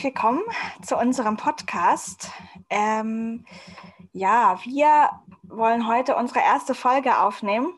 herzlich 0.00 0.14
willkommen 0.14 0.42
zu 0.80 0.96
unserem 0.96 1.36
Podcast. 1.36 2.30
Ähm, 2.70 3.44
ja, 4.14 4.58
wir 4.64 5.10
wollen 5.42 5.86
heute 5.86 6.16
unsere 6.16 6.40
erste 6.40 6.74
Folge 6.74 7.18
aufnehmen. 7.18 7.74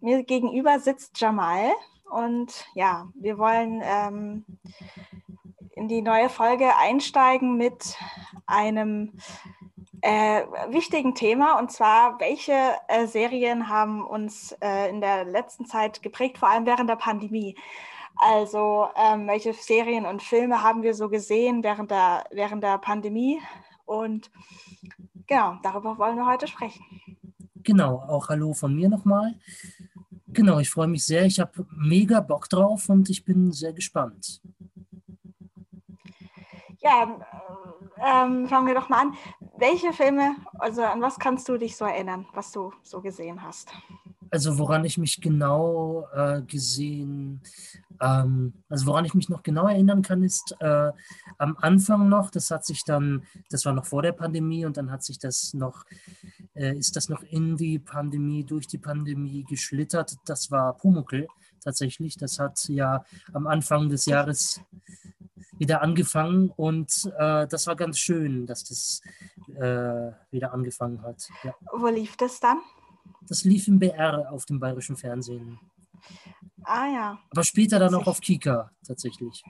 Mir 0.00 0.22
gegenüber 0.22 0.80
sitzt 0.80 1.20
Jamal 1.20 1.72
und 2.10 2.66
ja, 2.74 3.08
wir 3.14 3.36
wollen 3.36 3.82
ähm, 3.84 4.46
in 5.72 5.88
die 5.88 6.00
neue 6.00 6.30
Folge 6.30 6.74
einsteigen 6.78 7.58
mit 7.58 7.98
einem 8.46 9.12
äh, 10.00 10.44
wichtigen 10.68 11.14
Thema 11.14 11.58
und 11.58 11.70
zwar, 11.70 12.18
welche 12.18 12.54
äh, 12.88 13.06
Serien 13.06 13.68
haben 13.68 14.06
uns 14.06 14.52
äh, 14.62 14.88
in 14.88 15.02
der 15.02 15.24
letzten 15.26 15.66
Zeit 15.66 16.02
geprägt, 16.02 16.38
vor 16.38 16.48
allem 16.48 16.64
während 16.64 16.88
der 16.88 16.96
Pandemie. 16.96 17.56
Also, 18.16 18.88
ähm, 18.96 19.26
welche 19.26 19.52
Serien 19.52 20.06
und 20.06 20.22
Filme 20.22 20.62
haben 20.62 20.82
wir 20.82 20.94
so 20.94 21.08
gesehen 21.08 21.62
während 21.62 21.90
der, 21.90 22.24
während 22.30 22.62
der 22.62 22.78
Pandemie? 22.78 23.40
Und 23.84 24.30
genau, 25.26 25.56
darüber 25.62 25.98
wollen 25.98 26.16
wir 26.16 26.26
heute 26.26 26.46
sprechen. 26.46 26.84
Genau, 27.62 27.96
auch 28.08 28.28
Hallo 28.28 28.52
von 28.54 28.74
mir 28.74 28.88
nochmal. 28.88 29.34
Genau, 30.28 30.58
ich 30.58 30.70
freue 30.70 30.88
mich 30.88 31.04
sehr. 31.04 31.26
Ich 31.26 31.38
habe 31.38 31.66
mega 31.70 32.20
Bock 32.20 32.48
drauf 32.48 32.88
und 32.88 33.10
ich 33.10 33.24
bin 33.24 33.52
sehr 33.52 33.72
gespannt. 33.72 34.40
Ja, 36.78 37.20
ähm, 37.98 38.48
fangen 38.48 38.66
wir 38.66 38.74
doch 38.74 38.88
mal 38.88 39.02
an. 39.02 39.14
Welche 39.58 39.92
Filme, 39.92 40.36
also 40.58 40.82
an 40.82 41.00
was 41.00 41.18
kannst 41.18 41.48
du 41.48 41.56
dich 41.56 41.76
so 41.76 41.84
erinnern, 41.84 42.26
was 42.32 42.50
du 42.50 42.72
so 42.82 43.00
gesehen 43.00 43.42
hast? 43.42 43.72
Also 44.30 44.58
woran 44.58 44.84
ich 44.84 44.98
mich 44.98 45.20
genau 45.20 46.08
äh, 46.14 46.42
gesehen, 46.42 47.42
ähm, 48.02 48.52
also 48.68 48.86
woran 48.86 49.04
ich 49.04 49.14
mich 49.14 49.28
noch 49.28 49.44
genau 49.44 49.68
erinnern 49.68 50.02
kann, 50.02 50.24
ist 50.24 50.56
äh, 50.58 50.90
am 51.38 51.56
Anfang 51.60 52.08
noch, 52.08 52.30
das 52.30 52.50
hat 52.50 52.66
sich 52.66 52.84
dann, 52.84 53.22
das 53.48 53.64
war 53.64 53.72
noch 53.72 53.86
vor 53.86 54.02
der 54.02 54.12
Pandemie 54.12 54.66
und 54.66 54.76
dann 54.76 54.90
hat 54.90 55.04
sich 55.04 55.20
das 55.20 55.54
noch, 55.54 55.84
äh, 56.54 56.76
ist 56.76 56.96
das 56.96 57.08
noch 57.08 57.22
in 57.22 57.56
die 57.56 57.78
Pandemie, 57.78 58.44
durch 58.44 58.66
die 58.66 58.78
Pandemie 58.78 59.44
geschlittert. 59.44 60.16
Das 60.24 60.50
war 60.50 60.76
Pumuckl 60.76 61.28
tatsächlich. 61.60 62.16
Das 62.16 62.40
hat 62.40 62.68
ja 62.68 63.04
am 63.32 63.46
Anfang 63.46 63.88
des 63.88 64.06
Jahres 64.06 64.60
wieder 65.58 65.80
angefangen 65.80 66.50
und 66.56 67.08
äh, 67.16 67.46
das 67.46 67.68
war 67.68 67.76
ganz 67.76 67.98
schön, 67.98 68.46
dass 68.46 68.64
das 68.64 69.00
äh, 69.54 70.10
wieder 70.32 70.52
angefangen 70.52 71.02
hat. 71.02 71.28
Ja. 71.44 71.54
Wo 71.72 71.86
lief 71.86 72.16
das 72.16 72.40
dann? 72.40 72.58
Das 73.28 73.44
lief 73.44 73.68
im 73.68 73.78
BR 73.78 74.32
auf 74.32 74.44
dem 74.46 74.58
bayerischen 74.58 74.96
Fernsehen. 74.96 75.60
Ah 76.64 76.86
ja. 76.88 77.18
Aber 77.30 77.44
später 77.44 77.78
dann 77.78 77.94
auch 77.94 78.06
auf 78.06 78.20
Kika 78.20 78.70
tatsächlich. 78.86 79.42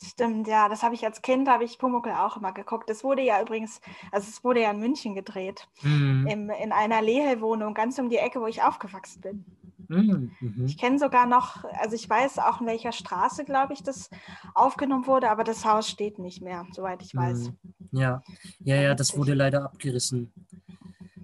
Stimmt, 0.00 0.46
ja, 0.46 0.68
das 0.68 0.84
habe 0.84 0.94
ich 0.94 1.04
als 1.04 1.22
Kind, 1.22 1.48
habe 1.48 1.64
ich 1.64 1.78
Pumuckl 1.78 2.10
auch 2.12 2.36
immer 2.36 2.52
geguckt. 2.52 2.88
Das 2.88 3.02
wurde 3.02 3.22
ja 3.22 3.42
übrigens, 3.42 3.80
also 4.12 4.28
es 4.28 4.44
wurde 4.44 4.62
ja 4.62 4.70
in 4.70 4.78
München 4.78 5.16
gedreht, 5.16 5.66
mhm. 5.82 6.26
im, 6.28 6.50
in 6.50 6.70
einer 6.70 7.02
Lehelwohnung, 7.02 7.74
ganz 7.74 7.98
um 7.98 8.08
die 8.08 8.18
Ecke, 8.18 8.40
wo 8.40 8.46
ich 8.46 8.62
aufgewachsen 8.62 9.20
bin. 9.20 9.44
Mhm. 9.88 10.30
Mhm. 10.40 10.66
Ich 10.66 10.78
kenne 10.78 11.00
sogar 11.00 11.26
noch, 11.26 11.64
also 11.80 11.96
ich 11.96 12.08
weiß 12.08 12.38
auch, 12.38 12.60
in 12.60 12.68
welcher 12.68 12.92
Straße, 12.92 13.44
glaube 13.44 13.72
ich, 13.72 13.82
das 13.82 14.08
aufgenommen 14.54 15.08
wurde, 15.08 15.30
aber 15.30 15.42
das 15.42 15.64
Haus 15.64 15.88
steht 15.88 16.20
nicht 16.20 16.42
mehr, 16.42 16.64
soweit 16.72 17.02
ich 17.02 17.16
weiß. 17.16 17.48
Mhm. 17.48 17.56
Ja, 17.90 18.22
ja, 18.60 18.76
ja, 18.76 18.94
das 18.94 19.16
wurde 19.16 19.34
leider 19.34 19.64
abgerissen 19.64 20.32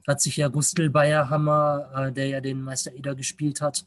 hat 0.07 0.21
sich 0.21 0.37
ja 0.37 0.49
Gustl 0.49 0.91
Bayerhammer, 0.91 1.91
äh, 1.95 2.13
der 2.13 2.29
ja 2.29 2.41
den 2.41 2.63
Meister 2.63 2.93
Eder 2.93 3.15
gespielt 3.15 3.61
hat, 3.61 3.87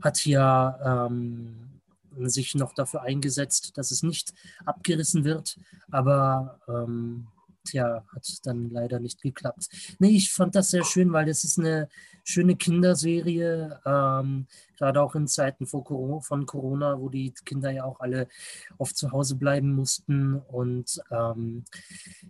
hat 0.00 0.24
ja 0.24 1.06
ähm, 1.06 1.68
sich 2.16 2.54
noch 2.54 2.72
dafür 2.72 3.02
eingesetzt, 3.02 3.76
dass 3.76 3.90
es 3.90 4.02
nicht 4.02 4.34
abgerissen 4.64 5.24
wird. 5.24 5.58
Aber 5.90 6.60
ähm, 6.68 7.28
tja, 7.70 8.04
hat 8.14 8.26
dann 8.44 8.70
leider 8.70 9.00
nicht 9.00 9.22
geklappt. 9.22 9.68
Nee, 9.98 10.10
ich 10.10 10.32
fand 10.32 10.54
das 10.54 10.70
sehr 10.70 10.84
schön, 10.84 11.12
weil 11.12 11.26
das 11.26 11.44
ist 11.44 11.58
eine 11.58 11.88
schöne 12.24 12.56
Kinderserie, 12.56 13.80
ähm, 13.86 14.46
gerade 14.76 15.00
auch 15.02 15.14
in 15.14 15.26
Zeiten 15.26 15.66
Corona, 15.66 16.20
von 16.20 16.46
Corona, 16.46 17.00
wo 17.00 17.08
die 17.08 17.32
Kinder 17.44 17.70
ja 17.70 17.84
auch 17.84 18.00
alle 18.00 18.28
oft 18.76 18.96
zu 18.96 19.12
Hause 19.12 19.36
bleiben 19.36 19.74
mussten. 19.74 20.34
Und 20.34 21.00
ähm, 21.10 21.64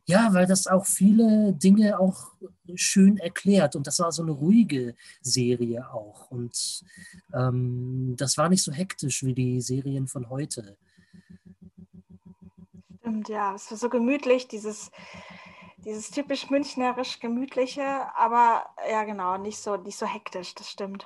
ja, 0.06 0.32
weil 0.32 0.46
das 0.46 0.66
auch 0.66 0.86
viele 0.86 1.52
Dinge 1.52 1.98
auch 1.98 2.32
schön 2.74 3.18
erklärt. 3.18 3.76
Und 3.76 3.86
das 3.86 3.98
war 3.98 4.12
so 4.12 4.22
eine 4.22 4.32
ruhige 4.32 4.94
Serie 5.20 5.90
auch. 5.90 6.30
Und 6.30 6.84
ähm, 7.34 8.14
das 8.16 8.38
war 8.38 8.48
nicht 8.48 8.62
so 8.62 8.72
hektisch 8.72 9.24
wie 9.24 9.34
die 9.34 9.60
Serien 9.60 10.06
von 10.06 10.30
heute. 10.30 10.76
Stimmt, 13.18 13.28
ja, 13.30 13.52
es 13.54 13.68
war 13.70 13.78
so 13.78 13.88
gemütlich, 13.88 14.46
dieses, 14.46 14.92
dieses 15.84 16.12
typisch 16.12 16.50
münchnerisch 16.50 17.18
gemütliche, 17.18 17.82
aber 18.16 18.64
ja 18.88 19.02
genau, 19.02 19.38
nicht 19.38 19.58
so, 19.58 19.76
nicht 19.76 19.98
so 19.98 20.06
hektisch, 20.06 20.54
das 20.54 20.70
stimmt. 20.70 21.04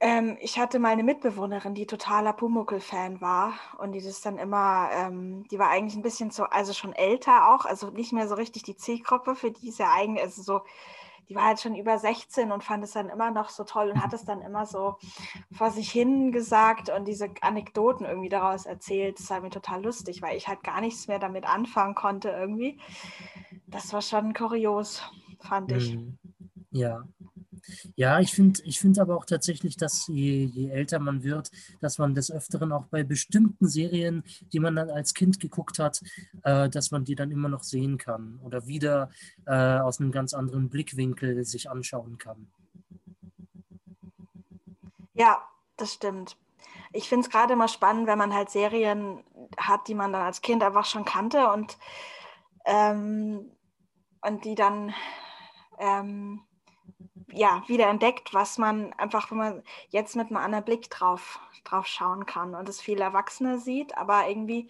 Ähm, 0.00 0.38
ich 0.40 0.58
hatte 0.58 0.78
mal 0.78 0.88
eine 0.88 1.02
Mitbewohnerin, 1.02 1.74
die 1.74 1.86
totaler 1.86 2.32
Pumuckl-Fan 2.32 3.20
war 3.20 3.52
und 3.76 3.92
die 3.92 4.00
das 4.00 4.22
dann 4.22 4.38
immer, 4.38 4.88
ähm, 4.90 5.46
die 5.50 5.58
war 5.58 5.68
eigentlich 5.68 5.96
ein 5.96 6.02
bisschen 6.02 6.30
so, 6.30 6.44
also 6.44 6.72
schon 6.72 6.94
älter 6.94 7.52
auch, 7.54 7.66
also 7.66 7.90
nicht 7.90 8.14
mehr 8.14 8.28
so 8.28 8.34
richtig 8.34 8.62
die 8.62 8.76
Zielgruppe, 8.76 9.34
für 9.34 9.50
die 9.50 9.68
ist 9.68 9.78
ja 9.78 9.92
eigentlich, 9.92 10.24
also 10.24 10.40
so 10.42 10.60
die 11.32 11.36
war 11.36 11.46
halt 11.46 11.60
schon 11.60 11.74
über 11.74 11.98
16 11.98 12.52
und 12.52 12.62
fand 12.62 12.84
es 12.84 12.92
dann 12.92 13.08
immer 13.08 13.30
noch 13.30 13.48
so 13.48 13.64
toll 13.64 13.88
und 13.88 14.02
hat 14.02 14.12
es 14.12 14.26
dann 14.26 14.42
immer 14.42 14.66
so 14.66 14.96
vor 15.50 15.70
sich 15.70 15.90
hin 15.90 16.30
gesagt 16.30 16.90
und 16.90 17.06
diese 17.08 17.30
Anekdoten 17.40 18.04
irgendwie 18.04 18.28
daraus 18.28 18.66
erzählt. 18.66 19.18
Das 19.18 19.30
war 19.30 19.40
mir 19.40 19.48
total 19.48 19.82
lustig, 19.82 20.20
weil 20.20 20.36
ich 20.36 20.46
halt 20.46 20.62
gar 20.62 20.82
nichts 20.82 21.08
mehr 21.08 21.18
damit 21.18 21.46
anfangen 21.48 21.94
konnte 21.94 22.28
irgendwie. 22.28 22.78
Das 23.66 23.94
war 23.94 24.02
schon 24.02 24.34
kurios, 24.34 25.02
fand 25.40 25.72
ich. 25.72 25.96
Mhm. 25.96 26.18
Ja, 26.72 27.04
ja, 27.96 28.18
ich 28.20 28.32
finde 28.32 28.62
ich 28.64 28.80
find 28.80 28.98
aber 28.98 29.16
auch 29.16 29.26
tatsächlich, 29.26 29.76
dass 29.76 30.06
je, 30.08 30.44
je 30.44 30.70
älter 30.70 30.98
man 30.98 31.22
wird, 31.22 31.50
dass 31.80 31.98
man 31.98 32.14
des 32.14 32.30
Öfteren 32.30 32.72
auch 32.72 32.86
bei 32.86 33.04
bestimmten 33.04 33.68
Serien, 33.68 34.24
die 34.52 34.58
man 34.58 34.74
dann 34.76 34.90
als 34.90 35.12
Kind 35.14 35.38
geguckt 35.38 35.78
hat, 35.78 36.00
äh, 36.44 36.70
dass 36.70 36.90
man 36.90 37.04
die 37.04 37.14
dann 37.14 37.30
immer 37.30 37.50
noch 37.50 37.62
sehen 37.62 37.98
kann 37.98 38.40
oder 38.42 38.66
wieder 38.66 39.10
äh, 39.46 39.78
aus 39.78 40.00
einem 40.00 40.12
ganz 40.12 40.34
anderen 40.34 40.70
Blickwinkel 40.70 41.44
sich 41.44 41.70
anschauen 41.70 42.16
kann. 42.16 42.50
Ja, 45.14 45.46
das 45.76 45.92
stimmt. 45.92 46.38
Ich 46.92 47.08
finde 47.08 47.26
es 47.26 47.30
gerade 47.30 47.52
immer 47.52 47.68
spannend, 47.68 48.06
wenn 48.06 48.18
man 48.18 48.32
halt 48.32 48.50
Serien 48.50 49.22
hat, 49.58 49.88
die 49.88 49.94
man 49.94 50.12
dann 50.12 50.22
als 50.22 50.40
Kind 50.40 50.62
einfach 50.62 50.86
schon 50.86 51.04
kannte 51.04 51.52
und, 51.52 51.76
ähm, 52.64 53.50
und 54.22 54.44
die 54.46 54.54
dann 54.54 54.94
ähm, 55.78 56.40
ja, 57.32 57.62
wieder 57.66 57.88
entdeckt, 57.88 58.34
was 58.34 58.58
man 58.58 58.92
einfach, 58.94 59.30
wenn 59.30 59.38
man 59.38 59.62
jetzt 59.88 60.16
mit 60.16 60.28
einem 60.28 60.36
anderen 60.36 60.64
Blick 60.64 60.90
drauf, 60.90 61.40
drauf 61.64 61.86
schauen 61.86 62.26
kann 62.26 62.54
und 62.54 62.68
es 62.68 62.80
viel 62.80 63.00
Erwachsener 63.00 63.58
sieht, 63.58 63.96
aber 63.96 64.28
irgendwie 64.28 64.68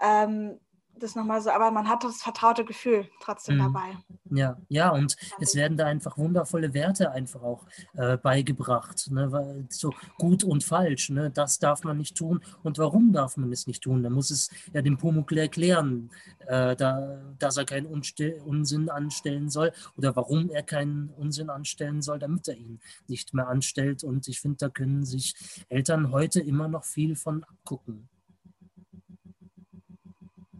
ähm, 0.00 0.58
das 0.94 1.14
nochmal 1.14 1.40
so, 1.40 1.50
aber 1.50 1.70
man 1.70 1.88
hat 1.88 2.04
das 2.04 2.22
vertraute 2.22 2.64
Gefühl 2.64 3.08
trotzdem 3.20 3.56
mhm. 3.56 3.60
dabei. 3.60 3.98
Ja, 4.30 4.56
ja, 4.68 4.90
und 4.90 5.16
es 5.40 5.54
werden 5.54 5.76
da 5.76 5.86
einfach 5.86 6.16
wundervolle 6.16 6.74
Werte 6.74 7.10
einfach 7.10 7.42
auch 7.42 7.66
äh, 7.94 8.16
beigebracht. 8.16 9.10
Ne? 9.10 9.66
So 9.68 9.92
gut 10.18 10.44
und 10.44 10.64
falsch, 10.64 11.10
ne? 11.10 11.30
das 11.30 11.58
darf 11.58 11.84
man 11.84 11.98
nicht 11.98 12.16
tun 12.16 12.40
und 12.62 12.78
warum 12.78 13.12
darf 13.12 13.36
man 13.36 13.52
es 13.52 13.66
nicht 13.66 13.82
tun? 13.82 14.02
Da 14.02 14.10
muss 14.10 14.30
es 14.30 14.50
ja 14.72 14.82
dem 14.82 14.96
Pumuckl 14.96 15.38
erklären, 15.38 16.10
äh, 16.46 16.76
da, 16.76 17.20
dass 17.38 17.56
er 17.56 17.64
keinen 17.64 17.86
Unstill, 17.86 18.40
Unsinn 18.44 18.88
anstellen 18.88 19.50
soll 19.50 19.72
oder 19.96 20.14
warum 20.16 20.50
er 20.50 20.62
keinen 20.62 21.10
Unsinn 21.16 21.50
anstellen 21.50 22.02
soll, 22.02 22.18
damit 22.18 22.48
er 22.48 22.56
ihn 22.56 22.80
nicht 23.08 23.34
mehr 23.34 23.48
anstellt. 23.48 24.04
Und 24.04 24.28
ich 24.28 24.40
finde, 24.40 24.58
da 24.58 24.68
können 24.68 25.04
sich 25.04 25.34
Eltern 25.68 26.12
heute 26.12 26.40
immer 26.40 26.68
noch 26.68 26.84
viel 26.84 27.16
von 27.16 27.44
abgucken. 27.44 28.08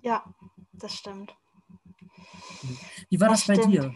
Ja, 0.02 0.24
das 0.72 0.94
stimmt. 0.94 1.34
Wie 3.08 3.20
war 3.20 3.28
das, 3.28 3.46
das 3.46 3.56
bei 3.56 3.66
dir? 3.66 3.94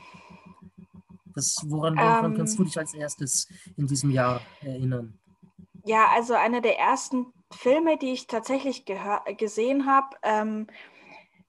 Das, 1.34 1.58
woran, 1.66 1.96
woran 1.96 2.32
ähm, 2.32 2.36
kannst 2.36 2.58
du 2.58 2.64
dich 2.64 2.78
als 2.78 2.94
erstes 2.94 3.48
in 3.76 3.86
diesem 3.86 4.10
Jahr 4.10 4.40
erinnern? 4.62 5.18
Ja, 5.84 6.08
also 6.08 6.34
einer 6.34 6.60
der 6.60 6.78
ersten 6.78 7.26
Filme, 7.52 7.98
die 7.98 8.12
ich 8.12 8.26
tatsächlich 8.26 8.84
gesehen 9.36 9.86
habe, 9.86 10.16
ähm, 10.22 10.66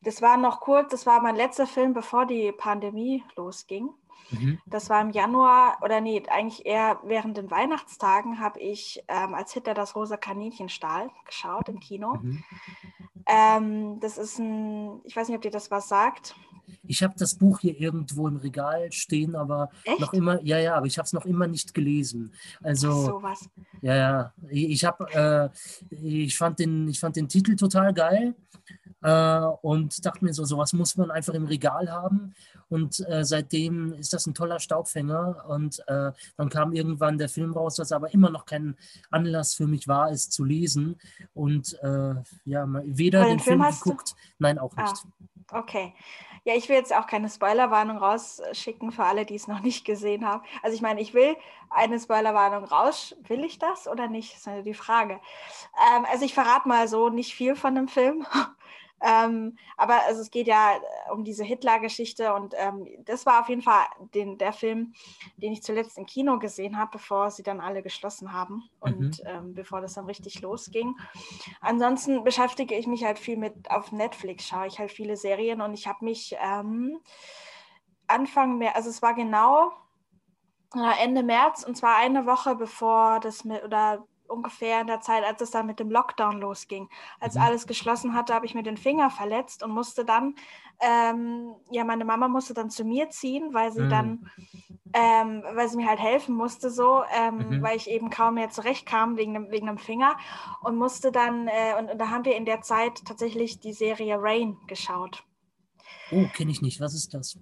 das 0.02 0.22
war 0.22 0.38
noch 0.38 0.60
kurz, 0.60 0.92
das 0.92 1.06
war 1.06 1.22
mein 1.22 1.36
letzter 1.36 1.68
Film, 1.68 1.94
bevor 1.94 2.26
die 2.26 2.52
Pandemie 2.52 3.24
losging. 3.36 3.90
Mhm. 4.30 4.60
Das 4.66 4.90
war 4.90 5.02
im 5.02 5.10
Januar, 5.12 5.78
oder 5.82 6.02
nee, 6.02 6.22
eigentlich 6.28 6.66
eher 6.66 7.00
während 7.04 7.38
den 7.38 7.50
Weihnachtstagen 7.50 8.40
habe 8.40 8.60
ich 8.60 9.04
ähm, 9.08 9.34
als 9.34 9.54
Hitler 9.54 9.74
das 9.74 9.96
rosa 9.96 10.18
Kaninchenstahl 10.18 11.10
geschaut 11.26 11.70
im 11.70 11.80
Kino. 11.80 12.16
Mhm. 12.16 12.44
Ähm, 13.28 14.00
das 14.00 14.18
ist 14.18 14.40
ein, 14.40 15.02
ich 15.04 15.16
weiß 15.16 15.28
nicht, 15.28 15.36
ob 15.36 15.42
dir 15.42 15.52
das 15.52 15.70
was 15.70 15.88
sagt. 15.88 16.36
Ich 16.86 17.04
habe 17.04 17.14
das 17.18 17.36
Buch 17.36 17.60
hier 17.60 17.80
irgendwo 17.80 18.28
im 18.28 18.38
Regal 18.38 18.92
stehen, 18.92 19.36
aber 19.36 19.70
Echt? 19.84 20.00
noch 20.00 20.14
immer, 20.14 20.42
ja, 20.44 20.58
ja, 20.60 20.76
aber 20.76 20.86
ich 20.86 20.98
habe 20.98 21.06
es 21.06 21.14
noch 21.14 21.26
immer 21.26 21.48
nicht 21.48 21.74
gelesen. 21.74 22.34
Also, 22.62 22.90
Ach, 22.90 23.06
sowas. 23.06 23.50
ja, 23.82 23.96
ja, 23.96 24.34
ich, 24.50 24.86
habe, 24.86 25.52
äh, 25.92 25.96
ich 25.96 26.38
fand 26.38 26.60
den, 26.60 26.88
ich 26.88 27.00
fand 27.00 27.16
den 27.16 27.28
Titel 27.28 27.56
total 27.56 27.94
geil 27.94 28.36
äh, 29.02 29.40
und 29.62 30.06
dachte 30.06 30.24
mir 30.26 30.34
so, 30.34 30.46
sowas 30.46 30.74
muss 30.74 30.96
man 30.98 31.12
einfach 31.12 31.34
im 31.34 31.46
Regal 31.46 31.92
haben. 31.92 32.34
Und 32.70 33.00
äh, 33.08 33.24
seitdem 33.24 33.94
ist 33.94 34.14
das 34.14 34.26
ein 34.28 34.34
toller 34.34 34.60
Staubfänger. 34.60 35.46
Und 35.48 35.80
äh, 35.88 36.12
dann 36.38 36.50
kam 36.50 36.74
irgendwann 36.74 37.18
der 37.18 37.30
Film 37.30 37.54
raus, 37.54 37.78
was 37.80 37.92
aber 37.92 38.14
immer 38.14 38.30
noch 38.30 38.46
kein 38.46 38.76
Anlass 39.12 39.54
für 39.54 39.68
mich 39.68 39.88
war, 39.88 40.12
es 40.12 40.30
zu 40.30 40.44
lesen. 40.44 41.00
Und 41.34 41.78
äh, 41.84 42.16
ja, 42.46 42.66
weder 42.86 43.22
den, 43.22 43.38
den 43.38 43.40
Film 43.40 43.62
Film 43.64 43.76
geguckt, 43.84 44.16
nein, 44.40 44.58
auch 44.60 44.74
Ah, 44.76 44.84
nicht. 44.92 45.06
okay. 45.52 45.94
Ja, 46.44 46.56
ich 46.56 46.70
will 46.70 46.78
jetzt 46.78 46.96
auch 46.96 47.08
keine 47.08 47.30
Spoilerwarnung 47.30 47.98
rausschicken 47.98 48.94
für 48.94 49.04
alle, 49.04 49.26
die 49.26 49.36
es 49.36 49.50
noch 49.50 49.60
nicht 49.60 49.84
gesehen 49.84 50.26
haben. 50.26 50.44
Also 50.64 50.76
ich 50.76 50.82
meine, 50.82 51.02
ich 51.02 51.14
will 51.14 51.36
eine 51.70 52.00
Spoilerwarnung 52.00 52.64
raus. 52.64 53.16
Will 53.28 53.44
ich 53.44 53.60
das 53.60 53.86
oder 53.88 54.08
nicht? 54.08 54.32
Das 54.32 54.40
ist 54.40 54.46
ja 54.46 54.62
die 54.62 54.74
Frage. 54.74 55.20
Ähm, 55.94 56.06
also 56.10 56.24
ich 56.24 56.34
verrate 56.34 56.68
mal 56.70 56.88
so 56.88 57.10
nicht 57.10 57.34
viel 57.34 57.56
von 57.58 57.76
dem 57.76 57.90
Film. 57.90 58.26
Ähm, 59.02 59.58
aber 59.78 60.04
also 60.06 60.22
es 60.22 60.32
geht 60.32 60.48
ja 60.48 60.76
äh, 60.76 61.12
um 61.12 61.24
diese 61.24 61.44
Hitler-Geschichte 61.44 62.34
und 62.34 62.54
ähm, 62.58 62.88
das 63.06 63.26
war 63.26 63.42
auf 63.42 63.50
jeden 63.50 63.62
Fall 63.62 63.86
den, 64.14 64.38
der 64.38 64.54
Film, 64.54 64.94
den 65.38 65.54
ich 65.54 65.62
zuletzt 65.62 65.98
im 65.98 66.06
Kino 66.06 66.40
gesehen 66.40 66.78
habe, 66.78 66.92
bevor 66.94 67.30
sie 67.30 67.44
dann 67.44 67.60
alle 67.60 67.84
geschlossen 67.84 68.34
haben 68.34 68.64
und 68.80 69.22
ähm, 69.26 69.54
bevor 69.54 69.82
das 69.82 69.94
dann 69.94 70.06
richtig 70.06 70.42
losging. 70.42 70.96
Ansonsten 71.62 72.24
beschäftige 72.24 72.76
ich 72.76 72.88
mich 72.88 73.04
halt 73.04 73.20
viel 73.20 73.38
mit, 73.38 73.70
auf 73.70 73.92
Netflix 73.92 74.48
schaue 74.48 74.68
ich 74.68 74.80
halt 74.80 74.92
viele 74.92 75.16
Serien 75.16 75.62
und 75.62 75.74
ich 75.74 75.88
habe 75.88 76.04
mich 76.04 76.36
ähm, 76.42 76.98
Anfang 78.08 78.58
März, 78.58 78.76
also 78.76 78.90
es 78.90 79.02
war 79.02 79.14
genau 79.14 79.72
äh, 80.76 81.04
Ende 81.04 81.22
März 81.24 81.64
und 81.64 81.78
zwar 81.78 81.98
eine 81.98 82.26
Woche 82.26 82.56
bevor 82.56 83.20
das 83.20 83.44
mit, 83.44 83.64
oder 83.64 84.08
ungefähr 84.30 84.82
in 84.82 84.88
der 84.88 85.02
Zeit, 85.02 85.24
als 85.24 85.42
es 85.42 85.52
dann 85.52 85.66
mit 85.66 85.80
dem 85.80 85.90
Lockdown 85.92 86.40
losging. 86.40 86.90
Als 87.20 87.36
Mhm. 87.36 87.42
alles 87.42 87.68
geschlossen 87.68 88.14
hatte, 88.14 88.34
habe 88.34 88.46
ich 88.46 88.56
mir 88.56 88.64
den 88.64 88.78
Finger 88.78 89.10
verletzt 89.10 89.64
und 89.64 89.72
musste 89.72 90.06
dann, 90.06 90.36
ähm, 90.80 91.56
ja, 91.72 91.84
meine 91.84 92.06
Mama 92.06 92.28
musste 92.28 92.54
dann 92.54 92.70
zu 92.70 92.84
mir 92.84 93.10
ziehen, 93.10 93.54
weil 93.54 93.72
sie 93.72 93.84
Mhm. 93.84 93.90
dann, 93.90 94.30
ähm, 94.94 95.44
weil 95.54 95.68
sie 95.70 95.78
mir 95.78 95.88
halt 95.88 96.00
helfen 96.00 96.36
musste, 96.36 96.70
so, 96.70 97.04
ähm, 97.14 97.40
Mhm. 97.40 97.64
weil 97.64 97.78
ich 97.78 97.90
eben 97.90 98.10
kaum 98.10 98.36
mehr 98.36 98.50
zurechtkam 98.50 99.18
wegen 99.18 99.34
dem, 99.34 99.52
wegen 99.52 99.68
dem 99.68 99.78
Finger 99.78 100.16
und 100.64 100.78
musste 100.78 101.12
dann, 101.12 101.48
äh, 101.48 101.76
und, 101.80 101.90
und 101.92 101.98
da 102.00 102.10
haben 102.10 102.26
wir 102.26 102.36
in 102.36 102.46
der 102.46 102.62
Zeit 102.62 103.04
tatsächlich 103.06 103.60
die 103.60 103.74
Serie 103.74 104.18
Rain 104.20 104.58
geschaut. 104.68 105.24
Oh, 106.10 106.28
kenne 106.30 106.52
ich 106.52 106.62
nicht. 106.62 106.80
Was 106.80 106.94
ist 106.94 107.14
das? 107.14 107.38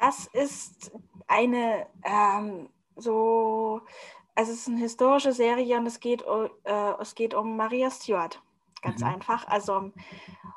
Das 0.00 0.26
ist 0.26 0.92
eine 1.26 1.86
ähm, 2.02 2.68
so, 2.96 3.80
also 4.34 4.52
es 4.52 4.60
ist 4.60 4.68
eine 4.68 4.80
historische 4.80 5.32
Serie 5.32 5.78
und 5.78 5.86
es 5.86 6.00
geht, 6.00 6.22
äh, 6.22 6.92
es 7.00 7.14
geht 7.14 7.34
um 7.34 7.56
Maria 7.56 7.90
Stuart. 7.90 8.42
Ganz 8.82 9.00
Mhm. 9.00 9.06
einfach. 9.06 9.46
Also 9.48 9.76
um, 9.76 9.92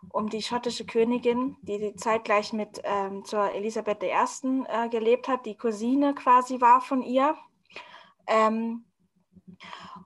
um 0.10 0.30
die 0.30 0.42
schottische 0.42 0.86
Königin, 0.86 1.56
die, 1.62 1.78
die 1.80 1.96
zeitgleich 1.96 2.54
mit 2.54 2.82
ähm, 2.84 3.24
zur 3.24 3.54
Elisabeth 3.54 4.04
I. 4.04 4.66
Äh, 4.68 4.90
gelebt 4.90 5.28
hat, 5.28 5.46
die 5.46 5.56
Cousine 5.56 6.14
quasi 6.14 6.60
war 6.60 6.82
von 6.82 7.02
ihr. 7.02 7.36
Ähm, 8.28 8.84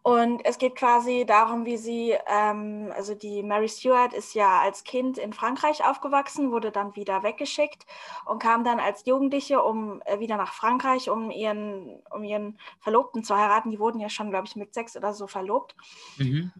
und 0.03 0.42
es 0.45 0.57
geht 0.57 0.75
quasi 0.75 1.25
darum, 1.27 1.65
wie 1.65 1.77
sie, 1.77 2.15
ähm, 2.25 2.92
also 2.95 3.13
die 3.13 3.44
Mary 3.44 3.69
Stuart 3.69 4.13
ist 4.13 4.33
ja 4.33 4.59
als 4.59 4.83
Kind 4.83 5.19
in 5.19 5.31
Frankreich 5.31 5.86
aufgewachsen, 5.86 6.51
wurde 6.51 6.71
dann 6.71 6.95
wieder 6.95 7.21
weggeschickt 7.21 7.86
und 8.25 8.42
kam 8.42 8.63
dann 8.63 8.80
als 8.80 9.06
Jugendliche 9.06 9.62
um 9.62 10.01
äh, 10.06 10.19
wieder 10.19 10.38
nach 10.38 10.53
Frankreich, 10.53 11.12
um 11.12 11.30
ihren, 11.30 12.00
um 12.09 12.24
ihren 12.24 12.57
Verlobten 12.80 13.24
zu 13.24 13.36
heiraten. 13.36 13.69
Die 13.69 13.80
wurden 13.80 14.00
ja 14.00 14.09
schon, 14.09 14.31
glaube 14.31 14.48
ich, 14.48 14.56
mit 14.56 14.74
sechs 14.74 14.98
oder 14.98 15.13
so 15.13 15.27
verlobt. 15.27 15.75
Mhm. 16.18 16.51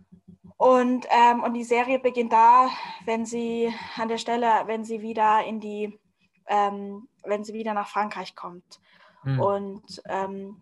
Und, 0.58 1.08
ähm, 1.10 1.42
und 1.42 1.56
die 1.56 1.64
Serie 1.64 1.98
beginnt 1.98 2.34
da, 2.34 2.70
wenn 3.06 3.26
sie 3.26 3.74
an 3.98 4.08
der 4.08 4.20
Stelle, 4.20 4.48
wenn 4.68 4.84
sie 4.84 5.02
wieder 5.02 5.44
in 5.44 5.60
die, 5.60 6.00
ähm, 6.46 7.08
wenn 7.24 7.44
sie 7.44 7.56
wieder 7.56 7.74
nach 7.74 7.88
Frankreich 7.88 8.36
kommt. 8.36 8.80
Mhm. 9.24 9.40
Und, 9.40 10.02
ähm, 10.08 10.62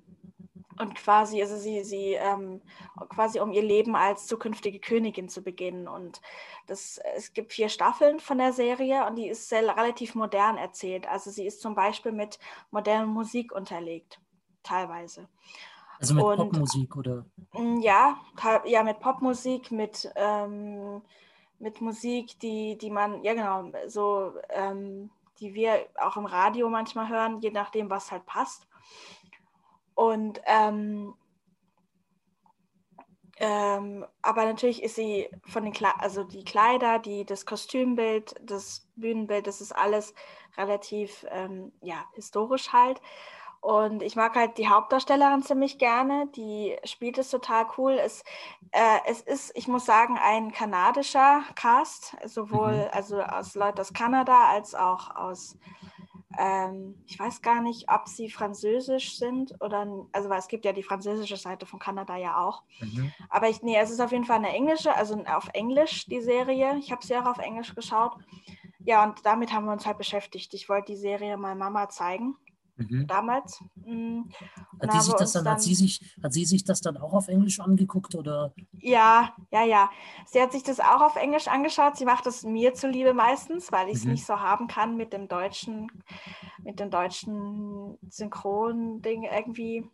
und 0.79 0.95
quasi, 0.95 1.41
also 1.41 1.57
sie, 1.57 1.83
sie 1.83 2.13
ähm, 2.13 2.61
quasi 3.09 3.39
um 3.39 3.51
ihr 3.51 3.61
Leben 3.61 3.95
als 3.95 4.27
zukünftige 4.27 4.79
Königin 4.79 5.29
zu 5.29 5.43
beginnen. 5.43 5.87
Und 5.87 6.21
das, 6.67 6.99
es 7.15 7.33
gibt 7.33 7.51
vier 7.53 7.69
Staffeln 7.69 8.19
von 8.19 8.37
der 8.37 8.53
Serie 8.53 9.05
und 9.05 9.15
die 9.15 9.27
ist 9.27 9.49
sehr, 9.49 9.61
relativ 9.61 10.15
modern 10.15 10.57
erzählt. 10.57 11.07
Also 11.07 11.31
sie 11.31 11.45
ist 11.45 11.61
zum 11.61 11.75
Beispiel 11.75 12.11
mit 12.13 12.39
moderner 12.71 13.05
Musik 13.07 13.51
unterlegt, 13.51 14.19
teilweise. 14.63 15.27
Also 15.99 16.13
mit 16.15 16.23
und- 16.23 16.37
Popmusik 16.37 16.95
oder? 16.95 17.25
Mm, 17.53 17.79
Ja, 17.81 18.17
ja, 18.65 18.83
mit 18.83 18.99
Popmusik, 19.01 19.71
mit, 19.71 20.09
ähm, 20.15 21.01
mit 21.59 21.81
Musik, 21.81 22.39
die, 22.39 22.77
die 22.77 22.89
man, 22.89 23.21
ja 23.23 23.33
genau, 23.33 23.69
so, 23.87 24.33
ähm, 24.49 25.09
die 25.41 25.53
wir 25.53 25.87
auch 25.99 26.15
im 26.15 26.25
Radio 26.25 26.69
manchmal 26.69 27.09
hören, 27.09 27.39
je 27.41 27.51
nachdem, 27.51 27.89
was 27.89 28.11
halt 28.11 28.25
passt. 28.25 28.65
Und 29.99 30.39
ähm, 30.45 31.13
ähm, 33.37 34.05
aber 34.21 34.45
natürlich 34.45 34.81
ist 34.81 34.95
sie 34.95 35.29
von 35.45 35.65
den 35.65 35.73
Kle 35.73 35.89
also 35.99 36.23
die 36.23 36.45
Kleider, 36.45 36.99
die, 36.99 37.25
das 37.25 37.45
Kostümbild, 37.45 38.35
das 38.41 38.87
Bühnenbild, 38.95 39.45
das 39.45 39.59
ist 39.59 39.73
alles 39.73 40.13
relativ 40.57 41.25
ähm, 41.29 41.73
ja, 41.81 42.05
historisch 42.13 42.71
halt. 42.71 43.01
Und 43.61 44.03
ich 44.03 44.15
mag 44.15 44.35
halt 44.37 44.57
die 44.57 44.69
Hauptdarstellerin 44.69 45.43
ziemlich 45.43 45.77
gerne. 45.79 46.27
Die 46.35 46.77
spielt 46.85 47.17
es 47.17 47.29
total 47.29 47.67
cool. 47.77 47.93
Es, 47.93 48.23
äh, 48.71 48.99
es 49.05 49.19
ist, 49.21 49.51
ich 49.55 49.67
muss 49.67 49.85
sagen, 49.85 50.17
ein 50.17 50.53
kanadischer 50.53 51.43
Cast, 51.55 52.15
sowohl 52.25 52.85
Mhm. 52.85 52.89
also 52.93 53.21
aus 53.21 53.55
Leuten 53.55 53.81
aus 53.81 53.91
Kanada 53.93 54.49
als 54.49 54.75
auch 54.75 55.13
aus, 55.15 55.57
ähm, 56.37 56.95
ich 57.07 57.17
weiß 57.17 57.41
gar 57.41 57.61
nicht, 57.61 57.89
ob 57.91 58.07
sie 58.07 58.29
französisch 58.29 59.17
sind 59.17 59.55
oder, 59.61 59.87
also 60.11 60.29
weil 60.29 60.39
es 60.39 60.47
gibt 60.47 60.65
ja 60.65 60.73
die 60.73 60.83
französische 60.83 61.37
Seite 61.37 61.65
von 61.65 61.79
Kanada 61.79 62.17
ja 62.17 62.37
auch. 62.37 62.63
Mhm. 62.81 63.11
Aber 63.29 63.49
ich, 63.49 63.63
nee, 63.63 63.77
es 63.77 63.89
ist 63.89 63.99
auf 63.99 64.11
jeden 64.11 64.25
Fall 64.25 64.37
eine 64.37 64.53
englische, 64.53 64.93
also 64.95 65.15
auf 65.25 65.49
Englisch 65.53 66.05
die 66.05 66.21
Serie. 66.21 66.77
Ich 66.77 66.91
habe 66.91 67.05
sie 67.05 67.15
auch 67.17 67.25
auf 67.25 67.39
Englisch 67.39 67.73
geschaut. 67.73 68.15
Ja, 68.85 69.03
und 69.03 69.25
damit 69.25 69.53
haben 69.53 69.65
wir 69.65 69.73
uns 69.73 69.85
halt 69.85 69.97
beschäftigt. 69.97 70.53
Ich 70.53 70.69
wollte 70.69 70.93
die 70.93 70.97
Serie 70.97 71.35
meiner 71.37 71.55
Mama 71.55 71.89
zeigen, 71.89 72.35
Mhm. 72.79 73.07
damals. 73.07 73.61
Und 73.85 74.33
Hat, 74.81 74.89
haben 74.89 75.01
sich 75.01 75.13
das 75.13 75.21
uns 75.21 75.31
dann, 75.33 75.49
hat, 75.49 75.61
sie 75.61 75.75
sich, 75.75 76.01
hat 76.23 76.33
sie 76.33 76.45
sich 76.45 76.63
das 76.63 76.81
dann 76.81 76.97
auch 76.97 77.13
auf 77.13 77.27
Englisch 77.27 77.59
angeguckt 77.59 78.15
oder? 78.15 78.53
Ja, 78.79 79.35
ja, 79.51 79.63
ja. 79.65 79.89
Sie 80.25 80.41
hat 80.41 80.51
sich 80.53 80.63
das 80.63 80.79
auch 80.79 81.01
auf 81.01 81.15
Englisch 81.17 81.47
angeschaut. 81.47 81.97
Sie 81.97 82.05
macht 82.05 82.25
es 82.27 82.43
mir 82.43 82.73
zuliebe 82.73 83.13
meistens, 83.13 83.71
weil 83.71 83.89
ich 83.89 83.95
es 83.95 84.05
Mhm. 84.05 84.11
nicht 84.11 84.25
so 84.25 84.39
haben 84.39 84.67
kann 84.67 84.95
mit 84.95 85.11
dem 85.11 85.27
deutschen, 85.27 85.91
mit 86.63 86.79
dem 86.79 86.89
deutschen 86.89 87.97
Synchron-Ding 88.09 89.23
irgendwie. 89.23 89.85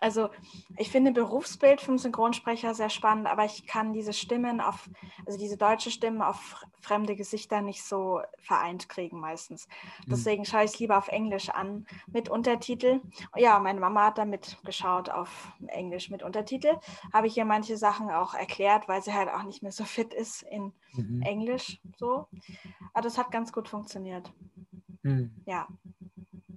Also 0.00 0.30
ich 0.76 0.90
finde 0.90 1.12
Berufsbild 1.12 1.80
vom 1.80 1.98
Synchronsprecher 1.98 2.74
sehr 2.74 2.90
spannend, 2.90 3.26
aber 3.26 3.44
ich 3.44 3.66
kann 3.66 3.92
diese 3.92 4.12
Stimmen 4.12 4.60
auf, 4.60 4.88
also 5.26 5.38
diese 5.38 5.56
deutsche 5.56 5.90
Stimmen 5.90 6.22
auf 6.22 6.64
fremde 6.80 7.16
Gesichter 7.16 7.60
nicht 7.60 7.82
so 7.82 8.20
vereint 8.38 8.88
kriegen 8.88 9.18
meistens. 9.18 9.66
Mhm. 10.06 10.10
Deswegen 10.10 10.44
schaue 10.44 10.64
ich 10.64 10.72
es 10.72 10.78
lieber 10.78 10.98
auf 10.98 11.08
Englisch 11.08 11.50
an 11.50 11.86
mit 12.12 12.28
Untertitel. 12.28 13.00
Ja, 13.36 13.58
meine 13.58 13.80
Mama 13.80 14.06
hat 14.06 14.18
damit 14.18 14.58
geschaut 14.64 15.10
auf 15.10 15.52
Englisch 15.66 16.10
mit 16.10 16.22
Untertitel. 16.22 16.76
Habe 17.12 17.26
ich 17.26 17.36
ihr 17.36 17.44
manche 17.44 17.76
Sachen 17.76 18.10
auch 18.10 18.34
erklärt, 18.34 18.88
weil 18.88 19.02
sie 19.02 19.12
halt 19.12 19.28
auch 19.28 19.42
nicht 19.42 19.62
mehr 19.62 19.72
so 19.72 19.84
fit 19.84 20.14
ist 20.14 20.42
in 20.42 20.72
Mhm. 20.94 21.22
Englisch 21.22 21.80
so. 21.96 22.26
Aber 22.92 23.02
das 23.02 23.18
hat 23.18 23.30
ganz 23.30 23.52
gut 23.52 23.68
funktioniert. 23.68 24.32
Mhm. 25.02 25.30
Ja, 25.46 25.68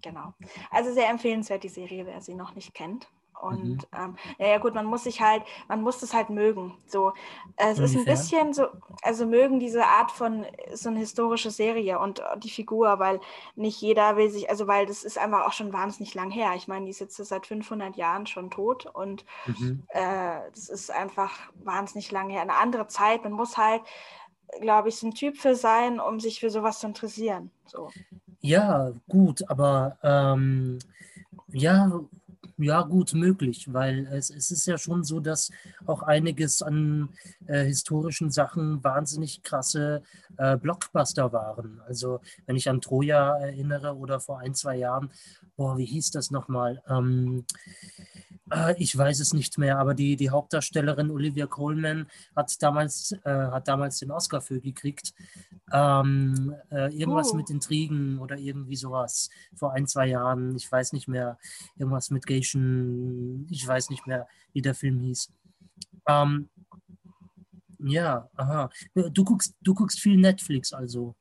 genau. 0.02 0.34
Also 0.70 0.94
sehr 0.94 1.10
empfehlenswert 1.10 1.64
die 1.64 1.70
Serie, 1.70 2.06
wer 2.06 2.22
sie 2.22 2.34
noch 2.36 2.56
nicht 2.56 2.74
kennt. 2.74 3.08
Und 3.42 3.88
ähm, 3.98 4.16
ja, 4.38 4.58
gut, 4.60 4.76
man 4.76 4.86
muss 4.86 5.04
sich 5.04 5.22
halt, 5.22 5.44
man 5.68 5.82
muss 5.82 6.00
das 6.00 6.14
halt 6.14 6.30
mögen. 6.30 6.76
So, 6.88 7.14
es 7.58 7.80
ist 7.80 7.96
ein 7.96 8.06
bisschen 8.06 8.54
so, 8.54 8.68
also 9.02 9.26
mögen 9.26 9.60
diese 9.60 9.86
Art 9.86 10.12
von 10.12 10.46
so 10.74 10.90
eine 10.90 11.00
historische 11.00 11.52
Serie 11.52 12.00
und 12.00 12.20
äh, 12.20 12.38
die 12.38 12.50
Figur, 12.50 13.00
weil 13.00 13.20
nicht 13.56 13.82
jeder 13.82 14.16
will 14.16 14.30
sich, 14.30 14.50
also 14.50 14.68
weil 14.68 14.86
das 14.86 15.04
ist 15.04 15.18
einfach 15.18 15.46
auch 15.48 15.54
schon 15.54 15.74
wahnsinnig 15.74 16.14
lang 16.14 16.32
her. 16.32 16.54
Ich 16.56 16.68
meine, 16.68 16.86
die 16.86 16.92
ist 16.92 17.00
jetzt 17.00 17.18
seit 17.18 17.48
500 17.48 17.96
Jahren 17.96 18.28
schon 18.28 18.52
tot 18.52 18.86
und 18.86 19.26
Mhm. 19.46 19.84
äh, 19.90 20.40
das 20.54 20.70
ist 20.70 20.92
einfach 20.92 21.32
wahnsinnig 21.64 22.12
lange 22.12 22.34
her. 22.34 22.42
Eine 22.42 22.56
andere 22.56 22.88
Zeit. 22.88 23.24
Man 23.24 23.34
muss 23.34 23.58
halt, 23.58 23.82
glaube 24.60 24.90
ich, 24.90 24.98
so 24.98 25.08
ein 25.08 25.14
Typ 25.14 25.38
für 25.38 25.56
sein, 25.56 26.00
um 26.00 26.20
sich 26.20 26.40
für 26.40 26.50
sowas 26.50 26.80
zu 26.80 26.88
interessieren. 26.88 27.52
So. 27.66 27.90
Ja, 28.42 28.92
gut, 29.08 29.50
aber 29.50 29.98
ähm, 30.04 30.80
ja, 31.50 31.92
Ja, 32.62 32.84
gut 32.84 33.16
möglich, 33.16 33.74
weil 33.74 34.06
es, 34.12 34.30
es 34.30 34.52
ist 34.52 34.68
ja 34.68 34.78
schon 34.78 35.04
so, 35.04 35.20
dass 35.20 35.50
auch 35.88 36.04
einiges 36.04 36.62
an 36.62 37.10
äh, 37.48 37.64
historischen 37.66 38.30
Sachen 38.30 38.84
wahnsinnig 38.84 39.42
krasse 39.42 40.04
äh, 40.38 40.58
Blockbuster 40.58 41.34
waren. 41.34 41.82
Also 41.88 42.20
wenn 42.46 42.56
ich 42.56 42.70
an 42.70 42.80
Troja 42.80 43.36
erinnere 43.40 43.96
oder 43.96 44.20
vor 44.20 44.40
ein, 44.40 44.54
zwei 44.54 44.76
Jahren, 44.76 45.10
boah, 45.58 45.76
wie 45.80 45.86
hieß 45.86 46.12
das 46.12 46.30
nochmal? 46.30 46.84
Ähm, 46.88 47.46
äh, 47.98 48.31
ich 48.78 48.98
weiß 48.98 49.20
es 49.20 49.34
nicht 49.34 49.58
mehr, 49.58 49.78
aber 49.80 49.94
die, 49.94 50.16
die 50.16 50.30
Hauptdarstellerin 50.30 51.12
Olivia 51.12 51.48
Colman 51.48 52.08
hat 52.36 52.62
damals, 52.62 53.14
äh, 53.24 53.30
hat 53.30 53.68
damals 53.68 54.00
den 54.00 54.12
Oscar 54.12 54.42
für 54.42 54.60
gekriegt. 54.60 55.14
Ähm, 55.72 56.54
äh, 56.70 56.94
irgendwas 56.94 57.32
oh. 57.32 57.38
mit 57.38 57.50
Intrigen 57.50 58.20
oder 58.20 58.38
irgendwie 58.38 58.76
sowas 58.76 59.30
vor 59.56 59.74
ein, 59.74 59.88
zwei 59.88 60.08
Jahren. 60.08 60.56
Ich 60.56 60.70
weiß 60.72 60.94
nicht 60.94 61.08
mehr. 61.08 61.38
Irgendwas 61.78 62.10
mit 62.10 62.26
Geishen. 62.26 63.48
Ich 63.50 63.66
weiß 63.66 63.90
nicht 63.90 64.06
mehr, 64.08 64.28
wie 64.54 64.62
der 64.62 64.76
Film 64.76 65.00
hieß. 65.00 65.32
Ähm, 66.08 66.50
ja, 67.80 68.30
aha. 68.36 68.70
Du 68.94 69.24
guckst, 69.24 69.56
du 69.62 69.74
guckst 69.74 70.00
viel 70.00 70.18
Netflix 70.18 70.74
also. 70.74 71.16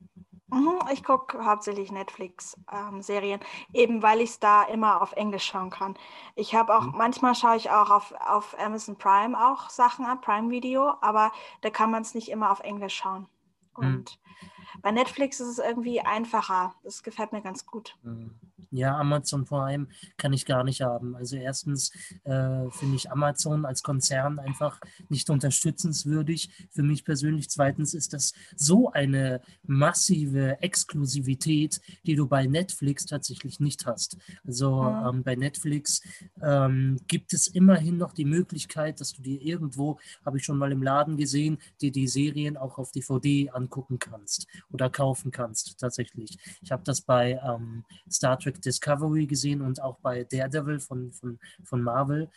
Mhm, 0.52 0.78
ich 0.92 1.04
gucke 1.04 1.44
hauptsächlich 1.44 1.92
Netflix-Serien, 1.92 3.40
ähm, 3.40 3.46
eben 3.72 4.02
weil 4.02 4.20
ich 4.20 4.30
es 4.30 4.40
da 4.40 4.64
immer 4.64 5.00
auf 5.00 5.12
Englisch 5.12 5.44
schauen 5.44 5.70
kann. 5.70 5.96
Ich 6.34 6.54
habe 6.54 6.76
auch, 6.76 6.82
mhm. 6.82 6.94
manchmal 6.96 7.34
schaue 7.34 7.56
ich 7.56 7.70
auch 7.70 7.90
auf, 7.90 8.12
auf 8.20 8.58
Amazon 8.58 8.96
Prime 8.96 9.38
auch 9.38 9.70
Sachen 9.70 10.04
an, 10.04 10.20
Prime 10.20 10.50
Video, 10.50 10.94
aber 11.00 11.32
da 11.60 11.70
kann 11.70 11.90
man 11.90 12.02
es 12.02 12.14
nicht 12.14 12.28
immer 12.28 12.50
auf 12.50 12.60
Englisch 12.60 12.96
schauen. 12.96 13.28
Mhm. 13.76 13.86
Und 13.86 14.18
mhm. 14.18 14.80
bei 14.82 14.90
Netflix 14.90 15.40
ist 15.40 15.48
es 15.48 15.58
irgendwie 15.58 16.00
einfacher. 16.00 16.74
Das 16.82 17.02
gefällt 17.02 17.32
mir 17.32 17.42
ganz 17.42 17.66
gut. 17.66 17.96
Mhm. 18.02 18.38
Ja, 18.70 18.96
Amazon 18.98 19.44
Prime 19.44 19.86
kann 20.16 20.32
ich 20.32 20.46
gar 20.46 20.64
nicht 20.64 20.82
haben. 20.82 21.16
Also 21.16 21.36
erstens 21.36 21.90
äh, 22.24 22.70
finde 22.70 22.96
ich 22.96 23.10
Amazon 23.10 23.64
als 23.64 23.82
Konzern 23.82 24.38
einfach 24.38 24.80
nicht 25.08 25.30
unterstützenswürdig 25.30 26.68
für 26.70 26.82
mich 26.82 27.04
persönlich. 27.04 27.50
Zweitens 27.50 27.94
ist 27.94 28.12
das 28.12 28.32
so 28.56 28.90
eine 28.90 29.40
massive 29.62 30.60
Exklusivität, 30.62 31.80
die 32.06 32.14
du 32.14 32.26
bei 32.26 32.46
Netflix 32.46 33.06
tatsächlich 33.06 33.60
nicht 33.60 33.86
hast. 33.86 34.16
Also 34.46 34.82
mhm. 34.82 35.08
ähm, 35.08 35.22
bei 35.22 35.36
Netflix 35.36 36.02
ähm, 36.42 36.98
gibt 37.06 37.32
es 37.32 37.46
immerhin 37.46 37.96
noch 37.96 38.12
die 38.12 38.24
Möglichkeit, 38.24 39.00
dass 39.00 39.12
du 39.12 39.22
dir 39.22 39.40
irgendwo, 39.40 39.98
habe 40.24 40.38
ich 40.38 40.44
schon 40.44 40.58
mal 40.58 40.72
im 40.72 40.82
Laden 40.82 41.16
gesehen, 41.16 41.58
dir 41.80 41.92
die 41.92 42.08
Serien 42.08 42.56
auch 42.56 42.78
auf 42.78 42.92
DVD 42.92 43.50
angucken 43.50 43.98
kannst 43.98 44.46
oder 44.70 44.90
kaufen 44.90 45.30
kannst 45.30 45.78
tatsächlich. 45.78 46.38
Ich 46.62 46.72
habe 46.72 46.82
das 46.84 47.00
bei 47.00 47.40
ähm, 47.44 47.84
Star 48.10 48.38
Trek 48.38 48.49
Discovery 48.58 49.26
gesehen 49.26 49.60
und 49.62 49.82
auch 49.82 49.98
bei 49.98 50.24
Daredevil 50.24 50.80
von, 50.80 51.12
von, 51.12 51.38
von 51.64 51.82
Marvel. 51.82 52.28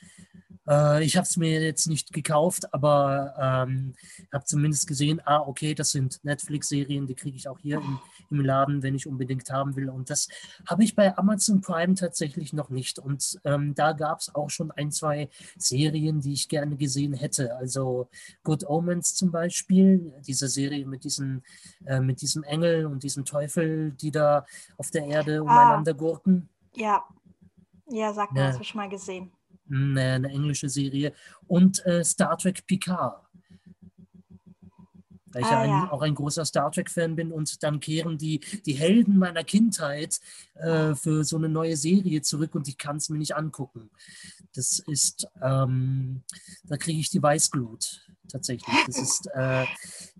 Äh, 0.68 1.04
ich 1.04 1.18
habe 1.18 1.26
es 1.26 1.38
mir 1.38 1.62
jetzt 1.62 1.88
nicht 1.88 2.14
gekauft, 2.14 2.74
aber 2.74 3.34
ähm, 3.38 3.94
habe 4.32 4.46
zumindest 4.46 4.88
gesehen, 4.88 5.22
ah, 5.26 5.40
okay, 5.40 5.74
das 5.74 5.92
sind 5.92 6.24
Netflix-Serien, 6.24 7.08
die 7.08 7.16
kriege 7.16 7.36
ich 7.36 7.48
auch 7.48 7.60
hier 7.60 7.78
im, 7.78 8.00
im 8.30 8.42
Laden, 8.42 8.84
wenn 8.84 8.96
ich 8.96 9.08
unbedingt 9.08 9.50
haben 9.52 9.76
will. 9.76 9.90
Und 9.90 10.10
das 10.10 10.28
habe 10.68 10.84
ich 10.84 10.96
bei 10.96 11.18
Amazon 11.18 11.62
Prime 11.62 11.96
tatsächlich 11.96 12.54
noch 12.54 12.70
nicht. 12.70 13.00
Und 13.00 13.40
ähm, 13.44 13.76
da 13.76 13.94
gab 13.94 14.20
es 14.20 14.34
auch 14.34 14.50
schon 14.50 14.72
ein, 14.72 14.92
zwei 14.92 15.30
Serien, 15.58 16.22
die 16.22 16.34
ich 16.34 16.48
gerne 16.48 16.78
gesehen 16.78 17.14
hätte. 17.14 17.56
Also 17.56 18.10
Good 18.44 18.68
Omens 18.68 19.16
zum 19.16 19.32
Beispiel, 19.32 20.14
diese 20.26 20.48
Serie 20.48 20.86
mit, 20.86 21.04
diesen, 21.04 21.44
äh, 21.86 22.00
mit 22.00 22.22
diesem 22.22 22.44
Engel 22.44 22.86
und 22.86 23.04
diesem 23.04 23.26
Teufel, 23.26 23.92
die 23.92 24.12
da 24.12 24.46
auf 24.78 24.92
der 24.92 25.06
Erde 25.06 25.40
ah. 25.40 25.42
umeinander 25.42 25.94
gurken. 26.04 26.50
Ja, 26.76 27.04
ja, 27.88 28.14
sag 28.14 28.32
mal, 28.34 28.48
das 28.48 28.56
habe 28.56 28.64
ich 28.64 28.76
mal 28.76 28.90
gesehen. 28.90 29.32
Eine, 29.72 30.14
eine, 30.14 30.30
englische 30.30 30.68
Serie. 30.68 31.14
Und 31.48 31.86
äh, 31.86 32.04
Star 32.04 32.38
Trek 32.38 32.66
Picard 32.66 33.24
weil 35.34 35.42
ich 35.42 35.48
ah, 35.48 35.52
ja, 35.52 35.60
ein, 35.62 35.70
ja, 35.70 35.92
auch 35.92 36.02
ein 36.02 36.16
großer 36.16 36.46
Star 36.46 36.72
Trek-Fan 36.72 37.16
bin 37.16 37.32
und 37.32 37.64
dann 37.64 37.80
kehren 37.80 38.18
die, 38.18 38.40
die 38.66 38.74
Helden 38.74 39.18
meiner 39.18 39.44
Kindheit 39.44 40.20
äh, 40.54 40.94
für 40.94 41.24
so 41.24 41.38
eine 41.38 41.50
neue 41.50 41.76
Serie 41.76 42.22
zurück 42.22 42.56
und 42.56 42.68
ich 42.68 42.78
kann 42.78 42.98
es 42.98 43.10
mir 43.10 43.18
nicht 43.18 43.36
angucken. 43.36 43.90
Das 44.54 44.80
ist, 44.80 45.28
ähm, 45.42 46.22
da 46.66 46.78
kriege 46.78 47.00
ich 47.00 47.10
die 47.10 47.22
Weißglut 47.22 48.13
tatsächlich. 48.30 48.76
Das 48.88 48.98
ist 48.98 49.30
äh, 49.34 49.66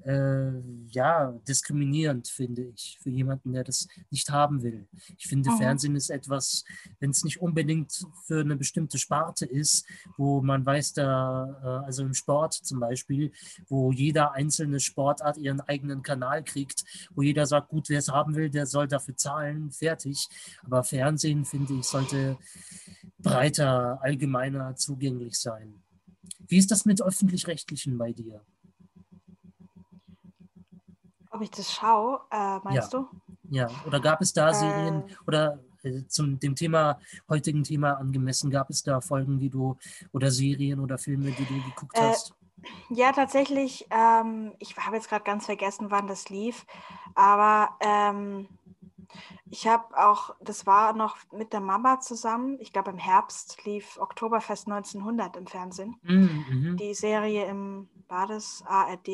äh, 0.06 0.62
ja 0.90 1.32
diskriminierend, 1.48 2.28
finde 2.28 2.64
ich, 2.64 2.98
für 3.02 3.10
jemanden, 3.10 3.54
der 3.54 3.64
das 3.64 3.88
nicht 4.10 4.30
haben 4.30 4.64
will. 4.64 4.88
Ich 5.18 5.28
finde, 5.28 5.52
mhm. 5.52 5.58
Fernsehen 5.58 5.96
ist 5.96 6.10
etwas, 6.10 6.64
wenn 7.00 7.12
es 7.12 7.24
nicht 7.24 7.42
unbedingt 7.42 7.94
für 8.26 8.42
eine 8.42 8.56
bestimmte 8.56 8.98
Sparte 8.98 9.46
ist, 9.46 9.86
wo 10.18 10.42
man 10.42 10.66
weiß, 10.66 10.94
da, 10.94 11.60
äh, 11.64 11.86
also 11.86 12.04
im 12.04 12.14
Sport 12.14 12.54
zum 12.54 12.80
Beispiel, 12.80 13.32
wo 13.68 13.92
jeder 13.92 14.34
einzelne 14.34 14.80
Sportart 14.80 15.38
ihren 15.38 15.62
eigenen 15.62 16.02
Kanal 16.04 16.44
kriegt, 16.44 16.84
wo 17.14 17.22
jeder 17.22 17.46
sagt, 17.46 17.70
gut, 17.70 17.90
wer 17.90 18.00
es 18.00 18.10
haben 18.10 18.36
will, 18.36 18.50
der 18.50 18.66
soll 18.66 18.88
dafür 18.88 19.16
zahlen, 19.16 19.72
fertig. 19.72 20.28
Aber 20.64 20.84
Fernsehen, 20.84 21.46
finde 21.46 21.74
ich, 21.76 21.86
sollte 21.86 22.38
breiter, 23.20 24.00
allgemeiner 24.02 24.76
zugänglich 24.76 25.40
sein. 25.40 25.83
Wie 26.48 26.58
ist 26.58 26.72
das 26.72 26.86
mit 26.86 27.02
öffentlich-rechtlichen 27.02 27.98
bei 27.98 28.12
dir? 28.12 28.42
Ob 31.32 31.42
ich 31.42 31.50
das 31.50 31.72
schaue, 31.72 32.22
äh, 32.32 32.60
meinst 32.64 32.94
ja. 32.94 33.00
du? 33.00 33.08
Ja, 33.50 33.70
oder 33.88 34.00
gab 34.00 34.22
es 34.22 34.34
da 34.34 34.54
Serien 34.54 35.10
äh, 35.10 35.16
oder 35.26 35.60
äh, 35.82 36.04
zum 36.08 36.40
dem 36.40 36.56
Thema, 36.56 37.00
heutigen 37.28 37.64
Thema 37.64 37.94
angemessen, 37.94 38.52
gab 38.52 38.70
es 38.70 38.84
da 38.84 39.02
Folgen, 39.02 39.40
die 39.40 39.50
du 39.50 39.76
oder 40.12 40.30
Serien 40.30 40.80
oder 40.80 40.98
Filme, 40.98 41.32
die 41.32 41.46
du 41.46 41.56
geguckt 41.56 41.98
äh, 41.98 42.02
hast? 42.02 42.36
Ja, 42.90 43.12
tatsächlich. 43.12 43.88
Ähm, 43.90 44.54
ich 44.60 44.78
habe 44.78 44.96
jetzt 44.96 45.10
gerade 45.10 45.24
ganz 45.24 45.46
vergessen, 45.46 45.92
wann 45.92 46.08
das 46.08 46.30
lief, 46.30 46.66
aber 47.16 47.78
ähm, 47.82 48.48
ich 49.50 49.68
habe 49.68 49.98
auch, 49.98 50.36
das 50.42 50.66
war 50.66 50.94
noch 50.94 51.18
mit 51.32 51.54
der 51.54 51.60
Mama 51.60 52.00
zusammen, 52.00 52.58
ich 52.60 52.74
glaube 52.74 52.92
im 52.92 52.98
Herbst 52.98 53.64
lief 53.66 53.98
Oktoberfest 54.00 54.68
1900 54.68 55.38
im 55.38 55.48
Fernsehen. 55.48 55.96
Mhm, 56.04 56.46
mhm. 56.50 56.78
Die 56.78 56.94
Serie 56.94 57.46
im, 57.46 57.90
war 58.08 58.28
das 58.28 58.64
ARD? 58.68 59.08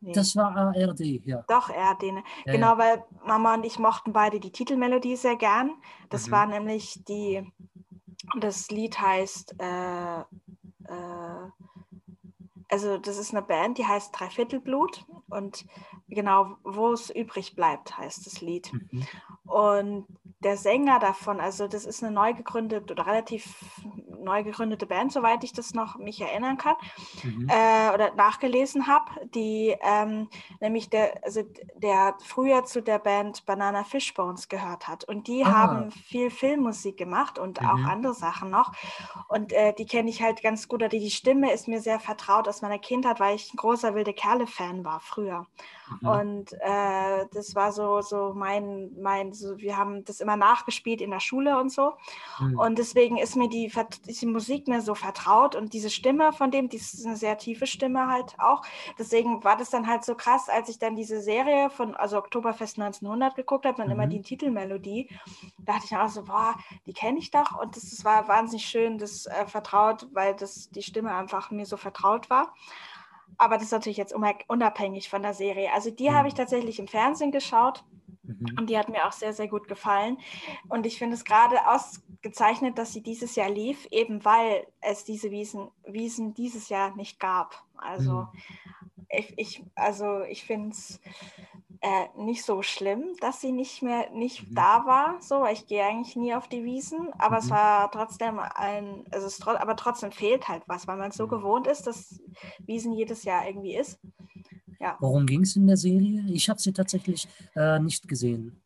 Nee. 0.00 0.12
Das 0.12 0.34
war 0.36 0.56
ARD, 0.56 1.00
ja. 1.24 1.44
Doch, 1.48 1.70
ARD, 1.70 2.02
ne? 2.12 2.24
Ja, 2.44 2.52
genau, 2.52 2.72
ja. 2.72 2.78
weil 2.78 3.04
Mama 3.24 3.54
und 3.54 3.64
ich 3.64 3.78
mochten 3.78 4.12
beide 4.12 4.40
die 4.40 4.52
Titelmelodie 4.52 5.16
sehr 5.16 5.36
gern. 5.36 5.70
Das 6.10 6.26
mhm. 6.26 6.32
war 6.32 6.46
nämlich 6.46 7.02
die, 7.04 7.46
das 8.38 8.70
Lied 8.70 9.00
heißt, 9.00 9.56
äh, 9.60 10.20
äh, 10.20 11.50
also 12.68 12.96
das 12.96 13.18
ist 13.18 13.32
eine 13.32 13.42
Band, 13.42 13.78
die 13.78 13.86
heißt 13.86 14.18
Dreiviertelblut 14.18 15.04
und 15.28 15.66
genau, 16.14 16.56
wo 16.62 16.92
es 16.92 17.10
übrig 17.10 17.54
bleibt, 17.54 17.96
heißt 17.96 18.26
das 18.26 18.40
Lied. 18.40 18.72
Mhm. 18.72 19.06
Und 19.44 20.06
der 20.40 20.56
Sänger 20.56 20.98
davon, 20.98 21.40
also 21.40 21.68
das 21.68 21.84
ist 21.84 22.02
eine 22.02 22.12
neu 22.12 22.34
gegründete 22.34 22.92
oder 22.92 23.06
relativ 23.06 23.54
neu 24.22 24.42
gegründete 24.42 24.86
Band, 24.86 25.12
soweit 25.12 25.44
ich 25.44 25.52
das 25.52 25.74
noch 25.74 25.96
mich 25.96 26.20
erinnern 26.20 26.56
kann 26.56 26.76
mhm. 27.22 27.48
äh, 27.48 27.94
oder 27.94 28.14
nachgelesen 28.14 28.86
habe, 28.86 29.10
die 29.34 29.76
ähm, 29.82 30.28
nämlich 30.60 30.90
der, 30.90 31.22
also 31.24 31.42
der 31.76 32.16
früher 32.24 32.64
zu 32.64 32.82
der 32.82 32.98
Band 32.98 33.44
Banana 33.46 33.84
Fishbones 33.84 34.48
gehört 34.48 34.88
hat. 34.88 35.04
Und 35.04 35.26
die 35.28 35.44
Aha. 35.44 35.52
haben 35.52 35.90
viel 35.90 36.30
Filmmusik 36.30 36.96
gemacht 36.96 37.38
und 37.38 37.60
mhm. 37.60 37.66
auch 37.68 37.84
andere 37.88 38.14
Sachen 38.14 38.50
noch. 38.50 38.72
Und 39.28 39.52
äh, 39.52 39.72
die 39.72 39.86
kenne 39.86 40.10
ich 40.10 40.22
halt 40.22 40.42
ganz 40.42 40.68
gut, 40.68 40.82
oder 40.82 40.88
die 40.88 41.10
Stimme 41.10 41.52
ist 41.52 41.68
mir 41.68 41.80
sehr 41.80 42.00
vertraut 42.00 42.48
aus 42.48 42.62
meiner 42.62 42.78
Kindheit, 42.78 43.20
weil 43.20 43.36
ich 43.36 43.52
ein 43.52 43.56
großer 43.56 43.94
Wilde 43.94 44.12
Kerle-Fan 44.12 44.84
war 44.84 45.00
früher. 45.00 45.46
Mhm. 46.00 46.08
Und 46.08 46.52
äh, 46.54 47.26
das 47.32 47.54
war 47.54 47.72
so, 47.72 48.00
so 48.00 48.32
mein, 48.34 48.90
mein 49.00 49.32
so, 49.32 49.58
wir 49.58 49.76
haben 49.76 50.04
das 50.04 50.20
immer 50.20 50.36
nachgespielt 50.36 51.00
in 51.00 51.10
der 51.10 51.20
Schule 51.20 51.58
und 51.58 51.70
so. 51.70 51.92
Mhm. 52.40 52.58
Und 52.58 52.78
deswegen 52.78 53.18
ist 53.18 53.36
mir 53.36 53.48
die, 53.48 53.70
die 54.20 54.26
Musik 54.26 54.68
mir 54.68 54.80
so 54.80 54.94
vertraut 54.94 55.54
und 55.54 55.72
diese 55.72 55.90
Stimme 55.90 56.32
von 56.32 56.50
dem, 56.50 56.68
die 56.68 56.76
ist 56.76 57.04
eine 57.06 57.16
sehr 57.16 57.38
tiefe 57.38 57.66
Stimme 57.66 58.08
halt 58.08 58.34
auch. 58.38 58.62
Deswegen 58.98 59.44
war 59.44 59.56
das 59.56 59.70
dann 59.70 59.86
halt 59.86 60.04
so 60.04 60.14
krass, 60.14 60.48
als 60.48 60.68
ich 60.68 60.78
dann 60.78 60.96
diese 60.96 61.20
Serie 61.20 61.70
von, 61.70 61.94
also 61.94 62.18
Oktoberfest 62.18 62.78
1900 62.78 63.34
geguckt 63.34 63.66
habe, 63.66 63.76
dann 63.76 63.86
mhm. 63.86 63.92
immer 63.92 64.06
die 64.06 64.22
Titelmelodie. 64.22 65.08
Da 65.58 65.74
dachte 65.74 65.86
ich 65.86 65.96
auch 65.96 66.08
so, 66.08 66.24
boah, 66.24 66.54
die 66.86 66.92
kenne 66.92 67.18
ich 67.18 67.30
doch. 67.30 67.60
Und 67.60 67.76
das, 67.76 67.90
das 67.90 68.04
war 68.04 68.28
wahnsinnig 68.28 68.66
schön, 68.66 68.98
das 68.98 69.26
äh, 69.26 69.46
vertraut, 69.46 70.08
weil 70.12 70.34
das 70.34 70.70
die 70.70 70.82
Stimme 70.82 71.14
einfach 71.14 71.50
mir 71.50 71.66
so 71.66 71.76
vertraut 71.76 72.30
war. 72.30 72.54
Aber 73.38 73.56
das 73.56 73.64
ist 73.64 73.72
natürlich 73.72 73.96
jetzt 73.96 74.14
unabhängig 74.14 75.08
von 75.08 75.22
der 75.22 75.34
Serie. 75.34 75.72
Also 75.72 75.90
die 75.90 76.10
mhm. 76.10 76.14
habe 76.14 76.28
ich 76.28 76.34
tatsächlich 76.34 76.78
im 76.78 76.88
Fernsehen 76.88 77.32
geschaut. 77.32 77.84
Mhm. 78.22 78.56
Und 78.58 78.70
die 78.70 78.78
hat 78.78 78.88
mir 78.88 79.06
auch 79.06 79.12
sehr, 79.12 79.32
sehr 79.32 79.48
gut 79.48 79.68
gefallen. 79.68 80.18
Und 80.68 80.86
ich 80.86 80.98
finde 80.98 81.14
es 81.14 81.24
gerade 81.24 81.66
ausgezeichnet, 82.22 82.78
dass 82.78 82.92
sie 82.92 83.02
dieses 83.02 83.34
Jahr 83.34 83.50
lief, 83.50 83.86
eben 83.90 84.24
weil 84.24 84.66
es 84.80 85.04
diese 85.04 85.30
Wiesen, 85.30 85.68
Wiesen 85.86 86.34
dieses 86.34 86.68
Jahr 86.68 86.94
nicht 86.96 87.18
gab. 87.18 87.64
Also 87.76 88.12
mhm. 88.12 88.28
ich, 89.08 89.34
ich, 89.36 89.64
also 89.74 90.22
ich 90.22 90.44
finde 90.44 90.70
es 90.70 91.00
äh, 91.80 92.06
nicht 92.16 92.44
so 92.44 92.62
schlimm, 92.62 93.04
dass 93.20 93.40
sie 93.40 93.50
nicht 93.50 93.82
mehr 93.82 94.10
nicht 94.10 94.48
Mhm. 94.48 94.54
da 94.54 94.86
war. 94.86 95.20
So, 95.20 95.44
ich 95.46 95.66
gehe 95.66 95.84
eigentlich 95.84 96.14
nie 96.14 96.32
auf 96.32 96.46
die 96.46 96.64
Wiesen, 96.64 97.12
aber 97.18 97.38
es 97.38 97.46
Mhm. 97.46 97.50
war 97.50 97.90
trotzdem 97.90 98.38
ein, 98.38 99.04
also 99.10 99.26
es 99.26 99.38
tro 99.38 99.50
aber 99.50 99.74
trotzdem 99.74 100.12
fehlt 100.12 100.46
halt 100.48 100.62
was, 100.68 100.86
weil 100.86 100.96
man 100.96 101.10
es 101.10 101.16
so 101.16 101.26
gewohnt 101.26 101.66
ist, 101.66 101.86
dass 101.88 102.20
Wiesen 102.66 102.92
jedes 102.92 103.24
Jahr 103.24 103.46
irgendwie 103.46 103.74
ist. 103.76 103.98
Ja. 104.78 104.96
Worum 105.00 105.26
ging 105.26 105.42
es 105.42 105.56
in 105.56 105.66
der 105.66 105.76
Serie? 105.76 106.24
Ich 106.28 106.48
habe 106.48 106.60
sie 106.60 106.72
tatsächlich 106.72 107.28
äh, 107.54 107.78
nicht 107.78 108.06
gesehen. 108.08 108.62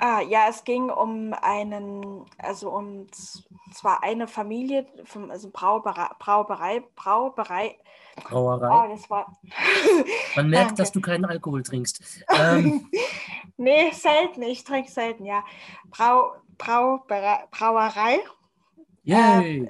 Ah, 0.00 0.20
ja, 0.20 0.46
es 0.48 0.62
ging 0.62 0.90
um 0.90 1.34
einen, 1.42 2.24
also 2.38 2.70
um 2.70 3.08
zwar 3.72 4.04
eine 4.04 4.28
Familie, 4.28 4.86
vom, 5.02 5.28
also 5.28 5.50
Brauberei, 5.50 6.08
Brauberei, 6.20 6.84
Brauberei, 6.94 7.76
Brauerei. 8.14 8.68
oh, 8.70 8.94
das 8.94 9.10
war, 9.10 9.36
Man 10.36 10.50
merkt, 10.50 10.66
danke. 10.70 10.82
dass 10.82 10.92
du 10.92 11.00
keinen 11.00 11.24
Alkohol 11.24 11.64
trinkst. 11.64 12.24
Ähm, 12.30 12.88
nee, 13.56 13.90
selten, 13.90 14.42
ich 14.42 14.62
trinke 14.62 14.88
selten, 14.88 15.24
ja. 15.24 15.44
Brau, 15.90 16.32
Brauberei, 16.58 17.48
Brauerei, 17.50 18.20
yay! 19.02 19.64
äh, 19.64 19.68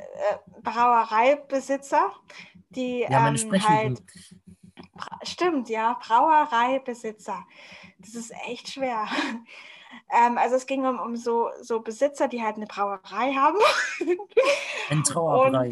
Brauereibesitzer, 0.63 2.13
die 2.69 3.07
ja, 3.09 3.21
meine 3.21 3.39
ähm, 3.39 3.67
halt, 3.67 4.03
stimmt, 5.23 5.71
ja, 5.71 5.99
Brauereibesitzer. 6.07 7.47
Das 7.99 8.15
ist 8.15 8.33
echt 8.47 8.69
schwer. 8.69 9.09
Ähm, 10.11 10.39
also 10.39 10.57
es 10.57 10.67
ging 10.67 10.87
um, 10.87 10.99
um 10.99 11.17
so, 11.17 11.51
so 11.61 11.81
Besitzer, 11.81 12.29
die 12.29 12.43
halt 12.43 12.57
eine 12.57 12.67
Brauerei 12.67 13.33
haben. 13.35 13.59
Ein 14.91 15.05
Trauerbrei. 15.05 15.71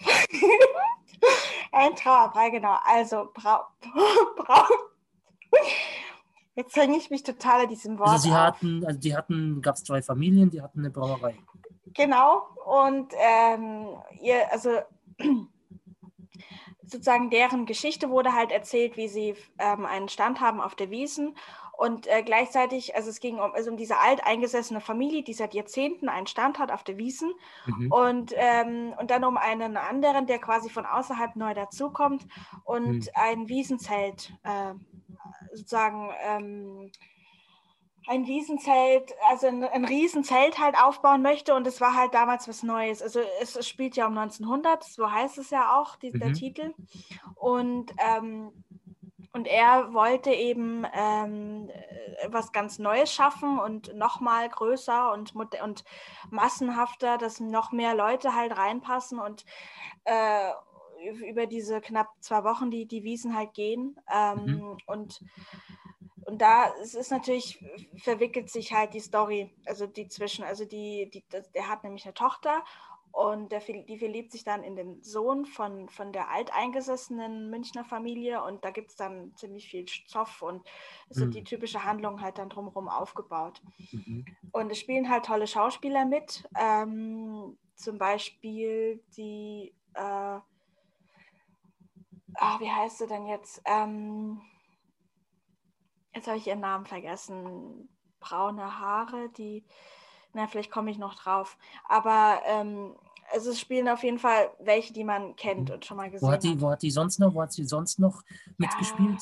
Ein 1.72 1.94
Trauerbrei, 1.96 2.50
genau. 2.50 2.76
Also 2.84 3.28
Brau, 3.34 3.60
Brau. 4.36 4.64
Jetzt 6.54 6.74
hänge 6.76 6.96
ich 6.96 7.10
mich 7.10 7.22
total 7.22 7.62
an 7.62 7.68
diesem 7.68 7.98
Wort 7.98 8.08
Also 8.08 8.28
sie 8.28 8.34
hatten, 8.34 8.84
also 8.86 8.98
die 8.98 9.14
hatten, 9.14 9.60
gab 9.60 9.74
es 9.74 9.84
zwei 9.84 10.00
Familien, 10.00 10.50
die 10.50 10.62
hatten 10.62 10.80
eine 10.80 10.90
Brauerei. 10.90 11.36
Genau. 11.92 12.46
Und 12.64 13.12
ähm, 13.18 13.88
ihr, 14.22 14.50
also 14.50 14.70
sozusagen 16.82 17.30
deren 17.30 17.66
Geschichte 17.66 18.10
wurde 18.10 18.32
halt 18.32 18.52
erzählt, 18.52 18.96
wie 18.96 19.08
sie 19.08 19.34
ähm, 19.58 19.84
einen 19.84 20.08
Stand 20.08 20.40
haben 20.40 20.60
auf 20.60 20.74
der 20.74 20.90
Wiesen. 20.90 21.36
Und 21.76 22.06
äh, 22.06 22.22
gleichzeitig, 22.22 22.94
also 22.94 23.10
es 23.10 23.20
ging 23.20 23.38
um, 23.38 23.52
also 23.52 23.70
um 23.70 23.76
diese 23.76 23.98
alteingesessene 23.98 24.80
Familie, 24.80 25.22
die 25.22 25.34
seit 25.34 25.52
Jahrzehnten 25.54 26.08
einen 26.08 26.26
Stand 26.26 26.58
hat 26.58 26.70
auf 26.72 26.84
der 26.84 26.96
Wiesen. 26.96 27.32
Mhm. 27.66 27.92
Und, 27.92 28.32
ähm, 28.36 28.94
und 28.98 29.10
dann 29.10 29.24
um 29.24 29.36
einen 29.36 29.76
anderen, 29.76 30.26
der 30.26 30.38
quasi 30.38 30.70
von 30.70 30.86
außerhalb 30.86 31.36
neu 31.36 31.52
dazukommt 31.54 32.26
und 32.64 32.86
Hm. 32.86 33.08
ein 33.14 33.48
Wiesenzelt, 33.48 34.32
äh, 34.42 34.72
sozusagen 35.52 36.10
ähm, 36.22 36.90
ein 38.08 38.26
Wiesenzelt, 38.26 39.12
also 39.28 39.48
ein, 39.48 39.64
ein 39.64 39.84
Riesenzelt 39.84 40.58
halt 40.58 40.76
aufbauen 40.80 41.22
möchte. 41.22 41.54
Und 41.54 41.66
es 41.66 41.80
war 41.80 41.94
halt 41.94 42.14
damals 42.14 42.48
was 42.48 42.62
Neues. 42.62 43.02
Also 43.02 43.20
es, 43.40 43.56
es 43.56 43.68
spielt 43.68 43.96
ja 43.96 44.06
um 44.06 44.16
1900, 44.16 44.84
so 44.84 45.10
heißt 45.10 45.38
es 45.38 45.50
ja 45.50 45.76
auch, 45.78 45.96
die, 45.96 46.12
der 46.12 46.28
Mhm. 46.28 46.34
Titel. 46.34 46.74
Und 47.34 47.92
ähm, 47.98 48.64
und 49.36 49.46
er 49.46 49.92
wollte 49.92 50.30
eben 50.30 50.86
ähm, 50.94 51.68
äh, 51.68 52.28
was 52.28 52.52
ganz 52.52 52.78
Neues 52.78 53.12
schaffen 53.12 53.58
und 53.58 53.94
noch 53.94 54.20
mal 54.20 54.48
größer 54.48 55.12
und, 55.12 55.34
und 55.34 55.84
massenhafter, 56.30 57.18
dass 57.18 57.38
noch 57.38 57.70
mehr 57.70 57.94
Leute 57.94 58.34
halt 58.34 58.56
reinpassen 58.56 59.18
und 59.18 59.44
äh, 60.04 60.52
über 61.28 61.46
diese 61.46 61.82
knapp 61.82 62.08
zwei 62.20 62.44
Wochen, 62.44 62.70
die 62.70 62.86
die 62.86 63.04
Wiesen 63.04 63.36
halt 63.36 63.52
gehen. 63.52 64.00
Ähm, 64.10 64.78
und, 64.86 65.20
und 66.24 66.40
da 66.40 66.72
es 66.80 66.94
ist 66.94 67.10
natürlich, 67.10 67.62
verwickelt 67.98 68.48
sich 68.48 68.72
halt 68.72 68.94
die 68.94 69.00
Story, 69.00 69.54
also 69.66 69.86
die 69.86 70.08
zwischen, 70.08 70.44
also 70.44 70.64
die, 70.64 71.10
die, 71.12 71.24
der 71.54 71.68
hat 71.68 71.84
nämlich 71.84 72.06
eine 72.06 72.14
Tochter 72.14 72.64
und 73.16 73.50
der, 73.50 73.60
die 73.60 73.98
verliebt 73.98 74.30
sich 74.30 74.44
dann 74.44 74.62
in 74.62 74.76
den 74.76 75.02
Sohn 75.02 75.46
von, 75.46 75.88
von 75.88 76.12
der 76.12 76.30
alteingesessenen 76.30 77.48
Münchner 77.48 77.82
Familie 77.82 78.42
und 78.44 78.62
da 78.62 78.70
gibt 78.70 78.90
es 78.90 78.96
dann 78.96 79.34
ziemlich 79.36 79.70
viel 79.70 79.86
Zoff 80.06 80.42
und 80.42 80.68
es 81.08 81.16
sind 81.16 81.28
Mhm. 81.28 81.32
die 81.32 81.44
typische 81.44 81.82
Handlung 81.82 82.20
halt 82.20 82.36
dann 82.36 82.50
drumherum 82.50 82.90
aufgebaut. 82.90 83.62
Mhm. 83.90 84.26
Und 84.52 84.70
es 84.70 84.78
spielen 84.78 85.08
halt 85.08 85.24
tolle 85.24 85.46
Schauspieler 85.46 86.04
mit, 86.04 86.46
ähm, 86.60 87.56
zum 87.74 87.96
Beispiel 87.96 89.02
die, 89.16 89.74
äh, 89.94 90.00
ah, 90.00 90.42
wie 92.58 92.70
heißt 92.70 92.98
sie 92.98 93.06
denn 93.06 93.26
jetzt? 93.26 93.62
Ähm, 93.64 94.42
jetzt 96.14 96.26
habe 96.26 96.36
ich 96.36 96.46
ihren 96.46 96.60
Namen 96.60 96.84
vergessen. 96.84 97.88
Braune 98.20 98.78
Haare, 98.78 99.30
die, 99.30 99.64
na, 100.34 100.46
vielleicht 100.48 100.70
komme 100.70 100.90
ich 100.90 100.98
noch 100.98 101.14
drauf. 101.14 101.56
Aber 101.84 102.42
ähm, 102.44 102.94
also 103.32 103.50
es 103.50 103.60
spielen 103.60 103.88
auf 103.88 104.02
jeden 104.02 104.18
Fall 104.18 104.50
welche, 104.60 104.92
die 104.92 105.04
man 105.04 105.36
kennt 105.36 105.70
und 105.70 105.84
schon 105.84 105.96
mal 105.96 106.10
gesehen 106.10 106.26
Wo 106.28 106.32
hat 106.32 106.42
die, 106.42 106.50
hat. 106.50 106.60
wo 106.60 106.70
hat 106.70 106.82
die 106.82 106.90
sonst 106.90 107.18
noch, 107.18 107.34
wo 107.34 107.42
hat 107.42 107.52
sie 107.52 107.64
sonst 107.64 107.98
noch 107.98 108.22
mitgespielt? 108.58 109.20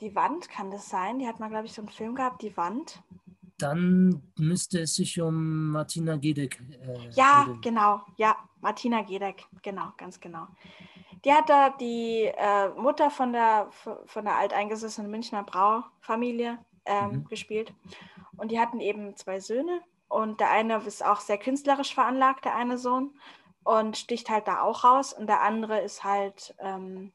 Die 0.00 0.14
Wand, 0.14 0.48
kann 0.48 0.70
das 0.70 0.88
sein? 0.88 1.18
Die 1.18 1.26
hat 1.26 1.40
mal, 1.40 1.48
glaube 1.48 1.66
ich, 1.66 1.72
so 1.72 1.82
einen 1.82 1.88
Film 1.88 2.14
gehabt, 2.14 2.42
Die 2.42 2.56
Wand. 2.56 3.02
Dann 3.58 4.22
müsste 4.38 4.80
es 4.82 4.94
sich 4.94 5.20
um 5.20 5.70
Martina 5.72 6.16
Gedeck 6.16 6.60
äh, 6.80 7.10
Ja, 7.10 7.40
handeln. 7.40 7.60
genau. 7.60 8.02
Ja, 8.16 8.36
Martina 8.60 9.02
Gedeck. 9.02 9.44
Genau, 9.62 9.88
ganz 9.96 10.20
genau. 10.20 10.46
Die 11.24 11.32
hat 11.32 11.48
da 11.50 11.70
die 11.70 12.30
äh, 12.36 12.68
Mutter 12.76 13.10
von 13.10 13.32
der, 13.32 13.68
von 14.06 14.24
der 14.24 14.36
alteingesessenen 14.36 15.10
Münchner 15.10 15.42
Braufamilie 15.42 16.58
ähm, 16.86 17.10
Mhm. 17.10 17.24
gespielt. 17.24 17.74
Und 18.36 18.52
die 18.52 18.60
hatten 18.60 18.78
eben 18.78 19.16
zwei 19.16 19.40
Söhne. 19.40 19.80
Und 20.08 20.40
der 20.40 20.50
eine 20.50 20.78
ist 20.78 21.04
auch 21.04 21.20
sehr 21.20 21.38
künstlerisch 21.38 21.94
veranlagt, 21.94 22.44
der 22.44 22.56
eine 22.56 22.78
Sohn. 22.78 23.14
Und 23.64 23.96
sticht 23.96 24.30
halt 24.30 24.48
da 24.48 24.62
auch 24.62 24.84
raus. 24.84 25.12
Und 25.12 25.26
der 25.26 25.42
andere 25.42 25.80
ist 25.80 26.04
halt, 26.04 26.54
ähm, 26.58 27.12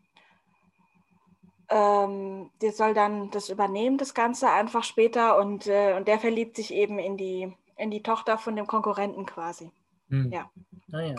ähm, 1.69 2.51
der 2.61 2.71
soll 2.71 2.93
dann 2.93 3.31
das 3.31 3.49
übernehmen, 3.49 3.97
das 3.97 4.13
Ganze 4.13 4.51
einfach 4.51 4.83
später. 4.83 5.37
Und, 5.37 5.67
äh, 5.67 5.95
und 5.97 6.07
der 6.07 6.19
verliebt 6.19 6.55
sich 6.55 6.73
eben 6.73 6.99
in 6.99 7.17
die, 7.17 7.55
in 7.77 7.89
die 7.89 8.03
Tochter 8.03 8.37
von 8.37 8.55
dem 8.55 8.67
Konkurrenten 8.67 9.25
quasi. 9.25 9.71
Hm. 10.09 10.31
ja. 10.31 10.49
Naja. 10.87 11.15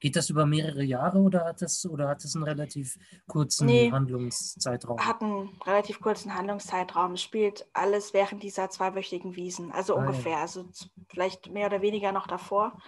Geht 0.00 0.16
das 0.16 0.30
über 0.30 0.46
mehrere 0.46 0.82
Jahre 0.82 1.18
oder 1.18 1.44
hat 1.44 1.60
das 1.62 1.84
oder 1.86 2.08
hat 2.08 2.24
es 2.24 2.34
einen 2.34 2.44
relativ 2.44 2.98
kurzen 3.26 3.66
Nee. 3.66 3.90
Handlungszeitraum? 3.90 4.98
hat 4.98 5.22
einen 5.22 5.48
relativ 5.66 6.00
kurzen 6.00 6.34
Handlungszeitraum. 6.34 7.12
Es 7.14 7.22
spielt 7.22 7.66
alles 7.72 8.12
während 8.14 8.42
dieser 8.42 8.70
zweiwöchigen 8.70 9.34
Wiesen, 9.36 9.72
also 9.72 9.94
Ah, 9.96 10.02
ja. 10.02 10.08
ungefähr, 10.08 10.38
also 10.38 10.64
z- 10.64 10.90
vielleicht 11.08 11.50
mehr 11.50 11.66
oder 11.66 11.82
weniger 11.82 12.12
noch 12.12 12.26
davor. 12.26 12.78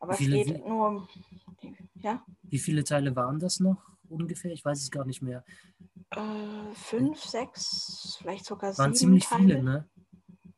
Aber 0.00 0.12
es 0.12 0.18
viele 0.18 0.36
geht 0.44 0.66
nur 0.66 0.88
um, 0.88 1.08
ja, 1.96 2.22
Wie 2.42 2.58
viele 2.58 2.82
Teile 2.84 3.14
waren 3.14 3.38
das 3.38 3.60
noch 3.60 3.76
ungefähr? 4.08 4.52
Ich 4.52 4.64
weiß 4.64 4.82
es 4.82 4.90
gar 4.90 5.04
nicht 5.04 5.22
mehr. 5.22 5.44
äh, 6.10 6.74
fünf, 6.74 7.22
sechs, 7.24 8.16
vielleicht 8.20 8.44
sogar 8.44 8.76
Waren 8.76 8.94
sieben 8.94 9.12
ziemlich 9.20 9.24
Teile. 9.26 9.42
viele, 9.42 9.62
ne? 9.62 9.88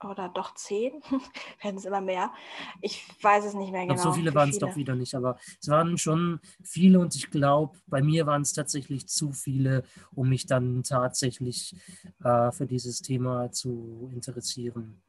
Oder 0.05 0.29
doch 0.29 0.55
zehn, 0.55 0.93
werden 1.63 1.77
es 1.77 1.85
immer 1.85 2.01
mehr. 2.01 2.33
Ich 2.81 3.03
weiß 3.23 3.47
es 3.47 3.55
nicht 3.55 3.73
mehr 3.73 3.83
genau. 3.83 3.95
glaube, 3.95 4.11
so 4.11 4.13
viele 4.13 4.31
wie 4.31 4.35
waren 4.35 4.49
es 4.51 4.57
viele. 4.57 4.71
doch 4.71 4.77
wieder 4.77 4.95
nicht, 4.95 5.15
aber 5.15 5.39
es 5.61 5.69
waren 5.69 5.99
schon 5.99 6.41
viele 6.63 7.01
und 7.01 7.15
ich 7.15 7.31
glaube, 7.31 7.79
bei 7.87 8.03
mir 8.03 8.27
waren 8.27 8.43
es 8.43 8.53
tatsächlich 8.53 9.07
zu 9.09 9.33
viele, 9.33 9.85
um 10.15 10.29
mich 10.29 10.47
dann 10.47 10.83
tatsächlich 10.83 11.75
äh, 12.23 12.53
für 12.53 12.67
dieses 12.67 13.01
Thema 13.01 13.51
zu 13.51 14.11
interessieren. 14.13 15.01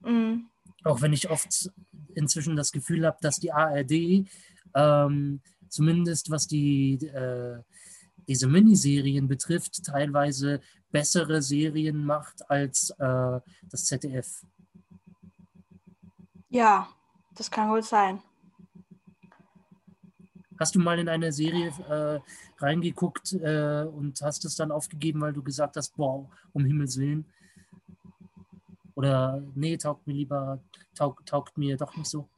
Mm, 0.00 0.46
Auch 0.84 1.00
wenn 1.00 1.12
ich 1.12 1.30
oft 1.30 1.70
inzwischen 2.14 2.56
das 2.56 2.72
Gefühl 2.72 3.06
habe, 3.06 3.18
dass 3.20 3.38
die 3.38 3.52
ARD 3.52 4.26
ähm, 4.74 5.40
zumindest 5.68 6.30
was 6.30 6.46
die 6.46 6.94
äh, 7.06 7.60
diese 8.28 8.46
Miniserien 8.46 9.26
betrifft, 9.28 9.84
teilweise 9.84 10.60
bessere 10.92 11.42
Serien 11.42 12.04
macht 12.04 12.48
als 12.48 12.90
äh, 12.98 13.40
das 13.70 13.84
ZDF. 13.86 14.44
ja, 16.50 16.88
das 17.34 17.50
kann 17.50 17.70
wohl 17.70 17.82
sein. 17.82 18.22
Hast 20.60 20.74
du 20.74 20.78
mal 20.78 20.98
in 20.98 21.08
eine 21.08 21.32
Serie 21.32 21.72
äh, 21.88 22.20
reingeguckt 22.62 23.32
äh, 23.32 23.84
und 23.84 24.20
hast 24.20 24.44
es 24.44 24.54
dann 24.54 24.70
aufgegeben, 24.70 25.20
weil 25.20 25.32
du 25.32 25.42
gesagt 25.42 25.76
hast, 25.76 25.96
boah, 25.96 26.28
um 26.52 26.64
Himmels 26.64 26.98
Willen? 26.98 27.24
Oder 28.94 29.42
nee, 29.54 29.76
taugt 29.76 30.06
mir 30.06 30.12
lieber, 30.12 30.60
taug, 30.94 31.24
taugt 31.26 31.56
mir 31.56 31.76
doch 31.76 31.96
nicht 31.96 32.08
so? 32.08 32.28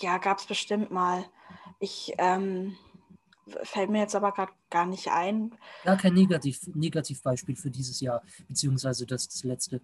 Ja, 0.00 0.18
gab 0.18 0.38
es 0.38 0.46
bestimmt 0.46 0.90
mal. 0.90 1.24
Ich 1.78 2.14
ähm, 2.18 2.76
fällt 3.62 3.90
mir 3.90 4.00
jetzt 4.00 4.14
aber 4.14 4.32
gerade 4.32 4.52
gar 4.70 4.86
nicht 4.86 5.08
ein. 5.08 5.54
Gar 5.84 5.96
kein 5.96 6.14
Negativ, 6.14 6.60
Negativbeispiel 6.74 7.56
für 7.56 7.70
dieses 7.70 8.00
Jahr, 8.00 8.22
beziehungsweise 8.48 9.06
das, 9.06 9.28
das 9.28 9.44
letzte. 9.44 9.80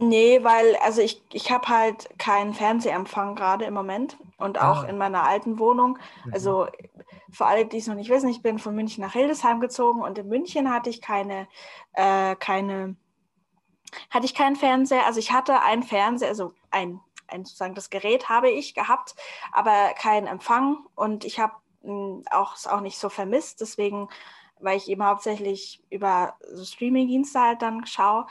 Nee, 0.00 0.44
weil, 0.44 0.76
also 0.76 1.00
ich, 1.02 1.22
ich 1.32 1.50
habe 1.50 1.68
halt 1.68 2.08
keinen 2.18 2.54
Fernsehempfang 2.54 3.34
gerade 3.34 3.64
im 3.64 3.74
Moment 3.74 4.16
und 4.38 4.60
auch 4.60 4.84
ah. 4.84 4.88
in 4.88 4.96
meiner 4.96 5.24
alten 5.24 5.58
Wohnung. 5.58 5.98
Mhm. 6.24 6.32
Also 6.32 6.68
für 7.30 7.46
alle, 7.46 7.66
die 7.66 7.78
es 7.78 7.88
noch 7.88 7.96
nicht 7.96 8.10
wissen, 8.10 8.28
ich 8.28 8.42
bin 8.42 8.58
von 8.58 8.74
München 8.74 9.02
nach 9.02 9.12
Hildesheim 9.12 9.60
gezogen 9.60 10.02
und 10.02 10.16
in 10.18 10.28
München 10.28 10.70
hatte 10.70 10.88
ich 10.88 11.00
keine, 11.00 11.48
äh, 11.94 12.36
keine, 12.36 12.96
hatte 14.10 14.24
ich 14.24 14.34
keinen 14.34 14.56
Fernseher. 14.56 15.04
Also 15.04 15.18
ich 15.18 15.32
hatte 15.32 15.62
einen 15.62 15.82
Fernseher, 15.82 16.28
also 16.28 16.52
ein, 16.70 17.00
ein 17.28 17.44
sozusagen 17.44 17.74
das 17.74 17.90
Gerät 17.90 18.28
habe 18.28 18.50
ich 18.50 18.74
gehabt, 18.74 19.14
aber 19.52 19.92
keinen 19.94 20.26
Empfang 20.26 20.86
und 20.94 21.24
ich 21.24 21.38
habe 21.38 21.54
hm, 21.82 22.24
auch 22.30 22.54
es 22.54 22.66
auch 22.66 22.80
nicht 22.80 22.98
so 22.98 23.08
vermisst. 23.08 23.60
Deswegen, 23.60 24.08
weil 24.60 24.76
ich 24.76 24.88
eben 24.88 25.04
hauptsächlich 25.04 25.82
über 25.90 26.36
so 26.52 26.64
Streaming-Dienste 26.64 27.40
halt 27.40 27.62
dann 27.62 27.86
schaue, 27.86 28.26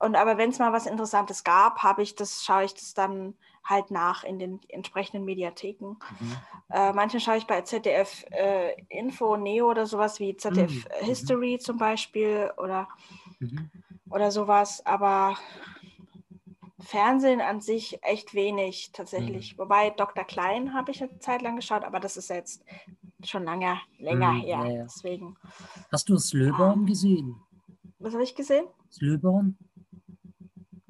und 0.00 0.16
aber 0.16 0.38
wenn 0.38 0.48
es 0.48 0.58
mal 0.58 0.72
was 0.72 0.86
Interessantes 0.86 1.44
gab, 1.44 1.82
habe 1.82 2.02
ich 2.02 2.14
das, 2.14 2.42
schaue 2.42 2.64
ich 2.64 2.72
das 2.72 2.94
dann 2.94 3.34
halt 3.62 3.90
nach 3.90 4.24
in 4.24 4.38
den 4.38 4.60
entsprechenden 4.68 5.26
Mediatheken. 5.26 5.98
Mhm. 6.18 6.36
Äh, 6.70 6.92
manche 6.94 7.20
schaue 7.20 7.36
ich 7.36 7.46
bei 7.46 7.60
ZDF 7.60 8.24
äh, 8.30 8.80
Info, 8.88 9.36
Neo 9.36 9.70
oder 9.70 9.84
sowas 9.84 10.18
wie 10.18 10.34
ZDF 10.36 10.72
mhm. 10.72 11.04
History 11.04 11.58
zum 11.58 11.76
Beispiel 11.76 12.50
oder, 12.56 12.88
mhm. 13.38 13.70
oder 14.08 14.30
sowas. 14.30 14.84
Aber 14.86 15.36
Fernsehen 16.80 17.40
an 17.40 17.60
sich 17.60 17.98
echt 18.02 18.34
wenig 18.34 18.90
tatsächlich. 18.92 19.54
Mhm. 19.54 19.58
Wobei 19.58 19.90
Dr. 19.90 20.24
Klein 20.24 20.74
habe 20.74 20.90
ich 20.90 21.02
eine 21.02 21.18
Zeit 21.18 21.42
lang 21.42 21.56
geschaut, 21.56 21.84
aber 21.84 22.00
das 22.00 22.16
ist 22.16 22.30
jetzt 22.30 22.64
schon 23.24 23.44
lange, 23.44 23.78
länger 23.98 24.32
mhm, 24.32 24.40
her. 24.40 24.48
Ja, 24.48 24.66
ja. 24.66 24.82
Deswegen. 24.84 25.36
Hast 25.92 26.08
du 26.08 26.18
Slöborn 26.18 26.80
ja. 26.80 26.86
gesehen? 26.86 27.36
Was 27.98 28.14
habe 28.14 28.24
ich 28.24 28.34
gesehen? 28.34 28.66
Slöborn? 28.90 29.56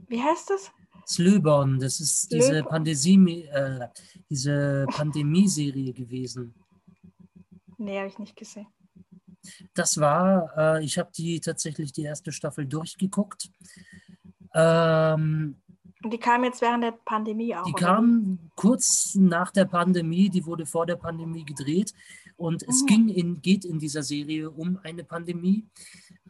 Wie 0.09 0.23
heißt 0.23 0.51
das? 0.51 0.71
Slöborn, 1.07 1.81
das 1.81 1.99
ist 1.99 2.33
diese, 2.33 2.63
Pandemie, 2.63 3.43
äh, 3.43 3.89
diese 4.29 4.87
Pandemie-Serie 4.91 5.93
gewesen. 5.93 6.55
Nee, 7.79 7.99
habe 7.99 8.09
ich 8.09 8.19
nicht 8.19 8.37
gesehen. 8.37 8.69
Das 9.75 9.99
war, 9.99 10.53
äh, 10.57 10.85
ich 10.85 10.99
habe 10.99 11.11
die 11.17 11.41
tatsächlich 11.41 11.93
die 11.93 12.03
erste 12.03 12.31
Staffel 12.31 12.67
durchgeguckt. 12.67 13.51
Ähm, 14.55 15.57
und 16.03 16.13
die 16.13 16.19
kam 16.19 16.45
jetzt 16.45 16.63
während 16.63 16.83
der 16.83 16.93
Pandemie 16.93 17.55
auch? 17.55 17.65
Die 17.65 17.73
kam 17.73 18.39
kurz 18.57 19.15
nach 19.17 19.51
der 19.51 19.67
Pandemie, 19.67 20.31
die 20.31 20.47
wurde 20.47 20.65
vor 20.65 20.87
der 20.87 20.97
Pandemie 20.97 21.45
gedreht. 21.45 21.93
Und 22.37 22.63
es 22.63 22.83
mhm. 22.83 22.87
ging 22.87 23.09
in, 23.11 23.43
geht 23.43 23.67
in 23.67 23.79
dieser 23.79 24.03
Serie 24.03 24.51
um 24.51 24.79
eine 24.83 25.05
Pandemie. 25.05 25.67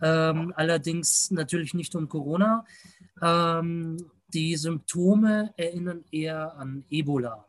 Ähm, 0.03 0.53
allerdings 0.57 1.31
natürlich 1.31 1.73
nicht 1.73 1.95
um 1.95 2.09
Corona, 2.09 2.65
ähm, 3.23 3.97
die 4.35 4.57
Symptome 4.57 5.55
erinnern 5.57 6.05
eher 6.11 6.57
an 6.57 6.85
Ebola. 6.91 7.45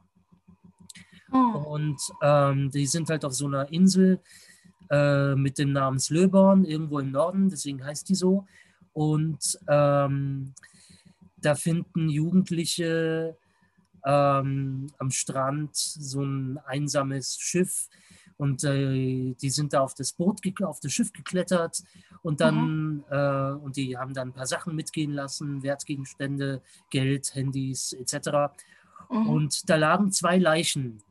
Mhm. 1.32 1.56
Und 1.56 2.02
ähm, 2.22 2.70
die 2.70 2.86
sind 2.86 3.10
halt 3.10 3.26
auf 3.26 3.34
so 3.34 3.48
einer 3.48 3.72
Insel 3.72 4.20
äh, 4.92 5.34
mit 5.34 5.58
dem 5.58 5.72
Namen 5.72 5.98
Slöborn, 5.98 6.66
irgendwo 6.66 7.00
im 7.00 7.10
Norden, 7.10 7.50
deswegen 7.50 7.84
heißt 7.84 8.10
die 8.10 8.16
so. 8.16 8.46
Und 8.94 9.58
ähm, 9.68 10.54
da 11.42 11.56
finden 11.56 12.10
Jugendliche 12.10 13.38
ähm, 14.06 14.88
am 14.98 15.12
Strand 15.12 15.76
so 15.76 16.24
ein 16.24 16.58
einsames 16.66 17.38
Schiff 17.40 17.88
und 18.38 18.64
äh, 18.64 19.36
die 19.36 19.50
sind 19.50 19.74
da 19.74 19.82
auf 19.82 19.94
das 19.94 20.14
Boot, 20.14 20.40
auf 20.64 20.80
das 20.80 20.92
Schiff 20.92 21.14
geklettert 21.14 21.84
und 22.24 22.42
dann, 22.42 22.96
mhm. 22.96 23.04
äh, 23.10 23.52
und 23.52 23.78
die 23.78 23.98
haben 23.98 24.14
dann 24.14 24.30
ein 24.30 24.34
paar 24.34 24.48
Sachen 24.48 24.76
mitgehen 24.76 25.12
lassen, 25.12 25.62
Wertgegenstände, 25.62 26.62
Geld, 26.90 27.36
Handys 27.36 27.94
etc. 27.94 28.52
Mhm. 29.12 29.30
Und 29.30 29.70
da 29.70 29.76
lagen 29.76 30.12
zwei 30.12 30.40
Leichen 30.40 31.04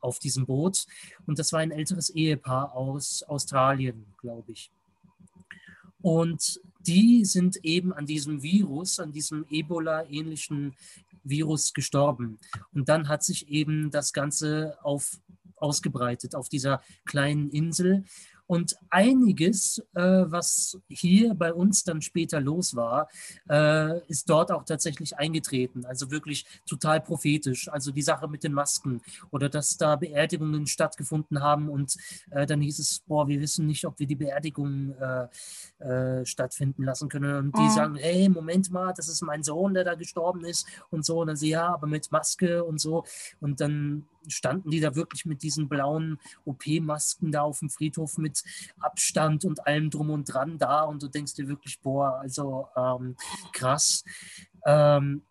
auf 0.00 0.18
diesem 0.18 0.44
Boot 0.44 0.86
und 1.26 1.38
das 1.38 1.52
war 1.52 1.60
ein 1.60 1.70
älteres 1.70 2.10
Ehepaar 2.10 2.74
aus 2.74 3.22
Australien, 3.22 4.04
glaube 4.18 4.52
ich. 4.52 4.70
Und 6.06 6.60
die 6.86 7.24
sind 7.24 7.56
eben 7.64 7.92
an 7.92 8.06
diesem 8.06 8.40
Virus, 8.40 9.00
an 9.00 9.10
diesem 9.10 9.44
Ebola-ähnlichen 9.50 10.76
Virus 11.24 11.74
gestorben. 11.74 12.38
Und 12.72 12.88
dann 12.88 13.08
hat 13.08 13.24
sich 13.24 13.48
eben 13.48 13.90
das 13.90 14.12
Ganze 14.12 14.78
auf 14.84 15.18
ausgebreitet 15.56 16.36
auf 16.36 16.48
dieser 16.48 16.80
kleinen 17.06 17.50
Insel. 17.50 18.04
Und 18.46 18.76
einiges, 18.90 19.78
äh, 19.94 20.00
was 20.00 20.78
hier 20.88 21.34
bei 21.34 21.52
uns 21.52 21.84
dann 21.84 22.00
später 22.00 22.40
los 22.40 22.76
war, 22.76 23.08
äh, 23.48 24.00
ist 24.08 24.30
dort 24.30 24.52
auch 24.52 24.64
tatsächlich 24.64 25.18
eingetreten. 25.18 25.84
Also 25.84 26.10
wirklich 26.10 26.46
total 26.68 27.00
prophetisch. 27.00 27.68
Also 27.68 27.90
die 27.90 28.02
Sache 28.02 28.28
mit 28.28 28.44
den 28.44 28.52
Masken 28.52 29.00
oder 29.30 29.48
dass 29.48 29.76
da 29.76 29.96
Beerdigungen 29.96 30.66
stattgefunden 30.66 31.42
haben 31.42 31.68
und 31.68 31.96
äh, 32.30 32.46
dann 32.46 32.60
hieß 32.60 32.78
es, 32.78 33.00
boah, 33.06 33.26
wir 33.28 33.40
wissen 33.40 33.66
nicht, 33.66 33.84
ob 33.84 33.98
wir 33.98 34.06
die 34.06 34.14
Beerdigung 34.14 34.94
äh, 34.94 35.26
äh, 35.84 36.24
stattfinden 36.24 36.84
lassen 36.84 37.08
können. 37.08 37.36
Und 37.36 37.56
die 37.56 37.62
mhm. 37.62 37.70
sagen, 37.70 37.96
hey, 37.96 38.28
Moment 38.28 38.70
mal, 38.70 38.92
das 38.94 39.08
ist 39.08 39.22
mein 39.22 39.42
Sohn, 39.42 39.74
der 39.74 39.84
da 39.84 39.94
gestorben 39.94 40.44
ist 40.44 40.66
und 40.90 41.04
so. 41.04 41.20
Und 41.20 41.28
dann 41.28 41.36
sie, 41.36 41.50
ja, 41.50 41.68
aber 41.68 41.86
mit 41.86 42.10
Maske 42.12 42.64
und 42.64 42.80
so. 42.80 43.04
Und 43.40 43.60
dann 43.60 44.06
standen 44.28 44.70
die 44.70 44.80
da 44.80 44.94
wirklich 44.94 45.24
mit 45.24 45.42
diesen 45.42 45.68
blauen 45.68 46.18
OP-Masken 46.44 47.32
da 47.32 47.42
auf 47.42 47.60
dem 47.60 47.70
Friedhof 47.70 48.18
mit 48.18 48.42
Abstand 48.80 49.44
und 49.44 49.66
allem 49.66 49.90
drum 49.90 50.10
und 50.10 50.24
dran 50.24 50.58
da 50.58 50.82
und 50.82 51.02
du 51.02 51.08
denkst 51.08 51.34
dir 51.34 51.48
wirklich, 51.48 51.80
boah, 51.80 52.18
also 52.20 52.68
ähm, 52.76 53.16
krass. 53.52 54.04
Ähm, 54.64 55.22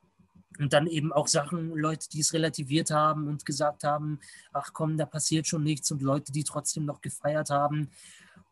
und 0.59 0.71
dann 0.71 0.87
eben 0.87 1.11
auch 1.11 1.27
Sachen, 1.27 1.75
Leute, 1.75 2.07
die 2.09 2.21
es 2.21 2.33
relativiert 2.33 2.91
haben 2.91 3.27
und 3.27 3.45
gesagt 3.45 3.83
haben, 3.83 4.19
ach 4.53 4.71
komm, 4.73 4.97
da 4.97 5.05
passiert 5.05 5.47
schon 5.47 5.63
nichts 5.63 5.91
und 5.91 6.01
Leute, 6.01 6.31
die 6.31 6.43
trotzdem 6.43 6.85
noch 6.85 7.01
gefeiert 7.01 7.49
haben. 7.49 7.89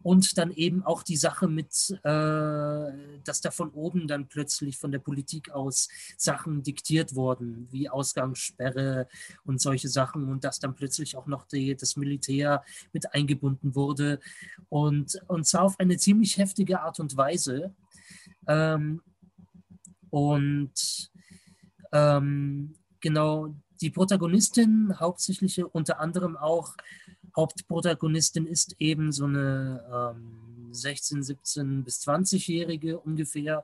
Und 0.03 0.37
dann 0.37 0.51
eben 0.51 0.83
auch 0.83 1.01
die 1.01 1.15
Sache 1.15 1.47
mit, 1.47 1.97
äh, 2.03 2.91
dass 3.23 3.41
da 3.41 3.51
von 3.51 3.69
oben 3.71 4.07
dann 4.07 4.27
plötzlich 4.27 4.77
von 4.77 4.91
der 4.91 4.99
Politik 4.99 5.51
aus 5.51 5.87
Sachen 6.17 6.61
diktiert 6.61 7.15
wurden, 7.15 7.67
wie 7.71 7.89
Ausgangssperre 7.89 9.07
und 9.45 9.61
solche 9.61 9.89
Sachen 9.89 10.29
und 10.29 10.43
dass 10.43 10.59
dann 10.59 10.75
plötzlich 10.75 11.15
auch 11.15 11.27
noch 11.27 11.45
die, 11.45 11.75
das 11.75 11.95
Militär 11.95 12.63
mit 12.91 13.13
eingebunden 13.13 13.75
wurde. 13.75 14.19
Und, 14.69 15.19
und 15.27 15.47
zwar 15.47 15.63
auf 15.63 15.79
eine 15.79 15.97
ziemlich 15.97 16.37
heftige 16.37 16.81
Art 16.81 16.99
und 16.99 17.15
Weise. 17.15 17.73
Ähm, 18.47 19.01
und 20.09 21.11
ähm, 21.91 22.75
genau, 22.99 23.55
die 23.81 23.89
Protagonistin, 23.89 24.99
hauptsächlich 24.99 25.63
unter 25.63 25.99
anderem 25.99 26.37
auch 26.37 26.75
Hauptprotagonistin 27.35 28.45
ist 28.45 28.75
eben 28.79 29.11
so 29.11 29.25
eine 29.25 30.15
ähm, 30.15 30.73
16, 30.73 31.23
17 31.23 31.83
bis 31.83 32.01
20-Jährige 32.07 32.99
ungefähr, 32.99 33.63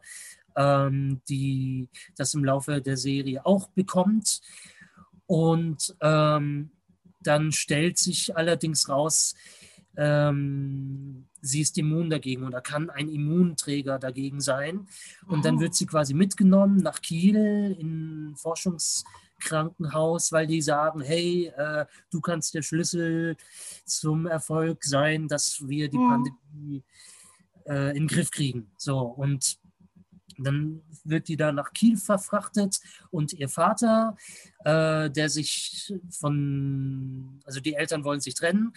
ähm, 0.55 1.21
die 1.29 1.87
das 2.15 2.33
im 2.33 2.43
Laufe 2.43 2.81
der 2.81 2.97
Serie 2.97 3.45
auch 3.45 3.69
bekommt. 3.69 4.41
Und 5.25 5.95
ähm, 6.01 6.71
dann 7.21 7.51
stellt 7.51 7.97
sich 7.97 8.35
allerdings 8.35 8.89
raus, 8.89 9.35
ähm, 9.97 11.25
sie 11.41 11.61
ist 11.61 11.77
immun 11.77 12.09
dagegen 12.09 12.43
oder 12.43 12.61
kann 12.61 12.89
ein 12.89 13.09
Immunträger 13.09 13.99
dagegen 13.99 14.41
sein. 14.41 14.87
Und 15.27 15.45
dann 15.45 15.57
oh. 15.57 15.59
wird 15.59 15.75
sie 15.75 15.85
quasi 15.85 16.13
mitgenommen 16.13 16.77
nach 16.77 17.01
Kiel 17.01 17.75
in 17.77 18.35
Forschungs- 18.35 19.03
Krankenhaus, 19.39 20.31
weil 20.31 20.47
die 20.47 20.61
sagen, 20.61 21.01
hey, 21.01 21.51
äh, 21.55 21.85
du 22.11 22.21
kannst 22.21 22.53
der 22.53 22.61
Schlüssel 22.61 23.35
zum 23.85 24.27
Erfolg 24.27 24.83
sein, 24.83 25.27
dass 25.27 25.67
wir 25.67 25.89
die 25.89 25.97
mhm. 25.97 26.09
Pandemie 26.09 26.83
äh, 27.67 27.89
in 27.89 28.03
den 28.03 28.07
Griff 28.07 28.31
kriegen. 28.31 28.71
So, 28.77 28.99
und 28.99 29.59
dann 30.37 30.81
wird 31.03 31.27
die 31.27 31.37
da 31.37 31.51
nach 31.51 31.73
Kiel 31.73 31.97
verfrachtet 31.97 32.79
und 33.11 33.33
ihr 33.33 33.49
Vater, 33.49 34.15
äh, 34.63 35.09
der 35.09 35.29
sich 35.29 35.93
von, 36.09 37.41
also 37.45 37.59
die 37.59 37.73
Eltern 37.73 38.03
wollen 38.03 38.21
sich 38.21 38.35
trennen, 38.35 38.73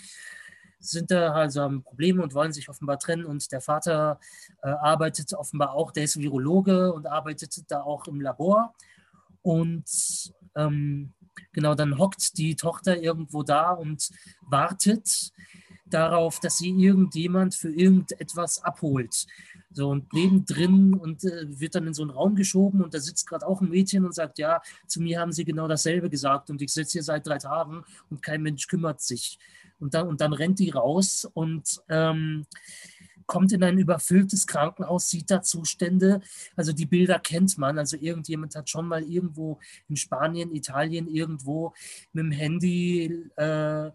sind 0.80 1.12
da 1.12 1.32
also 1.32 1.62
am 1.62 1.82
Problem 1.82 2.20
und 2.20 2.34
wollen 2.34 2.52
sich 2.52 2.68
offenbar 2.68 2.98
trennen 2.98 3.24
und 3.24 3.52
der 3.52 3.60
Vater 3.60 4.18
äh, 4.62 4.68
arbeitet 4.68 5.32
offenbar 5.32 5.74
auch, 5.74 5.92
der 5.92 6.04
ist 6.04 6.18
Virologe 6.18 6.92
und 6.92 7.06
arbeitet 7.06 7.70
da 7.70 7.82
auch 7.82 8.08
im 8.08 8.20
Labor 8.20 8.74
und 9.42 9.84
ähm, 10.56 11.12
genau, 11.52 11.74
dann 11.74 11.98
hockt 11.98 12.38
die 12.38 12.56
Tochter 12.56 13.00
irgendwo 13.00 13.42
da 13.42 13.70
und 13.70 14.10
wartet 14.42 15.32
darauf, 15.86 16.40
dass 16.40 16.58
sie 16.58 16.70
irgendjemand 16.70 17.54
für 17.54 17.70
irgendetwas 17.70 18.62
abholt. 18.64 19.26
So 19.70 19.88
und 19.90 20.12
nebendrin 20.12 20.94
und 20.94 21.24
äh, 21.24 21.46
wird 21.60 21.74
dann 21.74 21.86
in 21.86 21.94
so 21.94 22.02
einen 22.02 22.10
Raum 22.10 22.34
geschoben 22.34 22.82
und 22.82 22.94
da 22.94 23.00
sitzt 23.00 23.26
gerade 23.26 23.46
auch 23.46 23.60
ein 23.60 23.70
Mädchen 23.70 24.04
und 24.04 24.14
sagt, 24.14 24.38
ja, 24.38 24.60
zu 24.86 25.00
mir 25.00 25.20
haben 25.20 25.32
sie 25.32 25.44
genau 25.44 25.66
dasselbe 25.68 26.10
gesagt 26.10 26.50
und 26.50 26.60
ich 26.60 26.72
sitze 26.72 26.92
hier 26.92 27.02
seit 27.02 27.26
drei 27.26 27.38
Tagen 27.38 27.84
und 28.10 28.22
kein 28.22 28.42
Mensch 28.42 28.66
kümmert 28.66 29.00
sich. 29.00 29.38
Und 29.78 29.94
dann, 29.94 30.08
und 30.08 30.20
dann 30.20 30.32
rennt 30.32 30.58
die 30.58 30.70
raus 30.70 31.28
und 31.34 31.82
ähm, 31.88 32.46
kommt 33.32 33.50
in 33.52 33.64
ein 33.64 33.78
überfülltes 33.78 34.46
Krankenhaus, 34.46 35.08
sieht 35.08 35.30
da 35.30 35.40
Zustände. 35.40 36.20
Also 36.54 36.74
die 36.74 36.84
Bilder 36.84 37.18
kennt 37.18 37.56
man. 37.56 37.78
Also 37.78 37.96
irgendjemand 37.96 38.54
hat 38.54 38.68
schon 38.68 38.86
mal 38.86 39.02
irgendwo 39.02 39.58
in 39.88 39.96
Spanien, 39.96 40.54
Italien 40.54 41.08
irgendwo 41.08 41.72
mit 42.12 42.24
dem 42.26 42.30
Handy 42.30 43.30
äh, 43.36 43.86
äh, 43.86 43.90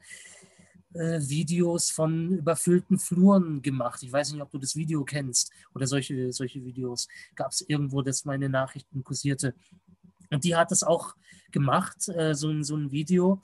Videos 0.95 1.91
von 1.91 2.39
überfüllten 2.39 2.97
Fluren 2.97 3.61
gemacht. 3.61 4.01
Ich 4.01 4.11
weiß 4.11 4.31
nicht, 4.31 4.41
ob 4.41 4.49
du 4.49 4.57
das 4.57 4.75
Video 4.75 5.05
kennst 5.05 5.51
oder 5.75 5.85
solche, 5.85 6.33
solche 6.33 6.65
Videos. 6.65 7.07
Gab 7.35 7.51
es 7.51 7.61
irgendwo, 7.61 8.01
das 8.01 8.25
meine 8.25 8.49
Nachrichten 8.49 9.03
kursierte. 9.03 9.53
Und 10.31 10.45
die 10.45 10.55
hat 10.55 10.71
das 10.71 10.81
auch 10.81 11.15
gemacht, 11.51 12.09
äh, 12.09 12.33
so, 12.33 12.63
so 12.63 12.75
ein 12.75 12.91
Video. 12.91 13.39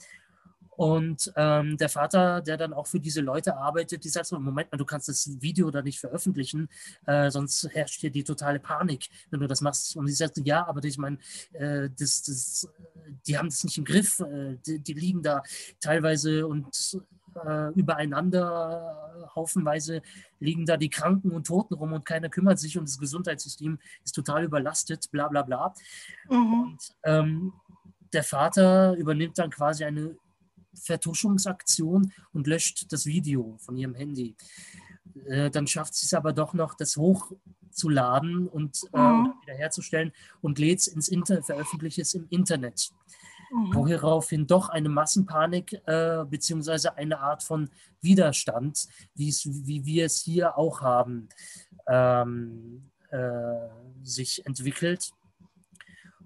Und 0.76 1.32
ähm, 1.36 1.76
der 1.76 1.88
Vater, 1.88 2.40
der 2.40 2.56
dann 2.56 2.72
auch 2.72 2.86
für 2.86 3.00
diese 3.00 3.20
Leute 3.20 3.56
arbeitet, 3.56 4.04
die 4.04 4.08
sagt 4.08 4.26
so, 4.26 4.38
Moment 4.38 4.70
mal, 4.72 4.78
du 4.78 4.84
kannst 4.84 5.08
das 5.08 5.40
Video 5.40 5.70
da 5.70 5.82
nicht 5.82 6.00
veröffentlichen, 6.00 6.68
äh, 7.06 7.30
sonst 7.30 7.68
herrscht 7.72 8.00
hier 8.00 8.10
die 8.10 8.24
totale 8.24 8.58
Panik, 8.58 9.08
wenn 9.30 9.40
du 9.40 9.46
das 9.46 9.60
machst. 9.60 9.96
Und 9.96 10.06
sie 10.06 10.14
sagt, 10.14 10.38
ja, 10.44 10.66
aber 10.66 10.82
ich 10.84 10.98
meine, 10.98 11.18
äh, 11.52 11.88
das, 11.98 12.22
das, 12.22 12.68
die 13.26 13.38
haben 13.38 13.48
das 13.48 13.64
nicht 13.64 13.78
im 13.78 13.84
Griff, 13.84 14.20
äh, 14.20 14.56
die, 14.66 14.78
die, 14.80 14.94
liegen 14.94 15.22
da 15.22 15.42
teilweise 15.80 16.46
und 16.46 16.98
äh, 17.44 17.68
übereinander, 17.72 19.30
haufenweise 19.34 20.02
liegen 20.40 20.66
da 20.66 20.76
die 20.76 20.90
Kranken 20.90 21.32
und 21.32 21.46
Toten 21.46 21.74
rum 21.74 21.92
und 21.92 22.04
keiner 22.04 22.28
kümmert 22.28 22.58
sich 22.58 22.78
und 22.78 22.88
das 22.88 22.98
Gesundheitssystem 22.98 23.78
ist 24.04 24.14
total 24.14 24.44
überlastet, 24.44 25.10
bla 25.10 25.28
bla 25.28 25.42
bla. 25.42 25.74
Mhm. 26.28 26.62
Und 26.62 26.78
ähm, 27.04 27.52
der 28.12 28.22
Vater 28.22 28.94
übernimmt 28.94 29.38
dann 29.38 29.50
quasi 29.50 29.84
eine 29.84 30.16
Vertuschungsaktion 30.82 32.12
und 32.32 32.46
löscht 32.46 32.92
das 32.92 33.06
Video 33.06 33.56
von 33.58 33.76
ihrem 33.76 33.94
Handy. 33.94 34.36
Äh, 35.26 35.50
dann 35.50 35.66
schafft 35.66 35.94
sie 35.94 36.06
es 36.06 36.14
aber 36.14 36.32
doch 36.32 36.54
noch, 36.54 36.74
das 36.74 36.96
hochzuladen 36.96 38.48
und 38.48 38.80
äh, 38.92 38.98
mhm. 38.98 39.32
wiederherzustellen 39.42 40.12
und 40.40 40.58
lädt 40.58 40.80
es 40.80 40.86
ins 40.86 41.08
Internet, 41.08 41.46
veröffentlicht 41.46 41.98
es 41.98 42.14
im 42.14 42.26
Internet. 42.30 42.90
Mhm. 43.52 43.74
Woraufhin 43.74 44.46
doch 44.46 44.68
eine 44.68 44.88
Massenpanik 44.88 45.80
äh, 45.86 46.24
beziehungsweise 46.28 46.96
eine 46.96 47.20
Art 47.20 47.42
von 47.42 47.70
Widerstand, 48.00 48.86
wie 49.14 49.84
wir 49.84 50.06
es 50.06 50.20
hier 50.20 50.58
auch 50.58 50.80
haben, 50.80 51.28
ähm, 51.86 52.90
äh, 53.10 53.68
sich 54.02 54.44
entwickelt. 54.46 55.12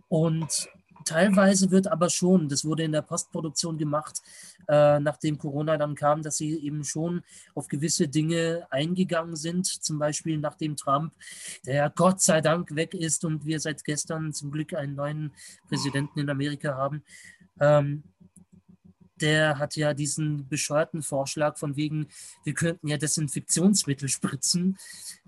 Und 0.09 0.69
teilweise 1.09 1.71
wird 1.71 1.87
aber 1.87 2.11
schon, 2.11 2.49
das 2.49 2.65
wurde 2.65 2.85
in 2.85 2.93
der 2.93 3.03
Postproduktion 3.03 3.79
gemacht, 3.79 4.21
äh, 4.69 5.01
nachdem 5.01 5.39
Corona 5.39 5.77
dann 5.77 5.95
kam, 5.95 6.23
dass 6.23 6.37
sie 6.37 6.59
eben 6.59 6.85
schon 6.85 7.23
auf 7.55 7.69
gewisse 7.69 8.09
Dinge 8.09 8.67
eingegangen 8.71 9.35
sind. 9.35 9.67
Zum 9.67 9.99
Beispiel 9.99 10.39
nachdem 10.39 10.77
Trump, 10.77 11.13
der 11.65 11.75
ja 11.75 11.89
Gott 11.89 12.21
sei 12.21 12.41
Dank 12.41 12.75
weg 12.75 12.95
ist 12.95 13.25
und 13.25 13.47
wir 13.47 13.59
seit 13.61 13.85
gestern 13.85 14.33
zum 14.33 14.51
Glück 14.51 14.75
einen 14.75 14.95
neuen 14.95 15.33
Präsidenten 15.69 16.21
in 16.21 16.31
Amerika 16.31 16.75
haben. 16.75 17.03
Ähm, 17.61 18.03
der 19.21 19.59
hat 19.59 19.75
ja 19.77 19.95
diesen 19.95 20.49
bescheuerten 20.49 21.03
Vorschlag 21.03 21.57
von 21.57 21.77
wegen, 21.77 22.09
wir 22.45 22.55
könnten 22.55 22.87
ja 22.89 22.99
Desinfektionsmittel 22.99 24.09
spritzen. 24.09 24.79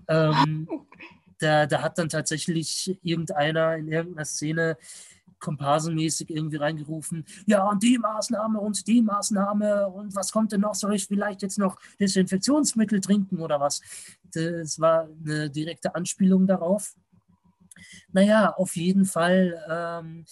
Ähm, 0.07 0.67
da, 1.39 1.65
da 1.65 1.81
hat 1.81 1.97
dann 1.97 2.09
tatsächlich 2.09 2.97
irgendeiner 3.01 3.75
in 3.75 3.87
irgendeiner 3.87 4.25
Szene 4.25 4.77
komparsenmäßig 5.41 6.29
irgendwie 6.29 6.57
reingerufen, 6.57 7.25
ja, 7.45 7.67
und 7.67 7.83
die 7.83 7.97
Maßnahme 7.97 8.59
und 8.59 8.87
die 8.87 9.01
Maßnahme 9.01 9.87
und 9.87 10.15
was 10.15 10.31
kommt 10.31 10.51
denn 10.51 10.61
noch? 10.61 10.75
Soll 10.75 10.95
ich 10.95 11.07
vielleicht 11.07 11.41
jetzt 11.41 11.57
noch 11.57 11.79
Desinfektionsmittel 11.99 13.01
trinken 13.01 13.39
oder 13.39 13.59
was? 13.59 13.81
Das 14.33 14.79
war 14.79 15.09
eine 15.25 15.49
direkte 15.49 15.93
Anspielung 15.95 16.47
darauf. 16.47 16.95
Naja, 18.13 18.53
auf 18.55 18.75
jeden 18.75 19.05
Fall 19.05 19.61
ähm, 19.69 20.25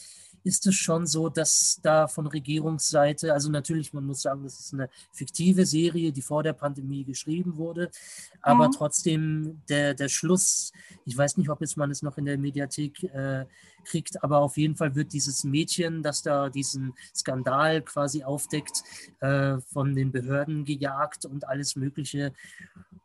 ist 0.50 0.66
es 0.66 0.76
schon 0.76 1.06
so, 1.06 1.30
dass 1.30 1.80
da 1.84 2.08
von 2.08 2.26
Regierungsseite, 2.26 3.32
also 3.34 3.52
natürlich, 3.52 3.94
man 3.94 4.06
muss 4.06 4.24
sagen, 4.24 4.44
das 4.44 4.60
ist 4.60 4.74
eine 4.74 4.90
fiktive 5.12 5.64
Serie, 5.66 6.12
die 6.12 6.24
vor 6.24 6.42
der 6.42 6.54
Pandemie 6.54 7.04
geschrieben 7.04 7.56
wurde, 7.58 7.92
aber 8.42 8.68
mhm. 8.68 8.72
trotzdem 8.72 9.62
der, 9.70 9.94
der 9.94 10.10
Schluss, 10.10 10.74
ich 11.06 11.16
weiß 11.16 11.38
nicht, 11.38 11.50
ob 11.52 11.62
jetzt 11.62 11.78
man 11.78 11.92
es 11.92 12.02
noch 12.02 12.18
in 12.18 12.26
der 12.26 12.40
Mediathek 12.40 13.04
äh, 13.04 13.46
kriegt, 13.86 14.24
aber 14.24 14.40
auf 14.40 14.58
jeden 14.58 14.76
Fall 14.76 14.96
wird 14.96 15.14
dieses 15.14 15.44
Mädchen, 15.44 16.02
das 16.02 16.24
da 16.24 16.50
diesen 16.50 16.94
Skandal 17.16 17.84
quasi 17.84 18.24
aufdeckt, 18.24 18.84
äh, 19.20 19.60
von 19.60 19.96
den 19.96 20.12
Behörden 20.12 20.66
gejagt 20.66 21.26
und 21.26 21.48
alles 21.48 21.76
Mögliche 21.76 22.34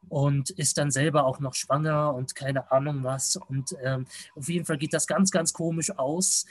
und 0.08 0.50
ist 0.50 0.78
dann 0.78 0.90
selber 0.90 1.24
auch 1.24 1.40
noch 1.40 1.54
schwanger 1.54 2.14
und 2.14 2.34
keine 2.34 2.70
Ahnung 2.70 3.04
was. 3.04 3.36
Und 3.36 3.74
ähm, 3.82 4.06
auf 4.34 4.48
jeden 4.48 4.64
Fall 4.64 4.78
geht 4.78 4.92
das 4.92 5.06
ganz, 5.06 5.30
ganz 5.30 5.52
komisch 5.52 5.90
aus. 5.96 6.46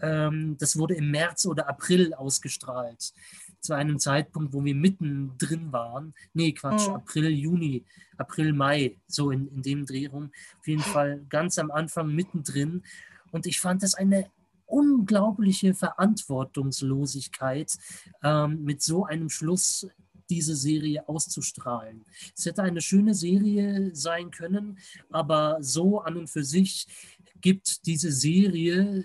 Ähm, 0.00 0.56
das 0.58 0.76
wurde 0.78 0.94
im 0.94 1.10
März 1.10 1.46
oder 1.46 1.68
April 1.68 2.14
ausgestrahlt. 2.14 3.12
Zu 3.60 3.74
einem 3.74 3.98
Zeitpunkt, 3.98 4.52
wo 4.52 4.64
wir 4.64 4.74
mittendrin 4.74 5.72
waren. 5.72 6.14
Nee, 6.32 6.52
Quatsch, 6.52 6.88
mhm. 6.88 6.94
April, 6.94 7.28
Juni, 7.30 7.84
April, 8.16 8.52
Mai, 8.52 8.96
so 9.08 9.30
in, 9.30 9.48
in 9.48 9.62
dem 9.62 9.84
Dreh 9.84 10.06
rum. 10.06 10.30
Auf 10.60 10.68
jeden 10.68 10.82
Fall 10.82 11.24
ganz 11.28 11.58
am 11.58 11.70
Anfang 11.70 12.14
mittendrin. 12.14 12.82
Und 13.32 13.46
ich 13.46 13.60
fand 13.60 13.82
das 13.82 13.94
eine 13.94 14.30
unglaubliche 14.68 15.74
Verantwortungslosigkeit, 15.74 17.72
ähm, 18.22 18.62
mit 18.64 18.82
so 18.82 19.04
einem 19.04 19.30
Schluss 19.30 19.88
diese 20.30 20.56
Serie 20.56 21.08
auszustrahlen. 21.08 22.04
Es 22.36 22.46
hätte 22.46 22.62
eine 22.62 22.80
schöne 22.80 23.14
Serie 23.14 23.94
sein 23.94 24.30
können, 24.30 24.78
aber 25.10 25.58
so 25.60 26.00
an 26.00 26.16
und 26.16 26.28
für 26.28 26.44
sich 26.44 26.86
gibt 27.40 27.86
diese 27.86 28.12
Serie, 28.12 29.04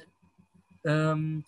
ähm, 0.84 1.44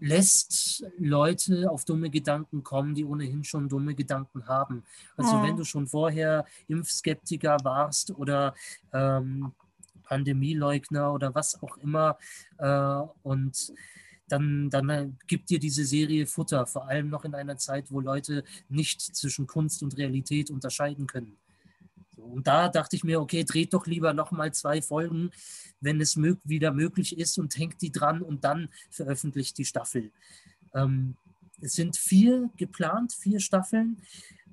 lässt 0.00 0.84
Leute 0.98 1.70
auf 1.70 1.84
dumme 1.84 2.10
Gedanken 2.10 2.62
kommen, 2.62 2.94
die 2.94 3.04
ohnehin 3.04 3.44
schon 3.44 3.68
dumme 3.68 3.94
Gedanken 3.94 4.46
haben. 4.46 4.84
Also 5.16 5.36
ja. 5.36 5.42
wenn 5.42 5.56
du 5.56 5.64
schon 5.64 5.86
vorher 5.86 6.44
Impfskeptiker 6.68 7.56
warst 7.62 8.10
oder 8.12 8.54
ähm, 8.92 9.52
Pandemieleugner 10.04 11.12
oder 11.12 11.34
was 11.34 11.60
auch 11.62 11.76
immer 11.78 12.18
äh, 12.58 13.02
und 13.22 13.72
dann, 14.28 14.70
dann 14.70 14.88
äh, 14.88 15.08
gibt 15.26 15.50
dir 15.50 15.58
diese 15.58 15.84
Serie 15.84 16.26
Futter, 16.26 16.66
vor 16.66 16.88
allem 16.88 17.08
noch 17.08 17.24
in 17.24 17.34
einer 17.34 17.56
Zeit, 17.56 17.90
wo 17.90 18.00
Leute 18.00 18.44
nicht 18.68 19.00
zwischen 19.00 19.46
Kunst 19.46 19.82
und 19.82 19.96
Realität 19.96 20.50
unterscheiden 20.50 21.06
können. 21.06 21.36
Und 22.16 22.46
da 22.46 22.68
dachte 22.68 22.96
ich 22.96 23.04
mir, 23.04 23.20
okay, 23.20 23.44
dreht 23.44 23.72
doch 23.72 23.86
lieber 23.86 24.12
nochmal 24.12 24.52
zwei 24.52 24.82
Folgen, 24.82 25.30
wenn 25.80 26.00
es 26.00 26.16
mög 26.16 26.38
wieder 26.44 26.72
möglich 26.72 27.16
ist 27.16 27.38
und 27.38 27.56
hängt 27.56 27.80
die 27.80 27.92
dran 27.92 28.22
und 28.22 28.44
dann 28.44 28.68
veröffentlicht 28.90 29.56
die 29.58 29.64
Staffel. 29.64 30.10
Ähm, 30.74 31.16
es 31.60 31.72
sind 31.72 31.96
vier 31.96 32.50
geplant, 32.56 33.12
vier 33.12 33.40
Staffeln. 33.40 34.00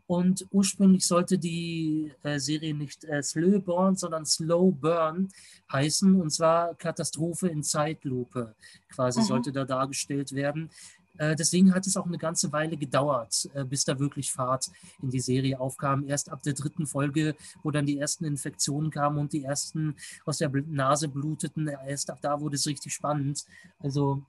Und 0.08 0.46
ursprünglich 0.52 1.06
sollte 1.06 1.38
die 1.38 2.12
äh, 2.24 2.40
Serie 2.40 2.76
nicht 2.76 3.04
äh, 3.06 3.24
Slow 3.24 3.60
Burn, 3.60 3.96
sondern 3.96 4.26
Slow 4.26 4.72
Burn 4.72 5.30
heißen. 5.72 6.22
Und 6.22 6.30
zwar 6.30 6.76
Katastrophe 6.76 7.48
in 7.48 7.64
Zeitlupe 7.64 8.56
quasi 8.90 9.22
mhm. 9.22 9.26
sollte 9.26 9.52
da 9.52 9.66
dargestellt 9.66 10.34
werden. 10.34 10.70
Äh, 11.18 11.36
deswegen 11.36 11.74
hat 11.74 11.88
es 11.88 11.98
auch 11.98 12.06
eine 12.06 12.18
ganze 12.18 12.52
Weile 12.52 12.78
gedauert, 12.78 13.50
äh, 13.54 13.64
bis 13.64 13.86
da 13.86 13.98
wirklich 14.00 14.32
Fahrt 14.32 14.70
in 15.02 15.10
die 15.10 15.20
Serie 15.20 15.60
aufkam. 15.60 16.08
Erst 16.08 16.30
ab 16.30 16.44
der 16.44 16.54
dritten 16.54 16.86
Folge, 16.86 17.36
wo 17.64 17.72
dann 17.72 17.86
die 17.86 17.98
ersten 17.98 18.26
Infektionen 18.26 18.92
kamen 18.92 19.18
und 19.18 19.34
die 19.34 19.44
ersten 19.44 19.96
aus 20.26 20.40
der 20.40 20.50
Nase 20.50 21.08
bluteten, 21.08 21.68
erst 21.68 22.10
ab 22.10 22.20
da 22.22 22.40
wurde 22.40 22.56
es 22.56 22.68
richtig 22.68 22.94
spannend. 22.94 23.46
Also, 23.80 24.24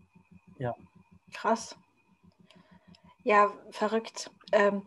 ja. 0.58 0.74
Krass. 1.32 1.76
Ja, 3.24 3.52
verrückt. 3.72 4.30
Ähm, 4.52 4.82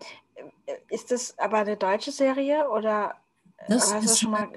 ist 0.89 1.11
das 1.11 1.37
aber 1.37 1.59
eine 1.59 1.77
deutsche 1.77 2.11
Serie 2.11 2.69
oder 2.69 3.15
das 3.67 3.93
hast 3.93 4.05
ist 4.05 4.19
schon 4.19 4.31
mal 4.31 4.49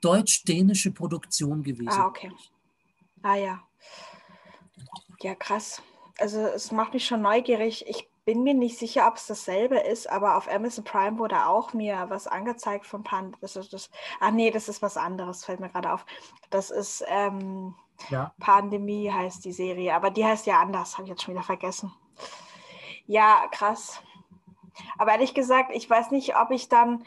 deutsch-dänische 0.00 0.90
Produktion 0.90 1.62
gewesen. 1.62 1.88
Ah, 1.88 2.06
okay. 2.06 2.30
Ah 3.22 3.36
ja. 3.36 3.60
Ja, 5.20 5.34
krass. 5.34 5.80
Also 6.18 6.40
es 6.40 6.70
macht 6.70 6.92
mich 6.92 7.06
schon 7.06 7.22
neugierig. 7.22 7.86
Ich 7.88 8.08
bin 8.24 8.42
mir 8.42 8.54
nicht 8.54 8.78
sicher, 8.78 9.06
ob 9.06 9.16
es 9.16 9.26
dasselbe 9.26 9.78
ist, 9.78 10.08
aber 10.10 10.36
auf 10.36 10.48
Amazon 10.48 10.84
Prime 10.84 11.18
wurde 11.18 11.46
auch 11.46 11.72
mir 11.72 12.06
was 12.08 12.26
angezeigt 12.26 12.86
von 12.86 13.02
Pan. 13.02 13.36
Das 13.40 13.56
ist 13.56 13.72
das. 13.72 13.90
Ah 14.20 14.30
nee, 14.30 14.50
das 14.50 14.68
ist 14.68 14.82
was 14.82 14.96
anderes, 14.96 15.44
fällt 15.44 15.60
mir 15.60 15.68
gerade 15.68 15.92
auf. 15.92 16.04
Das 16.50 16.70
ist 16.70 17.04
ähm, 17.08 17.74
ja. 18.10 18.34
Pandemie 18.40 19.10
heißt 19.10 19.44
die 19.44 19.52
Serie, 19.52 19.94
aber 19.94 20.10
die 20.10 20.24
heißt 20.24 20.46
ja 20.46 20.60
anders, 20.60 20.94
habe 20.94 21.04
ich 21.04 21.10
jetzt 21.10 21.22
schon 21.22 21.34
wieder 21.34 21.44
vergessen. 21.44 21.92
Ja, 23.06 23.46
krass. 23.50 24.02
Aber 24.98 25.12
ehrlich 25.12 25.34
gesagt, 25.34 25.70
ich 25.74 25.88
weiß 25.88 26.10
nicht, 26.10 26.36
ob 26.36 26.50
ich 26.50 26.68
dann, 26.68 27.04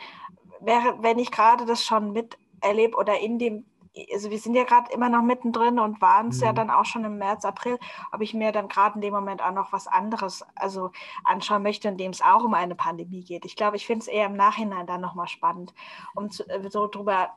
wäre, 0.61 0.97
wenn 1.01 1.19
ich 1.19 1.31
gerade 1.31 1.65
das 1.65 1.83
schon 1.83 2.13
miterlebe 2.13 2.97
oder 2.97 3.19
in 3.19 3.39
dem 3.39 3.65
also 4.13 4.29
wir 4.29 4.37
sind 4.37 4.53
ja 4.53 4.63
gerade 4.63 4.91
immer 4.93 5.09
noch 5.09 5.23
mittendrin 5.23 5.79
und 5.79 6.01
waren 6.01 6.27
es 6.27 6.39
Mhm. 6.39 6.45
ja 6.45 6.53
dann 6.53 6.69
auch 6.69 6.85
schon 6.85 7.03
im 7.03 7.17
März, 7.17 7.45
April, 7.45 7.79
ob 8.11 8.21
ich 8.21 8.33
mir 8.35 8.51
dann 8.51 8.67
gerade 8.67 8.95
in 8.95 9.01
dem 9.01 9.13
Moment 9.13 9.41
auch 9.41 9.51
noch 9.51 9.71
was 9.73 9.87
anderes 9.87 10.45
also 10.55 10.91
anschauen 11.23 11.63
möchte, 11.63 11.87
in 11.87 11.97
dem 11.97 12.11
es 12.11 12.21
auch 12.21 12.43
um 12.43 12.53
eine 12.53 12.75
Pandemie 12.75 13.23
geht. 13.23 13.43
Ich 13.45 13.55
glaube, 13.55 13.75
ich 13.75 13.87
finde 13.87 14.01
es 14.01 14.07
eher 14.07 14.27
im 14.27 14.35
Nachhinein 14.35 14.85
dann 14.85 15.01
nochmal 15.01 15.27
spannend, 15.27 15.73
um 16.13 16.29
zu, 16.29 16.47
äh, 16.47 16.69
so 16.69 16.87
drüber, 16.87 17.31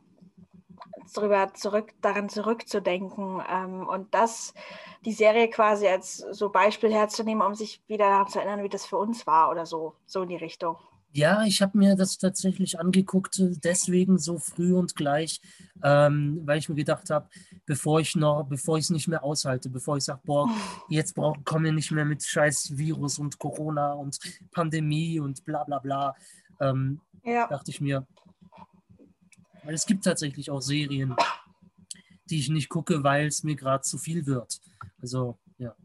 drüber 1.14 1.52
zurück, 1.54 1.92
daran 2.00 2.28
zurückzudenken 2.28 3.42
ähm, 3.48 3.86
und 3.88 4.14
das, 4.14 4.54
die 5.04 5.12
Serie 5.12 5.48
quasi 5.48 5.86
als 5.86 6.18
so 6.18 6.50
Beispiel 6.50 6.92
herzunehmen, 6.92 7.46
um 7.46 7.54
sich 7.54 7.80
wieder 7.88 8.08
daran 8.08 8.28
zu 8.28 8.38
erinnern, 8.38 8.62
wie 8.62 8.68
das 8.68 8.86
für 8.86 8.96
uns 8.96 9.26
war 9.26 9.50
oder 9.50 9.66
so, 9.66 9.94
so 10.06 10.22
in 10.22 10.28
die 10.28 10.36
Richtung. 10.36 10.76
Ja, 11.12 11.42
ich 11.42 11.60
habe 11.60 11.76
mir 11.76 11.96
das 11.96 12.18
tatsächlich 12.18 12.78
angeguckt, 12.78 13.34
deswegen 13.64 14.18
so 14.18 14.38
früh 14.38 14.74
und 14.74 14.94
gleich, 14.94 15.40
ähm, 15.82 16.40
weil 16.44 16.58
ich 16.58 16.68
mir 16.68 16.76
gedacht 16.76 17.10
habe, 17.10 17.28
bevor 17.66 17.98
ich 17.98 18.14
noch, 18.14 18.44
bevor 18.44 18.78
ich 18.78 18.84
es 18.84 18.90
nicht 18.90 19.08
mehr 19.08 19.24
aushalte, 19.24 19.70
bevor 19.70 19.96
ich 19.96 20.04
sage, 20.04 20.20
boah, 20.24 20.48
jetzt 20.88 21.16
brauch, 21.16 21.36
komm 21.44 21.62
mir 21.62 21.72
nicht 21.72 21.90
mehr 21.90 22.04
mit 22.04 22.22
scheiß 22.22 22.76
Virus 22.76 23.18
und 23.18 23.38
Corona 23.40 23.92
und 23.94 24.20
Pandemie 24.52 25.18
und 25.18 25.44
bla 25.44 25.64
bla 25.64 25.80
bla, 25.80 26.14
ähm, 26.60 27.00
Ja. 27.24 27.48
dachte 27.48 27.72
ich 27.72 27.80
mir, 27.80 28.06
weil 29.70 29.76
es 29.76 29.86
gibt 29.86 30.02
tatsächlich 30.02 30.50
auch 30.50 30.60
Serien, 30.60 31.14
die 32.24 32.40
ich 32.40 32.48
nicht 32.48 32.68
gucke, 32.68 33.04
weil 33.04 33.28
es 33.28 33.44
mir 33.44 33.54
gerade 33.54 33.82
zu 33.82 33.98
viel 33.98 34.26
wird. 34.26 34.60
Also, 35.00 35.38
ja. 35.58 35.76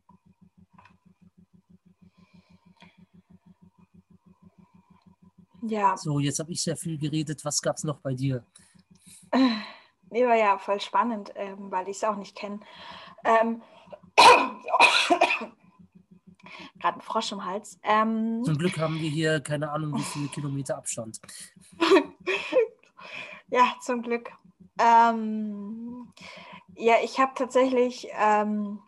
Ja, 5.61 5.95
So, 5.97 6.17
jetzt 6.19 6.39
habe 6.39 6.51
ich 6.51 6.63
sehr 6.63 6.75
viel 6.75 6.97
geredet. 6.97 7.45
Was 7.45 7.61
gab 7.61 7.75
es 7.75 7.83
noch 7.83 7.99
bei 7.99 8.15
dir? 8.15 8.43
nee, 10.09 10.25
war 10.25 10.35
ja 10.35 10.57
voll 10.57 10.81
spannend, 10.81 11.31
ähm, 11.35 11.69
weil 11.69 11.87
ich 11.87 11.97
es 11.97 12.03
auch 12.03 12.15
nicht 12.15 12.35
kenne. 12.35 12.61
Ähm, 13.23 13.61
Gerade 16.79 16.97
ein 16.97 17.01
Frosch 17.01 17.31
im 17.31 17.45
Hals. 17.45 17.79
Ähm, 17.83 18.41
Zum 18.45 18.57
Glück 18.57 18.79
haben 18.79 18.99
wir 18.99 19.11
hier 19.11 19.41
keine 19.41 19.69
Ahnung, 19.69 19.95
wie 19.95 20.01
viele 20.01 20.29
Kilometer 20.29 20.75
Abstand. 20.75 21.19
ja, 23.49 23.75
zum 23.81 24.01
Glück. 24.01 24.31
Ähm, 24.79 26.07
ja, 26.75 26.95
ich 27.03 27.19
habe 27.19 27.31
tatsächlich, 27.35 28.07
ähm, 28.19 28.79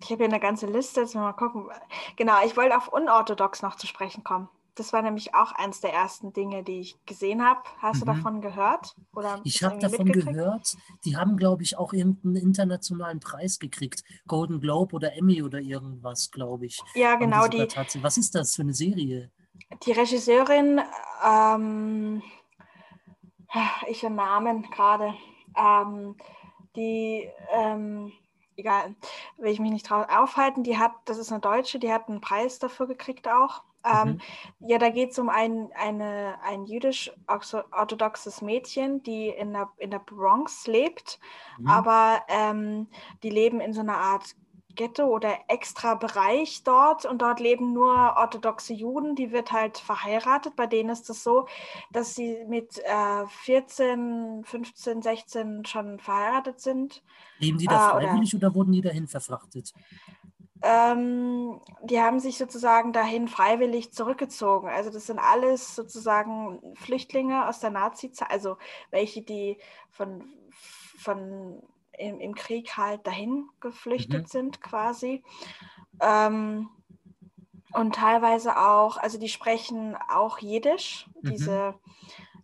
ich 0.00 0.10
habe 0.10 0.24
hier 0.24 0.32
eine 0.32 0.40
ganze 0.40 0.66
Liste, 0.66 1.00
jetzt 1.00 1.14
mal 1.14 1.32
gucken. 1.32 1.68
Genau, 2.16 2.44
ich 2.44 2.56
wollte 2.56 2.76
auf 2.76 2.88
unorthodox 2.88 3.62
noch 3.62 3.76
zu 3.76 3.86
sprechen 3.86 4.24
kommen. 4.24 4.48
Das 4.74 4.92
war 4.92 5.02
nämlich 5.02 5.34
auch 5.34 5.52
eins 5.52 5.80
der 5.80 5.92
ersten 5.92 6.32
Dinge, 6.32 6.62
die 6.62 6.80
ich 6.80 6.96
gesehen 7.04 7.44
habe. 7.44 7.60
Hast 7.78 8.00
du 8.00 8.06
Mhm. 8.06 8.14
davon 8.14 8.40
gehört? 8.40 8.96
Oder 9.14 9.40
Ich 9.44 9.62
habe 9.62 9.74
du 9.74 9.80
davon 9.82 10.06
gehört, 10.10 10.74
die 11.04 11.16
haben, 11.16 11.36
glaube 11.36 11.62
ich, 11.62 11.76
auch 11.76 11.92
irgendeinen 11.92 12.36
internationalen 12.36 13.20
Preis 13.20 13.58
gekriegt. 13.58 14.02
Golden 14.26 14.60
Globe 14.60 14.94
oder 14.96 15.14
Emmy 15.14 15.42
oder 15.42 15.60
irgendwas, 15.60 16.30
glaube 16.30 16.66
ich. 16.66 16.82
Ja, 16.94 17.16
genau. 17.16 17.48
Die, 17.48 17.68
Was 18.02 18.16
ist 18.16 18.34
das 18.34 18.54
für 18.54 18.62
eine 18.62 18.72
Serie? 18.72 19.30
die 19.84 19.92
Regisseurin, 19.92 20.80
ähm, 21.24 22.22
ich 23.88 24.00
den 24.00 24.14
Namen 24.14 24.62
gerade, 24.70 25.14
ähm, 25.56 26.16
die, 26.76 27.28
ähm, 27.52 28.12
egal, 28.56 28.94
will 29.36 29.50
ich 29.52 29.60
mich 29.60 29.72
nicht 29.72 29.88
drauf 29.90 30.06
aufhalten, 30.08 30.62
die 30.64 30.78
hat, 30.78 30.92
das 31.04 31.18
ist 31.18 31.30
eine 31.32 31.40
Deutsche, 31.40 31.78
die 31.78 31.92
hat 31.92 32.08
einen 32.08 32.20
Preis 32.20 32.58
dafür 32.58 32.86
gekriegt 32.86 33.28
auch. 33.28 33.62
Ähm, 33.84 34.18
Mhm. 34.18 34.20
Ja, 34.60 34.78
da 34.78 34.90
geht 34.90 35.10
es 35.10 35.18
um 35.18 35.28
ein, 35.28 35.70
eine, 35.74 36.38
ein 36.44 36.66
jüdisch-orthodoxes 36.66 38.40
Mädchen, 38.40 39.02
die 39.02 39.28
in 39.28 39.52
der, 39.52 39.70
in 39.76 39.90
der 39.90 39.98
Bronx 39.98 40.66
lebt, 40.68 41.18
Mhm. 41.58 41.68
aber 41.68 42.22
ähm, 42.28 42.88
die 43.24 43.30
leben 43.30 43.60
in 43.60 43.72
so 43.72 43.80
einer 43.80 43.98
Art 43.98 44.36
Ghetto 44.74 45.04
oder 45.04 45.36
extra 45.48 45.94
Bereich 45.94 46.62
dort 46.64 47.04
und 47.04 47.22
dort 47.22 47.40
leben 47.40 47.72
nur 47.72 48.14
orthodoxe 48.16 48.72
Juden. 48.72 49.14
Die 49.14 49.32
wird 49.32 49.52
halt 49.52 49.78
verheiratet. 49.78 50.56
Bei 50.56 50.66
denen 50.66 50.90
ist 50.90 51.08
es 51.10 51.22
so, 51.22 51.46
dass 51.92 52.14
sie 52.14 52.44
mit 52.46 52.78
äh, 52.84 53.26
14, 53.26 54.42
15, 54.44 55.02
16 55.02 55.64
schon 55.64 55.98
verheiratet 55.98 56.60
sind. 56.60 57.02
Leben 57.38 57.58
die 57.58 57.66
da 57.66 57.90
Ah, 57.92 57.96
oder- 57.96 58.08
freiwillig 58.08 58.34
oder 58.34 58.54
wurden 58.54 58.72
die 58.72 58.80
dahin 58.80 59.06
verfrachtet? 59.06 59.72
Ähm, 60.64 61.60
die 61.82 62.00
haben 62.00 62.20
sich 62.20 62.38
sozusagen 62.38 62.92
dahin 62.92 63.26
freiwillig 63.26 63.92
zurückgezogen. 63.92 64.68
Also 64.68 64.90
das 64.90 65.06
sind 65.06 65.18
alles 65.18 65.74
sozusagen 65.74 66.60
Flüchtlinge 66.76 67.48
aus 67.48 67.58
der 67.58 67.70
Nazi-Zeit, 67.70 68.30
also 68.30 68.56
welche, 68.90 69.22
die 69.22 69.58
von, 69.90 70.22
von 70.98 71.60
im, 72.02 72.20
im 72.20 72.34
Krieg 72.34 72.76
halt 72.76 73.06
dahin 73.06 73.48
geflüchtet 73.60 74.24
Mhm. 74.24 74.28
sind 74.28 74.60
quasi. 74.60 75.22
Ähm, 76.00 76.68
und 77.72 77.94
teilweise 77.94 78.58
auch, 78.58 78.98
also 78.98 79.18
die 79.18 79.28
sprechen 79.28 79.96
auch 80.08 80.38
Jiddisch, 80.40 81.08
Mhm. 81.22 81.28
diese, 81.28 81.74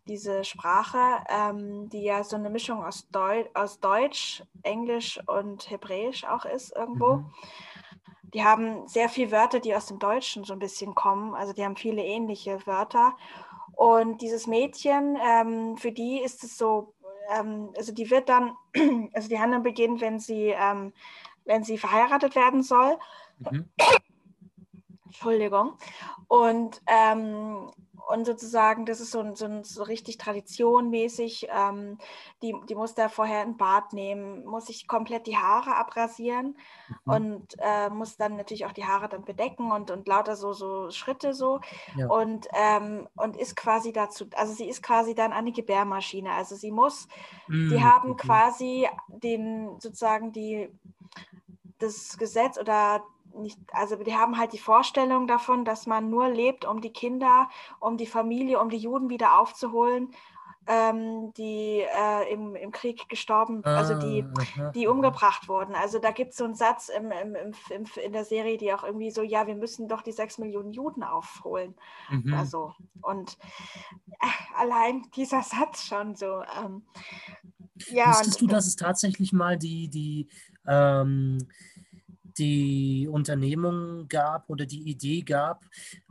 diese 0.06 0.44
Sprache, 0.44 1.22
ähm, 1.28 1.88
die 1.90 2.02
ja 2.02 2.24
so 2.24 2.36
eine 2.36 2.50
Mischung 2.50 2.84
aus, 2.84 3.08
Deu 3.10 3.44
aus 3.54 3.80
Deutsch, 3.80 4.42
Englisch 4.62 5.20
und 5.26 5.70
Hebräisch 5.70 6.24
auch 6.24 6.44
ist 6.46 6.74
irgendwo. 6.74 7.16
Mhm. 7.16 7.32
Die 8.34 8.44
haben 8.44 8.86
sehr 8.86 9.08
viele 9.08 9.30
Wörter, 9.32 9.60
die 9.60 9.74
aus 9.74 9.86
dem 9.86 9.98
Deutschen 9.98 10.44
so 10.44 10.52
ein 10.52 10.58
bisschen 10.58 10.94
kommen. 10.94 11.34
Also 11.34 11.52
die 11.52 11.64
haben 11.64 11.76
viele 11.76 12.04
ähnliche 12.04 12.66
Wörter. 12.66 13.16
Und 13.72 14.20
dieses 14.20 14.46
Mädchen, 14.46 15.16
ähm, 15.24 15.76
für 15.76 15.92
die 15.92 16.20
ist 16.20 16.42
es 16.44 16.58
so, 16.58 16.94
ähm, 17.28 17.70
also 17.76 17.92
die 17.92 18.10
wird 18.10 18.28
dann, 18.28 18.56
also 19.12 19.28
die 19.28 19.38
Handlung 19.38 19.62
beginnt, 19.62 20.00
wenn 20.00 20.18
sie, 20.18 20.54
ähm, 20.56 20.92
wenn 21.44 21.64
sie 21.64 21.78
verheiratet 21.78 22.34
werden 22.34 22.62
soll. 22.62 22.98
Mhm. 23.38 23.68
Entschuldigung. 25.06 25.78
Und, 26.26 26.82
ähm, 26.86 27.70
und 28.08 28.24
sozusagen, 28.24 28.86
das 28.86 29.00
ist 29.00 29.10
so, 29.10 29.20
ein- 29.20 29.34
so, 29.36 29.44
ein- 29.44 29.64
so 29.64 29.82
richtig 29.82 30.16
traditionmäßig. 30.18 31.48
Ähm, 31.50 31.98
die, 32.42 32.54
die 32.68 32.74
muss 32.74 32.94
da 32.94 33.08
vorher 33.08 33.42
ein 33.42 33.56
Bad 33.56 33.92
nehmen, 33.92 34.44
muss 34.44 34.66
sich 34.66 34.86
komplett 34.86 35.26
die 35.26 35.36
Haare 35.36 35.76
abrasieren 35.76 36.56
Mhm. 37.04 37.12
und 37.12 37.56
äh, 37.58 37.90
muss 37.90 38.16
dann 38.16 38.36
natürlich 38.36 38.64
auch 38.66 38.72
die 38.72 38.86
Haare 38.86 39.08
dann 39.08 39.24
bedecken 39.24 39.70
und, 39.72 39.90
und 39.90 40.08
lauter 40.08 40.36
so, 40.36 40.52
so 40.54 40.90
Schritte 40.90 41.34
so. 41.34 41.60
Ja. 41.96 42.06
Und, 42.08 42.48
ähm, 42.54 43.08
und 43.16 43.36
ist 43.36 43.56
quasi 43.56 43.92
dazu, 43.92 44.26
also 44.34 44.52
sie 44.54 44.68
ist 44.68 44.82
quasi 44.82 45.14
dann 45.14 45.32
eine 45.32 45.52
Gebärmaschine. 45.52 46.32
Also 46.32 46.56
sie 46.56 46.70
muss 46.70 47.08
die 47.48 47.78
Mhm. 47.78 47.84
haben 47.84 48.08
Mhm. 48.10 48.16
quasi 48.16 48.88
den 49.08 49.78
sozusagen 49.80 50.32
die 50.32 50.70
das 51.78 52.16
Gesetz 52.18 52.58
oder 52.58 53.02
nicht, 53.38 53.58
also 53.72 53.96
die 53.96 54.14
haben 54.14 54.38
halt 54.38 54.52
die 54.52 54.58
Vorstellung 54.58 55.26
davon, 55.26 55.64
dass 55.64 55.86
man 55.86 56.10
nur 56.10 56.28
lebt, 56.28 56.64
um 56.64 56.80
die 56.80 56.92
Kinder, 56.92 57.48
um 57.80 57.96
die 57.96 58.06
Familie, 58.06 58.60
um 58.60 58.70
die 58.70 58.78
Juden 58.78 59.08
wieder 59.08 59.38
aufzuholen, 59.38 60.12
ähm, 60.68 61.32
die 61.34 61.80
äh, 61.80 62.30
im, 62.30 62.54
im 62.54 62.70
Krieg 62.70 63.08
gestorben, 63.08 63.64
also 63.64 63.94
die, 63.94 64.22
Ah, 64.58 64.70
die 64.70 64.86
umgebracht 64.86 65.48
wurden. 65.48 65.74
Also 65.74 65.98
da 65.98 66.10
gibt 66.10 66.32
es 66.32 66.36
so 66.36 66.44
einen 66.44 66.54
Satz 66.54 66.90
im, 66.90 67.10
im, 67.10 67.34
im, 67.34 67.84
in 68.04 68.12
der 68.12 68.24
Serie, 68.24 68.58
die 68.58 68.72
auch 68.74 68.84
irgendwie 68.84 69.10
so, 69.10 69.22
ja, 69.22 69.46
wir 69.46 69.54
müssen 69.54 69.88
doch 69.88 70.02
die 70.02 70.12
sechs 70.12 70.36
Millionen 70.36 70.72
Juden 70.72 71.02
aufholen. 71.02 71.74
Mhm. 72.10 72.34
Also, 72.34 72.74
und 73.00 73.38
äh, 74.20 74.26
allein 74.56 75.06
dieser 75.16 75.42
Satz 75.42 75.84
schon 75.84 76.14
so. 76.14 76.42
Ähm, 76.62 76.82
ja, 77.86 78.10
Wusstest 78.10 78.40
du, 78.42 78.46
dass 78.46 78.66
es 78.66 78.76
tatsächlich 78.76 79.32
mal 79.32 79.56
die, 79.56 79.88
die, 79.88 80.28
ähm, 80.66 81.38
die 82.38 83.08
Unternehmung 83.10 84.08
gab 84.08 84.48
oder 84.48 84.66
die 84.66 84.88
Idee 84.88 85.22
gab, 85.22 85.64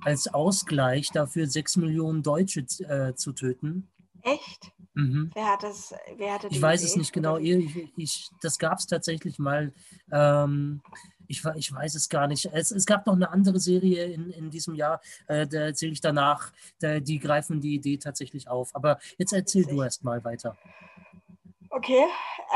als 0.04 0.28
Ausgleich 0.28 1.10
dafür 1.12 1.48
sechs 1.48 1.78
Millionen 1.78 2.24
Deutsche 2.24 2.62
äh, 2.88 3.16
zu 3.16 3.34
töten? 3.34 3.90
echt? 4.28 4.72
Mhm. 4.94 5.32
Wer 5.34 5.52
hat 5.52 5.64
das, 5.64 5.94
wer 6.18 6.34
hatte 6.34 6.48
Ich 6.48 6.62
weiß 6.62 6.82
Idee? 6.82 6.90
es 6.90 6.96
nicht 6.96 7.14
genau. 7.14 7.38
Ich, 7.38 7.92
ich, 7.98 8.30
das 8.42 8.58
gab 8.58 8.80
es 8.80 8.88
tatsächlich 8.88 9.40
mal. 9.40 9.74
Ähm, 10.12 10.82
ich, 11.28 11.44
ich 11.56 11.74
weiß 11.74 11.96
es 11.96 12.10
gar 12.10 12.28
nicht. 12.28 12.50
Es, 12.54 12.72
es 12.72 12.86
gab 12.86 13.06
noch 13.06 13.14
eine 13.14 13.30
andere 13.30 13.60
Serie 13.60 14.06
in, 14.06 14.30
in 14.32 14.50
diesem 14.50 14.76
Jahr, 14.76 15.02
äh, 15.28 15.46
da 15.46 15.60
erzähle 15.60 15.92
ich 15.92 16.02
danach. 16.02 16.52
Da, 16.80 17.00
die 17.00 17.20
greifen 17.20 17.60
die 17.62 17.76
Idee 17.76 17.98
tatsächlich 17.98 18.48
auf. 18.48 18.76
Aber 18.76 19.00
jetzt 19.18 19.34
erzähl 19.34 19.66
du 19.66 19.82
erst 19.82 20.04
mal 20.04 20.24
weiter. 20.24 20.58
Okay, 21.78 22.08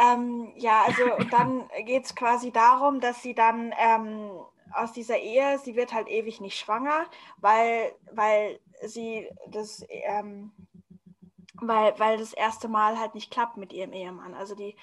ähm, 0.04 0.52
ja, 0.56 0.84
also 0.84 1.04
dann 1.30 1.70
geht 1.86 2.06
es 2.06 2.16
quasi 2.16 2.50
darum, 2.50 3.00
dass 3.00 3.22
sie 3.22 3.36
dann 3.36 3.72
ähm, 3.78 4.32
aus 4.74 4.94
dieser 4.94 5.20
Ehe, 5.20 5.60
sie 5.60 5.76
wird 5.76 5.94
halt 5.94 6.08
ewig 6.08 6.42
nicht 6.42 6.58
schwanger, 6.58 7.06
weil, 7.38 7.94
weil 8.12 8.60
sie 8.82 9.30
das, 9.52 9.86
ähm, 9.89 10.52
weil, 11.54 11.93
weil 12.00 12.18
das 12.18 12.34
erste 12.34 12.68
Mal 12.68 12.98
halt 13.00 13.14
nicht 13.14 13.30
klappt 13.30 13.58
mit 13.58 13.74
ihrem 13.74 13.93
Ehemann. 13.93 14.34
Also 14.34 14.56
die, 14.56 14.76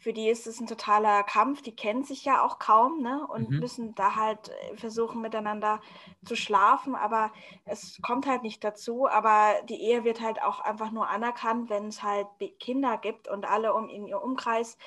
für 0.00 0.12
die 0.14 0.28
ist 0.28 0.46
es 0.46 0.60
ein 0.60 0.66
totaler 0.66 1.22
Kampf. 1.24 1.62
Die 1.62 1.76
kennen 1.76 2.04
sich 2.04 2.24
ja 2.24 2.42
auch 2.44 2.58
kaum 2.58 3.02
ne? 3.02 3.26
und 3.28 3.50
Mhm. 3.50 3.60
müssen 3.60 3.94
da 3.94 4.16
halt 4.16 4.48
äh, 4.48 4.76
versuchen, 4.76 5.20
miteinander 5.20 5.80
zu 6.24 6.36
schlafen. 6.36 6.94
Aber 6.96 7.32
es 7.66 8.00
kommt 8.02 8.26
halt 8.26 8.42
nicht 8.42 8.64
dazu. 8.64 9.06
Aber 9.08 9.54
die 9.68 9.80
Ehe 9.82 10.04
wird 10.04 10.20
halt 10.22 10.42
auch 10.42 10.60
einfach 10.60 10.90
nur 10.90 11.08
anerkannt, 11.08 11.70
wenn 11.70 11.88
es 11.88 12.02
halt 12.02 12.26
Kinder 12.58 12.98
gibt 12.98 13.28
und 13.28 13.46
alle 13.46 13.74
um 13.74 13.88
in 13.90 14.06
ihrem 14.06 14.22
Umkreis. 14.22 14.78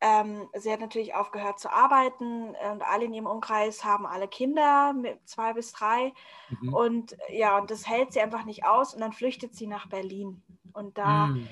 Ähm, 0.00 0.48
sie 0.54 0.70
hat 0.72 0.80
natürlich 0.80 1.14
aufgehört 1.14 1.58
zu 1.58 1.72
arbeiten 1.72 2.50
und 2.72 2.82
alle 2.82 3.06
in 3.06 3.14
ihrem 3.14 3.26
Umkreis 3.26 3.84
haben 3.84 4.06
alle 4.06 4.28
Kinder, 4.28 4.92
mit 4.92 5.26
zwei 5.28 5.54
bis 5.54 5.72
drei. 5.72 6.12
Mhm. 6.48 6.68
Und 6.72 7.16
ja, 7.30 7.58
und 7.58 7.70
das 7.70 7.88
hält 7.88 8.12
sie 8.12 8.20
einfach 8.20 8.44
nicht 8.44 8.64
aus 8.66 8.94
und 8.94 9.00
dann 9.00 9.12
flüchtet 9.12 9.54
sie 9.54 9.66
nach 9.66 9.88
Berlin. 9.88 10.42
Und 10.72 10.98
da 10.98 11.30
Mhm. 11.30 11.48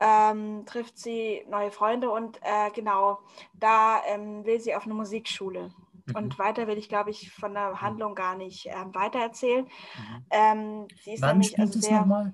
Ähm, 0.00 0.64
trifft 0.66 0.98
sie 0.98 1.44
neue 1.48 1.70
Freunde 1.70 2.10
und 2.10 2.38
äh, 2.42 2.70
genau, 2.74 3.20
da 3.54 4.00
ähm, 4.06 4.44
will 4.44 4.60
sie 4.60 4.74
auf 4.74 4.84
eine 4.84 4.94
Musikschule. 4.94 5.70
Mhm. 6.06 6.16
Und 6.16 6.38
weiter 6.38 6.66
will 6.66 6.78
ich, 6.78 6.88
glaube 6.88 7.10
ich, 7.10 7.32
von 7.32 7.54
der 7.54 7.80
Handlung 7.80 8.14
gar 8.14 8.36
nicht 8.36 8.66
ähm, 8.66 8.94
weitererzählen. 8.94 9.64
Mhm. 9.64 10.24
Ähm, 10.30 10.88
sie 11.02 11.14
ist 11.14 11.22
Wann 11.22 11.30
nämlich 11.30 11.48
spielt 11.48 11.68
also 11.68 11.80
sehr 11.80 12.32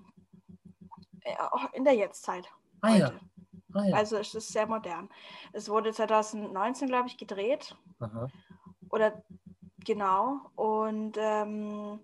äh, 1.24 1.34
auch 1.50 1.72
in 1.72 1.84
der 1.84 1.94
Jetztzeit. 1.94 2.48
Ah 2.80 2.96
ja. 2.96 3.06
heute. 3.06 3.20
Ah 3.72 3.84
ja. 3.84 3.96
Also 3.96 4.16
es 4.18 4.34
ist 4.34 4.52
sehr 4.52 4.66
modern. 4.66 5.08
Es 5.52 5.68
wurde 5.68 5.92
2019, 5.92 6.88
glaube 6.88 7.08
ich, 7.08 7.16
gedreht. 7.16 7.74
Aha. 7.98 8.28
Oder 8.90 9.22
genau. 9.84 10.40
Und 10.54 11.16
ähm, 11.18 11.98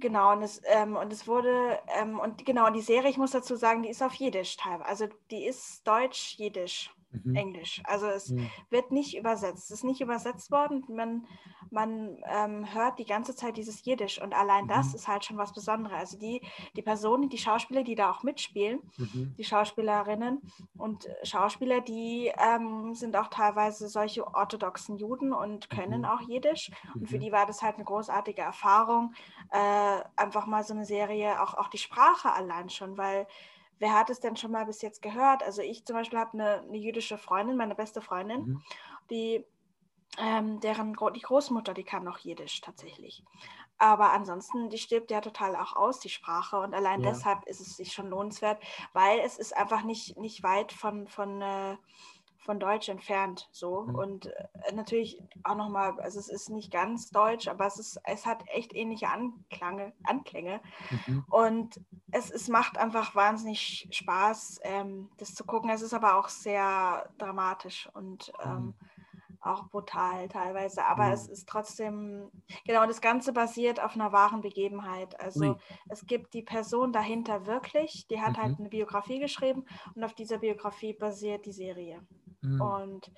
genau, 0.00 0.32
und 0.32 0.42
es, 0.42 0.60
ähm, 0.66 0.96
und 0.96 1.12
es 1.12 1.26
wurde, 1.26 1.78
ähm, 1.98 2.18
und 2.18 2.44
genau, 2.44 2.70
die 2.70 2.80
Serie, 2.80 3.10
ich 3.10 3.18
muss 3.18 3.32
dazu 3.32 3.56
sagen, 3.56 3.82
die 3.82 3.90
ist 3.90 4.02
auf 4.02 4.14
Jiddisch 4.14 4.56
teilweise. 4.56 4.88
Also 4.88 5.06
die 5.30 5.44
ist 5.46 5.86
Deutsch, 5.86 6.36
Jiddisch, 6.38 6.90
Mhm. 7.10 7.34
Englisch. 7.36 7.80
Also 7.84 8.06
es 8.06 8.30
Mhm. 8.30 8.50
wird 8.70 8.90
nicht 8.92 9.16
übersetzt. 9.16 9.64
Es 9.64 9.78
ist 9.78 9.84
nicht 9.84 10.00
übersetzt 10.00 10.50
worden. 10.50 10.84
Man, 10.88 11.26
man 11.70 12.18
ähm, 12.26 12.72
hört 12.74 12.98
die 12.98 13.04
ganze 13.06 13.34
Zeit 13.34 13.56
dieses 13.56 13.84
Jiddisch 13.84 14.20
und 14.20 14.34
allein 14.34 14.66
das 14.68 14.88
Mhm. 14.88 14.94
ist 14.96 15.08
halt 15.08 15.24
schon 15.24 15.38
was 15.38 15.52
Besonderes. 15.52 15.98
Also 15.98 16.18
die, 16.18 16.40
die 16.76 16.82
Personen, 16.82 17.28
die 17.28 17.38
Schauspieler, 17.38 17.82
die 17.82 17.94
da 17.94 18.10
auch 18.10 18.22
mitspielen, 18.22 18.80
Mhm. 18.98 19.34
die 19.38 19.44
Schauspielerinnen 19.44 20.42
und 20.76 21.08
Schauspieler, 21.22 21.80
die 21.80 22.30
ähm, 22.38 22.94
sind 22.94 23.16
auch 23.16 23.28
teilweise 23.28 23.88
solche 23.88 24.26
orthodoxen 24.26 24.96
Juden 24.98 25.32
und 25.32 25.70
können 25.70 26.00
Mhm. 26.00 26.04
auch 26.06 26.20
Jiddisch. 26.28 26.70
Und 26.94 27.08
für 27.08 27.16
Mhm. 27.16 27.20
die 27.20 27.32
war 27.32 27.46
das 27.46 27.62
halt 27.62 27.76
eine 27.76 27.84
großartige 27.84 28.42
Erfahrung, 28.42 29.14
äh, 29.50 30.00
einfach 30.16 30.46
mal 30.46 30.62
so 30.64 30.74
eine 30.74 30.84
Serie, 30.84 31.42
auch, 31.42 31.54
auch 31.54 31.68
die 31.68 31.78
Sprache 31.78 32.32
allein 32.32 32.68
schon, 32.68 32.98
weil 32.98 33.26
wer 33.78 33.92
hat 33.94 34.10
es 34.10 34.20
denn 34.20 34.36
schon 34.36 34.52
mal 34.52 34.66
bis 34.66 34.82
jetzt 34.82 35.02
gehört? 35.02 35.42
Also 35.42 35.62
ich 35.62 35.84
zum 35.86 35.96
Beispiel 35.96 36.18
habe 36.18 36.32
eine, 36.34 36.60
eine 36.62 36.76
jüdische 36.78 37.18
Freundin, 37.18 37.56
meine 37.56 37.74
beste 37.74 38.00
Freundin, 38.02 38.46
Mhm. 38.46 38.62
die 39.10 39.46
ähm, 40.18 40.60
deren 40.60 40.94
Gro 40.94 41.10
die 41.10 41.20
Großmutter, 41.20 41.74
die 41.74 41.84
kann 41.84 42.04
noch 42.04 42.18
Jiddisch 42.18 42.60
tatsächlich. 42.60 43.24
Aber 43.78 44.12
ansonsten, 44.12 44.70
die 44.70 44.78
stirbt 44.78 45.10
ja 45.10 45.20
total 45.20 45.56
auch 45.56 45.74
aus, 45.76 46.00
die 46.00 46.08
Sprache. 46.08 46.58
Und 46.58 46.74
allein 46.74 47.02
Ja. 47.02 47.02
deshalb 47.02 47.44
ist 47.46 47.60
es 47.60 47.76
sich 47.76 47.92
schon 47.92 48.08
lohnenswert, 48.08 48.62
weil 48.92 49.20
es 49.20 49.38
ist 49.38 49.56
einfach 49.56 49.82
nicht, 49.84 50.16
nicht 50.18 50.42
weit 50.42 50.72
von, 50.72 51.08
von, 51.08 51.40
äh, 51.42 51.76
von 52.48 52.58
Deutsch 52.58 52.88
entfernt. 52.88 53.46
So. 53.52 53.76
Mhm. 53.86 54.00
Und 54.00 54.26
äh, 54.26 54.72
natürlich 54.72 55.22
auch 55.44 55.54
nochmal, 55.54 56.00
also 56.00 56.18
es 56.18 56.30
ist 56.30 56.48
nicht 56.48 56.72
ganz 56.72 57.10
deutsch, 57.10 57.46
aber 57.46 57.66
es, 57.66 57.78
ist, 57.78 58.00
es 58.04 58.24
hat 58.24 58.42
echt 58.46 58.74
ähnliche 58.74 59.10
Anklange, 59.10 59.92
Anklänge. 60.02 60.62
Mhm. 60.90 61.20
Und 61.26 61.78
es, 62.10 62.30
es 62.30 62.48
macht 62.48 62.78
einfach 62.78 63.14
wahnsinnig 63.14 63.86
Spaß, 63.90 64.60
ähm, 64.62 65.10
das 65.18 65.34
zu 65.34 65.44
gucken. 65.44 65.68
Es 65.68 65.82
ist 65.82 65.92
aber 65.92 66.16
auch 66.18 66.30
sehr 66.30 67.10
dramatisch 67.18 67.86
und 67.92 68.32
ähm, 68.42 68.74
auch 69.40 69.68
brutal 69.70 70.28
teilweise. 70.28 70.84
Aber 70.86 71.10
Mhm. 71.10 71.12
es 71.12 71.28
ist 71.28 71.48
trotzdem, 71.48 72.32
genau, 72.66 72.86
das 72.86 73.00
Ganze 73.00 73.32
basiert 73.32 73.80
auf 73.80 73.94
einer 73.94 74.12
wahren 74.12 74.40
Begebenheit. 74.40 75.20
Also 75.20 75.56
Ui. 75.56 75.58
es 75.88 76.06
gibt 76.06 76.34
die 76.34 76.42
Person 76.42 76.92
dahinter 76.92 77.46
wirklich, 77.46 78.06
die 78.08 78.20
hat 78.20 78.38
halt 78.38 78.52
Mhm. 78.52 78.58
eine 78.58 78.68
Biografie 78.68 79.20
geschrieben 79.20 79.64
und 79.94 80.04
auf 80.04 80.14
dieser 80.14 80.38
Biografie 80.38 80.94
basiert 80.94 81.46
die 81.46 81.52
Serie. 81.52 82.02
Mhm. 82.40 82.60
Und 82.60 83.10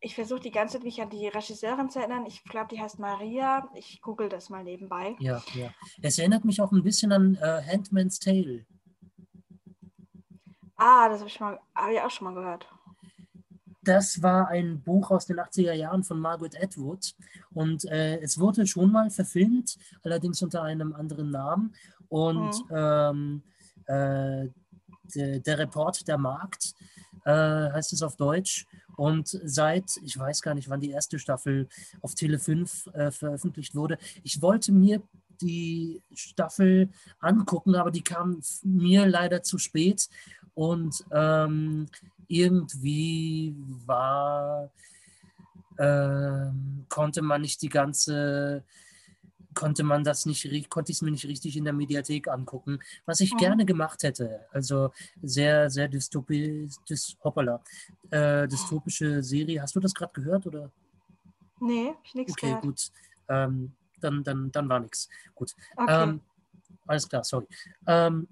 ich 0.00 0.14
versuche 0.14 0.40
die 0.40 0.50
ganze 0.50 0.74
Zeit 0.78 0.84
mich 0.84 1.00
an 1.02 1.10
die 1.10 1.28
Regisseurin 1.28 1.90
zu 1.90 1.98
erinnern. 1.98 2.24
Ich 2.26 2.42
glaube, 2.44 2.68
die 2.74 2.80
heißt 2.80 2.98
Maria. 2.98 3.68
Ich 3.74 4.00
google 4.00 4.28
das 4.28 4.48
mal 4.48 4.64
nebenbei. 4.64 5.14
Ja, 5.18 5.42
ja. 5.54 5.70
Es 6.02 6.18
erinnert 6.18 6.44
mich 6.44 6.60
auch 6.60 6.72
ein 6.72 6.82
bisschen 6.82 7.12
an 7.12 7.34
äh, 7.36 7.62
Handman's 7.70 8.18
Tale. 8.18 8.64
Ah, 10.76 11.08
das 11.08 11.18
habe 11.20 11.28
ich, 11.28 11.40
mal- 11.40 11.60
hab 11.74 11.90
ich 11.90 12.00
auch 12.00 12.10
schon 12.10 12.24
mal 12.32 12.34
gehört. 12.34 12.66
Das 13.82 14.22
war 14.22 14.48
ein 14.48 14.82
Buch 14.82 15.10
aus 15.10 15.26
den 15.26 15.38
80er 15.38 15.72
Jahren 15.72 16.04
von 16.04 16.20
Margaret 16.20 16.54
Atwood 16.62 17.14
und 17.52 17.84
äh, 17.86 18.18
es 18.20 18.38
wurde 18.38 18.66
schon 18.66 18.92
mal 18.92 19.10
verfilmt, 19.10 19.76
allerdings 20.02 20.42
unter 20.42 20.62
einem 20.62 20.92
anderen 20.94 21.30
Namen. 21.30 21.74
Und 22.08 22.54
Mhm. 22.68 22.76
ähm, 22.76 23.42
äh, 23.86 24.48
der, 25.14 25.40
der 25.40 25.58
Report 25.58 26.06
der 26.06 26.18
Markt 26.18 26.74
äh, 27.24 27.30
heißt 27.30 27.92
es 27.92 28.02
auf 28.02 28.16
Deutsch. 28.16 28.66
Und 28.96 29.28
seit, 29.28 29.96
ich 30.04 30.18
weiß 30.18 30.42
gar 30.42 30.54
nicht, 30.54 30.68
wann 30.68 30.80
die 30.80 30.90
erste 30.90 31.18
Staffel 31.18 31.68
auf 32.02 32.14
Tele 32.14 32.38
5 32.38 32.88
äh, 32.88 33.10
veröffentlicht 33.10 33.74
wurde, 33.74 33.98
ich 34.22 34.42
wollte 34.42 34.72
mir 34.72 35.02
die 35.40 36.02
Staffel 36.12 36.90
angucken, 37.18 37.74
aber 37.74 37.90
die 37.90 38.02
kam 38.02 38.40
mir 38.62 39.06
leider 39.06 39.42
zu 39.42 39.58
spät. 39.58 40.08
Und 40.54 41.04
ähm, 41.10 41.86
irgendwie 42.28 43.54
war, 43.86 44.70
ähm, 45.78 46.84
konnte 46.88 47.22
man 47.22 47.40
nicht 47.40 47.62
die 47.62 47.68
ganze, 47.68 48.64
konnte 49.54 49.82
man 49.82 50.04
das 50.04 50.26
nicht, 50.26 50.48
konnte 50.70 50.92
ich 50.92 50.98
es 50.98 51.02
mir 51.02 51.10
nicht 51.10 51.26
richtig 51.26 51.56
in 51.56 51.64
der 51.64 51.72
Mediathek 51.72 52.28
angucken, 52.28 52.78
was 53.06 53.20
ich 53.20 53.32
Mhm. 53.34 53.38
gerne 53.38 53.66
gemacht 53.66 54.02
hätte. 54.02 54.46
Also 54.52 54.92
sehr, 55.22 55.70
sehr 55.70 55.88
dystopisch, 55.88 56.74
dys, 56.88 57.16
hoppala, 57.24 57.62
äh, 58.10 58.46
dystopische 58.48 59.22
Serie. 59.22 59.60
Hast 59.62 59.74
du 59.74 59.80
das 59.80 59.94
gerade 59.94 60.12
gehört 60.12 60.46
oder? 60.46 60.70
Nee, 61.60 61.94
ich 62.04 62.14
nichts 62.14 62.32
Okay, 62.32 62.46
gehört. 62.48 62.62
gut. 62.62 62.90
Ähm, 63.28 63.72
dann, 64.00 64.24
dann, 64.24 64.50
dann 64.52 64.68
war 64.68 64.80
nichts. 64.80 65.08
Gut. 65.34 65.54
Okay. 65.76 66.02
Ähm, 66.04 66.20
alles 66.86 67.08
klar, 67.08 67.22
sorry. 67.24 67.46
Ähm, 67.86 68.28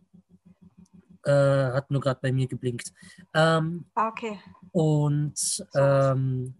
äh, 1.24 1.30
hat 1.32 1.90
nur 1.90 2.00
gerade 2.00 2.20
bei 2.22 2.32
mir 2.32 2.46
geblinkt. 2.46 2.92
Ähm, 3.34 3.84
Ah, 3.94 4.08
okay. 4.08 4.38
und 4.72 5.34
was. 5.72 6.54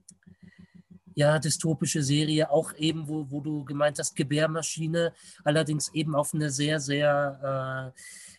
Ja, 1.19 1.37
dystopische 1.41 2.01
Serie, 2.01 2.49
auch 2.49 2.73
eben, 2.77 3.09
wo, 3.09 3.29
wo 3.29 3.41
du 3.41 3.65
gemeint 3.65 3.99
hast, 3.99 4.15
Gebärmaschine, 4.15 5.13
allerdings 5.43 5.93
eben 5.93 6.15
auf 6.15 6.33
eine 6.33 6.49
sehr, 6.49 6.79
sehr 6.79 7.93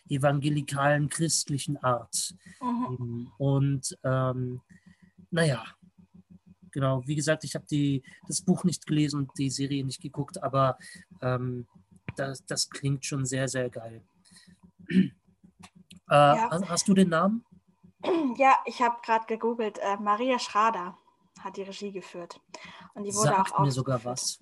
äh, 0.08 0.14
evangelikalen, 0.14 1.10
christlichen 1.10 1.76
Art. 1.84 2.34
Mhm. 2.62 3.30
Und 3.36 3.98
ähm, 4.02 4.62
naja, 5.30 5.62
genau, 6.70 7.06
wie 7.06 7.16
gesagt, 7.16 7.44
ich 7.44 7.54
habe 7.54 7.66
das 8.26 8.40
Buch 8.40 8.64
nicht 8.64 8.86
gelesen 8.86 9.20
und 9.20 9.30
die 9.36 9.50
Serie 9.50 9.84
nicht 9.84 10.00
geguckt, 10.00 10.42
aber 10.42 10.78
ähm, 11.20 11.66
das, 12.16 12.46
das 12.46 12.70
klingt 12.70 13.04
schon 13.04 13.26
sehr, 13.26 13.46
sehr 13.46 13.68
geil. 13.68 14.00
Äh, 14.88 15.04
hast, 16.08 16.68
hast 16.70 16.88
du 16.88 16.94
den 16.94 17.10
Namen? 17.10 17.44
Ja, 18.38 18.56
ich 18.64 18.80
habe 18.80 18.96
gerade 19.04 19.26
gegoogelt. 19.26 19.78
Äh, 19.82 19.98
Maria 19.98 20.38
Schrader 20.38 20.96
hat 21.42 21.56
die 21.56 21.62
Regie 21.62 21.92
geführt. 21.92 22.40
Und 22.94 23.04
die 23.04 23.14
wurde 23.14 23.28
Sagt 23.28 23.54
auch 23.54 23.60
mir 23.60 23.72
sogar 23.72 24.04
was. 24.04 24.38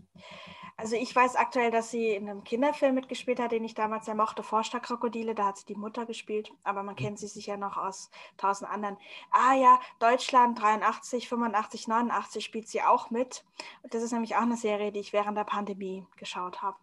Also 0.81 0.95
ich 0.95 1.15
weiß 1.15 1.35
aktuell, 1.35 1.73
dass 1.73 1.91
sie 1.91 2.11
in 2.11 2.31
einem 2.31 2.45
Kinderfilm 2.45 2.95
mitgespielt 2.95 3.41
hat, 3.41 3.51
den 3.51 3.65
ich 3.65 3.75
damals 3.75 4.05
sehr 4.05 4.15
mochte, 4.15 4.45
Vorstadtkrokodile, 4.45 5.35
da 5.35 5.47
hat 5.47 5.59
sie 5.59 5.67
die 5.67 5.75
Mutter 5.75 6.07
gespielt, 6.07 6.53
aber 6.63 6.85
man 6.85 6.95
kennt 6.95 7.19
sie 7.19 7.27
sicher 7.27 7.57
noch 7.57 7.77
aus 7.77 8.11
tausend 8.37 8.71
anderen. 8.71 8.97
Ah 9.33 9.55
ja, 9.55 9.81
Deutschland 9.99 10.61
83, 10.63 11.29
85, 11.29 11.89
89 11.89 12.45
spielt 12.45 12.69
sie 12.69 12.81
auch 12.83 13.11
mit. 13.11 13.45
Das 13.91 14.05
ist 14.05 14.13
nämlich 14.13 14.37
auch 14.37 14.43
eine 14.43 14.57
Serie, 14.57 14.93
die 14.93 15.01
ich 15.01 15.13
während 15.13 15.37
der 15.37 15.43
Pandemie 15.43 16.07
geschaut 16.17 16.63
habe. 16.63 16.77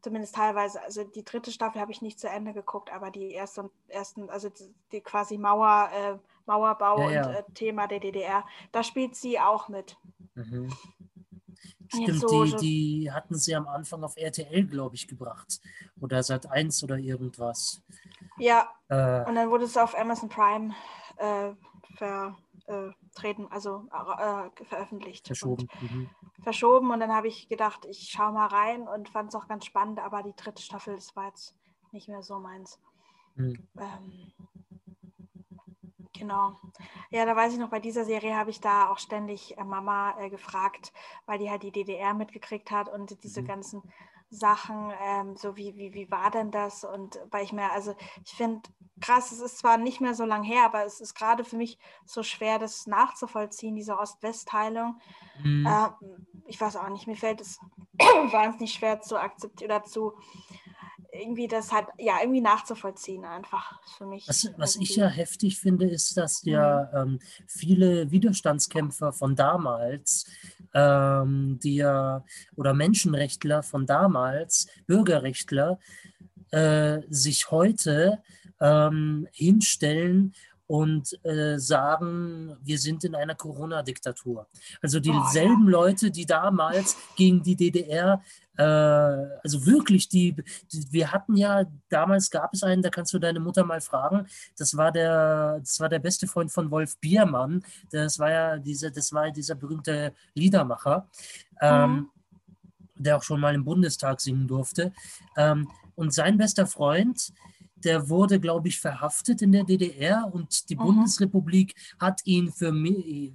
Zumindest 0.00 0.34
teilweise. 0.34 0.80
Also 0.82 1.04
die 1.04 1.24
dritte 1.24 1.52
Staffel 1.52 1.82
habe 1.82 1.92
ich 1.92 2.00
nicht 2.00 2.18
zu 2.18 2.30
Ende 2.30 2.54
geguckt, 2.54 2.90
aber 2.90 3.10
die 3.10 3.32
erste 3.32 3.64
und 3.64 3.72
ersten, 3.88 4.30
also 4.30 4.48
die, 4.48 4.74
die 4.92 5.02
quasi 5.02 5.36
Mauer, 5.36 5.90
äh, 5.92 6.18
Mauerbau 6.46 7.00
Ja, 7.00 7.10
ja. 7.10 7.26
und 7.28 7.34
äh, 7.34 7.42
Thema 7.54 7.86
der 7.86 8.00
DDR, 8.00 8.44
da 8.72 8.82
spielt 8.82 9.14
sie 9.16 9.38
auch 9.38 9.68
mit. 9.68 9.96
Mhm. 10.34 10.72
Stimmt, 11.88 12.20
so- 12.20 12.44
die, 12.44 12.56
die 12.56 13.12
hatten 13.12 13.36
sie 13.36 13.54
am 13.54 13.68
Anfang 13.68 14.02
auf 14.02 14.16
RTL, 14.16 14.64
glaube 14.66 14.96
ich, 14.96 15.06
gebracht. 15.06 15.60
Oder 16.00 16.22
seit 16.22 16.50
1 16.50 16.82
oder 16.82 16.98
irgendwas. 16.98 17.82
Ja, 18.38 18.68
Äh, 18.88 19.24
Und 19.28 19.34
dann 19.36 19.50
wurde 19.50 19.64
es 19.64 19.76
auf 19.76 19.96
Amazon 19.98 20.28
Prime 20.28 20.74
äh, 21.16 21.52
vertreten, 21.96 23.46
also 23.50 23.86
äh, 23.92 24.64
veröffentlicht. 24.64 25.26
verschoben. 25.26 25.68
Mhm. 25.80 26.10
Und 26.36 26.42
verschoben. 26.44 26.90
Und 26.90 27.00
dann 27.00 27.12
habe 27.14 27.28
ich 27.28 27.48
gedacht, 27.48 27.84
ich 27.88 28.10
schaue 28.10 28.32
mal 28.32 28.46
rein 28.46 28.86
und 28.88 29.08
fand 29.08 29.30
es 29.30 29.34
auch 29.34 29.48
ganz 29.48 29.64
spannend, 29.64 29.98
aber 30.00 30.22
die 30.22 30.34
dritte 30.36 30.62
Staffel, 30.62 30.96
das 30.96 31.14
war 31.16 31.26
jetzt 31.28 31.54
nicht 31.92 32.08
mehr 32.08 32.22
so 32.22 32.38
meins. 32.38 32.78
Mhm. 33.36 33.66
Ähm, 33.78 34.32
genau. 36.18 36.56
Ja, 37.10 37.24
da 37.24 37.36
weiß 37.36 37.52
ich 37.52 37.58
noch, 37.58 37.70
bei 37.70 37.80
dieser 37.80 38.04
Serie 38.04 38.36
habe 38.36 38.50
ich 38.50 38.60
da 38.60 38.88
auch 38.90 38.98
ständig 38.98 39.56
äh, 39.58 39.64
Mama 39.64 40.18
äh, 40.20 40.30
gefragt, 40.30 40.92
weil 41.26 41.38
die 41.38 41.50
halt 41.50 41.62
die 41.62 41.72
DDR 41.72 42.14
mitgekriegt 42.14 42.70
hat 42.70 42.88
und 42.88 43.22
diese 43.24 43.42
Mhm. 43.42 43.46
ganzen 43.46 43.82
Sachen, 44.30 44.92
ähm, 45.02 45.36
so 45.36 45.56
wie, 45.56 45.76
wie, 45.76 45.94
wie 45.94 46.10
war 46.10 46.30
denn 46.30 46.50
das? 46.50 46.84
Und 46.84 47.20
weil 47.30 47.44
ich 47.44 47.52
mir, 47.52 47.70
also 47.72 47.94
ich 48.24 48.32
finde 48.32 48.68
krass, 49.00 49.30
es 49.32 49.40
ist 49.40 49.58
zwar 49.58 49.76
nicht 49.78 50.00
mehr 50.00 50.14
so 50.14 50.24
lang 50.24 50.42
her, 50.42 50.64
aber 50.64 50.84
es 50.84 51.00
ist 51.00 51.14
gerade 51.14 51.44
für 51.44 51.56
mich 51.56 51.78
so 52.04 52.22
schwer, 52.22 52.58
das 52.58 52.86
nachzuvollziehen, 52.86 53.76
diese 53.76 53.98
Ost-West-Teilung. 53.98 55.00
Mhm. 55.42 55.66
Äh, 55.66 55.88
ich 56.46 56.60
weiß 56.60 56.76
auch 56.76 56.88
nicht, 56.88 57.06
mir 57.06 57.16
fällt 57.16 57.40
es 57.40 57.58
wahnsinnig 57.98 58.72
schwer 58.72 59.00
zu 59.00 59.16
akzeptieren 59.20 59.70
oder 59.70 59.84
zu 59.84 60.14
irgendwie 61.20 61.48
das 61.48 61.72
halt, 61.72 61.86
ja, 61.98 62.18
irgendwie 62.20 62.40
nachzuvollziehen 62.40 63.24
einfach 63.24 63.80
für 63.96 64.06
mich. 64.06 64.26
Was, 64.28 64.48
was 64.56 64.76
ich 64.76 64.96
ja 64.96 65.06
heftig 65.06 65.58
finde, 65.58 65.86
ist, 65.88 66.16
dass 66.16 66.44
Mhm. 66.44 66.52
ja 66.52 67.02
ähm, 67.02 67.18
viele 67.46 68.10
Widerstandskämpfer 68.10 69.12
von 69.12 69.34
damals, 69.36 70.26
ähm, 70.74 71.58
die 71.62 71.76
ja, 71.76 72.24
oder 72.56 72.74
Menschenrechtler 72.74 73.62
von 73.62 73.86
damals, 73.86 74.66
Bürgerrechtler, 74.86 75.78
äh, 76.50 77.00
sich 77.08 77.50
heute 77.50 78.22
ähm, 78.60 79.26
hinstellen 79.32 80.34
und 80.66 81.18
äh, 81.24 81.58
sagen, 81.58 82.56
wir 82.62 82.78
sind 82.78 83.04
in 83.04 83.14
einer 83.14 83.34
Corona-Diktatur. 83.34 84.46
Also 84.82 84.98
Oh, 84.98 85.02
ja. 85.02 85.22
dieselben 85.26 85.68
Leute, 85.68 86.10
die 86.10 86.26
damals 86.26 86.96
gegen 87.16 87.42
die 87.42 87.54
DDR, 87.54 88.20
äh, 88.56 88.62
also 88.62 89.64
wirklich, 89.66 90.08
die, 90.08 90.34
die, 90.72 90.86
wir 90.90 91.12
hatten 91.12 91.36
ja, 91.36 91.64
damals 91.88 92.30
gab 92.30 92.52
es 92.54 92.62
einen, 92.62 92.82
da 92.82 92.90
kannst 92.90 93.12
du 93.14 93.18
deine 93.18 93.38
Mutter 93.38 93.64
mal 93.64 93.80
fragen, 93.80 94.26
das 94.58 94.76
war 94.76 94.90
der, 94.90 95.58
das 95.60 95.78
war 95.78 95.88
der 95.88 95.98
beste 96.00 96.26
Freund 96.26 96.50
von 96.50 96.70
Wolf 96.70 96.98
Biermann, 96.98 97.62
das 97.92 98.18
war 98.18 98.30
ja 98.30 98.58
dieser, 98.58 98.90
das 98.90 99.12
war 99.12 99.30
dieser 99.30 99.54
berühmte 99.54 100.12
Liedermacher. 100.34 101.08
Ähm, 101.60 101.92
Mhm. 101.92 102.10
der 102.98 103.18
auch 103.18 103.22
schon 103.22 103.40
mal 103.40 103.54
im 103.54 103.62
Bundestag 103.64 104.20
singen 104.22 104.48
durfte. 104.48 104.90
Ähm, 105.36 105.68
und 105.96 106.14
sein 106.14 106.38
bester 106.38 106.66
Freund, 106.66 107.30
der 107.86 108.08
wurde, 108.10 108.38
glaube 108.40 108.68
ich, 108.68 108.78
verhaftet 108.80 109.40
in 109.42 109.52
der 109.52 109.64
DDR 109.64 110.28
und 110.30 110.68
die 110.68 110.76
Mhm. 110.76 110.80
Bundesrepublik 110.80 111.74
hat 111.98 112.20
ihn 112.26 112.52
für, 112.52 112.72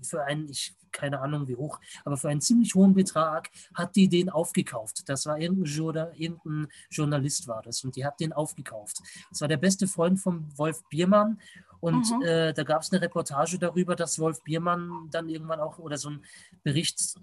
für 0.04 0.24
einen, 0.26 0.50
ich 0.50 0.76
keine 0.92 1.22
Ahnung 1.22 1.48
wie 1.48 1.56
hoch, 1.56 1.80
aber 2.04 2.18
für 2.18 2.28
einen 2.28 2.42
ziemlich 2.42 2.76
hohen 2.76 2.94
Betrag 2.94 3.50
hat 3.74 3.96
die 3.96 4.10
den 4.10 4.30
aufgekauft. 4.30 5.04
Das 5.08 5.26
war 5.26 5.40
irgendein 5.40 6.68
Journalist 6.90 7.48
war 7.48 7.62
das 7.62 7.84
und 7.86 7.96
die 7.96 8.06
hat 8.06 8.20
den 8.20 8.34
aufgekauft. 8.34 9.00
Das 9.30 9.40
war 9.40 9.48
der 9.48 9.56
beste 9.58 9.88
Freund 9.88 10.20
von 10.20 10.46
Wolf 10.58 10.84
Biermann 10.90 11.40
und 11.80 12.12
Mhm. 12.12 12.22
äh, 12.24 12.54
da 12.54 12.64
gab 12.64 12.82
es 12.82 12.92
eine 12.92 13.02
Reportage 13.02 13.58
darüber, 13.58 13.96
dass 13.96 14.20
Wolf 14.20 14.44
Biermann 14.44 15.08
dann 15.12 15.30
irgendwann 15.30 15.62
auch 15.62 15.80
oder 15.80 15.98
so 15.98 16.10
ein 16.10 16.22
Bericht 16.62 17.16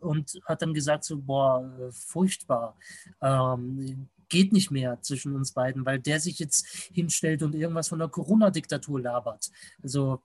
und 0.00 0.40
hat 0.46 0.62
dann 0.62 0.72
gesagt 0.74 1.04
so, 1.04 1.18
boah, 1.18 1.70
äh, 1.80 1.92
furchtbar, 1.92 2.76
ähm, 3.20 4.08
geht 4.32 4.52
nicht 4.52 4.70
mehr 4.70 5.00
zwischen 5.02 5.36
uns 5.36 5.52
beiden, 5.52 5.84
weil 5.86 6.00
der 6.00 6.18
sich 6.18 6.38
jetzt 6.38 6.66
hinstellt 6.92 7.42
und 7.42 7.54
irgendwas 7.54 7.88
von 7.88 7.98
der 7.98 8.08
Corona-Diktatur 8.08 9.00
labert. 9.00 9.50
Also 9.82 10.20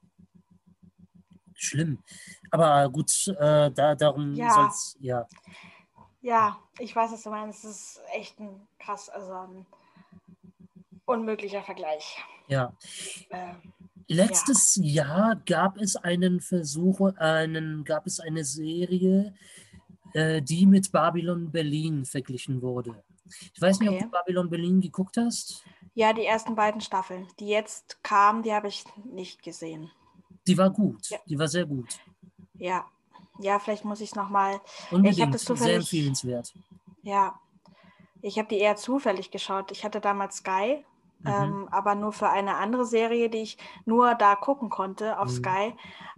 schlimm. 1.54 1.98
Aber 2.50 2.88
gut, 2.90 3.28
äh, 3.28 3.70
da, 3.70 3.94
darum 3.94 4.34
Ja. 4.34 4.50
soll 4.54 4.66
es, 4.68 4.96
ja. 5.00 5.26
Ja, 6.22 6.58
ich 6.78 6.96
weiß, 6.96 7.12
was 7.12 7.22
du 7.22 7.30
meinst. 7.30 7.64
Es 7.64 7.70
ist 7.70 8.00
echt 8.14 8.40
ein 8.40 8.66
krass, 8.78 9.08
also 9.08 9.32
ein 9.32 9.66
unmöglicher 11.04 11.62
Vergleich. 11.62 12.16
Ja, 12.48 12.72
Ähm, 13.30 13.56
letztes 14.08 14.76
Jahr 14.82 15.36
gab 15.46 15.76
es 15.76 15.96
einen 15.96 16.40
Versuch, 16.40 17.00
einen, 17.18 17.84
gab 17.84 18.06
es 18.06 18.20
eine 18.20 18.44
Serie, 18.44 19.34
äh, 20.14 20.40
die 20.40 20.64
mit 20.66 20.90
Babylon 20.92 21.50
Berlin 21.50 22.04
verglichen 22.06 22.62
wurde. 22.62 23.04
Ich 23.54 23.60
weiß 23.60 23.80
nicht, 23.80 23.88
ob 23.88 23.94
Okay. 23.96 24.04
du 24.04 24.10
Babylon 24.10 24.50
Berlin 24.50 24.80
geguckt 24.80 25.16
hast. 25.16 25.62
ja, 25.94 26.12
die 26.12 26.24
ersten 26.24 26.54
beiden 26.54 26.80
Staffeln, 26.80 27.26
die 27.40 27.48
jetzt 27.48 28.02
kamen, 28.02 28.42
die 28.42 28.52
habe 28.52 28.68
ich 28.68 28.84
nicht 29.04 29.42
gesehen. 29.42 29.90
Die 30.46 30.56
war 30.56 30.70
gut, 30.70 31.08
Ja. 31.10 31.18
die 31.26 31.38
war 31.38 31.48
sehr 31.48 31.66
gut. 31.66 31.98
Ja, 32.54 32.86
ja, 33.40 33.58
vielleicht 33.58 33.84
muss 33.84 34.00
ich 34.00 34.10
es 34.10 34.14
nochmal. 34.16 34.60
Unbedingt, 34.90 35.34
das 35.34 35.42
sehr 35.42 35.56
zufällig- 35.56 35.76
empfehlenswert. 35.76 36.54
Ja, 37.02 37.38
ich 38.22 38.38
habe 38.38 38.48
die 38.48 38.58
eher 38.58 38.76
zufällig 38.76 39.30
geschaut. 39.30 39.70
Ich 39.72 39.84
hatte 39.84 40.00
damals 40.00 40.36
Sky, 40.38 40.84
Mhm. 41.22 41.34
ähm, 41.34 41.68
aber 41.70 41.94
nur 41.94 42.12
für 42.12 42.28
eine 42.30 42.56
andere 42.56 42.84
Serie, 42.86 43.28
die 43.30 43.38
ich 43.42 43.58
nur 43.84 44.14
da 44.14 44.36
gucken 44.36 44.70
konnte 44.70 45.18
auf 45.18 45.30
Mhm. 45.30 45.30
Sky, 45.30 45.74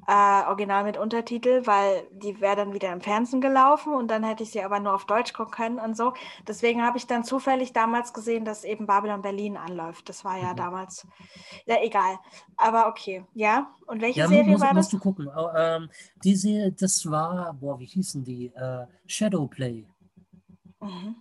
äh, 0.06 0.42
original 0.46 0.84
mit 0.84 0.96
Untertitel, 0.96 1.66
weil 1.66 2.06
die 2.12 2.40
wäre 2.40 2.56
dann 2.56 2.72
wieder 2.74 2.92
im 2.92 3.00
Fernsehen 3.00 3.40
gelaufen 3.40 3.92
und 3.94 4.08
dann 4.08 4.24
hätte 4.24 4.42
ich 4.42 4.50
sie 4.50 4.62
aber 4.62 4.80
nur 4.80 4.94
auf 4.94 5.06
Deutsch 5.06 5.32
gucken 5.32 5.52
können 5.52 5.78
und 5.78 5.96
so. 5.96 6.12
Deswegen 6.46 6.82
habe 6.84 6.98
ich 6.98 7.06
dann 7.06 7.24
zufällig 7.24 7.72
damals 7.72 8.12
gesehen, 8.12 8.44
dass 8.44 8.64
eben 8.64 8.86
Babylon 8.86 9.22
Berlin 9.22 9.56
anläuft. 9.56 10.08
Das 10.08 10.24
war 10.24 10.36
ja 10.38 10.54
Mhm. 10.54 10.56
damals, 10.56 11.06
ja 11.66 11.76
egal. 11.82 12.18
Aber 12.56 12.88
okay, 12.88 13.24
ja. 13.34 13.74
Und 13.86 14.00
welche 14.02 14.20
Ja, 14.20 14.26
Serie 14.26 14.52
muss, 14.52 14.60
war 14.60 14.74
musst 14.74 14.92
das? 14.92 14.92
du 14.92 14.98
gucken. 14.98 15.28
Au- 15.30 15.52
Ähm, 15.54 15.88
die 16.24 16.36
Serie, 16.36 16.72
das 16.72 17.08
war, 17.10 17.52
boah, 17.54 17.78
wie 17.78 17.86
hießen 17.86 18.24
die? 18.24 18.46
Äh, 18.54 18.86
Shadowplay. 19.06 19.86
Mhm. 20.80 21.20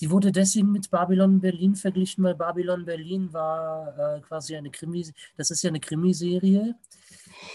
Die 0.00 0.10
wurde 0.10 0.32
deswegen 0.32 0.72
mit 0.72 0.90
Babylon 0.90 1.40
Berlin 1.40 1.74
verglichen, 1.76 2.24
weil 2.24 2.34
Babylon 2.34 2.86
Berlin 2.86 3.30
war 3.32 4.16
äh, 4.16 4.20
quasi 4.20 4.56
eine 4.56 4.70
Krimi, 4.70 5.06
das 5.36 5.50
ist 5.50 5.62
ja 5.62 5.68
eine 5.68 5.80
Krimiserie, 5.80 6.74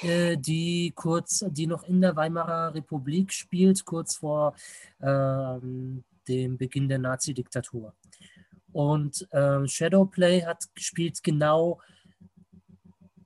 äh, 0.03 0.37
die 0.37 0.93
kurz, 0.95 1.43
die 1.49 1.65
noch 1.65 1.83
in 1.83 2.01
der 2.01 2.15
Weimarer 2.15 2.75
Republik 2.75 3.33
spielt, 3.33 3.83
kurz 3.83 4.17
vor 4.17 4.55
ähm, 5.01 6.03
dem 6.27 6.57
Beginn 6.57 6.87
der 6.87 6.99
Nazi-Diktatur. 6.99 7.93
Und 8.71 9.27
ähm, 9.31 9.67
Shadowplay 9.67 10.43
hat 10.43 10.65
spielt 10.75 11.23
genau 11.23 11.79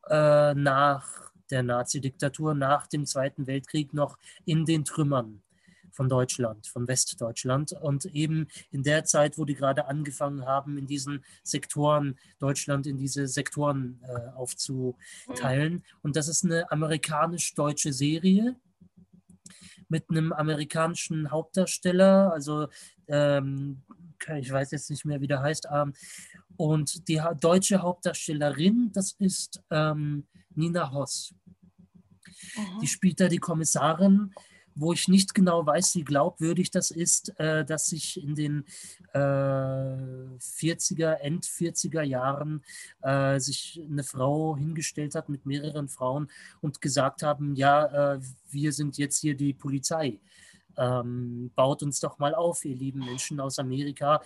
äh, 0.10 0.54
nach 0.54 1.32
der 1.50 1.64
Nazi-Diktatur, 1.64 2.54
nach 2.54 2.88
dem 2.88 3.06
Zweiten 3.06 3.48
Weltkrieg 3.48 3.94
noch 3.94 4.18
in 4.46 4.66
den 4.66 4.86
Trümmern 4.86 5.42
von 6.00 6.08
Deutschland, 6.08 6.66
von 6.66 6.88
Westdeutschland. 6.88 7.74
Und 7.74 8.06
eben 8.06 8.48
in 8.72 8.84
der 8.84 9.04
Zeit, 9.04 9.38
wo 9.38 9.44
die 9.44 9.54
gerade 9.54 9.88
angefangen 9.88 10.46
haben, 10.46 10.78
in 10.78 10.88
diesen 10.88 11.26
Sektoren, 11.44 12.18
Deutschland 12.40 12.88
in 12.88 12.98
diese 12.98 13.28
Sektoren 13.28 14.00
äh, 14.08 14.30
aufzuteilen. 14.34 15.84
Und 16.02 16.16
das 16.16 16.30
ist 16.30 16.46
eine 16.46 16.72
amerikanisch-deutsche 16.72 17.92
Serie 17.92 18.56
mit 19.90 20.10
einem 20.10 20.32
amerikanischen 20.32 21.32
Hauptdarsteller, 21.32 22.32
also 22.32 22.70
ähm, 23.10 23.82
ich 24.38 24.52
weiß 24.52 24.72
jetzt 24.72 24.90
nicht 24.90 25.04
mehr, 25.04 25.20
wie 25.20 25.28
der 25.28 25.42
heißt. 25.42 25.68
Ähm, 25.70 25.92
und 26.56 27.10
die 27.10 27.22
deutsche 27.42 27.82
Hauptdarstellerin, 27.82 28.92
das 28.94 29.18
ist 29.20 29.62
ähm, 29.70 30.28
Nina 30.56 30.94
Hoss. 30.94 31.34
Mhm. 32.56 32.80
Die 32.82 32.88
spielt 32.88 33.20
da 33.20 33.28
die 33.28 33.38
Kommissarin, 33.38 34.34
wo 34.80 34.94
ich 34.94 35.08
nicht 35.08 35.34
genau 35.34 35.66
weiß, 35.66 35.96
wie 35.96 36.04
glaubwürdig 36.04 36.72
das 36.72 36.92
ist, 36.92 37.38
äh, 37.40 37.66
dass 37.66 37.88
sich 37.88 38.22
in 38.24 38.36
den 38.36 38.66
äh, 39.14 39.18
40er, 39.18 41.14
End 41.20 41.46
40er 41.46 42.02
Jahren 42.04 42.64
äh, 43.02 43.40
sich 43.40 43.82
eine 43.90 44.04
Frau 44.04 44.56
hingestellt 44.58 45.16
hat 45.16 45.30
mit 45.30 45.46
mehreren 45.46 45.90
Frauen 45.90 46.30
und 46.62 46.82
gesagt 46.82 47.24
haben, 47.24 47.56
ja, 47.56 48.14
äh, 48.16 48.20
wir 48.50 48.72
sind 48.74 48.98
jetzt 48.98 49.20
hier 49.20 49.36
die 49.36 49.54
Polizei. 49.54 50.20
Ähm, 50.78 51.52
baut 51.56 51.84
uns 51.84 52.00
doch 52.00 52.20
mal 52.20 52.34
auf, 52.34 52.64
ihr 52.64 52.76
lieben 52.76 53.00
Menschen 53.00 53.40
aus 53.42 53.60
Amerika. 53.60 54.22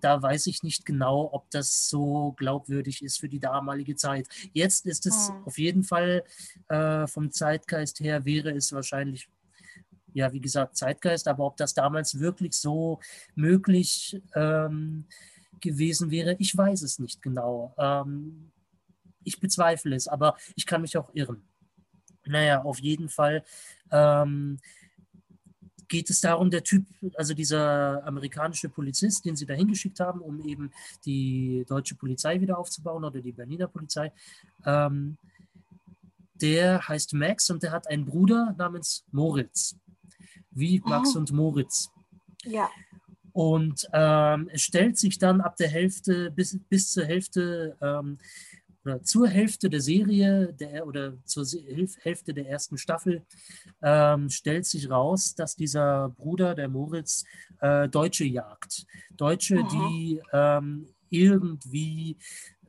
Da 0.00 0.22
weiß 0.22 0.46
ich 0.46 0.62
nicht 0.62 0.86
genau, 0.86 1.28
ob 1.32 1.50
das 1.50 1.88
so 1.88 2.32
glaubwürdig 2.38 3.02
ist 3.02 3.18
für 3.18 3.28
die 3.28 3.40
damalige 3.40 3.96
Zeit. 3.96 4.26
Jetzt 4.52 4.86
ist 4.86 5.06
es 5.06 5.28
Hm. 5.28 5.44
auf 5.44 5.58
jeden 5.58 5.82
Fall 5.84 6.22
äh, 6.68 7.06
vom 7.06 7.30
Zeitgeist 7.30 8.00
her, 8.00 8.24
wäre 8.24 8.52
es 8.52 8.72
wahrscheinlich 8.72 9.28
ja, 10.14 10.32
wie 10.32 10.40
gesagt, 10.40 10.76
Zeitgeist, 10.76 11.28
aber 11.28 11.44
ob 11.44 11.56
das 11.56 11.74
damals 11.74 12.18
wirklich 12.18 12.54
so 12.54 13.00
möglich 13.34 14.20
ähm, 14.34 15.04
gewesen 15.60 16.10
wäre, 16.10 16.36
ich 16.38 16.56
weiß 16.56 16.82
es 16.82 16.98
nicht 16.98 17.22
genau. 17.22 17.74
Ähm, 17.78 18.50
ich 19.24 19.40
bezweifle 19.40 19.94
es, 19.94 20.08
aber 20.08 20.36
ich 20.56 20.66
kann 20.66 20.82
mich 20.82 20.96
auch 20.96 21.10
irren. 21.14 21.42
Naja, 22.24 22.62
auf 22.62 22.78
jeden 22.78 23.08
Fall 23.08 23.44
ähm, 23.90 24.58
geht 25.88 26.10
es 26.10 26.20
darum, 26.20 26.50
der 26.50 26.62
Typ, 26.62 26.86
also 27.14 27.34
dieser 27.34 28.04
amerikanische 28.06 28.68
Polizist, 28.68 29.24
den 29.24 29.36
sie 29.36 29.46
da 29.46 29.54
hingeschickt 29.54 30.00
haben, 30.00 30.20
um 30.20 30.46
eben 30.46 30.70
die 31.04 31.64
deutsche 31.66 31.94
Polizei 31.94 32.40
wieder 32.40 32.58
aufzubauen 32.58 33.04
oder 33.04 33.20
die 33.20 33.32
Berliner 33.32 33.68
Polizei, 33.68 34.12
ähm, 34.64 35.16
der 36.34 36.86
heißt 36.86 37.14
Max 37.14 37.50
und 37.50 37.62
der 37.62 37.72
hat 37.72 37.88
einen 37.88 38.04
Bruder 38.04 38.54
namens 38.56 39.04
Moritz 39.10 39.76
wie 40.58 40.80
Max 40.84 41.14
Oh. 41.14 41.18
und 41.18 41.32
Moritz. 41.32 41.90
Ja. 42.44 42.70
Und 43.32 43.88
ähm, 43.92 44.48
es 44.52 44.62
stellt 44.62 44.98
sich 44.98 45.18
dann 45.18 45.40
ab 45.40 45.56
der 45.56 45.68
Hälfte 45.68 46.30
bis, 46.30 46.58
bis 46.68 46.90
zur 46.90 47.04
Hälfte 47.04 47.76
ähm, 47.80 48.18
oder 48.84 49.02
zur 49.02 49.28
Hälfte 49.28 49.68
der 49.68 49.80
Serie 49.80 50.52
der, 50.54 50.86
oder 50.86 51.12
zur 51.24 51.46
Hälfte 52.02 52.32
der 52.32 52.48
ersten 52.48 52.78
Staffel 52.78 53.24
ähm, 53.82 54.30
stellt 54.30 54.66
sich 54.66 54.90
raus, 54.90 55.34
dass 55.34 55.56
dieser 55.56 56.08
Bruder, 56.08 56.54
der 56.54 56.68
Moritz, 56.68 57.24
äh, 57.60 57.88
Deutsche 57.88 58.24
jagt. 58.24 58.86
Deutsche, 59.16 59.56
mhm. 59.56 59.68
die 59.68 60.22
ähm, 60.32 60.86
irgendwie 61.10 62.16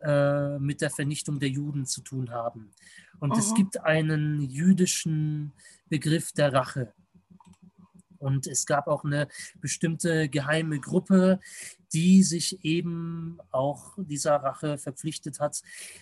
äh, 0.02 0.60
mit 0.60 0.82
der 0.82 0.90
Vernichtung 0.90 1.40
der 1.40 1.50
Juden 1.50 1.86
zu 1.86 2.02
tun 2.02 2.32
haben. 2.32 2.72
Und 3.20 3.34
mhm. 3.34 3.40
es 3.40 3.54
gibt 3.54 3.80
einen 3.82 4.42
jüdischen 4.42 5.54
Begriff 5.88 6.32
der 6.32 6.54
Rache. 6.54 6.94
Und 8.20 8.48
es 8.48 8.66
gab 8.66 8.88
auch 8.88 9.04
eine 9.04 9.28
bestimmte 9.62 10.30
geheime 10.30 10.80
Gruppe, 10.80 11.40
die 11.94 12.22
sich 12.24 12.64
eben 12.64 13.40
auch 13.52 13.98
dieser 13.98 14.36
Rache 14.36 14.78
verpflichtet 14.78 15.40
hat. 15.40 15.62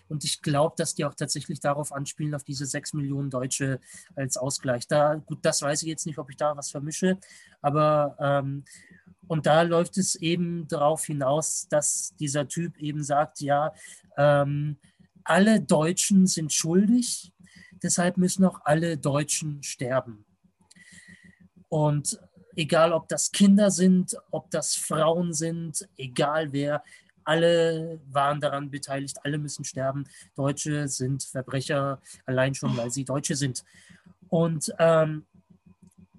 Und 0.09 0.23
ich 0.23 0.41
glaube, 0.41 0.75
dass 0.77 0.95
die 0.95 1.05
auch 1.05 1.13
tatsächlich 1.13 1.59
darauf 1.59 1.93
anspielen, 1.93 2.35
auf 2.35 2.43
diese 2.43 2.65
sechs 2.65 2.93
Millionen 2.93 3.29
Deutsche 3.29 3.79
als 4.15 4.37
Ausgleich. 4.37 4.87
Da, 4.87 5.15
gut, 5.15 5.39
das 5.43 5.61
weiß 5.61 5.83
ich 5.83 5.87
jetzt 5.87 6.05
nicht, 6.05 6.17
ob 6.17 6.29
ich 6.29 6.37
da 6.37 6.57
was 6.57 6.71
vermische, 6.71 7.17
aber 7.61 8.15
ähm, 8.19 8.63
und 9.27 9.45
da 9.45 9.61
läuft 9.61 9.97
es 9.97 10.15
eben 10.15 10.67
darauf 10.67 11.05
hinaus, 11.05 11.67
dass 11.69 12.15
dieser 12.17 12.47
Typ 12.47 12.77
eben 12.77 13.03
sagt, 13.03 13.41
ja, 13.41 13.73
ähm, 14.17 14.77
alle 15.23 15.59
Deutschen 15.59 16.27
sind 16.27 16.53
schuldig, 16.53 17.33
deshalb 17.83 18.17
müssen 18.17 18.45
auch 18.45 18.61
alle 18.63 18.97
Deutschen 18.97 19.61
sterben. 19.63 20.26
Und 21.69 22.19
egal 22.55 22.93
ob 22.93 23.07
das 23.07 23.31
Kinder 23.31 23.71
sind, 23.71 24.15
ob 24.31 24.49
das 24.51 24.75
Frauen 24.75 25.33
sind, 25.33 25.87
egal 25.97 26.51
wer, 26.51 26.83
alle 27.23 27.99
waren 28.09 28.39
daran 28.39 28.71
beteiligt, 28.71 29.17
alle 29.23 29.37
müssen 29.37 29.65
sterben. 29.65 30.05
Deutsche 30.35 30.87
sind 30.87 31.23
Verbrecher, 31.23 32.01
allein 32.25 32.55
schon, 32.55 32.75
weil 32.77 32.89
sie 32.89 33.03
Deutsche 33.03 33.35
sind. 33.35 33.65
Und 34.29 34.73
ähm, 34.79 35.25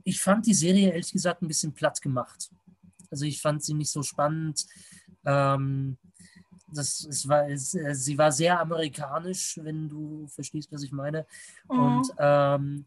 ich 0.04 0.20
fand 0.20 0.46
die 0.46 0.54
Serie 0.54 0.90
ehrlich 0.90 1.12
gesagt 1.12 1.42
ein 1.42 1.48
bisschen 1.48 1.72
platt 1.72 2.00
gemacht. 2.02 2.50
Also 3.10 3.24
ich 3.24 3.40
fand 3.40 3.64
sie 3.64 3.74
nicht 3.74 3.90
so 3.90 4.02
spannend. 4.02 4.66
Ähm, 5.24 5.96
das, 6.72 7.06
es 7.06 7.26
war, 7.26 7.48
es, 7.48 7.70
sie 7.70 8.18
war 8.18 8.30
sehr 8.30 8.60
amerikanisch, 8.60 9.58
wenn 9.62 9.88
du 9.88 10.26
verstehst, 10.28 10.70
was 10.70 10.82
ich 10.82 10.92
meine. 10.92 11.26
Mhm. 11.70 11.78
Und 11.78 12.12
ähm, 12.18 12.86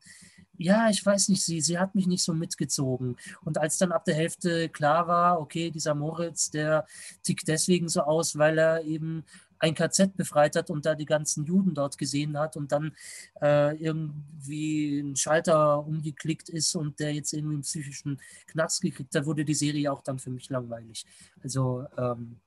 ja, 0.61 0.89
ich 0.89 1.03
weiß 1.03 1.29
nicht, 1.29 1.43
sie, 1.43 1.59
sie 1.59 1.79
hat 1.79 1.95
mich 1.95 2.07
nicht 2.07 2.23
so 2.23 2.33
mitgezogen. 2.33 3.17
Und 3.43 3.57
als 3.57 3.77
dann 3.77 3.91
ab 3.91 4.05
der 4.05 4.15
Hälfte 4.15 4.69
klar 4.69 5.07
war, 5.07 5.39
okay, 5.39 5.71
dieser 5.71 5.95
Moritz, 5.95 6.51
der 6.51 6.85
tickt 7.23 7.47
deswegen 7.47 7.89
so 7.89 8.01
aus, 8.01 8.37
weil 8.37 8.59
er 8.59 8.83
eben 8.83 9.23
ein 9.57 9.75
KZ 9.75 10.15
befreit 10.15 10.55
hat 10.55 10.69
und 10.69 10.85
da 10.85 10.95
die 10.95 11.05
ganzen 11.05 11.45
Juden 11.45 11.73
dort 11.73 11.97
gesehen 11.97 12.37
hat 12.37 12.57
und 12.57 12.71
dann 12.71 12.95
äh, 13.41 13.75
irgendwie 13.77 14.99
ein 14.99 15.15
Schalter 15.15 15.85
umgeklickt 15.85 16.49
ist 16.49 16.75
und 16.75 16.99
der 16.99 17.13
jetzt 17.13 17.33
irgendwie 17.33 17.55
einen 17.55 17.63
psychischen 17.63 18.19
Knacks 18.47 18.79
gekriegt 18.79 19.15
hat, 19.15 19.25
wurde 19.25 19.45
die 19.45 19.53
Serie 19.53 19.91
auch 19.91 20.01
dann 20.01 20.19
für 20.19 20.31
mich 20.31 20.49
langweilig. 20.49 21.05
Also, 21.43 21.85
ähm, 21.97 22.39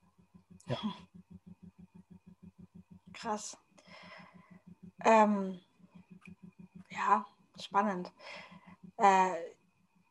ja. 0.67 0.77
Krass. 3.13 3.57
Ähm, 5.05 5.59
ja, 6.89 7.25
spannend. 7.61 8.11
Äh, 8.97 9.31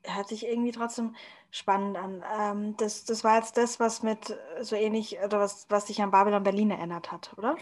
hört 0.05 0.28
sich 0.28 0.47
irgendwie 0.47 0.72
trotzdem 0.72 1.14
spannend 1.51 1.97
an. 1.97 2.22
Ähm, 2.38 2.76
das, 2.76 3.05
das 3.05 3.24
war 3.24 3.36
jetzt 3.36 3.57
das, 3.57 3.80
was 3.80 4.03
mit 4.03 4.36
so 4.61 4.76
ähnlich 4.76 5.18
oder 5.24 5.40
was, 5.40 5.66
was 5.68 5.86
dich 5.86 6.03
an 6.03 6.11
Babylon 6.11 6.42
Berlin 6.42 6.70
erinnert 6.70 7.12
hat, 7.12 7.32
oder? 7.36 7.57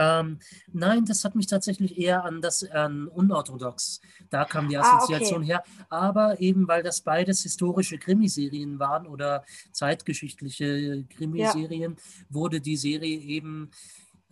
Ähm, 0.00 0.38
nein, 0.72 1.04
das 1.04 1.24
hat 1.24 1.34
mich 1.34 1.46
tatsächlich 1.46 1.98
eher 1.98 2.24
an 2.24 2.40
das 2.40 2.64
an 2.64 3.06
Unorthodox. 3.08 4.00
Da 4.30 4.46
kam 4.46 4.70
die 4.70 4.78
Assoziation 4.78 5.40
ah, 5.40 5.44
okay. 5.44 5.52
her. 5.52 5.64
Aber 5.90 6.40
eben, 6.40 6.66
weil 6.66 6.82
das 6.82 7.02
beides 7.02 7.42
historische 7.42 7.98
Krimiserien 7.98 8.78
waren 8.78 9.06
oder 9.06 9.44
zeitgeschichtliche 9.72 11.04
Krimiserien, 11.04 11.96
ja. 11.98 12.24
wurde 12.30 12.62
die 12.62 12.76
Serie 12.76 13.18
eben 13.18 13.70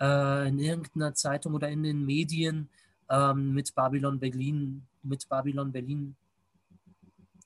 äh, 0.01 0.49
in 0.49 0.59
irgendeiner 0.59 1.12
Zeitung 1.12 1.53
oder 1.53 1.69
in 1.69 1.83
den 1.83 2.03
Medien 2.07 2.71
ähm, 3.11 3.55
mit 3.55 3.75
Babylon 3.75 4.19
Berlin, 4.19 4.87
mit 5.03 5.29
Babylon 5.29 5.73
Berlin, 5.73 6.17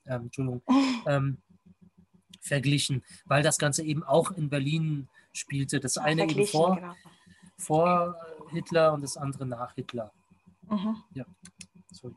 ähm, 0.05 0.23
Entschuldigung, 0.23 0.61
ähm, 1.07 1.37
verglichen, 2.41 3.03
weil 3.25 3.43
das 3.43 3.57
Ganze 3.57 3.83
eben 3.83 4.03
auch 4.03 4.31
in 4.31 4.49
Berlin 4.49 5.07
spielte. 5.31 5.79
Das 5.79 5.97
eine 5.97 6.23
eben 6.29 6.45
vor, 6.45 6.75
genau. 6.75 6.93
vor 7.57 8.15
Hitler 8.51 8.93
und 8.93 9.01
das 9.01 9.17
andere 9.17 9.45
nach 9.45 9.73
Hitler. 9.75 10.11
Mhm. 10.69 10.97
Ja. 11.13 11.25
Sorry. 11.91 12.15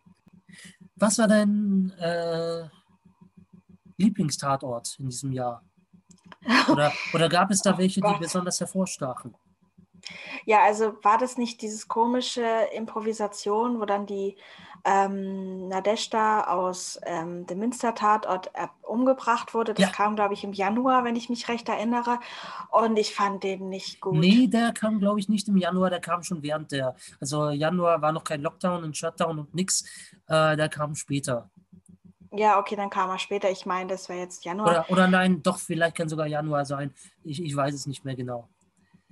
Was 0.96 1.18
war 1.18 1.28
dein 1.28 1.90
äh, 1.98 2.68
Lieblingstatort 3.98 4.98
in 4.98 5.06
diesem 5.10 5.32
Jahr? 5.32 5.62
Oder, 6.70 6.92
oder 7.12 7.28
gab 7.28 7.50
es 7.50 7.60
da 7.60 7.74
oh 7.74 7.78
welche, 7.78 8.00
die 8.00 8.18
besonders 8.20 8.60
hervorstachen? 8.60 9.34
Ja, 10.44 10.62
also 10.62 10.94
war 11.02 11.18
das 11.18 11.36
nicht 11.36 11.62
dieses 11.62 11.88
komische 11.88 12.46
Improvisation, 12.74 13.80
wo 13.80 13.84
dann 13.84 14.06
die 14.06 14.36
ähm, 14.84 15.66
Nadeshda 15.68 16.44
aus 16.44 17.00
ähm, 17.04 17.46
dem 17.46 17.58
Münster-Tatort 17.58 18.50
äh, 18.54 18.68
umgebracht 18.82 19.52
wurde? 19.52 19.74
Das 19.74 19.86
ja. 19.86 19.92
kam, 19.92 20.14
glaube 20.14 20.34
ich, 20.34 20.44
im 20.44 20.52
Januar, 20.52 21.04
wenn 21.04 21.16
ich 21.16 21.28
mich 21.28 21.48
recht 21.48 21.68
erinnere. 21.68 22.20
Und 22.70 22.96
ich 22.96 23.14
fand 23.14 23.42
den 23.42 23.68
nicht 23.68 24.00
gut. 24.00 24.14
Nee, 24.14 24.46
der 24.46 24.72
kam, 24.72 25.00
glaube 25.00 25.18
ich, 25.18 25.28
nicht 25.28 25.48
im 25.48 25.56
Januar, 25.56 25.90
der 25.90 26.00
kam 26.00 26.22
schon 26.22 26.42
während 26.42 26.70
der. 26.70 26.94
Also 27.20 27.50
Januar 27.50 28.00
war 28.00 28.12
noch 28.12 28.24
kein 28.24 28.42
Lockdown 28.42 28.84
und 28.84 28.96
Shutdown 28.96 29.40
und 29.40 29.54
nix. 29.54 29.84
Äh, 30.28 30.56
der 30.56 30.68
kam 30.68 30.94
später. 30.94 31.50
Ja, 32.32 32.58
okay, 32.58 32.76
dann 32.76 32.90
kam 32.90 33.10
er 33.10 33.18
später. 33.18 33.50
Ich 33.50 33.66
meine, 33.66 33.90
das 33.90 34.08
wäre 34.08 34.20
jetzt 34.20 34.44
Januar. 34.44 34.68
Oder, 34.68 34.90
oder 34.90 35.08
nein, 35.08 35.42
doch, 35.42 35.58
vielleicht 35.58 35.96
kann 35.96 36.08
sogar 36.08 36.26
Januar 36.26 36.64
sein. 36.64 36.92
Ich, 37.24 37.42
ich 37.42 37.56
weiß 37.56 37.74
es 37.74 37.86
nicht 37.86 38.04
mehr 38.04 38.14
genau. 38.14 38.48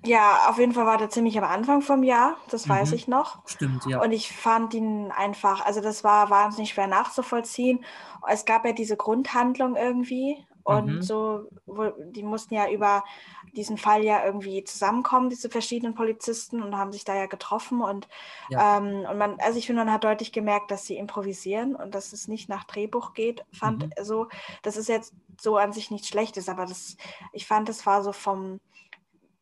Ja, 0.04 0.48
auf 0.48 0.58
jeden 0.58 0.72
Fall 0.72 0.86
war 0.86 0.98
der 0.98 1.10
ziemlich 1.10 1.36
am 1.38 1.44
Anfang 1.44 1.82
vom 1.82 2.02
Jahr, 2.02 2.36
das 2.50 2.66
mhm. 2.66 2.70
weiß 2.70 2.92
ich 2.92 3.08
noch. 3.08 3.38
Stimmt, 3.46 3.86
ja. 3.86 4.02
Und 4.02 4.12
ich 4.12 4.30
fand 4.32 4.74
ihn 4.74 5.10
einfach, 5.10 5.64
also 5.64 5.80
das 5.80 6.04
war 6.04 6.30
wahnsinnig 6.30 6.70
schwer 6.70 6.86
nachzuvollziehen. 6.86 7.84
Es 8.28 8.44
gab 8.44 8.64
ja 8.64 8.72
diese 8.72 8.96
Grundhandlung 8.96 9.76
irgendwie 9.76 10.44
und 10.64 10.86
mhm. 10.86 11.02
so, 11.02 11.48
wo, 11.66 11.90
die 12.10 12.22
mussten 12.22 12.54
ja 12.54 12.70
über 12.70 13.04
diesen 13.52 13.76
Fall 13.76 14.02
ja 14.02 14.24
irgendwie 14.24 14.64
zusammenkommen, 14.64 15.28
diese 15.28 15.50
verschiedenen 15.50 15.94
Polizisten 15.94 16.62
und 16.62 16.76
haben 16.76 16.92
sich 16.92 17.04
da 17.04 17.14
ja 17.14 17.26
getroffen 17.26 17.82
und, 17.82 18.08
ja. 18.48 18.78
ähm, 18.78 19.06
und 19.08 19.18
man, 19.18 19.38
also 19.40 19.58
ich 19.58 19.66
finde, 19.66 19.84
man 19.84 19.92
hat 19.92 20.04
deutlich 20.04 20.32
gemerkt, 20.32 20.70
dass 20.70 20.86
sie 20.86 20.96
improvisieren 20.96 21.76
und 21.76 21.94
dass 21.94 22.12
es 22.12 22.28
nicht 22.28 22.48
nach 22.48 22.64
Drehbuch 22.64 23.12
geht, 23.12 23.44
fand 23.52 23.84
mhm. 23.84 24.04
so, 24.04 24.28
das 24.62 24.76
ist 24.76 24.88
jetzt 24.88 25.14
so 25.40 25.56
an 25.58 25.72
sich 25.72 25.90
nichts 25.90 26.08
Schlechtes, 26.08 26.48
aber 26.48 26.64
das, 26.64 26.96
ich 27.32 27.46
fand, 27.46 27.68
das 27.68 27.84
war 27.84 28.02
so 28.02 28.12
vom, 28.12 28.58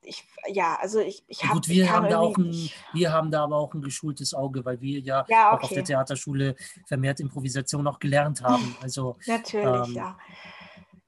ich, 0.05 0.25
ja, 0.49 0.77
also 0.81 1.01
ich, 1.01 1.23
ich 1.29 1.43
habe. 1.45 1.55
Gut, 1.55 1.69
wir 1.69 1.91
haben 1.91 2.09
da 2.09 2.19
auch 2.19 2.37
ein, 2.37 2.71
wir 2.93 3.13
haben 3.13 3.31
da 3.31 3.45
aber 3.45 3.57
auch 3.57 3.73
ein 3.75 3.83
geschultes 3.83 4.35
Auge, 4.35 4.65
weil 4.65 4.81
wir 4.81 5.01
ja, 5.01 5.25
ja 5.29 5.53
okay. 5.53 5.57
auch 5.57 5.63
auf 5.65 5.75
der 5.75 5.85
Theaterschule 5.85 6.57
vermehrt 6.87 7.21
Improvisation 7.21 7.87
auch 7.87 7.99
gelernt 7.99 8.43
haben. 8.43 8.77
Also 8.83 9.17
natürlich, 9.27 9.89
ähm, 9.89 9.95
ja. 9.95 10.19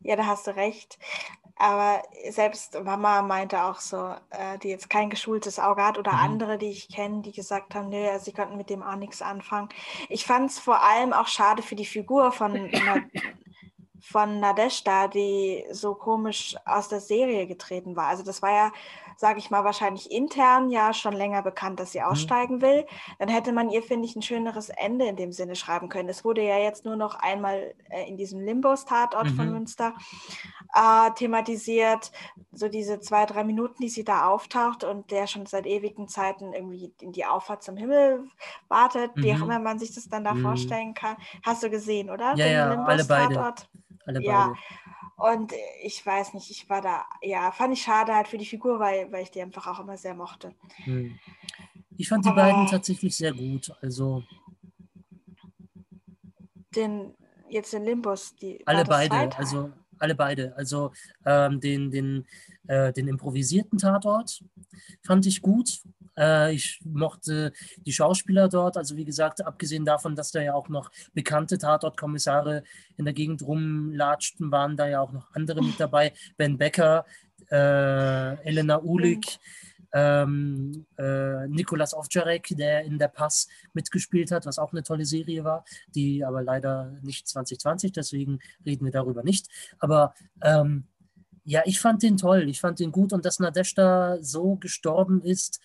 Ja, 0.00 0.16
da 0.16 0.26
hast 0.26 0.46
du 0.46 0.54
recht. 0.54 0.98
Aber 1.56 2.02
selbst 2.30 2.78
Mama 2.82 3.22
meinte 3.22 3.62
auch 3.64 3.80
so, 3.80 4.14
äh, 4.30 4.58
die 4.62 4.68
jetzt 4.68 4.90
kein 4.90 5.08
geschultes 5.08 5.58
Auge 5.58 5.84
hat 5.84 5.98
oder 5.98 6.12
mhm. 6.12 6.18
andere, 6.18 6.58
die 6.58 6.70
ich 6.70 6.88
kenne, 6.88 7.22
die 7.22 7.32
gesagt 7.32 7.74
haben, 7.74 7.88
nö, 7.90 8.08
also 8.08 8.24
sie 8.24 8.32
konnten 8.32 8.56
mit 8.56 8.70
dem 8.70 8.82
auch 8.82 8.96
nichts 8.96 9.22
anfangen. 9.22 9.68
Ich 10.08 10.26
fand 10.26 10.50
es 10.50 10.58
vor 10.58 10.82
allem 10.82 11.12
auch 11.12 11.28
schade 11.28 11.62
für 11.62 11.76
die 11.76 11.86
Figur 11.86 12.32
von 12.32 12.54
von 14.06 14.38
Nadeshda, 14.38 15.08
die 15.08 15.64
so 15.70 15.94
komisch 15.94 16.56
aus 16.66 16.88
der 16.88 17.00
Serie 17.00 17.46
getreten 17.46 17.96
war. 17.96 18.08
Also 18.08 18.22
das 18.22 18.42
war 18.42 18.52
ja, 18.52 18.72
sage 19.16 19.38
ich 19.38 19.50
mal, 19.50 19.64
wahrscheinlich 19.64 20.10
intern 20.10 20.68
ja 20.68 20.92
schon 20.92 21.14
länger 21.14 21.40
bekannt, 21.40 21.80
dass 21.80 21.92
sie 21.92 22.00
mhm. 22.00 22.06
aussteigen 22.06 22.60
will. 22.60 22.84
Dann 23.18 23.28
hätte 23.28 23.52
man 23.52 23.70
ihr, 23.70 23.82
finde 23.82 24.06
ich, 24.06 24.14
ein 24.14 24.20
schöneres 24.20 24.68
Ende 24.68 25.06
in 25.06 25.16
dem 25.16 25.32
Sinne 25.32 25.56
schreiben 25.56 25.88
können. 25.88 26.10
Es 26.10 26.22
wurde 26.22 26.42
ja 26.42 26.58
jetzt 26.58 26.84
nur 26.84 26.96
noch 26.96 27.14
einmal 27.14 27.74
äh, 27.88 28.06
in 28.06 28.18
diesem 28.18 28.40
Limbos-Tatort 28.40 29.30
mhm. 29.30 29.36
von 29.36 29.52
Münster 29.52 29.94
äh, 30.74 31.10
thematisiert. 31.12 32.12
So 32.52 32.68
diese 32.68 33.00
zwei, 33.00 33.24
drei 33.24 33.42
Minuten, 33.42 33.82
die 33.82 33.88
sie 33.88 34.04
da 34.04 34.28
auftaucht 34.28 34.84
und 34.84 35.10
der 35.12 35.26
schon 35.26 35.46
seit 35.46 35.64
ewigen 35.64 36.08
Zeiten 36.08 36.52
irgendwie 36.52 36.92
in 37.00 37.12
die 37.12 37.24
Auffahrt 37.24 37.62
zum 37.62 37.78
Himmel 37.78 38.28
wartet, 38.68 39.16
mhm. 39.16 39.22
wie 39.22 39.32
auch 39.32 39.38
mhm. 39.38 39.44
immer 39.44 39.58
man 39.60 39.78
sich 39.78 39.94
das 39.94 40.10
dann 40.10 40.24
da 40.24 40.34
mhm. 40.34 40.42
vorstellen 40.42 40.92
kann. 40.92 41.16
Hast 41.42 41.62
du 41.62 41.70
gesehen, 41.70 42.10
oder? 42.10 42.34
Ja, 42.36 42.44
Den 42.44 42.52
ja, 42.52 42.84
alle 42.84 43.04
beide. 43.06 43.54
Alle 44.06 44.22
ja. 44.22 44.54
Und 45.16 45.52
ich 45.82 46.04
weiß 46.04 46.34
nicht, 46.34 46.50
ich 46.50 46.68
war 46.68 46.80
da, 46.82 47.04
ja, 47.22 47.52
fand 47.52 47.72
ich 47.72 47.82
schade 47.82 48.14
halt 48.14 48.28
für 48.28 48.38
die 48.38 48.46
Figur, 48.46 48.80
weil, 48.80 49.10
weil 49.12 49.22
ich 49.22 49.30
die 49.30 49.40
einfach 49.40 49.66
auch 49.66 49.80
immer 49.80 49.96
sehr 49.96 50.14
mochte. 50.14 50.54
Hm. 50.84 51.18
Ich 51.96 52.08
fand 52.08 52.24
die 52.24 52.30
Aber 52.30 52.42
beiden 52.42 52.66
tatsächlich 52.66 53.16
sehr 53.16 53.32
gut. 53.32 53.72
Also. 53.80 54.24
Den, 56.74 57.14
jetzt 57.48 57.72
den 57.72 57.84
Limbus, 57.84 58.34
die. 58.34 58.66
Alle 58.66 58.84
beide, 58.84 59.36
also 59.36 59.72
alle 59.98 60.14
beide. 60.14 60.56
Also 60.56 60.92
ähm, 61.24 61.60
den, 61.60 61.90
den, 61.90 62.26
äh, 62.66 62.92
den 62.92 63.08
improvisierten 63.08 63.78
Tatort 63.78 64.42
fand 65.02 65.26
ich 65.26 65.40
gut. 65.40 65.80
Äh, 66.16 66.54
ich 66.54 66.80
mochte 66.84 67.52
die 67.84 67.92
Schauspieler 67.92 68.48
dort. 68.48 68.76
Also 68.76 68.96
wie 68.96 69.04
gesagt, 69.04 69.44
abgesehen 69.44 69.84
davon, 69.84 70.16
dass 70.16 70.32
da 70.32 70.40
ja 70.40 70.54
auch 70.54 70.68
noch 70.68 70.90
bekannte 71.12 71.58
Tatortkommissare 71.58 72.62
in 72.96 73.04
der 73.04 73.14
Gegend 73.14 73.42
rumlatschten, 73.42 74.50
waren 74.50 74.76
da 74.76 74.88
ja 74.88 75.00
auch 75.00 75.12
noch 75.12 75.32
andere 75.34 75.62
mit 75.62 75.78
dabei. 75.78 76.12
Ben 76.36 76.58
Becker, 76.58 77.04
äh, 77.50 78.44
Elena 78.44 78.80
Ulik. 78.82 79.38
Ähm, 79.96 80.86
äh, 80.98 81.46
Nikolas 81.46 81.94
Ovtjarek, 81.94 82.48
der 82.56 82.82
in 82.82 82.98
der 82.98 83.06
Pass 83.06 83.46
mitgespielt 83.74 84.32
hat, 84.32 84.44
was 84.44 84.58
auch 84.58 84.72
eine 84.72 84.82
tolle 84.82 85.04
Serie 85.06 85.44
war, 85.44 85.64
die 85.94 86.24
aber 86.24 86.42
leider 86.42 86.98
nicht 87.02 87.28
2020, 87.28 87.92
deswegen 87.92 88.40
reden 88.66 88.84
wir 88.84 88.90
darüber 88.90 89.22
nicht. 89.22 89.46
Aber 89.78 90.12
ähm, 90.42 90.88
ja, 91.44 91.62
ich 91.64 91.78
fand 91.78 92.02
den 92.02 92.16
toll, 92.16 92.48
ich 92.48 92.60
fand 92.60 92.80
den 92.80 92.90
gut 92.90 93.12
und 93.12 93.24
dass 93.24 93.38
Nadeshda 93.38 94.18
so 94.20 94.56
gestorben 94.56 95.22
ist, 95.22 95.60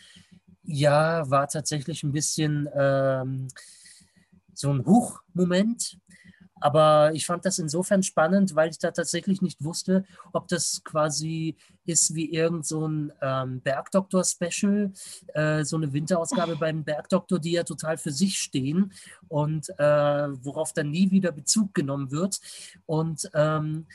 ja, 0.69 1.29
war 1.29 1.47
tatsächlich 1.47 2.03
ein 2.03 2.11
bisschen 2.11 2.69
ähm, 2.75 3.47
so 4.53 4.71
ein 4.71 4.85
Huch-Moment. 4.85 5.97
Aber 6.61 7.11
ich 7.13 7.25
fand 7.25 7.45
das 7.45 7.57
insofern 7.57 8.03
spannend, 8.03 8.53
weil 8.53 8.69
ich 8.69 8.77
da 8.79 8.91
tatsächlich 8.91 9.41
nicht 9.41 9.63
wusste, 9.63 10.03
ob 10.33 10.49
das 10.49 10.83
quasi 10.83 11.55
ist 11.85 12.13
wie 12.15 12.33
irgend 12.33 12.65
so 12.65 12.85
ein 12.85 13.13
ähm, 13.21 13.61
Bergdoktor-Special, 13.61 14.91
äh, 15.33 15.63
so 15.63 15.77
eine 15.77 15.93
Winterausgabe 15.93 16.57
beim 16.57 16.83
Bergdoktor, 16.83 17.39
die 17.39 17.53
ja 17.53 17.63
total 17.63 17.97
für 17.97 18.11
sich 18.11 18.37
stehen 18.37 18.91
und 19.29 19.69
äh, 19.79 20.27
worauf 20.43 20.73
dann 20.73 20.91
nie 20.91 21.09
wieder 21.11 21.31
Bezug 21.31 21.73
genommen 21.73 22.11
wird. 22.11 22.41
Und 22.85 23.29
ähm, 23.33 23.87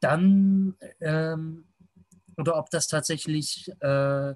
dann, 0.00 0.74
ähm, 1.00 1.64
oder 2.36 2.58
ob 2.58 2.68
das 2.68 2.88
tatsächlich 2.88 3.72
äh, 3.80 4.34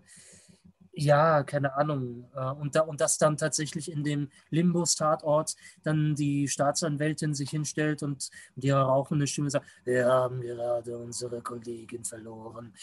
ja, 1.01 1.43
keine 1.43 1.75
Ahnung. 1.75 2.29
Äh, 2.35 2.51
und, 2.53 2.75
da, 2.75 2.83
und 2.83 3.01
das 3.01 3.19
dann 3.19 3.37
tatsächlich 3.37 3.91
in 3.91 4.05
dem 4.05 4.29
Limbo-Tatort 4.51 5.57
dann 5.83 6.15
die 6.15 6.47
Staatsanwältin 6.47 7.35
sich 7.35 7.51
hinstellt 7.51 8.03
und 8.03 8.31
mit 8.55 8.65
ihrer 8.65 8.83
rauchenden 8.83 9.27
Stimme 9.27 9.51
sagt, 9.51 9.67
wir 9.85 10.07
haben 10.07 10.41
gerade 10.41 10.99
unsere 10.99 11.41
Kollegin 11.41 12.05
verloren. 12.05 12.75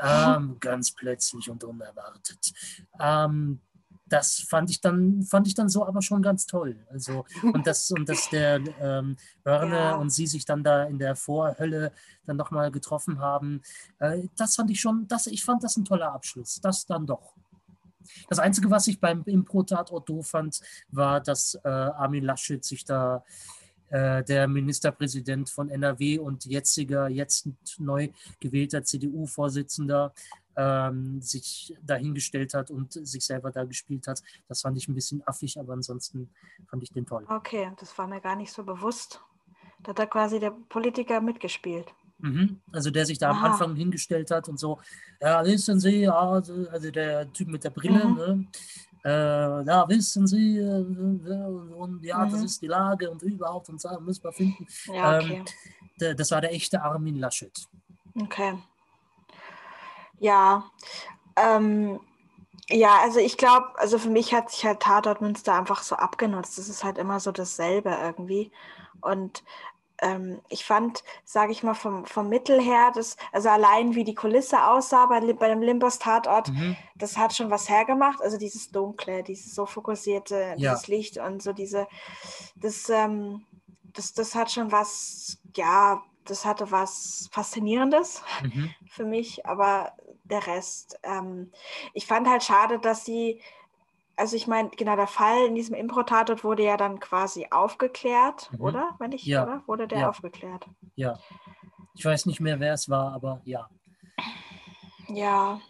Ähm, 0.00 0.56
ganz 0.60 0.92
plötzlich 0.92 1.50
und 1.50 1.64
unerwartet. 1.64 2.52
Ähm, 2.98 3.60
das 4.08 4.44
fand 4.48 4.70
ich 4.70 4.80
dann, 4.80 5.22
fand 5.22 5.48
ich 5.48 5.54
dann 5.54 5.68
so 5.68 5.84
aber 5.84 6.00
schon 6.00 6.22
ganz 6.22 6.46
toll. 6.46 6.76
Also, 6.90 7.24
und 7.42 7.66
dass, 7.66 7.90
und 7.90 8.08
dass 8.08 8.30
der 8.30 8.60
ähm, 8.80 9.16
Börne 9.42 9.76
ja. 9.76 9.94
und 9.96 10.10
sie 10.10 10.26
sich 10.26 10.44
dann 10.44 10.62
da 10.62 10.84
in 10.84 10.98
der 10.98 11.16
Vorhölle 11.16 11.92
dann 12.24 12.36
nochmal 12.36 12.70
getroffen 12.70 13.18
haben, 13.18 13.62
äh, 13.98 14.28
das 14.36 14.54
fand 14.54 14.70
ich 14.70 14.80
schon, 14.80 15.08
das, 15.08 15.26
ich 15.26 15.44
fand 15.44 15.64
das 15.64 15.76
ein 15.76 15.84
toller 15.84 16.12
Abschluss. 16.12 16.60
Das 16.62 16.86
dann 16.86 17.06
doch. 17.06 17.34
Das 18.28 18.38
Einzige, 18.38 18.70
was 18.70 18.86
ich 18.88 19.00
beim 19.00 19.22
Impro-Tatort 19.24 20.08
doof 20.08 20.28
fand, 20.28 20.60
war, 20.90 21.20
dass 21.20 21.58
äh, 21.64 21.68
Armin 21.68 22.24
Laschet 22.24 22.64
sich 22.64 22.84
da 22.84 23.24
äh, 23.88 24.24
der 24.24 24.48
Ministerpräsident 24.48 25.48
von 25.48 25.68
NRW 25.68 26.18
und 26.18 26.44
jetziger, 26.44 27.08
jetzt 27.08 27.48
neu 27.78 28.08
gewählter 28.40 28.82
CDU-Vorsitzender 28.82 30.12
ähm, 30.56 31.20
sich 31.20 31.76
dahingestellt 31.82 32.54
hat 32.54 32.70
und 32.70 32.92
sich 32.92 33.24
selber 33.24 33.52
da 33.52 33.64
gespielt 33.64 34.08
hat. 34.08 34.22
Das 34.48 34.62
fand 34.62 34.76
ich 34.76 34.88
ein 34.88 34.94
bisschen 34.94 35.22
affig, 35.26 35.58
aber 35.60 35.74
ansonsten 35.74 36.30
fand 36.68 36.82
ich 36.82 36.90
den 36.90 37.06
toll. 37.06 37.24
Okay, 37.28 37.70
das 37.78 37.96
war 37.96 38.06
mir 38.06 38.20
gar 38.20 38.36
nicht 38.36 38.52
so 38.52 38.64
bewusst. 38.64 39.20
Da 39.82 39.90
hat 39.90 39.98
da 39.98 40.06
quasi 40.06 40.40
der 40.40 40.50
Politiker 40.50 41.20
mitgespielt. 41.20 41.94
Mhm. 42.18 42.60
Also 42.72 42.90
der 42.90 43.06
sich 43.06 43.18
da 43.18 43.30
Aha. 43.30 43.38
am 43.38 43.52
Anfang 43.52 43.76
hingestellt 43.76 44.30
hat 44.30 44.48
und 44.48 44.58
so, 44.58 44.80
ja, 45.20 45.44
wissen 45.44 45.80
Sie, 45.80 46.02
ja, 46.02 46.18
also, 46.18 46.66
also 46.70 46.90
der 46.90 47.32
Typ 47.32 47.48
mit 47.48 47.64
der 47.64 47.70
Brille, 47.70 48.04
mhm. 48.04 48.14
ne? 48.14 48.46
Äh, 49.04 49.64
ja, 49.66 49.88
wissen 49.88 50.26
Sie, 50.26 50.58
äh, 50.58 50.80
und 51.76 52.02
ja, 52.02 52.24
mhm. 52.24 52.30
das 52.30 52.42
ist 52.42 52.62
die 52.62 52.66
Lage 52.66 53.10
und 53.10 53.22
überhaupt 53.22 53.68
und 53.68 53.80
so, 53.80 53.88
müssen 54.00 54.24
wir 54.24 54.32
finden. 54.32 54.66
Ja, 54.86 55.18
okay. 55.18 55.44
Ähm, 56.00 56.16
das 56.16 56.30
war 56.30 56.40
der 56.40 56.52
echte 56.52 56.82
Armin 56.82 57.16
Laschet. 57.16 57.52
Okay. 58.20 58.58
Ja, 60.18 60.64
ähm, 61.36 62.00
ja, 62.68 62.98
also 63.02 63.20
ich 63.20 63.36
glaube, 63.36 63.68
also 63.76 63.98
für 63.98 64.08
mich 64.08 64.34
hat 64.34 64.50
sich 64.50 64.64
halt 64.64 64.80
Tatort 64.80 65.20
Münster 65.20 65.54
einfach 65.54 65.82
so 65.82 65.94
abgenutzt. 65.96 66.58
Das 66.58 66.68
ist 66.68 66.82
halt 66.82 66.98
immer 66.98 67.20
so 67.20 67.30
dasselbe 67.30 67.90
irgendwie. 67.90 68.50
Und 69.00 69.44
ähm, 70.02 70.40
ich 70.48 70.64
fand, 70.64 71.02
sage 71.24 71.52
ich 71.52 71.62
mal, 71.62 71.74
vom, 71.74 72.04
vom 72.04 72.28
Mittel 72.28 72.60
her, 72.60 72.92
das, 72.94 73.16
also 73.32 73.48
allein 73.48 73.94
wie 73.94 74.04
die 74.04 74.14
Kulisse 74.14 74.64
aussah 74.64 75.06
bei, 75.06 75.20
bei 75.32 75.48
dem 75.48 75.62
Limbos-Tatort, 75.62 76.48
mhm. 76.50 76.76
das 76.96 77.16
hat 77.16 77.34
schon 77.34 77.50
was 77.50 77.68
hergemacht. 77.68 78.20
Also 78.20 78.38
dieses 78.38 78.70
Dunkle, 78.70 79.22
dieses 79.22 79.54
so 79.54 79.66
fokussierte, 79.66 80.54
ja. 80.56 80.72
dieses 80.72 80.88
Licht 80.88 81.18
und 81.18 81.42
so 81.42 81.52
diese, 81.52 81.86
das, 82.56 82.88
ähm, 82.88 83.44
das, 83.84 84.12
das 84.12 84.34
hat 84.34 84.50
schon 84.50 84.70
was, 84.72 85.38
ja, 85.54 86.02
das 86.24 86.44
hatte 86.44 86.70
was 86.70 87.28
Faszinierendes 87.32 88.22
mhm. 88.42 88.70
für 88.88 89.04
mich, 89.04 89.46
aber 89.46 89.92
der 90.24 90.46
Rest, 90.46 90.98
ähm, 91.04 91.52
ich 91.94 92.06
fand 92.06 92.28
halt 92.28 92.42
schade, 92.42 92.78
dass 92.78 93.04
sie 93.04 93.40
also 94.16 94.34
ich 94.34 94.46
meine, 94.46 94.70
genau, 94.70 94.96
der 94.96 95.06
Fall 95.06 95.46
in 95.46 95.54
diesem 95.54 95.74
Impro-Tatort 95.74 96.42
wurde 96.42 96.64
ja 96.64 96.76
dann 96.76 97.00
quasi 97.00 97.48
aufgeklärt, 97.50 98.50
mhm. 98.52 98.60
oder? 98.60 98.96
Wenn 98.98 99.12
ich, 99.12 99.24
ja. 99.24 99.42
oder? 99.44 99.62
Wurde 99.66 99.86
der 99.86 100.00
ja. 100.00 100.08
aufgeklärt? 100.08 100.66
Ja. 100.94 101.18
Ich 101.94 102.04
weiß 102.04 102.26
nicht 102.26 102.40
mehr, 102.40 102.58
wer 102.60 102.74
es 102.74 102.88
war, 102.88 103.12
aber 103.12 103.40
ja. 103.44 103.68
Ja. 105.08 105.60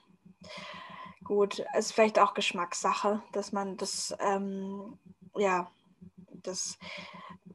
Gut, 1.24 1.64
ist 1.76 1.92
vielleicht 1.92 2.18
auch 2.20 2.34
Geschmackssache, 2.34 3.20
dass 3.32 3.52
man 3.52 3.76
das, 3.76 4.16
ähm, 4.20 4.96
ja, 5.36 5.68
das, 6.30 6.78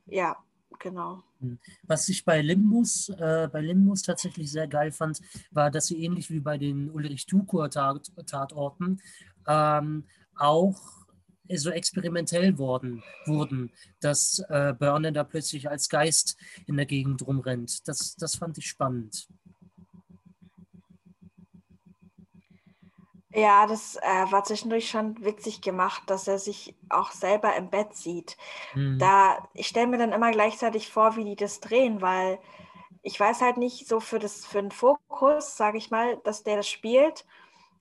ja, 0.06 0.36
genau. 0.78 1.24
Hm. 1.40 1.58
Was 1.84 2.10
ich 2.10 2.26
bei 2.26 2.42
Limbus, 2.42 3.10
äh, 3.10 3.48
bei 3.52 3.62
Limbus 3.62 4.02
tatsächlich 4.02 4.52
sehr 4.52 4.68
geil 4.68 4.92
fand, 4.92 5.22
war, 5.52 5.72
dass 5.72 5.88
sie 5.88 6.04
ähnlich 6.04 6.30
wie 6.30 6.42
bei 6.42 6.58
den 6.58 6.92
Ulrich 6.92 7.26
Tukur-Tatorten 7.28 9.02
ähm, 9.48 10.04
auch 10.38 11.02
so 11.54 11.70
experimentell 11.70 12.58
worden, 12.58 13.04
wurden, 13.26 13.72
dass 14.00 14.40
äh, 14.50 14.74
Burner 14.74 15.12
da 15.12 15.24
plötzlich 15.24 15.70
als 15.70 15.90
Geist 15.90 16.38
in 16.68 16.78
der 16.78 16.86
Gegend 16.86 17.26
rumrennt. 17.26 17.88
Das, 17.88 18.16
das 18.16 18.36
fand 18.36 18.58
ich 18.58 18.68
spannend. 18.68 19.28
Ja, 23.34 23.66
das 23.66 23.96
äh, 23.96 24.32
war 24.32 24.44
zwischendurch 24.44 24.90
schon 24.90 25.24
witzig 25.24 25.62
gemacht, 25.62 26.04
dass 26.08 26.28
er 26.28 26.38
sich 26.38 26.76
auch 26.90 27.12
selber 27.12 27.56
im 27.56 27.70
Bett 27.70 27.96
sieht. 27.96 28.36
Mhm. 28.76 29.00
Da, 29.00 29.48
ich 29.54 29.68
stelle 29.68 29.88
mir 29.88 29.98
dann 29.98 30.12
immer 30.12 30.32
gleichzeitig 30.32 30.90
vor, 30.90 31.16
wie 31.16 31.24
die 31.24 31.38
das 31.38 31.62
drehen, 31.62 32.02
weil 32.02 32.40
ich 33.04 33.20
weiß 33.20 33.42
halt 33.42 33.58
nicht 33.58 33.88
so 33.88 34.00
für, 34.00 34.20
das, 34.20 34.46
für 34.46 34.62
den 34.62 34.72
Fokus, 34.72 35.56
sage 35.56 35.78
ich 35.78 35.92
mal, 35.92 36.18
dass 36.24 36.44
der 36.44 36.58
das 36.58 36.68
spielt 36.68 37.26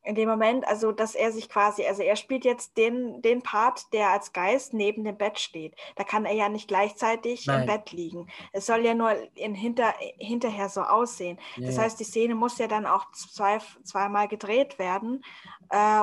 in 0.03 0.15
dem 0.15 0.29
Moment, 0.29 0.67
also 0.67 0.93
dass 0.93 1.15
er 1.15 1.31
sich 1.31 1.49
quasi, 1.49 1.85
also 1.85 2.03
er 2.03 2.17
spielt 2.17 2.45
jetzt 2.45 2.77
den, 2.79 3.21
den 3.21 3.43
Part, 3.43 3.93
der 3.93 4.11
als 4.11 4.33
Geist 4.33 4.73
neben 4.73 5.05
dem 5.05 5.17
Bett 5.17 5.39
steht. 5.39 5.75
Da 5.97 6.05
kann 6.05 6.25
er 6.25 6.33
ja 6.33 6.49
nicht 6.49 6.69
gleichzeitig 6.69 7.47
Nein. 7.47 7.61
im 7.61 7.67
Bett 7.67 7.93
liegen. 7.93 8.27
Es 8.53 8.67
soll 8.67 8.85
ja 8.85 8.95
nur 8.95 9.13
in 9.35 9.55
hinter, 9.55 9.93
hinterher 10.19 10.71
so 10.71 10.81
aussehen. 10.83 11.39
Ja. 11.57 11.67
Das 11.67 11.79
heißt, 11.79 12.01
die 12.01 12.05
Szene 12.05 12.35
muss 12.35 12.57
ja 12.59 12.67
dann 12.67 12.87
auch 12.87 13.11
zwei, 13.13 13.59
zweimal 13.85 14.27
gedreht 14.27 14.79
werden. 14.79 15.23
Äh, 15.69 16.03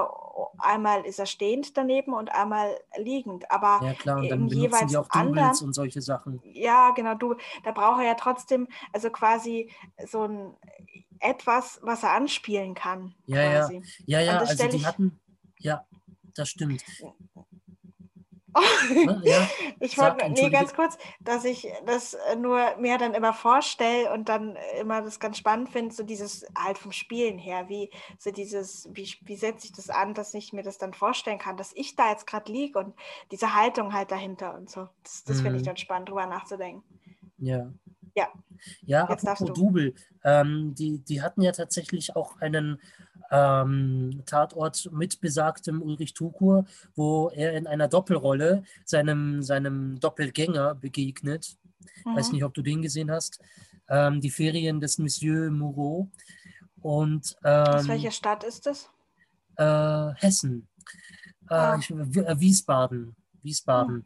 einmal 0.60 1.06
ist 1.06 1.20
er 1.20 1.26
stehend 1.26 1.76
daneben 1.76 2.14
und 2.14 2.32
einmal 2.32 2.80
liegend. 2.98 3.50
Aber 3.50 3.84
ja, 3.84 3.94
klar, 3.94 4.20
und 4.20 4.30
dann 4.30 4.48
jeweils 4.48 4.92
die 4.92 4.98
auch 4.98 5.10
anderen, 5.10 5.58
und 5.64 5.74
solche 5.74 6.02
Sachen. 6.02 6.40
Ja, 6.44 6.92
genau, 6.92 7.16
du, 7.16 7.36
da 7.64 7.72
braucht 7.72 8.02
er 8.02 8.08
ja 8.08 8.14
trotzdem, 8.14 8.68
also 8.94 9.10
quasi 9.10 9.72
so 10.06 10.24
ein 10.24 10.54
etwas, 11.20 11.80
was 11.82 12.04
er 12.04 12.12
anspielen 12.12 12.74
kann. 12.74 13.16
Ja, 13.26 13.60
quasi. 13.60 13.82
ja, 14.06 14.20
ja, 14.20 14.34
ja, 14.34 14.38
also 14.40 14.68
die 14.68 14.86
hatten, 14.86 15.20
ja, 15.60 15.86
das 16.36 16.50
stimmt. 16.50 16.84
Oh. 18.58 19.20
Ja, 19.24 19.48
ich 19.80 19.98
wollte, 19.98 20.30
nee, 20.30 20.50
ganz 20.50 20.74
kurz, 20.74 20.98
dass 21.20 21.46
ich 21.46 21.68
das 21.86 22.18
nur 22.40 22.76
mir 22.78 22.98
dann 22.98 23.14
immer 23.14 23.34
vorstelle 23.34 24.12
und 24.12 24.30
dann 24.30 24.58
immer 24.80 25.02
das 25.02 25.20
ganz 25.20 25.38
spannend 25.38 25.70
finde, 25.70 25.94
so 25.94 26.04
dieses 26.04 26.46
halt 26.58 26.78
vom 26.78 26.92
Spielen 26.92 27.38
her, 27.38 27.70
wie 27.70 27.92
so 28.18 28.32
dieses, 28.32 28.90
wie, 28.94 29.14
wie 29.26 29.36
setze 29.36 29.68
ich 29.68 29.74
das 29.74 29.90
an, 29.90 30.14
dass 30.14 30.34
ich 30.34 30.54
mir 30.54 30.64
das 30.64 30.78
dann 30.78 30.94
vorstellen 30.94 31.38
kann, 31.38 31.58
dass 31.58 31.72
ich 31.74 31.96
da 31.96 32.10
jetzt 32.10 32.26
gerade 32.26 32.52
liege 32.52 32.80
und 32.80 32.96
diese 33.32 33.54
Haltung 33.54 33.94
halt 33.94 34.12
dahinter 34.12 34.56
und 34.56 34.70
so. 34.72 34.88
Das, 35.04 35.24
das 35.24 35.38
mhm. 35.38 35.42
finde 35.42 35.58
ich 35.58 35.64
mhm. 35.64 35.68
dann 35.68 35.78
spannend, 35.78 36.10
drüber 36.10 36.26
nachzudenken. 36.26 36.84
Ja. 37.38 37.72
Ja. 38.18 38.30
Ja, 38.84 39.08
Jetzt 39.12 39.28
apropos 39.28 39.56
Double, 39.56 39.94
ähm, 40.24 40.74
die, 40.74 40.98
die 40.98 41.22
hatten 41.22 41.44
ja 41.44 41.52
tatsächlich 41.52 42.16
auch 42.16 42.42
einen 42.42 42.82
ähm, 43.30 44.24
Tatort 44.26 44.90
mit 44.92 45.22
besagtem 45.22 45.84
Ulrich 45.84 46.16
Tukur, 46.16 46.66
wo 46.96 47.30
er 47.30 47.54
in 47.54 47.68
einer 47.68 47.88
Doppelrolle 47.88 48.64
seinem, 48.86 49.44
seinem 49.44 50.00
Doppelgänger 50.00 50.74
begegnet. 50.74 51.58
Mhm. 52.06 52.16
Weiß 52.16 52.32
nicht, 52.32 52.44
ob 52.44 52.56
du 52.56 52.64
den 52.64 52.82
gesehen 52.82 53.12
hast. 53.12 53.40
Ähm, 53.88 54.20
die 54.20 54.32
Ferien 54.32 54.80
des 54.80 54.98
Monsieur 54.98 55.52
Moreau. 55.52 56.10
Und, 56.82 57.36
ähm, 57.44 57.68
Aus 57.68 57.88
welcher 57.88 58.12
Stadt 58.12 58.44
ist 58.44 58.66
das? 58.66 58.90
Äh, 59.58 60.14
Hessen. 60.16 60.68
Äh, 61.52 61.54
ah. 61.54 61.76
äh, 61.76 62.40
Wiesbaden. 63.48 64.06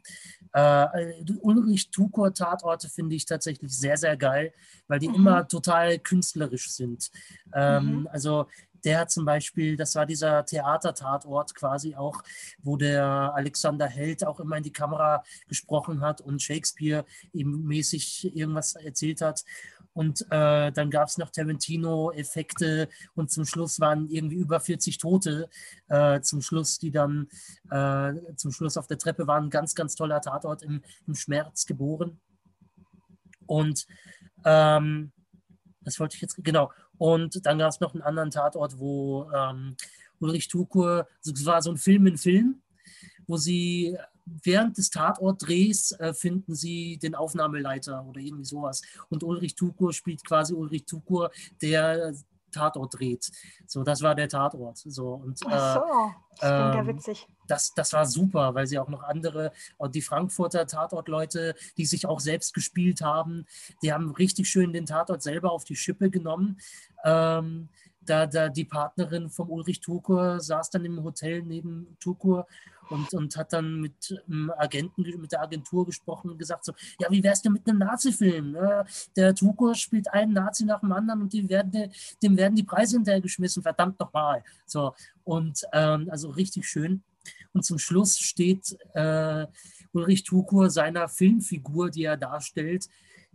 Äh, 0.52 1.24
Ulrich 1.40 1.90
Tukor 1.90 2.32
Tatorte 2.32 2.88
finde 2.88 3.16
ich 3.16 3.26
tatsächlich 3.26 3.72
sehr, 3.76 3.96
sehr 3.96 4.16
geil, 4.16 4.52
weil 4.88 4.98
die 4.98 5.08
mhm. 5.08 5.14
immer 5.16 5.48
total 5.48 5.98
künstlerisch 5.98 6.70
sind. 6.70 7.10
Ähm, 7.54 8.00
mhm. 8.00 8.08
Also 8.12 8.46
der 8.84 9.00
hat 9.00 9.10
zum 9.10 9.24
Beispiel, 9.24 9.76
das 9.76 9.94
war 9.94 10.06
dieser 10.06 10.44
Theatertatort 10.44 11.54
quasi 11.54 11.94
auch, 11.94 12.20
wo 12.62 12.76
der 12.76 13.32
Alexander 13.34 13.86
Held 13.86 14.26
auch 14.26 14.40
immer 14.40 14.56
in 14.56 14.64
die 14.64 14.72
Kamera 14.72 15.22
gesprochen 15.48 16.00
hat 16.00 16.20
und 16.20 16.42
Shakespeare 16.42 17.04
ihm 17.32 17.62
mäßig 17.64 18.36
irgendwas 18.36 18.74
erzählt 18.74 19.20
hat. 19.20 19.44
Und 19.94 20.22
äh, 20.30 20.72
dann 20.72 20.90
gab 20.90 21.08
es 21.08 21.18
noch 21.18 21.30
Tarantino-Effekte 21.30 22.88
und 23.14 23.30
zum 23.30 23.44
Schluss 23.44 23.78
waren 23.78 24.08
irgendwie 24.08 24.36
über 24.36 24.58
40 24.58 24.98
Tote. 24.98 25.48
Äh, 25.88 26.20
zum 26.22 26.40
Schluss, 26.40 26.78
die 26.78 26.90
dann 26.90 27.28
äh, 27.70 28.12
zum 28.36 28.52
Schluss 28.52 28.76
auf 28.76 28.86
der 28.86 28.98
Treppe 28.98 29.26
waren. 29.26 29.50
Ganz, 29.50 29.74
ganz 29.74 29.94
toller 29.94 30.20
Tatort 30.20 30.62
im, 30.62 30.82
im 31.06 31.14
Schmerz 31.14 31.66
geboren. 31.66 32.20
Und 33.46 33.86
ähm, 34.44 35.12
das 35.82 36.00
wollte 36.00 36.16
ich 36.16 36.22
jetzt, 36.22 36.36
genau. 36.42 36.72
Und 36.96 37.44
dann 37.44 37.58
gab 37.58 37.70
es 37.70 37.80
noch 37.80 37.94
einen 37.94 38.02
anderen 38.02 38.30
Tatort, 38.30 38.78
wo 38.78 39.30
ähm, 39.34 39.76
Ulrich 40.20 40.48
Tukur, 40.48 41.06
es 41.24 41.44
war 41.44 41.60
so 41.60 41.70
ein 41.70 41.76
Film 41.76 42.06
in 42.06 42.16
Film, 42.16 42.62
wo 43.26 43.36
sie 43.36 43.96
während 44.24 44.78
des 44.78 44.90
Tatortdrehs 44.90 45.92
äh, 45.92 46.14
finden 46.14 46.54
sie 46.54 46.98
den 46.98 47.14
Aufnahmeleiter 47.14 48.04
oder 48.04 48.20
irgendwie 48.20 48.44
sowas. 48.44 48.82
Und 49.08 49.22
Ulrich 49.24 49.54
Tukur 49.54 49.92
spielt 49.92 50.24
quasi 50.24 50.54
Ulrich 50.54 50.86
Tukur, 50.86 51.30
der 51.60 52.14
Tatort 52.52 52.98
dreht. 52.98 53.30
So, 53.66 53.82
das 53.82 54.02
war 54.02 54.14
der 54.14 54.28
Tatort. 54.28 54.78
So, 54.78 55.14
und, 55.14 55.40
Ach 55.46 55.74
so, 55.74 56.12
das 56.38 56.50
äh, 56.50 56.54
klingt 56.54 56.74
ja 56.74 56.80
ähm, 56.80 56.86
witzig. 56.86 57.26
Das, 57.48 57.72
das 57.74 57.92
war 57.92 58.06
super, 58.06 58.54
weil 58.54 58.66
sie 58.66 58.78
auch 58.78 58.88
noch 58.88 59.02
andere, 59.02 59.52
die 59.88 60.02
Frankfurter 60.02 60.66
Tatortleute, 60.66 61.54
die 61.76 61.86
sich 61.86 62.06
auch 62.06 62.20
selbst 62.20 62.54
gespielt 62.54 63.00
haben, 63.00 63.46
die 63.82 63.92
haben 63.92 64.12
richtig 64.12 64.48
schön 64.48 64.72
den 64.72 64.86
Tatort 64.86 65.22
selber 65.22 65.50
auf 65.50 65.64
die 65.64 65.76
Schippe 65.76 66.10
genommen. 66.10 66.60
Ähm, 67.04 67.68
da, 68.04 68.26
da 68.26 68.48
die 68.48 68.64
Partnerin 68.64 69.30
vom 69.30 69.50
Ulrich 69.50 69.80
Tukur 69.80 70.40
saß 70.40 70.70
dann 70.70 70.84
im 70.84 71.02
Hotel 71.02 71.42
neben 71.42 71.96
Tukur 72.00 72.46
und, 72.90 73.12
und 73.14 73.36
hat 73.36 73.52
dann 73.52 73.80
mit 73.80 74.22
einem 74.26 74.52
Agenten, 74.56 75.02
mit 75.20 75.32
der 75.32 75.42
Agentur 75.42 75.86
gesprochen 75.86 76.30
und 76.30 76.38
gesagt 76.38 76.64
so, 76.64 76.72
ja, 77.00 77.10
wie 77.10 77.22
wär's 77.22 77.42
denn 77.42 77.52
mit 77.52 77.66
einem 77.68 77.78
Nazi-Film? 77.78 78.52
Ne? 78.52 78.84
Der 79.16 79.34
Tukur 79.34 79.74
spielt 79.74 80.12
einen 80.12 80.32
Nazi 80.32 80.64
nach 80.64 80.80
dem 80.80 80.92
anderen 80.92 81.22
und 81.22 81.32
die 81.32 81.48
werden, 81.48 81.90
dem 82.22 82.36
werden 82.36 82.54
die 82.54 82.64
Preise 82.64 82.96
hinterhergeschmissen, 82.96 83.62
verdammt 83.62 83.98
nochmal. 83.98 84.42
So, 84.66 84.94
und 85.24 85.62
ähm, 85.72 86.08
also 86.10 86.30
richtig 86.30 86.68
schön. 86.68 87.02
Und 87.52 87.64
zum 87.64 87.78
Schluss 87.78 88.18
steht 88.18 88.76
äh, 88.94 89.46
Ulrich 89.92 90.24
Tukur 90.24 90.70
seiner 90.70 91.08
Filmfigur, 91.08 91.90
die 91.90 92.04
er 92.04 92.16
darstellt, 92.16 92.88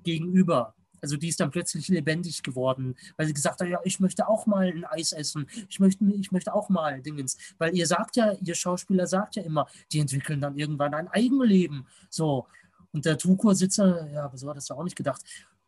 gegenüber. 0.04 0.74
Also 1.02 1.18
die 1.18 1.30
ist 1.30 1.40
dann 1.40 1.52
plötzlich 1.52 1.88
lebendig 1.88 2.44
geworden, 2.44 2.96
weil 3.16 3.28
sie 3.28 3.34
gesagt 3.34 3.62
hat, 3.62 3.68
ja, 3.68 3.80
ich 3.84 4.00
möchte 4.00 4.28
auch 4.28 4.46
mal 4.46 4.68
ein 4.68 4.86
Eis 4.86 5.12
essen, 5.12 5.48
ich 5.70 5.80
möchte, 5.80 6.04
ich 6.06 6.32
möchte 6.32 6.54
auch 6.54 6.70
mal 6.70 7.02
Dingens. 7.02 7.38
Weil 7.58 7.76
ihr 7.76 7.88
sagt 7.88 8.16
ja, 8.16 8.34
ihr 8.34 8.56
Schauspieler 8.56 9.08
sagt 9.08 9.36
ja 9.36 9.44
immer, 9.44 9.68
die 9.92 10.00
entwickeln 10.00 10.42
dann 10.42 10.58
irgendwann 10.58 10.94
ein 10.94 11.08
Eigenleben. 11.08 11.88
So. 12.10 12.48
Und 12.92 13.06
der 13.06 13.18
Tukur-Sitzer, 13.18 14.10
ja, 14.12 14.26
aber 14.26 14.38
so 14.38 14.50
hat 14.50 14.58
das 14.58 14.70
ja 14.70 14.76
auch 14.76 14.84
nicht 14.84 14.96
gedacht. 14.96 15.22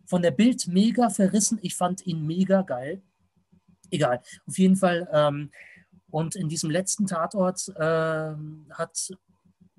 Von 0.05 0.21
der 0.21 0.31
Bild 0.31 0.67
mega 0.67 1.09
verrissen, 1.09 1.59
ich 1.61 1.75
fand 1.75 2.05
ihn 2.07 2.25
mega 2.25 2.63
geil. 2.63 3.01
Egal, 3.91 4.21
auf 4.47 4.57
jeden 4.57 4.75
Fall. 4.75 5.07
Ähm, 5.11 5.51
und 6.11 6.35
in 6.35 6.49
diesem 6.49 6.69
letzten 6.69 7.05
Tatort 7.05 7.67
äh, 7.75 8.33
hat 8.71 9.11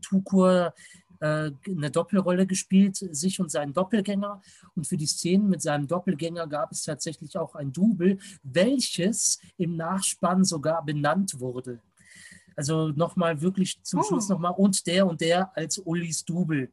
Tukur 0.02 0.74
eine 1.20 1.90
Doppelrolle 1.90 2.46
gespielt, 2.46 2.96
sich 2.96 3.40
und 3.40 3.50
seinen 3.50 3.72
Doppelgänger. 3.72 4.40
Und 4.74 4.86
für 4.86 4.96
die 4.96 5.06
Szenen 5.06 5.48
mit 5.48 5.62
seinem 5.62 5.86
Doppelgänger 5.86 6.46
gab 6.46 6.72
es 6.72 6.84
tatsächlich 6.84 7.36
auch 7.36 7.54
ein 7.54 7.72
Double, 7.72 8.18
welches 8.42 9.40
im 9.58 9.76
Nachspann 9.76 10.44
sogar 10.44 10.84
benannt 10.84 11.38
wurde. 11.38 11.80
Also 12.56 12.88
nochmal 12.88 13.40
wirklich 13.40 13.82
zum 13.82 14.00
oh. 14.00 14.02
Schluss 14.02 14.28
nochmal 14.28 14.54
und 14.56 14.86
der 14.86 15.06
und 15.06 15.20
der 15.20 15.54
als 15.56 15.78
Ullis 15.78 16.24
Double. 16.24 16.72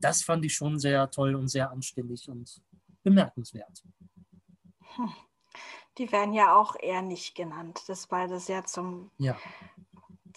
Das 0.00 0.22
fand 0.22 0.44
ich 0.44 0.54
schon 0.54 0.78
sehr 0.78 1.10
toll 1.10 1.34
und 1.34 1.48
sehr 1.48 1.70
anständig 1.70 2.28
und 2.28 2.62
bemerkenswert. 3.02 3.82
Hm. 4.96 5.12
Die 5.98 6.10
werden 6.12 6.32
ja 6.32 6.54
auch 6.54 6.76
eher 6.80 7.02
nicht 7.02 7.34
genannt. 7.34 7.80
Das 7.88 8.10
war 8.10 8.28
das 8.28 8.46
ja 8.46 8.64
zum 8.64 9.10
ja 9.18 9.36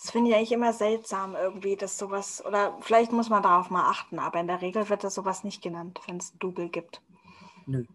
das 0.02 0.10
finde 0.10 0.32
ich 0.32 0.36
eigentlich 0.36 0.52
immer 0.52 0.74
seltsam 0.74 1.36
irgendwie, 1.36 1.76
dass 1.76 1.98
sowas, 1.98 2.44
oder 2.44 2.76
vielleicht 2.82 3.12
muss 3.12 3.30
man 3.30 3.44
darauf 3.44 3.70
mal 3.70 3.88
achten, 3.88 4.18
aber 4.18 4.40
in 4.40 4.48
der 4.48 4.62
Regel 4.62 4.90
wird 4.90 5.04
das 5.04 5.14
sowas 5.14 5.44
nicht 5.44 5.62
genannt, 5.62 6.02
wenn 6.08 6.18
es 6.18 6.34
ein 6.34 6.40
Double 6.40 6.70
gibt. 6.70 7.04
Nö. 7.68 7.86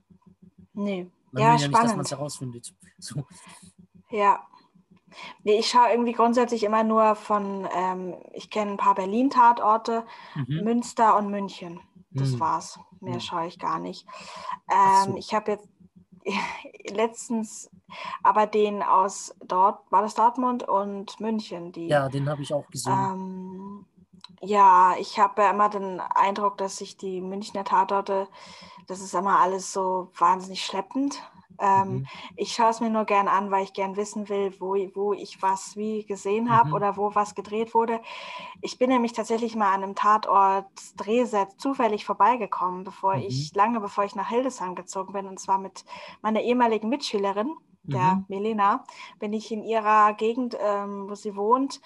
Nee. 0.73 1.11
Man 1.33 1.43
ja, 1.43 1.55
will 1.55 1.61
ja 1.61 1.67
spannend. 1.67 1.73
nicht, 1.73 1.85
dass 1.85 1.97
man 1.97 2.05
es 2.05 2.11
herausfindet. 2.13 2.75
So. 2.99 3.27
Ja. 4.09 4.47
Nee, 5.43 5.59
ich 5.59 5.69
schaue 5.69 5.91
irgendwie 5.91 6.13
grundsätzlich 6.13 6.63
immer 6.63 6.83
nur 6.83 7.15
von, 7.15 7.69
ähm, 7.75 8.15
ich 8.33 8.49
kenne 8.49 8.71
ein 8.71 8.77
paar 8.79 8.95
Berlin-Tatorte, 8.95 10.07
mhm. 10.35 10.65
Münster 10.65 11.17
und 11.19 11.31
München. 11.31 11.81
Das 12.11 12.31
mhm. 12.31 12.41
war's. 12.41 12.79
Mehr 13.01 13.15
mhm. 13.15 13.21
schaue 13.21 13.47
ich 13.49 13.59
gar 13.59 13.79
nicht. 13.79 14.07
Ähm, 14.71 15.13
so. 15.13 15.17
Ich 15.19 15.35
habe 15.35 15.53
jetzt 15.53 15.69
letztens 16.91 17.71
aber 18.23 18.47
den 18.47 18.83
aus 18.83 19.35
dort, 19.45 19.81
war 19.91 20.03
das 20.03 20.15
Dortmund 20.15 20.63
und 20.63 21.19
München, 21.21 21.73
die. 21.73 21.89
Ja, 21.89 22.09
den 22.09 22.29
habe 22.29 22.43
ich 22.43 22.53
auch 22.53 22.69
gesehen. 22.69 22.93
Ähm, 22.93 23.87
ja, 24.43 24.95
ich 24.99 25.19
habe 25.19 25.43
ja 25.43 25.51
immer 25.51 25.69
den 25.69 26.01
Eindruck, 26.01 26.59
dass 26.59 26.79
sich 26.79 26.97
die 26.97 27.21
Münchner 27.21 27.65
Tatorte, 27.65 28.29
das 28.87 29.01
ist 29.01 29.15
immer 29.15 29.41
alles 29.41 29.73
so 29.73 30.11
wahnsinnig 30.19 30.65
schleppend. 30.65 31.23
Ähm, 31.59 31.89
mhm. 31.89 32.07
Ich 32.37 32.53
schaue 32.53 32.71
es 32.71 32.81
mir 32.81 32.91
nur 32.91 33.05
gern 33.05 33.29
an, 33.29 33.51
weil 33.51 33.65
ich 33.65 33.73
gern 33.73 33.97
wissen 33.97 34.29
will, 34.29 34.55
wo, 34.59 34.75
wo 34.95 35.13
ich 35.13 35.41
was 35.43 35.77
wie 35.77 36.05
gesehen 36.05 36.51
habe 36.51 36.71
mhm. 36.71 36.75
oder 36.75 36.97
wo 36.97 37.15
was 37.15 37.35
gedreht 37.35 37.75
wurde. 37.75 38.01
Ich 38.61 38.79
bin 38.79 38.91
nämlich 38.91 39.13
tatsächlich 39.13 39.57
mal 39.57 39.73
an 39.73 39.83
einem 39.83 39.95
Tatort 39.95 40.67
Drehset 40.97 41.49
zufällig 41.59 42.05
vorbeigekommen, 42.05 42.85
bevor 42.85 43.17
mhm. 43.17 43.23
ich, 43.23 43.55
lange 43.55 43.81
bevor 43.81 44.05
ich 44.05 44.15
nach 44.15 44.29
Hildesheim 44.29 44.75
gezogen 44.75 45.13
bin, 45.13 45.27
und 45.27 45.41
zwar 45.41 45.59
mit 45.59 45.85
meiner 46.23 46.41
ehemaligen 46.41 46.89
Mitschülerin, 46.89 47.55
der 47.83 48.17
mhm. 48.17 48.25
Melena, 48.29 48.85
bin 49.19 49.33
ich 49.33 49.53
in 49.53 49.63
ihrer 49.63 50.15
Gegend, 50.15 50.57
ähm, 50.61 51.09
wo 51.09 51.15
sie 51.15 51.37
wohnt, 51.37 51.81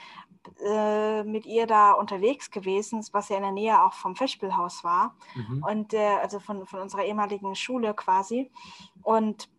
äh, 0.65 1.23
mit 1.25 1.45
ihr 1.45 1.67
da 1.67 1.93
unterwegs 1.93 2.51
gewesen, 2.51 3.05
was 3.13 3.29
ja 3.29 3.37
in 3.37 3.43
der 3.43 3.53
Nähe 3.53 3.83
auch 3.83 3.93
vom 3.93 4.17
Festspielhaus 4.17 4.85
war 4.85 5.15
mhm. 5.35 5.63
und 5.69 5.95
äh, 5.95 6.17
also 6.23 6.41
von, 6.41 6.67
von 6.67 6.81
unserer 6.81 7.05
ehemaligen 7.05 7.55
Schule 7.55 7.93
quasi. 7.95 8.51
Und 9.03 9.51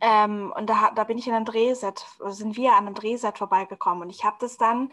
ähm, 0.00 0.52
und 0.56 0.68
da, 0.68 0.90
da 0.94 1.04
bin 1.04 1.18
ich 1.18 1.26
in 1.26 1.34
einem 1.34 1.44
Drehset, 1.44 2.06
sind 2.28 2.56
wir 2.56 2.72
an 2.72 2.86
einem 2.86 2.94
Drehset 2.94 3.38
vorbeigekommen. 3.38 4.02
Und 4.02 4.10
ich 4.10 4.24
habe 4.24 4.36
das 4.40 4.56
dann 4.56 4.90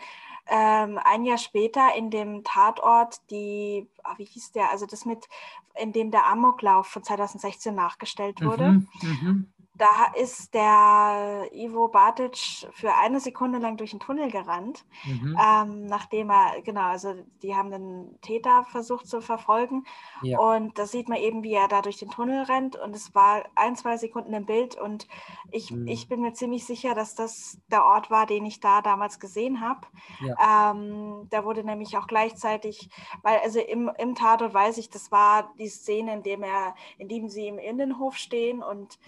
ähm, 0.47 0.99
ein 1.03 1.23
Jahr 1.23 1.37
später 1.37 1.95
in 1.95 2.09
dem 2.09 2.43
Tatort, 2.43 3.21
die, 3.29 3.87
oh, 4.03 4.17
wie 4.17 4.25
hieß 4.25 4.51
der, 4.51 4.71
also 4.71 4.85
das 4.85 5.05
mit, 5.05 5.27
in 5.75 5.93
dem 5.93 6.11
der 6.11 6.27
Amoklauf 6.27 6.87
von 6.87 7.03
2016 7.03 7.73
nachgestellt 7.73 8.43
wurde. 8.43 8.71
Mhm, 8.71 8.87
mh 9.01 9.45
da 9.81 10.13
ist 10.13 10.53
der 10.53 11.49
Ivo 11.51 11.87
Batic 11.87 12.67
für 12.71 12.93
eine 12.93 13.19
Sekunde 13.19 13.57
lang 13.57 13.77
durch 13.77 13.89
den 13.89 13.99
Tunnel 13.99 14.29
gerannt, 14.29 14.85
mhm. 15.05 15.35
ähm, 15.43 15.85
nachdem 15.87 16.29
er, 16.29 16.61
genau, 16.61 16.83
also 16.83 17.15
die 17.41 17.55
haben 17.55 17.71
den 17.71 18.19
Täter 18.21 18.63
versucht 18.65 19.07
zu 19.07 19.21
verfolgen. 19.21 19.85
Ja. 20.21 20.37
Und 20.37 20.77
da 20.77 20.85
sieht 20.85 21.09
man 21.09 21.17
eben, 21.17 21.41
wie 21.41 21.55
er 21.55 21.67
da 21.67 21.81
durch 21.81 21.97
den 21.97 22.11
Tunnel 22.11 22.43
rennt. 22.43 22.75
Und 22.75 22.95
es 22.95 23.15
war 23.15 23.43
ein, 23.55 23.75
zwei 23.75 23.97
Sekunden 23.97 24.33
im 24.33 24.45
Bild. 24.45 24.79
Und 24.79 25.07
ich, 25.49 25.71
mhm. 25.71 25.87
ich 25.87 26.07
bin 26.07 26.21
mir 26.21 26.33
ziemlich 26.33 26.63
sicher, 26.63 26.93
dass 26.93 27.15
das 27.15 27.57
der 27.71 27.83
Ort 27.83 28.11
war, 28.11 28.27
den 28.27 28.45
ich 28.45 28.59
da 28.59 28.83
damals 28.83 29.19
gesehen 29.19 29.61
habe. 29.61 29.87
Ja. 30.23 30.71
Ähm, 30.71 31.27
da 31.31 31.43
wurde 31.43 31.63
nämlich 31.63 31.97
auch 31.97 32.05
gleichzeitig, 32.05 32.87
weil 33.23 33.39
also 33.39 33.59
im, 33.59 33.89
im 33.97 34.13
Tatort 34.13 34.53
weiß 34.53 34.77
ich, 34.77 34.91
das 34.91 35.11
war 35.11 35.51
die 35.57 35.69
Szene, 35.69 36.13
in 36.13 36.21
dem 36.21 36.43
er, 36.43 36.75
in 36.99 37.07
dem 37.07 37.29
sie 37.29 37.47
im 37.47 37.57
Innenhof 37.57 38.15
stehen 38.15 38.61
und 38.61 38.99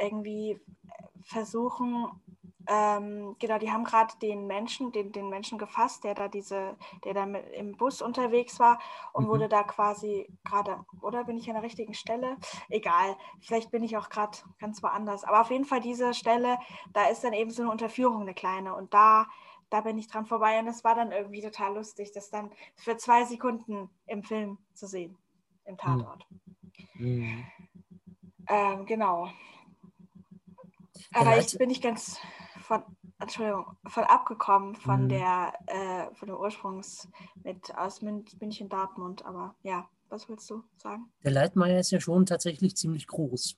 irgendwie 0.00 0.19
irgendwie 0.20 0.60
versuchen, 1.22 2.08
ähm, 2.66 3.36
genau, 3.38 3.58
die 3.58 3.70
haben 3.70 3.84
gerade 3.84 4.14
den 4.22 4.46
Menschen, 4.46 4.92
den, 4.92 5.12
den 5.12 5.28
Menschen 5.28 5.58
gefasst, 5.58 6.04
der 6.04 6.14
da 6.14 6.28
diese, 6.28 6.76
der 7.04 7.14
da 7.14 7.26
mit, 7.26 7.44
im 7.52 7.76
Bus 7.76 8.02
unterwegs 8.02 8.60
war 8.60 8.78
und 9.12 9.24
mhm. 9.24 9.28
wurde 9.28 9.48
da 9.48 9.62
quasi 9.62 10.28
gerade, 10.44 10.84
oder 11.00 11.24
bin 11.24 11.36
ich 11.36 11.48
an 11.48 11.54
der 11.54 11.62
richtigen 11.62 11.94
Stelle? 11.94 12.36
Egal, 12.68 13.16
vielleicht 13.40 13.70
bin 13.70 13.82
ich 13.82 13.96
auch 13.96 14.08
gerade 14.08 14.38
ganz 14.58 14.82
woanders. 14.82 15.24
Aber 15.24 15.40
auf 15.40 15.50
jeden 15.50 15.64
Fall 15.64 15.80
diese 15.80 16.14
Stelle, 16.14 16.58
da 16.92 17.08
ist 17.08 17.24
dann 17.24 17.32
eben 17.32 17.50
so 17.50 17.62
eine 17.62 17.70
Unterführung, 17.70 18.20
eine 18.22 18.34
kleine. 18.34 18.74
Und 18.74 18.92
da, 18.92 19.26
da 19.70 19.80
bin 19.80 19.98
ich 19.98 20.06
dran 20.06 20.26
vorbei 20.26 20.58
und 20.58 20.68
es 20.68 20.84
war 20.84 20.94
dann 20.94 21.12
irgendwie 21.12 21.42
total 21.42 21.74
lustig, 21.74 22.12
das 22.12 22.30
dann 22.30 22.50
für 22.76 22.96
zwei 22.96 23.24
Sekunden 23.24 23.90
im 24.06 24.22
Film 24.22 24.58
zu 24.74 24.86
sehen, 24.86 25.16
im 25.64 25.76
Tatort. 25.76 26.26
Mhm. 26.94 27.44
Ähm, 28.48 28.86
genau. 28.86 29.28
Aber 31.14 31.38
ich 31.38 31.56
bin 31.58 31.68
nicht 31.68 31.82
ganz 31.82 32.18
von. 32.62 32.82
Entschuldigung, 33.18 33.76
von 33.86 34.04
abgekommen 34.04 34.74
von 34.76 35.04
Mhm. 35.04 35.08
der, 35.10 35.52
äh, 35.66 36.14
von 36.14 36.28
dem 36.28 36.36
Ursprungs 36.38 37.06
mit 37.44 37.74
aus 37.76 38.00
Mün 38.00 38.24
München 38.40 38.68
Dortmund. 38.70 39.24
Aber 39.26 39.54
ja, 39.62 39.86
was 40.08 40.26
willst 40.28 40.48
du 40.48 40.62
sagen? 40.78 41.12
Der 41.22 41.32
Leitmeier 41.32 41.78
ist 41.80 41.90
ja 41.90 42.00
schon 42.00 42.24
tatsächlich 42.26 42.76
ziemlich 42.76 43.06
groß. 43.06 43.56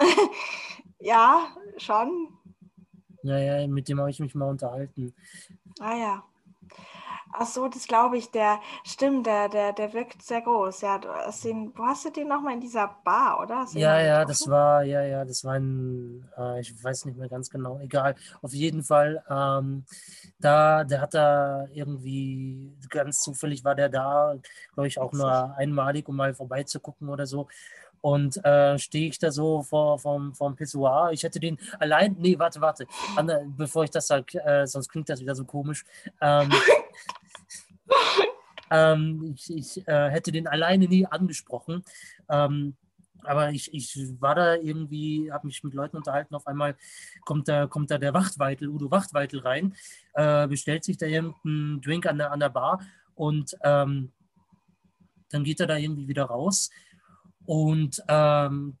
Ja, 1.00 1.56
schon. 1.76 2.36
Naja, 3.22 3.66
mit 3.68 3.88
dem 3.88 4.00
habe 4.00 4.10
ich 4.10 4.18
mich 4.20 4.34
mal 4.34 4.48
unterhalten. 4.50 5.14
Ah 5.78 5.94
ja. 5.96 6.24
Ach 7.32 7.46
so, 7.46 7.68
das 7.68 7.86
glaube 7.86 8.16
ich, 8.18 8.30
der 8.30 8.60
stimmt, 8.84 9.26
der, 9.26 9.48
der, 9.48 9.72
der 9.72 9.92
wirkt 9.92 10.22
sehr 10.22 10.40
groß. 10.40 10.80
Ja, 10.80 10.98
du 10.98 11.08
hast 11.08 11.44
den, 11.44 11.72
wo 11.76 11.84
hast 11.84 12.04
du 12.04 12.10
den 12.10 12.28
nochmal 12.28 12.54
in 12.54 12.60
dieser 12.60 12.96
Bar, 13.04 13.40
oder? 13.40 13.66
Ja, 13.72 14.00
ja, 14.00 14.24
das 14.24 14.48
war, 14.48 14.82
ja, 14.82 15.02
ja, 15.02 15.24
das 15.24 15.44
war 15.44 15.54
ein, 15.54 16.28
äh, 16.36 16.60
ich 16.60 16.82
weiß 16.82 17.04
nicht 17.04 17.18
mehr 17.18 17.28
ganz 17.28 17.50
genau, 17.50 17.78
egal. 17.80 18.14
Auf 18.42 18.52
jeden 18.52 18.82
Fall, 18.82 19.22
ähm, 19.28 19.84
da, 20.38 20.84
der 20.84 21.00
hat 21.00 21.14
da 21.14 21.66
irgendwie, 21.72 22.72
ganz 22.88 23.20
zufällig 23.20 23.64
war 23.64 23.74
der 23.74 23.88
da, 23.88 24.34
glaube 24.74 24.88
ich, 24.88 24.98
auch 24.98 25.12
Witzig. 25.12 25.20
nur 25.20 25.54
einmalig, 25.56 26.08
um 26.08 26.16
mal 26.16 26.34
vorbeizugucken 26.34 27.08
oder 27.08 27.26
so. 27.26 27.48
Und 28.00 28.42
äh, 28.44 28.78
stehe 28.78 29.08
ich 29.08 29.18
da 29.18 29.30
so 29.32 29.62
vor 29.62 29.98
vom, 29.98 30.34
vom 30.34 30.54
Pissoir. 30.54 31.10
Ich 31.12 31.24
hätte 31.24 31.40
den 31.40 31.58
allein, 31.80 32.16
nee, 32.18 32.38
warte, 32.38 32.60
warte, 32.60 32.86
Anna, 33.16 33.40
bevor 33.56 33.84
ich 33.84 33.90
das 33.90 34.06
sage, 34.06 34.38
äh, 34.44 34.66
sonst 34.66 34.88
klingt 34.88 35.08
das 35.08 35.20
wieder 35.20 35.34
so 35.34 35.44
komisch. 35.44 35.84
Ähm, 36.20 36.48
ähm, 38.70 39.34
ich 39.34 39.54
ich 39.54 39.88
äh, 39.88 40.10
hätte 40.10 40.32
den 40.32 40.46
alleine 40.46 40.86
nie 40.86 41.06
angesprochen. 41.06 41.84
Ähm, 42.28 42.76
aber 43.24 43.50
ich, 43.50 43.72
ich 43.74 43.96
war 44.20 44.34
da 44.34 44.54
irgendwie, 44.54 45.30
habe 45.32 45.46
mich 45.46 45.62
mit 45.64 45.74
Leuten 45.74 45.96
unterhalten. 45.96 46.34
Auf 46.34 46.46
einmal 46.46 46.76
kommt 47.24 47.48
da, 47.48 47.66
kommt 47.66 47.90
da 47.90 47.98
der 47.98 48.14
Wachtweitel, 48.14 48.68
Udo 48.68 48.90
Wachtweitel 48.90 49.40
rein, 49.40 49.74
äh, 50.14 50.46
bestellt 50.46 50.84
sich 50.84 50.96
da 50.96 51.06
irgendeinen 51.06 51.80
Drink 51.80 52.06
an 52.06 52.18
der, 52.18 52.32
an 52.32 52.40
der 52.40 52.48
Bar 52.48 52.80
und 53.14 53.56
ähm, 53.62 54.12
dann 55.30 55.44
geht 55.44 55.60
er 55.60 55.66
da 55.66 55.76
irgendwie 55.76 56.08
wieder 56.08 56.24
raus. 56.24 56.70
Und 57.44 58.02
ähm, 58.08 58.78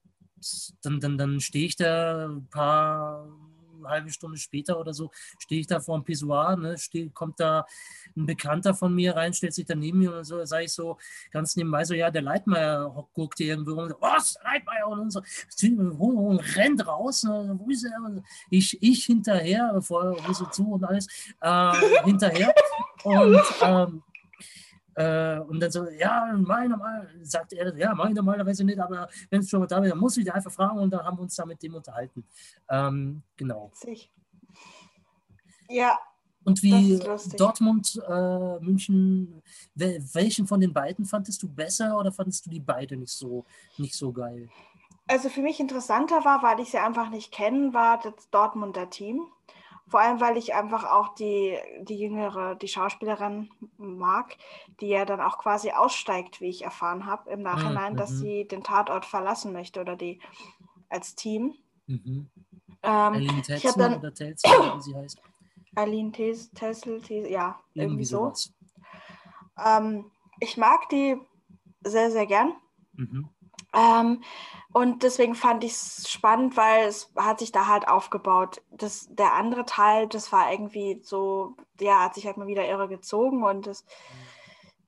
dann, 0.82 1.00
dann, 1.00 1.18
dann 1.18 1.40
stehe 1.40 1.66
ich 1.66 1.76
da 1.76 2.26
ein 2.28 2.48
paar 2.48 3.28
halbe 3.88 4.10
Stunde 4.10 4.38
später 4.38 4.78
oder 4.78 4.92
so, 4.92 5.10
stehe 5.38 5.60
ich 5.60 5.66
da 5.66 5.80
vor 5.80 5.98
dem 5.98 6.04
Pissoir, 6.04 6.56
ne, 6.56 6.78
steh, 6.78 7.08
kommt 7.10 7.40
da 7.40 7.66
ein 8.16 8.26
Bekannter 8.26 8.74
von 8.74 8.94
mir 8.94 9.16
rein, 9.16 9.32
stellt 9.32 9.54
sich 9.54 9.66
dann 9.66 9.78
neben 9.78 9.98
mir 9.98 10.16
und 10.16 10.24
so, 10.24 10.44
sage 10.44 10.64
ich 10.64 10.72
so 10.72 10.98
ganz 11.30 11.56
nebenbei 11.56 11.84
so, 11.84 11.94
ja, 11.94 12.10
der 12.10 12.22
Leitmeier 12.22 13.08
guckt 13.14 13.38
hier 13.38 13.48
irgendwo 13.48 13.72
und 13.72 13.90
so, 13.90 13.96
was, 14.00 14.36
Leitmeier 14.44 14.88
und 14.88 15.10
so, 15.10 15.22
und 15.98 16.56
rennt 16.56 16.86
raus, 16.86 17.24
ne, 17.24 17.56
wo 17.58 17.70
ist 17.70 17.84
er? 17.84 18.02
Und 18.04 18.22
Ich, 18.50 18.82
ich 18.82 19.04
hinterher, 19.04 19.80
vor 19.80 20.16
Hose 20.26 20.48
zu 20.50 20.72
und 20.72 20.84
alles, 20.84 21.06
äh, 21.40 21.72
hinterher 22.04 22.54
und 23.04 23.42
ähm, 23.62 24.02
äh, 24.98 25.38
und 25.46 25.60
dann 25.60 25.70
so, 25.70 25.88
ja, 25.88 26.34
meine 26.36 26.76
mal, 26.76 27.08
sagt 27.22 27.52
er, 27.52 27.76
ja, 27.76 27.94
meine 27.94 28.14
normalerweise 28.14 28.64
nicht, 28.64 28.80
aber 28.80 29.08
wenn 29.30 29.40
es 29.40 29.48
schon 29.48 29.60
mal 29.60 29.66
da 29.66 29.76
wäre, 29.76 29.90
dann 29.90 29.98
muss 29.98 30.16
ich 30.16 30.24
dir 30.24 30.34
einfach 30.34 30.50
fragen 30.50 30.78
und 30.78 30.90
dann 30.90 31.04
haben 31.04 31.16
wir 31.18 31.22
uns 31.22 31.36
da 31.36 31.46
mit 31.46 31.62
dem 31.62 31.76
unterhalten. 31.76 32.24
Ähm, 32.68 33.22
genau. 33.36 33.70
Witzig. 33.72 34.10
Ja, 35.68 35.98
Und 36.44 36.62
wie. 36.62 36.98
Dortmund, 37.36 38.02
äh, 38.08 38.58
München, 38.58 39.42
wel 39.74 40.02
welchen 40.14 40.46
von 40.46 40.60
den 40.60 40.72
beiden 40.72 41.04
fandest 41.04 41.42
du 41.42 41.48
besser 41.48 41.96
oder 41.96 42.10
fandest 42.10 42.46
du 42.46 42.50
die 42.50 42.60
beide 42.60 42.96
nicht 42.96 43.12
so, 43.12 43.44
nicht 43.76 43.94
so 43.94 44.12
geil? 44.12 44.48
also 45.08 45.30
für 45.30 45.40
mich 45.40 45.58
interessanter 45.58 46.24
war, 46.24 46.42
weil 46.42 46.60
ich 46.60 46.70
sie 46.70 46.78
einfach 46.78 47.08
nicht 47.08 47.32
kennen, 47.32 47.72
war 47.72 47.98
das 47.98 48.28
Dortmunder 48.30 48.90
Team. 48.90 49.26
Vor 49.88 50.00
allem, 50.00 50.20
weil 50.20 50.36
ich 50.36 50.54
einfach 50.54 50.84
auch 50.84 51.14
die, 51.14 51.56
die 51.80 51.98
jüngere, 51.98 52.54
die 52.54 52.68
Schauspielerin 52.68 53.50
mag, 53.78 54.36
die 54.80 54.88
ja 54.88 55.04
dann 55.04 55.20
auch 55.20 55.38
quasi 55.38 55.70
aussteigt, 55.70 56.40
wie 56.40 56.48
ich 56.50 56.62
erfahren 56.62 57.06
habe 57.06 57.30
im 57.30 57.42
Nachhinein, 57.42 57.96
dass 57.96 58.10
mhm. 58.10 58.16
sie 58.16 58.48
den 58.48 58.62
Tatort 58.62 59.06
verlassen 59.06 59.52
möchte 59.52 59.80
oder 59.80 59.96
die 59.96 60.20
als 60.90 61.14
Team. 61.14 61.54
Mhm. 61.86 62.28
Ähm, 62.82 63.12
Eileen 63.14 63.42
ich 63.46 63.66
habe 63.66 63.78
dann 63.78 63.98
oder 63.98 64.12
wie 64.12 64.82
sie 64.82 64.94
heißt? 64.94 65.20
Aline 65.74 66.12
Tes- 66.12 66.50
Tessel, 66.52 67.00
Tes- 67.00 67.30
ja, 67.30 67.58
irgendwie 67.74 68.04
so. 68.04 68.32
Ähm, 69.64 70.10
ich 70.40 70.56
mag 70.56 70.88
die 70.90 71.16
sehr, 71.82 72.10
sehr 72.10 72.26
gern. 72.26 72.54
Mhm. 72.92 73.28
Ähm, 73.74 74.22
und 74.72 75.02
deswegen 75.02 75.34
fand 75.34 75.64
ich 75.64 75.72
es 75.72 76.10
spannend, 76.10 76.56
weil 76.56 76.86
es 76.86 77.12
hat 77.16 77.38
sich 77.40 77.52
da 77.52 77.66
halt 77.66 77.88
aufgebaut. 77.88 78.62
Das, 78.70 79.08
der 79.10 79.34
andere 79.34 79.64
Teil, 79.66 80.08
das 80.08 80.32
war 80.32 80.50
irgendwie 80.52 81.00
so, 81.02 81.56
ja, 81.80 82.04
hat 82.04 82.14
sich 82.14 82.26
halt 82.26 82.36
mal 82.36 82.46
wieder 82.46 82.66
irre 82.68 82.88
gezogen 82.88 83.42
und 83.44 83.66
das, 83.66 83.84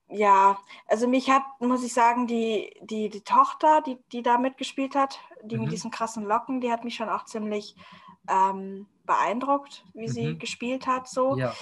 ja, 0.08 0.58
also 0.86 1.06
mich 1.06 1.30
hat, 1.30 1.42
muss 1.60 1.84
ich 1.84 1.92
sagen, 1.94 2.26
die, 2.26 2.72
die, 2.82 3.08
die 3.10 3.20
Tochter, 3.22 3.80
die, 3.80 3.98
die 4.12 4.22
da 4.22 4.38
mitgespielt 4.38 4.94
hat, 4.96 5.20
die 5.42 5.56
Mhm. 5.56 5.62
mit 5.62 5.72
diesen 5.72 5.90
krassen 5.90 6.24
Locken, 6.24 6.60
die 6.60 6.72
hat 6.72 6.84
mich 6.84 6.96
schon 6.96 7.08
auch 7.08 7.24
ziemlich 7.24 7.76
ähm, 8.28 8.86
beeindruckt, 9.06 9.84
wie 9.94 10.08
sie 10.08 10.32
Mhm. 10.32 10.38
gespielt 10.38 10.86
hat, 10.86 11.08
so. 11.08 11.36
Ja, 11.36 11.54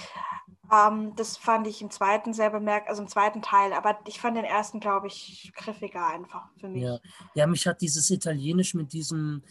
Ähm, 0.71 1.13
das 1.15 1.37
fand 1.37 1.67
ich 1.67 1.81
im 1.81 1.89
zweiten 1.89 2.33
sehr 2.33 2.49
bemerkt, 2.49 2.89
also 2.89 3.01
im 3.01 3.07
zweiten 3.07 3.41
Teil, 3.41 3.73
aber 3.73 3.99
ich 4.07 4.19
fand 4.19 4.37
den 4.37 4.45
ersten, 4.45 4.79
glaube 4.79 5.07
ich, 5.07 5.51
griffiger 5.55 6.05
einfach 6.07 6.47
für 6.57 6.69
mich. 6.69 6.83
ja. 6.83 6.99
ja, 7.33 7.47
mich 7.47 7.65
hat 7.67 7.81
dieses 7.81 8.09
Italienisch 8.09 8.73
mit 8.73 8.93
diesen 8.93 9.43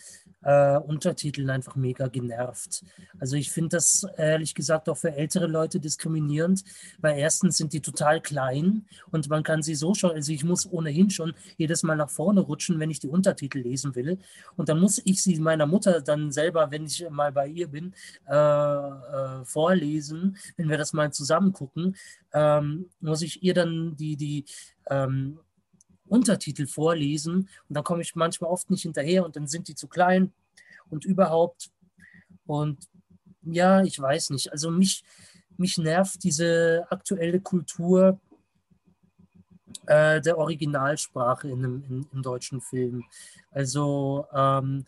äh, 0.48 0.78
Untertiteln 0.78 1.50
einfach 1.50 1.76
mega 1.76 2.08
genervt. 2.08 2.82
Also 3.20 3.36
ich 3.36 3.50
finde 3.50 3.76
das 3.76 4.06
ehrlich 4.16 4.54
gesagt 4.54 4.88
auch 4.88 4.96
für 4.96 5.14
ältere 5.14 5.46
Leute 5.46 5.78
diskriminierend, 5.78 6.64
weil 7.00 7.18
erstens 7.18 7.58
sind 7.58 7.74
die 7.74 7.82
total 7.82 8.22
klein 8.22 8.86
und 9.10 9.28
man 9.28 9.42
kann 9.42 9.62
sie 9.62 9.74
so 9.74 9.92
schon, 9.92 10.12
also 10.12 10.32
ich 10.32 10.44
muss 10.44 10.70
ohnehin 10.70 11.10
schon 11.10 11.34
jedes 11.58 11.82
Mal 11.82 11.96
nach 11.96 12.08
vorne 12.08 12.40
rutschen, 12.40 12.80
wenn 12.80 12.90
ich 12.90 12.98
die 12.98 13.08
Untertitel 13.08 13.58
lesen 13.58 13.94
will. 13.94 14.18
Und 14.56 14.70
dann 14.70 14.80
muss 14.80 15.02
ich 15.04 15.22
sie 15.22 15.38
meiner 15.38 15.66
Mutter 15.66 16.00
dann 16.00 16.32
selber, 16.32 16.70
wenn 16.70 16.86
ich 16.86 17.04
mal 17.10 17.30
bei 17.30 17.46
ihr 17.48 17.68
bin, 17.68 17.94
äh, 18.26 18.34
äh, 18.34 19.44
vorlesen, 19.44 20.38
wenn 20.56 20.70
wir 20.70 20.78
das 20.78 20.94
mal 20.94 21.12
zusammen 21.12 21.52
gucken, 21.52 21.94
ähm, 22.32 22.86
muss 23.00 23.20
ich 23.20 23.42
ihr 23.42 23.52
dann 23.52 23.96
die, 23.96 24.16
die 24.16 24.46
ähm, 24.88 25.40
Untertitel 26.08 26.66
vorlesen 26.66 27.48
und 27.68 27.74
dann 27.74 27.84
komme 27.84 28.02
ich 28.02 28.14
manchmal 28.14 28.50
oft 28.50 28.70
nicht 28.70 28.82
hinterher 28.82 29.24
und 29.24 29.36
dann 29.36 29.46
sind 29.46 29.68
die 29.68 29.74
zu 29.74 29.88
klein 29.88 30.32
und 30.90 31.04
überhaupt. 31.04 31.70
Und 32.46 32.78
ja, 33.42 33.82
ich 33.82 33.98
weiß 33.98 34.30
nicht. 34.30 34.52
Also 34.52 34.70
mich, 34.70 35.04
mich 35.56 35.78
nervt 35.78 36.22
diese 36.24 36.86
aktuelle 36.90 37.40
Kultur 37.40 38.20
äh, 39.86 40.20
der 40.20 40.38
Originalsprache 40.38 41.48
in 41.48 41.64
einem, 41.64 41.84
in, 41.88 42.06
im 42.12 42.22
deutschen 42.22 42.60
Film. 42.60 43.04
Also 43.50 44.26
ähm, 44.34 44.84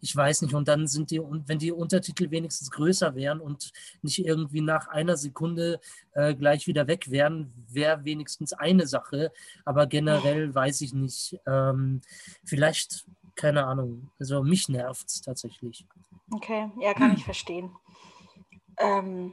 ich 0.00 0.14
weiß 0.14 0.42
nicht, 0.42 0.54
und 0.54 0.68
dann 0.68 0.86
sind 0.86 1.10
die, 1.10 1.18
und 1.18 1.48
wenn 1.48 1.58
die 1.58 1.72
Untertitel 1.72 2.30
wenigstens 2.30 2.70
größer 2.70 3.14
wären 3.14 3.40
und 3.40 3.72
nicht 4.02 4.18
irgendwie 4.18 4.60
nach 4.60 4.88
einer 4.88 5.16
Sekunde 5.16 5.80
äh, 6.12 6.34
gleich 6.34 6.66
wieder 6.66 6.86
weg 6.86 7.10
wären, 7.10 7.52
wäre 7.68 8.04
wenigstens 8.04 8.52
eine 8.52 8.86
Sache. 8.86 9.32
Aber 9.64 9.86
generell 9.86 10.54
weiß 10.54 10.82
ich 10.82 10.92
nicht. 10.92 11.40
Ähm, 11.46 12.02
vielleicht, 12.44 13.06
keine 13.34 13.64
Ahnung. 13.64 14.10
Also 14.18 14.42
mich 14.42 14.68
nervt 14.68 15.08
es 15.08 15.22
tatsächlich. 15.22 15.86
Okay, 16.30 16.70
ja, 16.80 16.92
kann 16.92 17.14
ich 17.14 17.24
verstehen. 17.24 17.70
Ähm, 18.76 19.32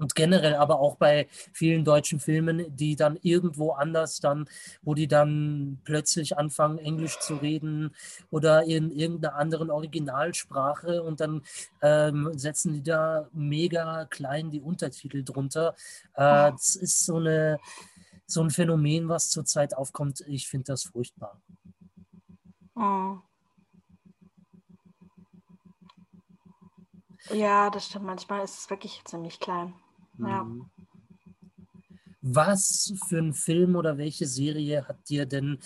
Und 0.00 0.14
generell 0.14 0.54
aber 0.54 0.80
auch 0.80 0.96
bei 0.96 1.28
vielen 1.52 1.84
deutschen 1.84 2.20
Filmen, 2.20 2.74
die 2.74 2.96
dann 2.96 3.18
irgendwo 3.20 3.72
anders 3.72 4.18
dann, 4.18 4.48
wo 4.80 4.94
die 4.94 5.06
dann 5.06 5.78
plötzlich 5.84 6.38
anfangen, 6.38 6.78
Englisch 6.78 7.18
zu 7.18 7.36
reden 7.36 7.94
oder 8.30 8.64
in 8.64 8.90
irgendeiner 8.90 9.36
anderen 9.36 9.70
Originalsprache 9.70 11.02
und 11.02 11.20
dann 11.20 11.42
ähm, 11.82 12.30
setzen 12.32 12.72
die 12.72 12.82
da 12.82 13.28
mega 13.32 14.06
klein 14.06 14.50
die 14.50 14.62
Untertitel 14.62 15.22
drunter. 15.22 15.74
Äh, 16.14 16.50
das 16.52 16.76
ist 16.76 17.04
so, 17.04 17.16
eine, 17.16 17.58
so 18.24 18.42
ein 18.42 18.48
Phänomen, 18.48 19.06
was 19.10 19.28
zurzeit 19.28 19.76
aufkommt. 19.76 20.24
Ich 20.26 20.48
finde 20.48 20.64
das 20.68 20.84
furchtbar. 20.84 21.38
mm. 22.74 23.18
Ja, 27.32 27.68
das 27.68 27.86
stimmt. 27.86 28.06
Manchmal 28.06 28.42
ist 28.42 28.58
es 28.60 28.70
wirklich 28.70 29.02
ziemlich 29.04 29.38
klein. 29.38 29.74
Ja. 30.26 30.44
Mhm. 30.44 30.66
Was 32.22 32.92
für 33.08 33.18
ein 33.18 33.32
Film 33.32 33.76
oder 33.76 33.96
welche 33.96 34.26
Serie 34.26 34.86
hat 34.86 35.08
dir 35.08 35.24
denn 35.24 35.58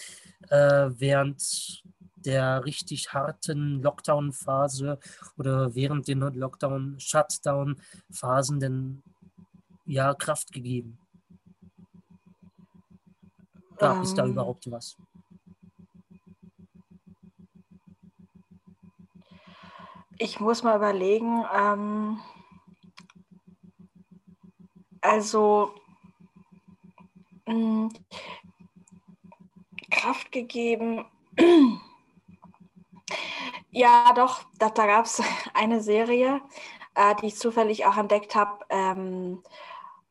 äh, 0.50 0.88
während 0.90 1.82
der 2.16 2.64
richtig 2.64 3.12
harten 3.12 3.82
Lockdown-Phase 3.82 5.00
oder 5.36 5.74
während 5.74 6.06
den 6.06 6.20
Lockdown-Shutdown-Phasen 6.20 8.60
denn 8.60 9.02
ja 9.84 10.14
Kraft 10.14 10.52
gegeben? 10.52 10.96
Gab 13.76 14.00
es 14.02 14.14
da 14.14 14.24
Ähm. 14.24 14.30
überhaupt 14.30 14.70
was? 14.70 14.96
Ich 20.18 20.38
muss 20.40 20.62
mal 20.62 20.76
überlegen. 20.76 21.44
Ähm, 21.52 22.20
also 25.04 25.74
mh, 27.46 27.52
hm, 27.52 27.90
Kraft 29.90 30.32
gegeben. 30.32 31.04
ja, 33.70 34.12
doch, 34.14 34.44
da, 34.58 34.70
da 34.70 34.86
gab 34.86 35.04
es 35.04 35.22
eine 35.54 35.80
Serie, 35.82 36.40
äh, 36.94 37.14
die 37.16 37.26
ich 37.26 37.36
zufällig 37.36 37.86
auch 37.86 37.96
entdeckt 37.96 38.34
habe. 38.34 38.64
Ähm, 38.70 39.42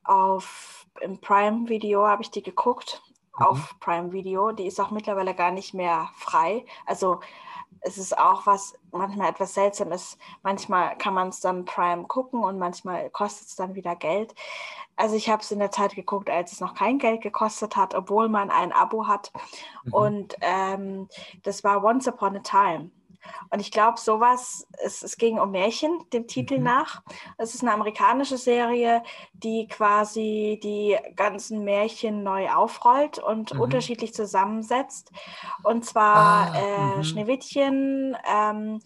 auf 0.04 0.86
im 1.02 1.20
Prime 1.20 1.68
Video 1.70 2.08
habe 2.08 2.22
ich 2.22 2.30
die 2.30 2.44
geguckt. 2.44 3.02
Mhm. 3.40 3.46
Auf 3.46 3.80
Prime 3.80 4.12
Video. 4.12 4.52
Die 4.52 4.68
ist 4.68 4.80
auch 4.80 4.92
mittlerweile 4.92 5.34
gar 5.34 5.52
nicht 5.52 5.74
mehr 5.74 6.10
frei. 6.16 6.66
Also 6.86 7.20
es 7.84 7.98
ist 7.98 8.18
auch 8.18 8.46
was 8.46 8.74
manchmal 8.92 9.30
etwas 9.30 9.54
Seltsames. 9.54 10.18
Manchmal 10.42 10.98
kann 10.98 11.14
man 11.14 11.30
es 11.30 11.42
dann 11.42 11.66
Prime 11.66 12.06
gucken 12.06 12.44
und 12.44 12.58
manchmal 12.58 13.10
kostet 13.10 13.48
es 13.48 13.56
dann 13.56 13.76
wieder 13.76 13.96
Geld. 13.96 14.34
Also 14.96 15.16
ich 15.16 15.30
habe 15.30 15.42
es 15.42 15.52
in 15.52 15.60
der 15.60 15.72
Zeit 15.72 15.96
geguckt, 15.96 16.30
als 16.30 16.54
es 16.54 16.60
noch 16.60 16.76
kein 16.76 17.00
Geld 17.00 17.22
gekostet 17.22 17.76
hat, 17.76 17.94
obwohl 17.96 18.30
man 18.30 18.50
ein 18.52 18.72
Abo 18.72 19.08
hat. 19.08 19.32
Mhm. 19.84 19.94
Und 19.94 20.36
ähm, 20.42 21.10
das 21.44 21.64
war 21.64 21.84
Once 21.84 22.08
Upon 22.08 22.38
a 22.38 22.40
Time. 22.40 22.92
Und 23.50 23.60
ich 23.60 23.72
glaube, 23.72 24.00
sowas, 24.00 24.68
es, 24.84 25.04
es 25.04 25.18
ging 25.18 25.40
um 25.40 25.52
Märchen, 25.52 26.04
dem 26.12 26.28
Titel 26.28 26.58
mhm. 26.58 26.64
nach. 26.64 27.02
Es 27.38 27.54
ist 27.54 27.62
eine 27.62 27.74
amerikanische 27.74 28.38
Serie, 28.38 29.04
die 29.34 29.68
quasi 29.68 30.60
die 30.62 30.98
ganzen 31.16 31.64
Märchen 31.64 32.24
neu 32.24 32.50
aufrollt 32.50 33.20
und 33.20 33.54
mhm. 33.54 33.62
unterschiedlich 33.62 34.14
zusammensetzt. 34.14 35.12
Und 35.64 35.86
zwar 35.86 36.54
ah, 36.54 36.58
äh, 36.58 36.98
mhm. 36.98 37.04
Schneewittchen, 37.04 38.18
ähm, 38.28 38.80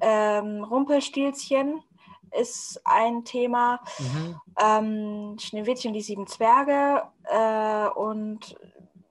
ähm, 0.00 0.64
Rumpelstilzchen, 0.64 1.82
ist 2.40 2.80
ein 2.84 3.24
Thema. 3.24 3.80
Mhm. 3.98 4.40
Ähm, 4.60 5.36
Schneewittchen 5.38 5.90
und 5.90 5.94
die 5.94 6.02
sieben 6.02 6.26
Zwerge 6.26 7.04
äh, 7.24 7.88
und 7.88 8.56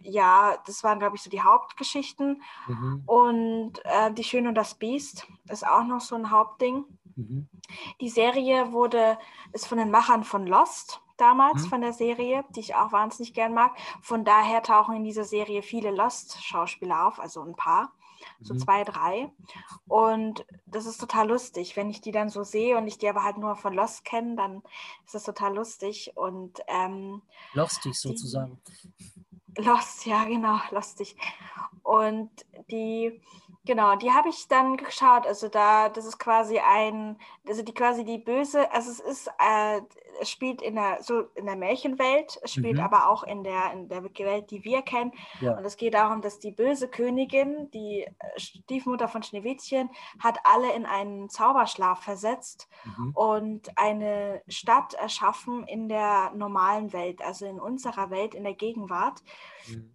ja, 0.03 0.57
das 0.65 0.83
waren, 0.83 0.99
glaube 0.99 1.15
ich, 1.15 1.21
so 1.21 1.29
die 1.29 1.41
Hauptgeschichten. 1.41 2.41
Mhm. 2.67 3.03
Und 3.05 3.73
äh, 3.85 4.13
Die 4.13 4.23
Schöne 4.23 4.49
und 4.49 4.55
das 4.55 4.75
Biest 4.75 5.27
ist 5.49 5.65
auch 5.65 5.83
noch 5.83 6.01
so 6.01 6.15
ein 6.15 6.29
Hauptding. 6.29 6.85
Mhm. 7.15 7.47
Die 8.01 8.09
Serie 8.09 8.71
wurde, 8.71 9.17
ist 9.51 9.67
von 9.67 9.77
den 9.77 9.91
Machern 9.91 10.23
von 10.23 10.45
Lost 10.45 11.01
damals, 11.17 11.63
mhm. 11.63 11.69
von 11.69 11.81
der 11.81 11.93
Serie, 11.93 12.43
die 12.55 12.59
ich 12.59 12.75
auch 12.75 12.91
wahnsinnig 12.91 13.33
gern 13.33 13.53
mag. 13.53 13.75
Von 14.01 14.25
daher 14.25 14.61
tauchen 14.63 14.95
in 14.95 15.03
dieser 15.03 15.23
Serie 15.23 15.61
viele 15.61 15.91
Lost-Schauspieler 15.91 17.07
auf, 17.07 17.19
also 17.19 17.41
ein 17.41 17.55
paar 17.55 17.91
so 18.41 18.53
mhm. 18.53 18.59
zwei, 18.59 18.83
drei. 18.83 19.31
Und 19.87 20.45
das 20.65 20.85
ist 20.85 20.99
total 20.99 21.27
lustig. 21.27 21.75
Wenn 21.75 21.89
ich 21.89 22.01
die 22.01 22.11
dann 22.11 22.29
so 22.29 22.43
sehe 22.43 22.77
und 22.77 22.87
ich 22.87 22.97
die 22.97 23.09
aber 23.09 23.23
halt 23.23 23.37
nur 23.37 23.55
von 23.55 23.73
Lost 23.73 24.05
kenne, 24.05 24.35
dann 24.35 24.63
ist 25.05 25.15
das 25.15 25.23
total 25.23 25.55
lustig. 25.55 26.13
Und 26.15 26.59
ähm, 26.67 27.21
lustig 27.53 27.99
sozusagen. 27.99 28.59
Lost, 29.57 30.05
ja, 30.05 30.23
genau, 30.25 30.59
lustig. 30.71 31.15
Und 31.83 32.29
die, 32.71 33.21
genau, 33.65 33.95
die 33.95 34.11
habe 34.11 34.29
ich 34.29 34.47
dann 34.47 34.77
geschaut. 34.77 35.25
Also 35.25 35.47
da, 35.47 35.89
das 35.89 36.05
ist 36.05 36.19
quasi 36.19 36.59
ein, 36.59 37.17
also 37.47 37.63
die 37.63 37.73
quasi 37.73 38.03
die 38.03 38.17
böse, 38.17 38.71
also 38.71 38.91
es 38.91 38.99
ist, 38.99 39.27
äh, 39.39 39.81
es 40.21 40.29
spielt 40.29 40.61
in 40.61 40.75
der, 40.75 41.01
so 41.01 41.21
in 41.35 41.45
der 41.45 41.55
Märchenwelt, 41.55 42.39
es 42.43 42.53
spielt 42.53 42.77
mhm. 42.77 42.83
aber 42.83 43.09
auch 43.09 43.23
in 43.23 43.43
der, 43.43 43.71
in 43.73 43.89
der 43.89 44.03
Welt, 44.03 44.51
die 44.51 44.63
wir 44.63 44.81
kennen. 44.81 45.11
Ja. 45.41 45.57
Und 45.57 45.65
es 45.65 45.77
geht 45.77 45.93
darum, 45.93 46.21
dass 46.21 46.39
die 46.39 46.51
böse 46.51 46.87
Königin, 46.87 47.69
die 47.71 48.07
Stiefmutter 48.37 49.07
von 49.07 49.23
Schneewittchen, 49.23 49.89
hat 50.19 50.39
alle 50.43 50.73
in 50.73 50.85
einen 50.85 51.29
Zauberschlaf 51.29 52.03
versetzt 52.03 52.67
mhm. 52.83 53.11
und 53.15 53.77
eine 53.77 54.41
Stadt 54.47 54.93
erschaffen 54.93 55.65
in 55.67 55.89
der 55.89 56.31
normalen 56.35 56.93
Welt, 56.93 57.21
also 57.21 57.45
in 57.45 57.59
unserer 57.59 58.09
Welt, 58.09 58.35
in 58.35 58.43
der 58.43 58.53
Gegenwart. 58.53 59.21
Mhm. 59.67 59.92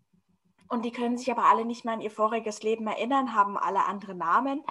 Und 0.69 0.85
die 0.85 0.93
können 0.93 1.17
sich 1.17 1.31
aber 1.31 1.45
alle 1.45 1.65
nicht 1.65 1.85
mehr 1.85 1.95
an 1.95 2.01
ihr 2.01 2.11
voriges 2.11 2.63
Leben 2.63 2.87
erinnern, 2.87 3.35
haben 3.35 3.57
alle 3.57 3.85
andere 3.87 4.15
Namen 4.15 4.63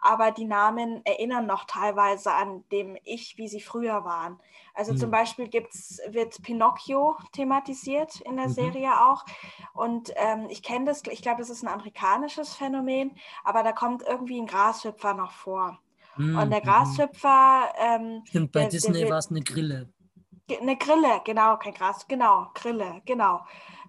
aber 0.00 0.30
die 0.30 0.44
Namen 0.44 1.04
erinnern 1.04 1.46
noch 1.46 1.64
teilweise 1.64 2.32
an 2.32 2.64
dem 2.70 2.96
Ich, 3.04 3.38
wie 3.38 3.48
sie 3.48 3.60
früher 3.60 4.04
waren. 4.04 4.38
Also 4.74 4.92
mhm. 4.92 4.98
zum 4.98 5.10
Beispiel 5.10 5.48
gibt's, 5.48 6.00
wird 6.10 6.40
Pinocchio 6.42 7.16
thematisiert 7.32 8.20
in 8.20 8.36
der 8.36 8.48
mhm. 8.48 8.52
Serie 8.52 8.90
auch. 9.04 9.24
Und 9.72 10.12
ähm, 10.16 10.46
ich 10.48 10.62
kenne 10.62 10.84
das, 10.84 11.02
ich 11.10 11.22
glaube, 11.22 11.38
das 11.40 11.50
ist 11.50 11.62
ein 11.62 11.68
amerikanisches 11.68 12.54
Phänomen, 12.54 13.16
aber 13.44 13.62
da 13.62 13.72
kommt 13.72 14.02
irgendwie 14.02 14.40
ein 14.40 14.46
Grashüpfer 14.46 15.14
noch 15.14 15.32
vor. 15.32 15.78
Mhm. 16.16 16.38
Und 16.38 16.50
der 16.50 16.60
mhm. 16.60 16.64
Grashüpfer. 16.64 17.72
Ähm, 17.78 18.22
Stimmt, 18.26 18.52
bei 18.52 18.60
der, 18.60 18.68
Disney 18.68 19.08
war 19.08 19.18
es 19.18 19.30
eine 19.30 19.40
Grille. 19.40 19.88
Eine 20.60 20.76
Grille, 20.76 21.22
genau, 21.24 21.56
kein 21.56 21.74
Gras, 21.74 22.06
genau, 22.06 22.50
Grille, 22.54 23.02
genau. 23.04 23.40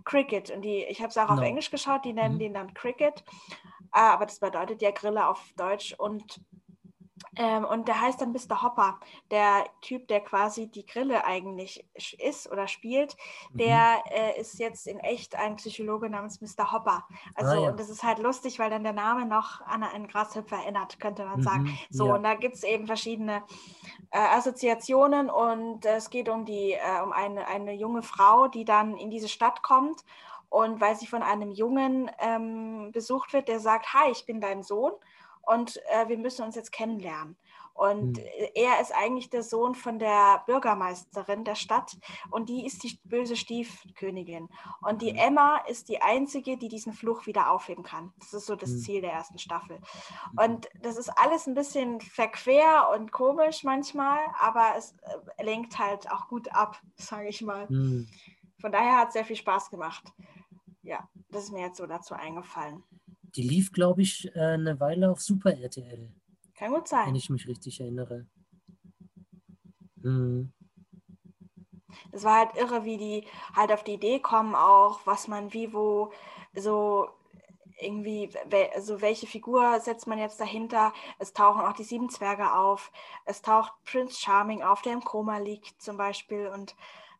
Cricket. 0.07 0.49
Und 0.49 0.61
die, 0.61 0.85
ich 0.85 0.99
habe 1.01 1.09
es 1.09 1.17
auch 1.17 1.27
no. 1.27 1.35
auf. 1.35 1.43
Englisch 1.43 1.69
geschaut, 1.69 2.05
die 2.05 2.13
nennen 2.13 2.35
mhm. 2.35 2.39
den 2.39 2.53
dann 2.53 2.73
Cricket. 2.73 3.23
Ah, 3.91 4.13
aber 4.13 4.25
das 4.25 4.39
bedeutet 4.39 4.81
ja 4.81 4.91
Grille 4.91 5.27
auf 5.27 5.53
Deutsch. 5.57 5.93
Und, 5.97 6.41
ähm, 7.35 7.65
und 7.65 7.87
der 7.87 8.01
heißt 8.01 8.21
dann 8.21 8.31
Mr. 8.31 8.61
Hopper, 8.63 8.99
der 9.31 9.65
Typ, 9.81 10.07
der 10.07 10.21
quasi 10.21 10.67
die 10.67 10.85
Grille 10.85 11.25
eigentlich 11.25 11.85
ist 12.17 12.51
oder 12.51 12.67
spielt, 12.67 13.15
mhm. 13.51 13.57
der 13.57 14.03
äh, 14.11 14.39
ist 14.39 14.59
jetzt 14.59 14.87
in 14.87 14.99
echt 14.99 15.35
ein 15.35 15.55
Psychologe 15.57 16.09
namens 16.09 16.41
Mr. 16.41 16.71
Hopper. 16.71 17.05
Also, 17.35 17.51
ah, 17.51 17.63
ja. 17.63 17.69
und 17.69 17.79
das 17.79 17.89
ist 17.89 18.03
halt 18.03 18.19
lustig, 18.19 18.59
weil 18.59 18.69
dann 18.69 18.83
der 18.83 18.93
Name 18.93 19.25
noch 19.25 19.61
an 19.61 19.83
einen 19.83 20.07
Grashüpfer 20.07 20.57
erinnert, 20.57 20.99
könnte 20.99 21.25
man 21.25 21.39
mhm. 21.39 21.43
sagen. 21.43 21.79
So, 21.89 22.07
ja. 22.07 22.15
und 22.15 22.23
da 22.23 22.35
gibt 22.35 22.55
es 22.55 22.63
eben 22.63 22.87
verschiedene 22.87 23.43
äh, 24.11 24.19
Assoziationen 24.19 25.29
und 25.29 25.85
es 25.85 26.09
geht 26.09 26.29
um 26.29 26.45
die, 26.45 26.73
äh, 26.73 27.01
um 27.03 27.11
eine, 27.11 27.47
eine 27.47 27.73
junge 27.73 28.01
Frau, 28.01 28.47
die 28.47 28.65
dann 28.65 28.97
in 28.97 29.09
diese 29.09 29.29
Stadt 29.29 29.63
kommt 29.63 30.03
und 30.49 30.79
weil 30.79 30.95
sie 30.95 31.07
von 31.07 31.23
einem 31.23 31.51
Jungen 31.51 32.09
ähm, 32.19 32.91
besucht 32.91 33.33
wird, 33.33 33.47
der 33.47 33.59
sagt, 33.59 33.93
hi, 33.93 34.11
ich 34.11 34.25
bin 34.25 34.39
dein 34.39 34.63
Sohn 34.63 34.93
und 35.47 35.77
äh, 35.87 36.07
wir 36.07 36.17
müssen 36.17 36.43
uns 36.43 36.55
jetzt 36.55 36.71
kennenlernen. 36.71 37.37
Und 37.73 38.17
mhm. 38.17 38.23
er 38.55 38.81
ist 38.81 38.91
eigentlich 38.91 39.29
der 39.29 39.43
Sohn 39.43 39.75
von 39.75 39.99
der 39.99 40.41
Bürgermeisterin 40.47 41.43
der 41.43 41.53
Stadt 41.53 41.95
und 42.31 42.49
die 42.49 42.65
ist 42.65 42.81
die 42.83 42.99
böse 43.03 43.35
Stiefkönigin. 43.35 44.49
Und 44.81 45.03
die 45.03 45.13
mhm. 45.13 45.19
Emma 45.19 45.57
ist 45.67 45.87
die 45.87 46.01
einzige, 46.01 46.57
die 46.57 46.69
diesen 46.69 46.91
Fluch 46.91 47.27
wieder 47.27 47.51
aufheben 47.51 47.83
kann. 47.83 48.13
Das 48.19 48.33
ist 48.33 48.47
so 48.47 48.55
das 48.55 48.71
mhm. 48.71 48.79
Ziel 48.79 49.01
der 49.01 49.13
ersten 49.13 49.37
Staffel. 49.37 49.77
Mhm. 49.77 50.43
Und 50.43 50.69
das 50.81 50.97
ist 50.97 51.09
alles 51.09 51.45
ein 51.45 51.53
bisschen 51.53 52.01
verquer 52.01 52.89
und 52.95 53.11
komisch 53.11 53.63
manchmal, 53.63 54.19
aber 54.39 54.73
es 54.75 54.95
äh, 55.37 55.43
lenkt 55.43 55.77
halt 55.77 56.11
auch 56.11 56.27
gut 56.27 56.51
ab, 56.53 56.81
sage 56.95 57.27
ich 57.27 57.43
mal. 57.43 57.67
Von 58.59 58.71
daher 58.71 58.97
hat 58.97 59.09
es 59.09 59.13
sehr 59.13 59.25
viel 59.25 59.35
Spaß 59.35 59.69
gemacht 59.69 60.11
ja, 60.87 61.07
das 61.29 61.43
ist 61.43 61.51
mir 61.51 61.61
jetzt 61.61 61.77
so 61.77 61.85
dazu 61.85 62.15
eingefallen. 62.15 62.83
Die 63.37 63.43
lief, 63.43 63.71
glaube 63.71 64.01
ich, 64.01 64.35
äh, 64.35 64.39
eine 64.39 64.79
Weile 64.79 65.11
auf 65.11 65.21
Super 65.21 65.55
RTL. 65.55 66.09
Kann 66.55 66.73
gut 66.73 66.87
sein. 66.87 67.07
Wenn 67.07 67.15
ich 67.15 67.29
mich 67.29 67.47
richtig 67.47 67.79
erinnere. 67.79 68.25
Mhm. 69.97 70.51
Das 72.11 72.23
war 72.23 72.39
halt 72.39 72.55
irre, 72.55 72.83
wie 72.83 72.97
die 72.97 73.27
halt 73.53 73.71
auf 73.71 73.83
die 73.83 73.93
Idee 73.93 74.19
kommen, 74.19 74.55
auch 74.55 75.01
was 75.05 75.27
man 75.27 75.53
wie 75.53 75.71
wo 75.73 76.11
so 76.55 77.09
irgendwie, 77.79 78.29
also 78.73 79.01
welche 79.01 79.27
Figur 79.27 79.79
setzt 79.79 80.07
man 80.07 80.17
jetzt 80.17 80.39
dahinter? 80.39 80.93
Es 81.19 81.33
tauchen 81.33 81.61
auch 81.61 81.73
die 81.73 81.83
sieben 81.83 82.09
Zwerge 82.09 82.53
auf. 82.53 82.91
Es 83.25 83.43
taucht 83.43 83.71
Prince 83.85 84.19
Charming 84.19 84.63
auf, 84.63 84.81
der 84.81 84.93
im 84.93 85.03
Koma 85.03 85.37
liegt 85.37 85.79
zum 85.79 85.95
Beispiel. 85.95 86.47
Und 86.47 86.75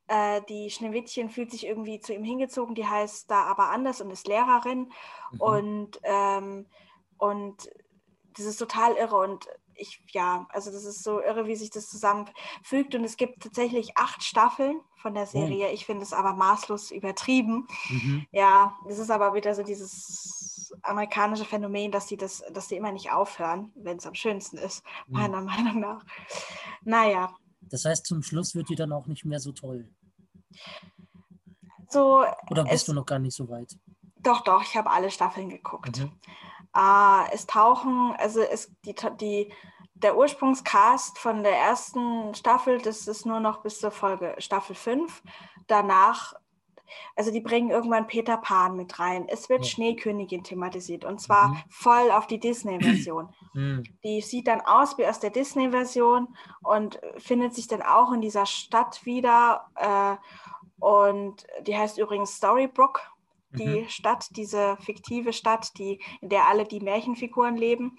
äh, 0.07 0.41
die 0.49 0.69
Schneewittchen 0.69 1.29
fühlt 1.29 1.51
sich 1.51 1.65
irgendwie 1.65 1.99
zu 1.99 2.13
ihm 2.13 2.23
hingezogen, 2.23 2.75
die 2.75 2.87
heißt 2.87 3.29
da 3.29 3.43
aber 3.43 3.69
anders 3.69 4.01
und 4.01 4.11
ist 4.11 4.27
Lehrerin. 4.27 4.91
Mhm. 5.31 5.41
Und, 5.41 5.99
ähm, 6.03 6.65
und 7.17 7.69
das 8.35 8.45
ist 8.45 8.57
total 8.57 8.95
irre. 8.95 9.17
Und 9.17 9.47
ich, 9.75 10.01
ja, 10.11 10.47
also 10.49 10.71
das 10.71 10.85
ist 10.85 11.03
so 11.03 11.21
irre, 11.21 11.45
wie 11.47 11.55
sich 11.55 11.69
das 11.69 11.89
zusammenfügt. 11.89 12.95
Und 12.95 13.03
es 13.03 13.17
gibt 13.17 13.43
tatsächlich 13.43 13.97
acht 13.97 14.23
Staffeln 14.23 14.81
von 14.97 15.13
der 15.13 15.25
Serie. 15.25 15.67
Oh. 15.69 15.73
Ich 15.73 15.85
finde 15.85 16.03
es 16.03 16.13
aber 16.13 16.33
maßlos 16.33 16.91
übertrieben. 16.91 17.67
Mhm. 17.89 18.25
Ja, 18.31 18.77
das 18.87 18.99
ist 18.99 19.11
aber 19.11 19.33
wieder 19.33 19.55
so 19.55 19.63
dieses 19.63 20.73
amerikanische 20.83 21.45
Phänomen, 21.45 21.91
dass 21.91 22.07
die 22.07 22.17
das, 22.17 22.43
dass 22.51 22.67
die 22.67 22.75
immer 22.75 22.91
nicht 22.91 23.11
aufhören, 23.11 23.71
wenn 23.75 23.97
es 23.97 24.05
am 24.05 24.15
schönsten 24.15 24.57
ist, 24.57 24.83
mhm. 25.07 25.19
meiner 25.19 25.41
Meinung 25.41 25.79
nach. 25.79 26.05
Naja. 26.83 27.35
Das 27.61 27.85
heißt, 27.85 28.05
zum 28.05 28.23
Schluss 28.23 28.55
wird 28.55 28.69
die 28.69 28.75
dann 28.75 28.93
auch 28.93 29.07
nicht 29.07 29.25
mehr 29.25 29.39
so 29.39 29.51
toll. 29.51 29.89
So, 31.89 32.25
Oder 32.49 32.63
bist 32.63 32.75
es, 32.75 32.85
du 32.85 32.93
noch 32.93 33.05
gar 33.05 33.19
nicht 33.19 33.35
so 33.35 33.47
weit? 33.49 33.77
Doch, 34.17 34.41
doch, 34.41 34.61
ich 34.61 34.75
habe 34.75 34.89
alle 34.89 35.09
Staffeln 35.09 35.49
geguckt. 35.49 35.97
Mhm. 35.99 36.11
Äh, 36.75 37.33
es 37.33 37.45
tauchen, 37.47 38.13
also 38.17 38.41
es, 38.41 38.71
die, 38.85 38.95
die, 39.19 39.53
der 39.93 40.17
Ursprungscast 40.17 41.17
von 41.17 41.43
der 41.43 41.57
ersten 41.57 42.35
Staffel, 42.35 42.79
das 42.81 43.07
ist 43.07 43.25
nur 43.25 43.39
noch 43.39 43.61
bis 43.61 43.79
zur 43.79 43.91
Folge 43.91 44.35
Staffel 44.39 44.75
5. 44.75 45.23
Danach 45.67 46.33
also 47.15 47.31
die 47.31 47.41
bringen 47.41 47.69
irgendwann 47.69 48.07
Peter 48.07 48.37
Pan 48.37 48.75
mit 48.75 48.99
rein. 48.99 49.27
Es 49.27 49.49
wird 49.49 49.65
ja. 49.65 49.71
Schneekönigin 49.71 50.43
thematisiert 50.43 51.05
und 51.05 51.19
zwar 51.19 51.49
mhm. 51.49 51.57
voll 51.69 52.11
auf 52.11 52.27
die 52.27 52.39
Disney-Version. 52.39 53.29
Mhm. 53.53 53.83
Die 54.03 54.21
sieht 54.21 54.47
dann 54.47 54.61
aus 54.61 54.99
wie 54.99 55.07
aus 55.07 55.19
der 55.19 55.31
Disney-Version 55.31 56.27
und 56.61 56.99
findet 57.17 57.55
sich 57.55 57.67
dann 57.67 57.81
auch 57.81 58.11
in 58.11 58.21
dieser 58.21 58.45
Stadt 58.45 59.03
wieder. 59.03 59.65
Äh, 59.75 60.15
und 60.79 61.47
die 61.65 61.75
heißt 61.75 61.97
übrigens 61.97 62.35
Storybrook, 62.35 63.01
die 63.53 63.81
mhm. 63.81 63.89
Stadt, 63.89 64.27
diese 64.31 64.77
fiktive 64.81 65.33
Stadt, 65.33 65.75
die, 65.79 65.99
in 66.21 66.29
der 66.29 66.47
alle 66.47 66.65
die 66.65 66.81
Märchenfiguren 66.81 67.57
leben. 67.57 67.97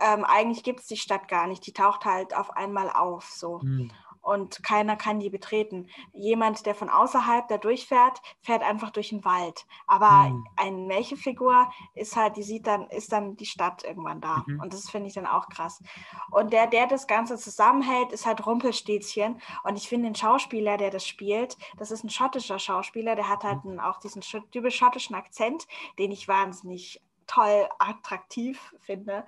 Ähm, 0.00 0.24
eigentlich 0.24 0.62
gibt 0.62 0.80
es 0.80 0.86
die 0.86 0.96
Stadt 0.96 1.28
gar 1.28 1.48
nicht. 1.48 1.66
Die 1.66 1.72
taucht 1.72 2.06
halt 2.06 2.34
auf 2.34 2.56
einmal 2.56 2.88
auf. 2.88 3.24
So. 3.24 3.60
Mhm 3.62 3.90
und 4.24 4.62
keiner 4.62 4.96
kann 4.96 5.20
die 5.20 5.28
betreten. 5.28 5.88
Jemand, 6.14 6.64
der 6.64 6.74
von 6.74 6.88
außerhalb 6.88 7.46
da 7.46 7.58
durchfährt, 7.58 8.20
fährt 8.40 8.62
einfach 8.62 8.90
durch 8.90 9.10
den 9.10 9.24
Wald. 9.24 9.66
Aber 9.86 10.30
mhm. 10.30 10.46
eine 10.56 10.76
Märchenfigur 10.78 11.70
ist 11.94 12.16
halt, 12.16 12.36
die 12.36 12.42
sieht 12.42 12.66
dann, 12.66 12.88
ist 12.88 13.12
dann 13.12 13.36
die 13.36 13.46
Stadt 13.46 13.84
irgendwann 13.84 14.22
da. 14.22 14.42
Mhm. 14.46 14.60
Und 14.60 14.72
das 14.72 14.88
finde 14.88 15.08
ich 15.08 15.14
dann 15.14 15.26
auch 15.26 15.48
krass. 15.48 15.82
Und 16.30 16.52
der, 16.54 16.66
der 16.66 16.86
das 16.86 17.06
Ganze 17.06 17.36
zusammenhält, 17.36 18.12
ist 18.12 18.24
halt 18.24 18.46
Rumpelstilzchen. 18.46 19.40
Und 19.62 19.76
ich 19.76 19.88
finde 19.88 20.08
den 20.08 20.14
Schauspieler, 20.14 20.78
der 20.78 20.90
das 20.90 21.06
spielt, 21.06 21.58
das 21.76 21.90
ist 21.90 22.02
ein 22.02 22.10
schottischer 22.10 22.58
Schauspieler, 22.58 23.16
der 23.16 23.28
hat 23.28 23.44
halt 23.44 23.64
mhm. 23.64 23.78
auch 23.78 24.00
diesen 24.00 24.22
typisch 24.50 24.76
schottischen 24.76 25.14
Akzent, 25.14 25.66
den 25.98 26.10
ich 26.10 26.28
wahnsinnig 26.28 27.02
toll 27.26 27.68
attraktiv 27.78 28.74
finde 28.80 29.24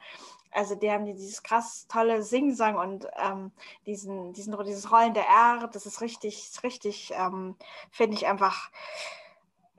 also 0.56 0.74
die 0.74 0.90
haben 0.90 1.04
dieses 1.04 1.42
krass 1.42 1.86
tolle 1.86 2.22
Singsang 2.22 2.76
und 2.76 3.06
ähm, 3.18 3.52
diesen, 3.84 4.32
diesen, 4.32 4.56
dieses 4.64 4.90
Rollen 4.90 5.12
der 5.12 5.26
R, 5.26 5.68
das 5.70 5.84
ist 5.84 6.00
richtig, 6.00 6.50
richtig, 6.62 7.12
ähm, 7.14 7.56
finde 7.90 8.16
ich 8.16 8.26
einfach 8.26 8.70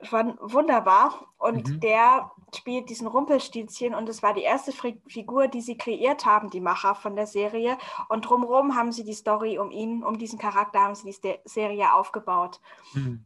wunderbar. 0.00 1.26
Und 1.38 1.68
mhm. 1.68 1.80
der 1.80 2.30
spielt 2.54 2.88
diesen 2.88 3.08
Rumpelstilzchen 3.08 3.94
und 3.94 4.08
es 4.08 4.22
war 4.22 4.34
die 4.34 4.42
erste 4.42 4.72
Figur, 4.72 5.48
die 5.48 5.60
sie 5.60 5.76
kreiert 5.76 6.24
haben, 6.24 6.50
die 6.50 6.60
Macher 6.60 6.94
von 6.94 7.16
der 7.16 7.26
Serie. 7.26 7.76
Und 8.08 8.22
drumherum 8.22 8.76
haben 8.76 8.92
sie 8.92 9.04
die 9.04 9.14
Story 9.14 9.58
um 9.58 9.72
ihn, 9.72 10.04
um 10.04 10.16
diesen 10.16 10.38
Charakter, 10.38 10.80
haben 10.80 10.94
sie 10.94 11.10
die 11.10 11.38
Serie 11.44 11.92
aufgebaut. 11.92 12.60
Mhm. 12.94 13.24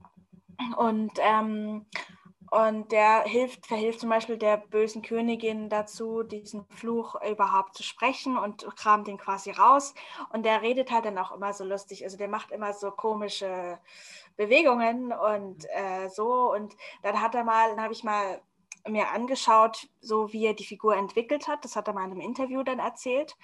Und 0.76 1.12
ähm, 1.18 1.84
und 2.52 2.92
der 2.92 3.22
hilft, 3.22 3.66
verhilft 3.66 4.00
zum 4.00 4.10
Beispiel 4.10 4.36
der 4.36 4.58
bösen 4.58 5.00
Königin 5.00 5.70
dazu, 5.70 6.22
diesen 6.22 6.66
Fluch 6.66 7.14
überhaupt 7.22 7.74
zu 7.74 7.82
sprechen 7.82 8.36
und 8.36 8.66
kramt 8.76 9.06
den 9.06 9.16
quasi 9.16 9.52
raus. 9.52 9.94
Und 10.34 10.44
der 10.44 10.60
redet 10.60 10.90
halt 10.90 11.06
dann 11.06 11.16
auch 11.16 11.32
immer 11.32 11.54
so 11.54 11.64
lustig. 11.64 12.04
Also 12.04 12.18
der 12.18 12.28
macht 12.28 12.50
immer 12.50 12.74
so 12.74 12.90
komische 12.90 13.78
Bewegungen 14.36 15.14
und 15.14 15.64
äh, 15.70 16.10
so. 16.10 16.52
Und 16.52 16.76
dann 17.02 17.22
hat 17.22 17.34
er 17.34 17.44
mal, 17.44 17.70
dann 17.70 17.80
habe 17.80 17.94
ich 17.94 18.04
mal 18.04 18.42
mir 18.86 19.08
angeschaut, 19.08 19.88
so 20.02 20.30
wie 20.34 20.44
er 20.44 20.52
die 20.52 20.66
Figur 20.66 20.94
entwickelt 20.94 21.48
hat. 21.48 21.64
Das 21.64 21.74
hat 21.74 21.88
er 21.88 21.94
mal 21.94 22.04
in 22.04 22.10
einem 22.10 22.20
Interview 22.20 22.62
dann 22.62 22.80
erzählt. 22.80 23.34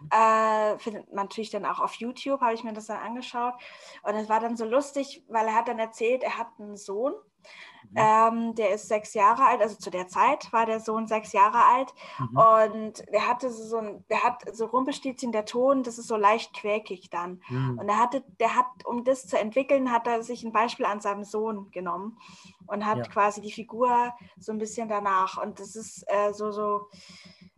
Mhm. 0.00 0.08
Äh, 0.10 0.78
findet 0.80 1.06
man 1.12 1.26
natürlich 1.26 1.50
dann 1.50 1.66
auch 1.66 1.78
auf 1.78 1.94
YouTube, 1.94 2.40
habe 2.40 2.54
ich 2.54 2.64
mir 2.64 2.72
das 2.72 2.86
dann 2.86 2.98
angeschaut. 2.98 3.54
Und 4.02 4.16
es 4.16 4.28
war 4.28 4.40
dann 4.40 4.56
so 4.56 4.64
lustig, 4.64 5.22
weil 5.28 5.46
er 5.46 5.54
hat 5.54 5.68
dann 5.68 5.78
erzählt, 5.78 6.24
er 6.24 6.36
hat 6.36 6.48
einen 6.58 6.76
Sohn 6.76 7.14
Mhm. 7.90 7.96
Ähm, 7.96 8.54
der 8.54 8.70
ist 8.70 8.88
sechs 8.88 9.14
Jahre 9.14 9.44
alt, 9.44 9.60
also 9.60 9.76
zu 9.76 9.90
der 9.90 10.08
Zeit 10.08 10.52
war 10.52 10.66
der 10.66 10.80
Sohn 10.80 11.06
sechs 11.06 11.32
Jahre 11.32 11.64
alt 11.64 11.94
mhm. 12.18 12.36
und 12.36 13.12
der 13.12 13.28
hatte 13.28 13.50
so 13.50 13.78
ein, 13.78 14.04
der 14.10 14.22
hat 14.22 14.44
so 14.54 14.66
Rumpelstilzchen, 14.66 15.32
der 15.32 15.44
Ton, 15.44 15.82
das 15.82 15.98
ist 15.98 16.08
so 16.08 16.16
leicht 16.16 16.54
quäkig 16.54 17.10
dann. 17.10 17.42
Mhm. 17.48 17.78
Und 17.78 17.88
er 17.88 17.98
hatte, 17.98 18.24
der 18.40 18.54
hat, 18.54 18.66
um 18.84 19.04
das 19.04 19.26
zu 19.26 19.38
entwickeln, 19.38 19.92
hat 19.92 20.06
er 20.06 20.22
sich 20.22 20.42
ein 20.44 20.52
Beispiel 20.52 20.86
an 20.86 21.00
seinem 21.00 21.24
Sohn 21.24 21.70
genommen 21.70 22.18
und 22.66 22.84
hat 22.84 22.98
ja. 22.98 23.04
quasi 23.04 23.40
die 23.40 23.52
Figur 23.52 24.12
so 24.38 24.52
ein 24.52 24.58
bisschen 24.58 24.88
danach. 24.88 25.40
Und 25.40 25.60
das 25.60 25.76
ist 25.76 26.04
äh, 26.08 26.32
so, 26.32 26.50
so 26.50 26.88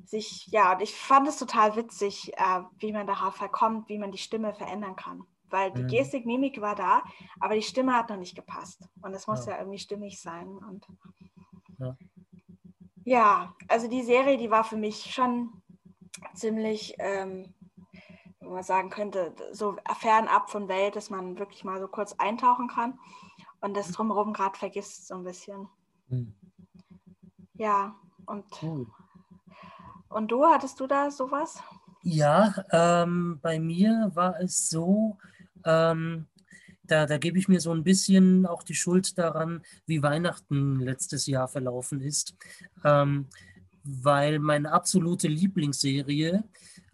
sich, 0.04 0.46
ja, 0.50 0.72
und 0.72 0.82
ich 0.82 0.94
fand 0.94 1.28
es 1.28 1.38
total 1.38 1.76
witzig, 1.76 2.32
äh, 2.36 2.60
wie 2.78 2.92
man 2.92 3.06
darauf 3.06 3.38
kommt, 3.52 3.88
wie 3.88 3.98
man 3.98 4.12
die 4.12 4.18
Stimme 4.18 4.54
verändern 4.54 4.96
kann 4.96 5.26
weil 5.50 5.72
die 5.72 5.82
mhm. 5.82 5.88
Gestik, 5.88 6.26
Mimik 6.26 6.60
war 6.60 6.74
da, 6.74 7.02
aber 7.40 7.54
die 7.54 7.62
Stimme 7.62 7.94
hat 7.94 8.10
noch 8.10 8.16
nicht 8.16 8.34
gepasst. 8.34 8.88
Und 9.02 9.14
es 9.14 9.26
muss 9.26 9.46
ja, 9.46 9.52
ja 9.52 9.58
irgendwie 9.58 9.78
stimmig 9.78 10.20
sein. 10.20 10.48
Und 10.48 10.86
ja. 11.78 11.96
ja. 13.04 13.54
also 13.68 13.88
die 13.88 14.02
Serie, 14.02 14.38
die 14.38 14.50
war 14.50 14.64
für 14.64 14.76
mich 14.76 15.12
schon 15.12 15.50
ziemlich, 16.34 16.94
ähm, 16.98 17.54
wo 18.40 18.50
man 18.50 18.62
sagen 18.62 18.90
könnte, 18.90 19.34
so 19.52 19.76
fernab 19.98 20.50
von 20.50 20.68
Welt, 20.68 20.96
dass 20.96 21.10
man 21.10 21.38
wirklich 21.38 21.64
mal 21.64 21.80
so 21.80 21.88
kurz 21.88 22.14
eintauchen 22.14 22.68
kann 22.68 22.98
und 23.60 23.76
das 23.76 23.90
drumherum 23.92 24.32
gerade 24.32 24.58
vergisst 24.58 25.06
so 25.06 25.14
ein 25.14 25.24
bisschen. 25.24 25.68
Mhm. 26.08 26.34
Ja, 27.54 27.96
und, 28.26 28.44
cool. 28.62 28.86
und 30.08 30.30
du, 30.30 30.44
hattest 30.44 30.78
du 30.80 30.86
da 30.86 31.10
sowas? 31.10 31.62
Ja, 32.02 32.54
ähm, 32.70 33.40
bei 33.42 33.58
mir 33.58 34.10
war 34.14 34.38
es 34.40 34.68
so, 34.68 35.18
ähm, 35.64 36.26
da, 36.84 37.06
da 37.06 37.18
gebe 37.18 37.38
ich 37.38 37.48
mir 37.48 37.60
so 37.60 37.70
ein 37.72 37.84
bisschen 37.84 38.46
auch 38.46 38.62
die 38.62 38.74
Schuld 38.74 39.18
daran, 39.18 39.62
wie 39.86 40.02
Weihnachten 40.02 40.80
letztes 40.80 41.26
Jahr 41.26 41.46
verlaufen 41.46 42.00
ist. 42.00 42.34
Ähm, 42.84 43.26
weil 43.84 44.38
meine 44.38 44.72
absolute 44.72 45.28
Lieblingsserie, 45.28 46.44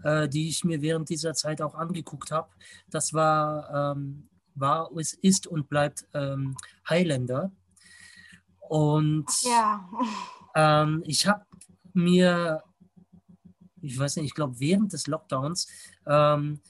äh, 0.02 0.28
die 0.28 0.48
ich 0.48 0.64
mir 0.64 0.82
während 0.82 1.08
dieser 1.08 1.34
Zeit 1.34 1.60
auch 1.62 1.74
angeguckt 1.74 2.30
habe, 2.30 2.50
das 2.90 3.12
war, 3.12 3.94
ähm, 3.94 4.28
war, 4.54 4.90
es 4.96 5.14
ist 5.14 5.46
und 5.46 5.68
bleibt 5.68 6.06
ähm, 6.14 6.56
Highlander. 6.88 7.50
Und 8.60 9.26
ja. 9.42 9.88
ähm, 10.54 11.02
ich 11.06 11.26
habe 11.26 11.44
mir, 11.92 12.62
ich 13.80 13.98
weiß 13.98 14.16
nicht, 14.16 14.26
ich 14.26 14.34
glaube 14.34 14.58
während 14.58 14.92
des 14.92 15.06
Lockdowns, 15.06 15.68
ähm, 16.06 16.60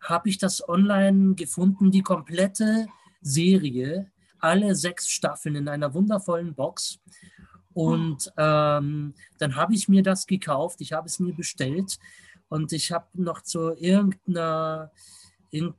habe 0.00 0.28
ich 0.28 0.38
das 0.38 0.66
online 0.68 1.34
gefunden, 1.34 1.90
die 1.90 2.02
komplette 2.02 2.86
Serie, 3.20 4.10
alle 4.38 4.74
sechs 4.74 5.08
Staffeln 5.08 5.56
in 5.56 5.68
einer 5.68 5.92
wundervollen 5.94 6.54
Box. 6.54 6.98
Und 7.72 8.32
ähm, 8.36 9.14
dann 9.38 9.56
habe 9.56 9.74
ich 9.74 9.88
mir 9.88 10.02
das 10.02 10.26
gekauft, 10.26 10.80
ich 10.80 10.92
habe 10.92 11.06
es 11.06 11.20
mir 11.20 11.34
bestellt 11.34 11.98
und 12.48 12.72
ich 12.72 12.90
habe 12.90 13.06
noch 13.14 13.42
zu 13.42 13.74
irgendeiner, 13.76 14.90
in, 15.50 15.74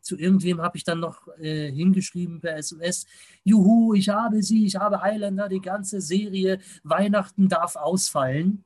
zu 0.00 0.16
irgendwem 0.16 0.62
habe 0.62 0.78
ich 0.78 0.84
dann 0.84 1.00
noch 1.00 1.28
äh, 1.38 1.70
hingeschrieben 1.70 2.40
per 2.40 2.56
SMS, 2.56 3.06
juhu, 3.44 3.94
ich 3.94 4.08
habe 4.08 4.42
sie, 4.42 4.64
ich 4.64 4.76
habe 4.76 5.02
Highlander, 5.02 5.48
die 5.48 5.60
ganze 5.60 6.00
Serie, 6.00 6.60
Weihnachten 6.82 7.48
darf 7.48 7.76
ausfallen. 7.76 8.64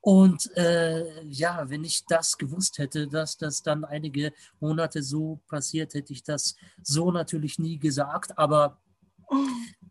Und 0.00 0.54
äh, 0.56 1.22
ja, 1.24 1.68
wenn 1.68 1.84
ich 1.84 2.04
das 2.06 2.38
gewusst 2.38 2.78
hätte, 2.78 3.06
dass 3.06 3.36
das 3.36 3.62
dann 3.62 3.84
einige 3.84 4.32
Monate 4.58 5.02
so 5.02 5.40
passiert, 5.48 5.94
hätte 5.94 6.12
ich 6.12 6.22
das 6.22 6.56
so 6.82 7.10
natürlich 7.10 7.58
nie 7.58 7.78
gesagt. 7.78 8.38
Aber 8.38 8.78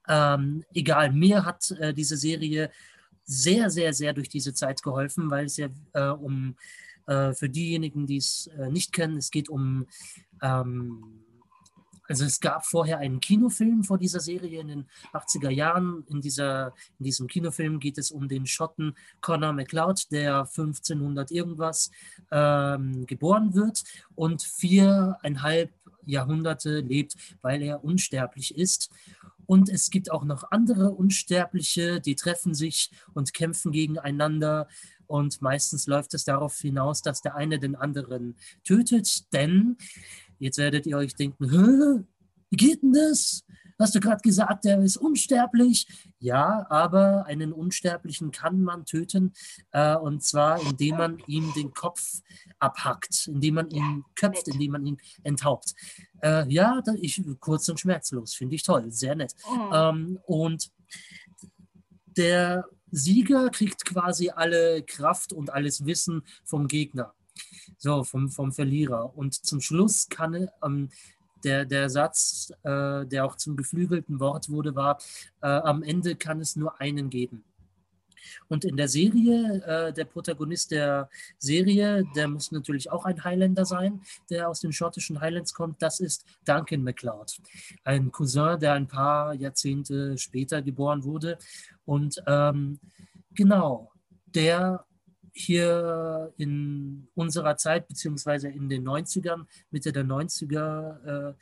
ähm, 0.07 0.63
egal, 0.73 1.11
mir 1.11 1.45
hat 1.45 1.71
äh, 1.71 1.93
diese 1.93 2.17
Serie 2.17 2.71
sehr, 3.23 3.69
sehr, 3.69 3.93
sehr 3.93 4.13
durch 4.13 4.29
diese 4.29 4.53
Zeit 4.53 4.81
geholfen, 4.81 5.29
weil 5.29 5.45
es 5.45 5.57
ja 5.57 5.67
äh, 5.93 6.07
um, 6.07 6.55
äh, 7.05 7.33
für 7.33 7.47
diejenigen, 7.47 8.07
die 8.07 8.17
es 8.17 8.47
äh, 8.57 8.71
nicht 8.71 8.91
kennen, 8.91 9.17
es 9.17 9.29
geht 9.29 9.49
um 9.49 9.85
ähm, 10.41 11.23
also 12.09 12.25
es 12.25 12.39
gab 12.39 12.65
vorher 12.65 12.97
einen 12.97 13.19
Kinofilm 13.19 13.83
vor 13.83 13.99
dieser 13.99 14.19
Serie 14.19 14.59
in 14.59 14.67
den 14.67 14.85
80er 15.13 15.51
Jahren. 15.51 16.03
In, 16.09 16.21
dieser, 16.21 16.73
in 16.97 17.05
diesem 17.05 17.27
Kinofilm 17.27 17.79
geht 17.79 17.99
es 17.99 18.09
um 18.09 18.27
den 18.27 18.47
Schotten 18.47 18.95
Connor 19.21 19.53
MacLeod, 19.53 20.11
der 20.11 20.39
1500 20.39 21.29
irgendwas 21.29 21.91
ähm, 22.31 23.05
geboren 23.05 23.53
wird 23.53 23.83
und 24.15 24.41
viereinhalb 24.41 25.71
Jahrhunderte 26.03 26.79
lebt, 26.79 27.15
weil 27.43 27.61
er 27.61 27.83
unsterblich 27.83 28.57
ist. 28.57 28.89
Und 29.45 29.69
es 29.69 29.91
gibt 29.91 30.11
auch 30.11 30.23
noch 30.23 30.51
andere 30.51 30.89
Unsterbliche, 30.91 32.01
die 32.01 32.15
treffen 32.15 32.55
sich 32.55 32.91
und 33.13 33.35
kämpfen 33.35 33.71
gegeneinander. 33.71 34.67
Und 35.05 35.43
meistens 35.43 35.85
läuft 35.85 36.15
es 36.15 36.23
darauf 36.23 36.57
hinaus, 36.59 37.03
dass 37.03 37.21
der 37.21 37.35
eine 37.35 37.59
den 37.59 37.75
anderen 37.75 38.35
tötet, 38.63 39.31
denn 39.33 39.77
Jetzt 40.39 40.57
werdet 40.57 40.85
ihr 40.85 40.97
euch 40.97 41.15
denken, 41.15 42.05
wie 42.49 42.57
geht 42.57 42.81
denn 42.81 42.93
das? 42.93 43.43
Hast 43.77 43.95
du 43.95 44.01
gerade 44.01 44.21
gesagt, 44.21 44.65
der 44.65 44.81
ist 44.81 44.97
unsterblich? 44.97 45.87
Ja, 46.19 46.65
aber 46.69 47.25
einen 47.27 47.53
Unsterblichen 47.53 48.31
kann 48.31 48.61
man 48.61 48.85
töten, 48.85 49.31
äh, 49.71 49.95
und 49.95 50.21
zwar 50.21 50.61
indem 50.61 50.97
man 50.97 51.19
ihm 51.27 51.53
den 51.55 51.73
Kopf 51.73 52.19
abhackt, 52.59 53.27
indem 53.27 53.55
man 53.55 53.69
ihn 53.69 54.03
köpft, 54.15 54.49
indem 54.49 54.73
man 54.73 54.85
ihn 54.85 54.97
enthaupt. 55.23 55.75
Äh, 56.21 56.51
ja, 56.51 56.83
ich, 56.99 57.23
kurz 57.39 57.69
und 57.69 57.79
schmerzlos, 57.79 58.33
finde 58.33 58.55
ich 58.55 58.63
toll, 58.63 58.91
sehr 58.91 59.15
nett. 59.15 59.33
Mhm. 59.49 59.69
Ähm, 59.71 60.19
und 60.25 60.71
der 62.17 62.65
Sieger 62.91 63.49
kriegt 63.49 63.85
quasi 63.85 64.29
alle 64.29 64.83
Kraft 64.83 65.31
und 65.31 65.53
alles 65.53 65.85
Wissen 65.85 66.23
vom 66.43 66.67
Gegner 66.67 67.13
so 67.77 68.03
vom, 68.03 68.29
vom 68.29 68.51
Verlierer. 68.51 69.15
Und 69.17 69.33
zum 69.33 69.61
Schluss 69.61 70.07
kann, 70.09 70.49
ähm, 70.63 70.89
der, 71.43 71.65
der 71.65 71.89
Satz, 71.89 72.51
äh, 72.63 73.05
der 73.05 73.25
auch 73.25 73.35
zum 73.35 73.55
geflügelten 73.55 74.19
Wort 74.19 74.49
wurde, 74.49 74.75
war, 74.75 74.99
äh, 75.41 75.47
am 75.47 75.83
Ende 75.83 76.15
kann 76.15 76.41
es 76.41 76.55
nur 76.55 76.79
einen 76.81 77.09
geben. 77.09 77.43
Und 78.47 78.65
in 78.65 78.77
der 78.77 78.87
Serie, 78.87 79.63
äh, 79.65 79.93
der 79.93 80.05
Protagonist 80.05 80.71
der 80.71 81.09
Serie, 81.37 82.03
der 82.15 82.27
muss 82.27 82.51
natürlich 82.51 82.91
auch 82.91 83.05
ein 83.05 83.23
Highlander 83.23 83.65
sein, 83.65 84.01
der 84.29 84.49
aus 84.49 84.59
den 84.59 84.73
schottischen 84.73 85.21
Highlands 85.21 85.53
kommt. 85.53 85.81
Das 85.81 85.99
ist 85.99 86.25
Duncan 86.45 86.83
MacLeod, 86.83 87.39
ein 87.83 88.11
Cousin, 88.11 88.59
der 88.59 88.73
ein 88.73 88.87
paar 88.87 89.33
Jahrzehnte 89.33 90.17
später 90.17 90.61
geboren 90.61 91.03
wurde. 91.03 91.37
Und 91.85 92.21
ähm, 92.27 92.79
genau, 93.33 93.91
der 94.25 94.85
hier 95.39 96.33
in 96.37 97.07
unserer 97.15 97.57
Zeit, 97.57 97.87
beziehungsweise 97.87 98.49
in 98.49 98.69
den 98.69 98.87
90ern, 98.87 99.45
Mitte 99.71 99.91
der 99.91 100.05
90er, 100.05 101.29
äh, 101.29 101.33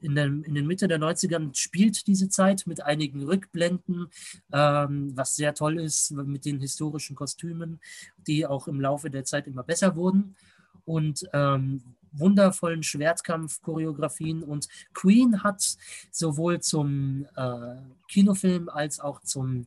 in, 0.00 0.14
den, 0.14 0.42
in 0.44 0.54
den 0.54 0.66
Mitte 0.66 0.86
der 0.86 1.00
90ern 1.00 1.56
spielt 1.56 2.06
diese 2.06 2.28
Zeit 2.28 2.66
mit 2.66 2.82
einigen 2.82 3.24
Rückblenden, 3.24 4.08
ähm, 4.52 5.16
was 5.16 5.36
sehr 5.36 5.54
toll 5.54 5.80
ist 5.80 6.12
mit 6.12 6.44
den 6.44 6.60
historischen 6.60 7.16
Kostümen, 7.16 7.80
die 8.26 8.46
auch 8.46 8.68
im 8.68 8.80
Laufe 8.80 9.10
der 9.10 9.24
Zeit 9.24 9.46
immer 9.46 9.64
besser 9.64 9.96
wurden. 9.96 10.36
Und 10.84 11.28
ähm, 11.32 11.82
wundervollen 12.12 12.82
Schwertkampf-Choreografien 12.82 14.42
und 14.42 14.68
Queen 14.94 15.42
hat 15.42 15.76
sowohl 16.10 16.60
zum 16.60 17.26
äh, 17.36 17.76
Kinofilm 18.08 18.68
als 18.68 19.00
auch 19.00 19.20
zum, 19.22 19.66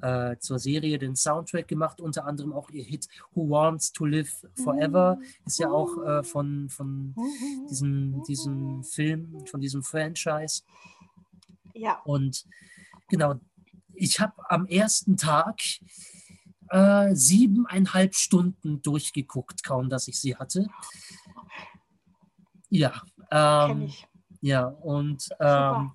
äh, 0.00 0.36
zur 0.38 0.58
Serie 0.58 0.98
den 0.98 1.16
Soundtrack 1.16 1.68
gemacht, 1.68 2.00
unter 2.00 2.26
anderem 2.26 2.52
auch 2.52 2.70
ihr 2.70 2.84
Hit 2.84 3.08
Who 3.34 3.50
Wants 3.50 3.92
to 3.92 4.06
Live 4.06 4.46
Forever 4.62 5.18
ist 5.46 5.58
ja 5.58 5.70
auch 5.70 6.02
äh, 6.02 6.22
von, 6.22 6.68
von 6.68 7.14
diesem, 7.70 8.22
diesem 8.24 8.84
Film, 8.84 9.46
von 9.46 9.60
diesem 9.60 9.82
Franchise. 9.82 10.62
Ja. 11.74 12.00
Und 12.04 12.46
genau, 13.08 13.40
ich 13.94 14.20
habe 14.20 14.34
am 14.48 14.66
ersten 14.66 15.16
Tag 15.16 15.60
äh, 16.70 17.14
siebeneinhalb 17.14 18.14
Stunden 18.14 18.82
durchgeguckt, 18.82 19.62
kaum 19.64 19.88
dass 19.88 20.08
ich 20.08 20.18
sie 20.18 20.36
hatte. 20.36 20.66
Ja. 22.74 22.92
Ähm, 23.30 23.92
ja, 24.40 24.64
und 24.66 25.28
ähm, 25.38 25.92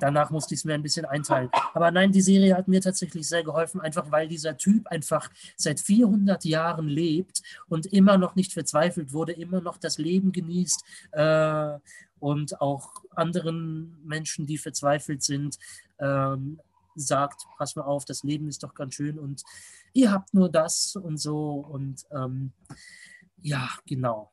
danach 0.00 0.30
musste 0.30 0.52
ich 0.52 0.60
es 0.60 0.64
mir 0.64 0.74
ein 0.74 0.82
bisschen 0.82 1.04
einteilen. 1.04 1.48
Aber 1.74 1.92
nein, 1.92 2.10
die 2.10 2.20
Serie 2.20 2.56
hat 2.56 2.66
mir 2.66 2.80
tatsächlich 2.80 3.28
sehr 3.28 3.44
geholfen, 3.44 3.80
einfach 3.80 4.10
weil 4.10 4.26
dieser 4.26 4.56
Typ 4.56 4.88
einfach 4.88 5.30
seit 5.56 5.78
400 5.78 6.44
Jahren 6.44 6.88
lebt 6.88 7.40
und 7.68 7.86
immer 7.86 8.18
noch 8.18 8.34
nicht 8.34 8.52
verzweifelt 8.52 9.12
wurde, 9.12 9.32
immer 9.32 9.60
noch 9.60 9.78
das 9.78 9.98
Leben 9.98 10.32
genießt 10.32 10.84
äh, 11.12 11.78
und 12.18 12.60
auch 12.60 12.90
anderen 13.14 13.96
Menschen, 14.04 14.44
die 14.46 14.58
verzweifelt 14.58 15.22
sind, 15.22 15.56
ähm, 16.00 16.60
sagt, 16.96 17.46
pass 17.58 17.76
mal 17.76 17.84
auf, 17.84 18.04
das 18.04 18.24
Leben 18.24 18.48
ist 18.48 18.64
doch 18.64 18.74
ganz 18.74 18.94
schön 18.94 19.20
und 19.20 19.44
ihr 19.92 20.10
habt 20.10 20.34
nur 20.34 20.50
das 20.50 20.96
und 20.96 21.18
so 21.18 21.64
und 21.70 22.04
ähm, 22.10 22.52
ja, 23.40 23.68
genau. 23.86 24.32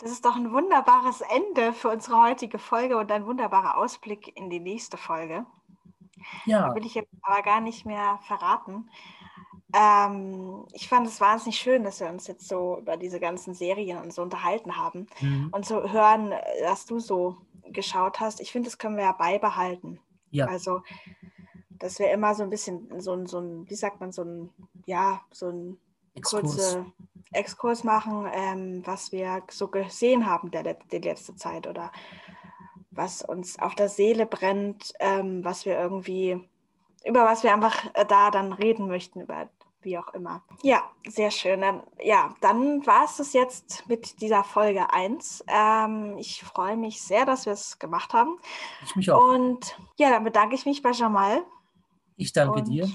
Das 0.00 0.10
ist 0.10 0.24
doch 0.24 0.34
ein 0.34 0.52
wunderbares 0.52 1.20
Ende 1.20 1.72
für 1.74 1.90
unsere 1.90 2.22
heutige 2.22 2.58
Folge 2.58 2.96
und 2.96 3.12
ein 3.12 3.26
wunderbarer 3.26 3.76
Ausblick 3.76 4.34
in 4.36 4.48
die 4.48 4.60
nächste 4.60 4.96
Folge. 4.96 5.44
Ja. 6.46 6.68
Da 6.68 6.74
will 6.74 6.86
ich 6.86 6.94
jetzt 6.94 7.12
aber 7.22 7.42
gar 7.42 7.60
nicht 7.60 7.84
mehr 7.84 8.18
verraten. 8.22 8.88
Ähm, 9.74 10.66
ich 10.72 10.88
fand 10.88 11.06
es 11.06 11.20
wahnsinnig 11.20 11.58
schön, 11.58 11.84
dass 11.84 12.00
wir 12.00 12.08
uns 12.08 12.26
jetzt 12.26 12.48
so 12.48 12.78
über 12.78 12.96
diese 12.96 13.20
ganzen 13.20 13.54
Serien 13.54 13.98
und 13.98 14.12
so 14.12 14.22
unterhalten 14.22 14.76
haben 14.76 15.06
mhm. 15.20 15.50
und 15.52 15.66
so 15.66 15.88
hören, 15.90 16.32
dass 16.62 16.86
du 16.86 16.98
so 16.98 17.36
geschaut 17.64 18.20
hast. 18.20 18.40
Ich 18.40 18.52
finde, 18.52 18.68
das 18.68 18.78
können 18.78 18.96
wir 18.96 19.04
ja 19.04 19.12
beibehalten. 19.12 20.00
Ja. 20.30 20.46
Also, 20.46 20.82
dass 21.70 21.98
wir 21.98 22.10
immer 22.10 22.34
so 22.34 22.42
ein 22.42 22.50
bisschen 22.50 23.00
so 23.00 23.12
ein, 23.12 23.26
so 23.26 23.38
ein 23.38 23.68
wie 23.68 23.74
sagt 23.74 24.00
man, 24.00 24.12
so 24.12 24.22
ein, 24.22 24.50
ja, 24.86 25.20
so 25.30 25.50
ein 25.50 25.78
kurze 26.22 26.86
Exkurs 27.32 27.84
machen, 27.84 28.26
ähm, 28.32 28.82
was 28.84 29.12
wir 29.12 29.42
so 29.50 29.68
gesehen 29.68 30.26
haben 30.26 30.50
der, 30.50 30.62
der 30.62 31.00
letzte 31.00 31.36
Zeit 31.36 31.66
oder 31.66 31.92
was 32.90 33.22
uns 33.22 33.58
auf 33.58 33.74
der 33.74 33.88
Seele 33.88 34.26
brennt, 34.26 34.92
ähm, 34.98 35.44
was 35.44 35.64
wir 35.64 35.78
irgendwie, 35.78 36.40
über 37.04 37.24
was 37.24 37.42
wir 37.42 37.54
einfach 37.54 37.86
äh, 37.94 38.04
da 38.04 38.30
dann 38.30 38.52
reden 38.52 38.88
möchten, 38.88 39.20
über 39.20 39.48
wie 39.82 39.96
auch 39.96 40.08
immer. 40.08 40.42
Ja, 40.62 40.82
sehr 41.08 41.30
schön. 41.30 41.62
Dann, 41.62 41.82
ja, 42.02 42.34
dann 42.40 42.86
war 42.86 43.04
es 43.04 43.16
das 43.16 43.32
jetzt 43.32 43.88
mit 43.88 44.20
dieser 44.20 44.44
Folge 44.44 44.92
1. 44.92 45.44
Ähm, 45.46 46.18
ich 46.18 46.42
freue 46.42 46.76
mich 46.76 47.00
sehr, 47.02 47.24
dass 47.24 47.46
wir 47.46 47.54
es 47.54 47.78
gemacht 47.78 48.12
haben. 48.12 48.38
Ich 48.84 48.94
mich 48.96 49.10
auch. 49.10 49.22
Und 49.22 49.78
ja, 49.96 50.10
dann 50.10 50.24
bedanke 50.24 50.54
ich 50.54 50.66
mich 50.66 50.82
bei 50.82 50.90
Jamal. 50.90 51.42
Ich 52.16 52.32
danke 52.32 52.58
und, 52.58 52.68
dir. 52.68 52.90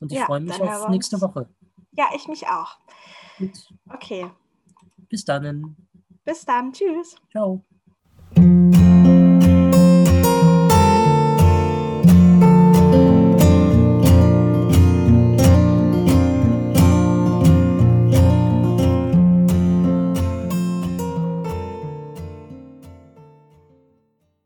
Und 0.00 0.12
ich 0.12 0.18
ja, 0.18 0.26
freue 0.26 0.40
mich 0.40 0.60
auf 0.60 0.88
nächste 0.88 1.20
Woche. 1.20 1.48
Ja, 1.92 2.10
ich 2.14 2.28
mich 2.28 2.46
auch. 2.48 2.76
Gut. 3.38 3.68
Okay. 3.92 4.30
Bis 5.08 5.24
dann. 5.24 5.76
Bis 6.24 6.44
dann. 6.44 6.72
Tschüss. 6.72 7.16
Ciao. 7.30 7.64